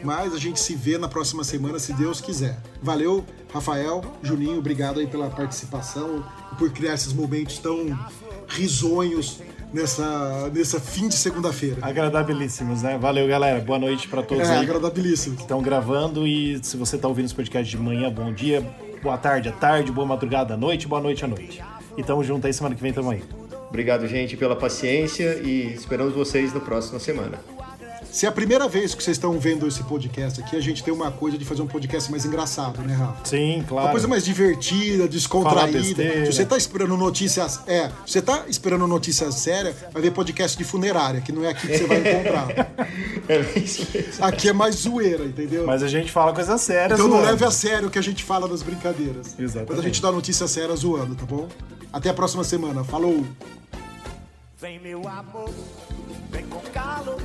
Mas 0.02 0.32
a 0.32 0.38
gente 0.38 0.58
se 0.58 0.74
vê 0.74 0.96
na 0.96 1.08
próxima 1.08 1.44
semana, 1.44 1.78
se 1.78 1.92
Deus 1.92 2.20
quiser. 2.20 2.58
Valeu, 2.82 3.24
Rafael, 3.52 4.02
Juninho, 4.22 4.58
obrigado 4.58 5.00
aí 5.00 5.06
pela 5.06 5.28
participação 5.28 6.24
e 6.52 6.56
por 6.56 6.70
criar 6.70 6.94
esses 6.94 7.12
momentos 7.12 7.58
tão 7.58 7.98
risonhos 8.48 9.40
nessa, 9.72 10.50
nessa 10.52 10.80
fim 10.80 11.08
de 11.08 11.14
segunda-feira. 11.14 11.78
Agradabilíssimos, 11.82 12.82
né? 12.82 12.98
Valeu, 12.98 13.26
galera. 13.26 13.60
Boa 13.60 13.78
noite 13.78 14.08
para 14.08 14.22
todos 14.22 14.48
é, 14.48 14.52
aí. 14.52 14.64
agradabilíssimos. 14.64 15.38
Que 15.38 15.42
estão 15.44 15.62
gravando 15.62 16.26
e 16.26 16.62
se 16.62 16.76
você 16.76 16.96
está 16.96 17.08
ouvindo 17.08 17.26
esse 17.26 17.34
podcast 17.34 17.70
de 17.70 17.82
manhã, 17.82 18.10
bom 18.10 18.32
dia, 18.32 18.64
boa 19.02 19.16
tarde 19.16 19.48
à 19.48 19.52
tarde, 19.52 19.90
boa 19.90 20.06
madrugada 20.06 20.54
à 20.54 20.56
noite, 20.56 20.86
boa 20.86 21.00
noite 21.00 21.24
à 21.24 21.28
noite. 21.28 21.62
E 21.96 22.02
tamo 22.02 22.22
junto 22.22 22.46
aí, 22.46 22.52
semana 22.52 22.74
que 22.74 22.82
vem 22.82 22.92
tamo 22.92 23.10
aí. 23.10 23.22
Obrigado, 23.68 24.06
gente, 24.06 24.36
pela 24.36 24.56
paciência 24.56 25.40
e 25.44 25.72
esperamos 25.74 26.12
vocês 26.14 26.52
na 26.52 26.60
próxima 26.60 26.98
semana. 26.98 27.38
Se 28.12 28.26
é 28.26 28.28
a 28.28 28.32
primeira 28.32 28.68
vez 28.68 28.92
que 28.92 29.02
vocês 29.02 29.16
estão 29.16 29.38
vendo 29.38 29.68
esse 29.68 29.84
podcast 29.84 30.40
aqui, 30.40 30.56
a 30.56 30.60
gente 30.60 30.82
tem 30.82 30.92
uma 30.92 31.12
coisa 31.12 31.38
de 31.38 31.44
fazer 31.44 31.62
um 31.62 31.66
podcast 31.66 32.10
mais 32.10 32.24
engraçado, 32.24 32.82
né, 32.82 32.92
Rafa? 32.92 33.24
Sim, 33.24 33.64
claro. 33.68 33.86
Uma 33.86 33.92
coisa 33.92 34.08
mais 34.08 34.24
divertida, 34.24 35.06
descontraída. 35.06 35.80
Se 36.26 36.26
você 36.26 36.44
tá 36.44 36.56
esperando 36.56 36.96
notícias. 36.96 37.60
É, 37.68 37.88
se 37.88 38.12
você 38.12 38.22
tá 38.22 38.44
esperando 38.48 38.86
notícias 38.86 39.36
sérias, 39.36 39.76
vai 39.92 40.02
ver 40.02 40.10
podcast 40.10 40.58
de 40.58 40.64
funerária, 40.64 41.20
que 41.20 41.30
não 41.30 41.44
é 41.44 41.50
aqui 41.50 41.68
que 41.68 41.78
você 41.78 41.86
vai 41.86 41.98
encontrar. 41.98 42.48
é 43.28 43.58
isso 43.58 43.86
mesmo. 43.94 44.24
Aqui 44.24 44.48
é 44.48 44.52
mais 44.52 44.74
zoeira, 44.74 45.24
entendeu? 45.24 45.64
Mas 45.64 45.82
a 45.82 45.88
gente 45.88 46.10
fala 46.10 46.32
coisas 46.32 46.60
sérias. 46.60 46.98
Então 46.98 47.08
não 47.08 47.22
leve 47.22 47.44
a 47.44 47.50
sério 47.50 47.86
o 47.86 47.90
que 47.90 47.98
a 47.98 48.02
gente 48.02 48.24
fala 48.24 48.48
nas 48.48 48.62
brincadeiras. 48.62 49.38
Exatamente. 49.38 49.70
Mas 49.70 49.78
a 49.78 49.82
gente 49.82 50.02
dá 50.02 50.10
notícias 50.10 50.50
sérias 50.50 50.80
zoando, 50.80 51.14
tá 51.14 51.24
bom? 51.24 51.48
Até 51.92 52.10
a 52.10 52.14
próxima 52.14 52.42
semana. 52.42 52.82
Falou! 52.82 53.24
Vem 54.60 54.80
meu 54.80 55.08
amor, 55.08 55.48
vem 56.30 56.44
com 56.46 56.60
calor 56.70 57.18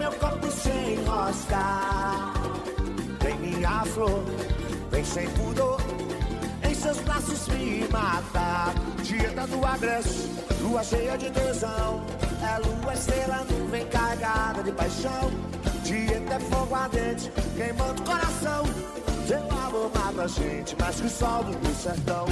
meu 0.00 0.12
corpo 0.12 0.50
sem 0.50 0.94
enroscar. 0.94 2.32
Vem 3.22 3.38
minha 3.38 3.84
flor, 3.84 4.24
vem 4.90 5.04
sem 5.04 5.28
pudor, 5.30 5.78
em 6.66 6.74
seu 6.74 6.94
seus 6.94 7.04
braços 7.04 7.48
me 7.48 7.86
matar. 7.88 8.72
Dieta 9.02 9.46
do 9.46 9.64
agresso, 9.64 10.30
lua 10.62 10.82
cheia 10.82 11.18
de 11.18 11.30
tesão. 11.30 12.02
É 12.42 12.58
lua, 12.66 12.94
estrela, 12.94 13.44
nuvem 13.50 13.86
carregada 13.88 14.62
de 14.62 14.72
paixão. 14.72 15.30
Dieta 15.84 16.34
é 16.34 16.40
fogo 16.40 16.74
ardente, 16.74 17.30
queimando 17.54 18.00
o 18.00 18.04
coração. 18.06 18.64
Seu 19.26 19.42
amor 19.50 19.90
mata 19.94 20.22
a 20.22 20.26
gente, 20.26 20.74
mais 20.80 20.98
que 20.98 21.06
o 21.06 21.10
sol 21.10 21.44
do 21.44 21.74
sertão. 21.74 22.24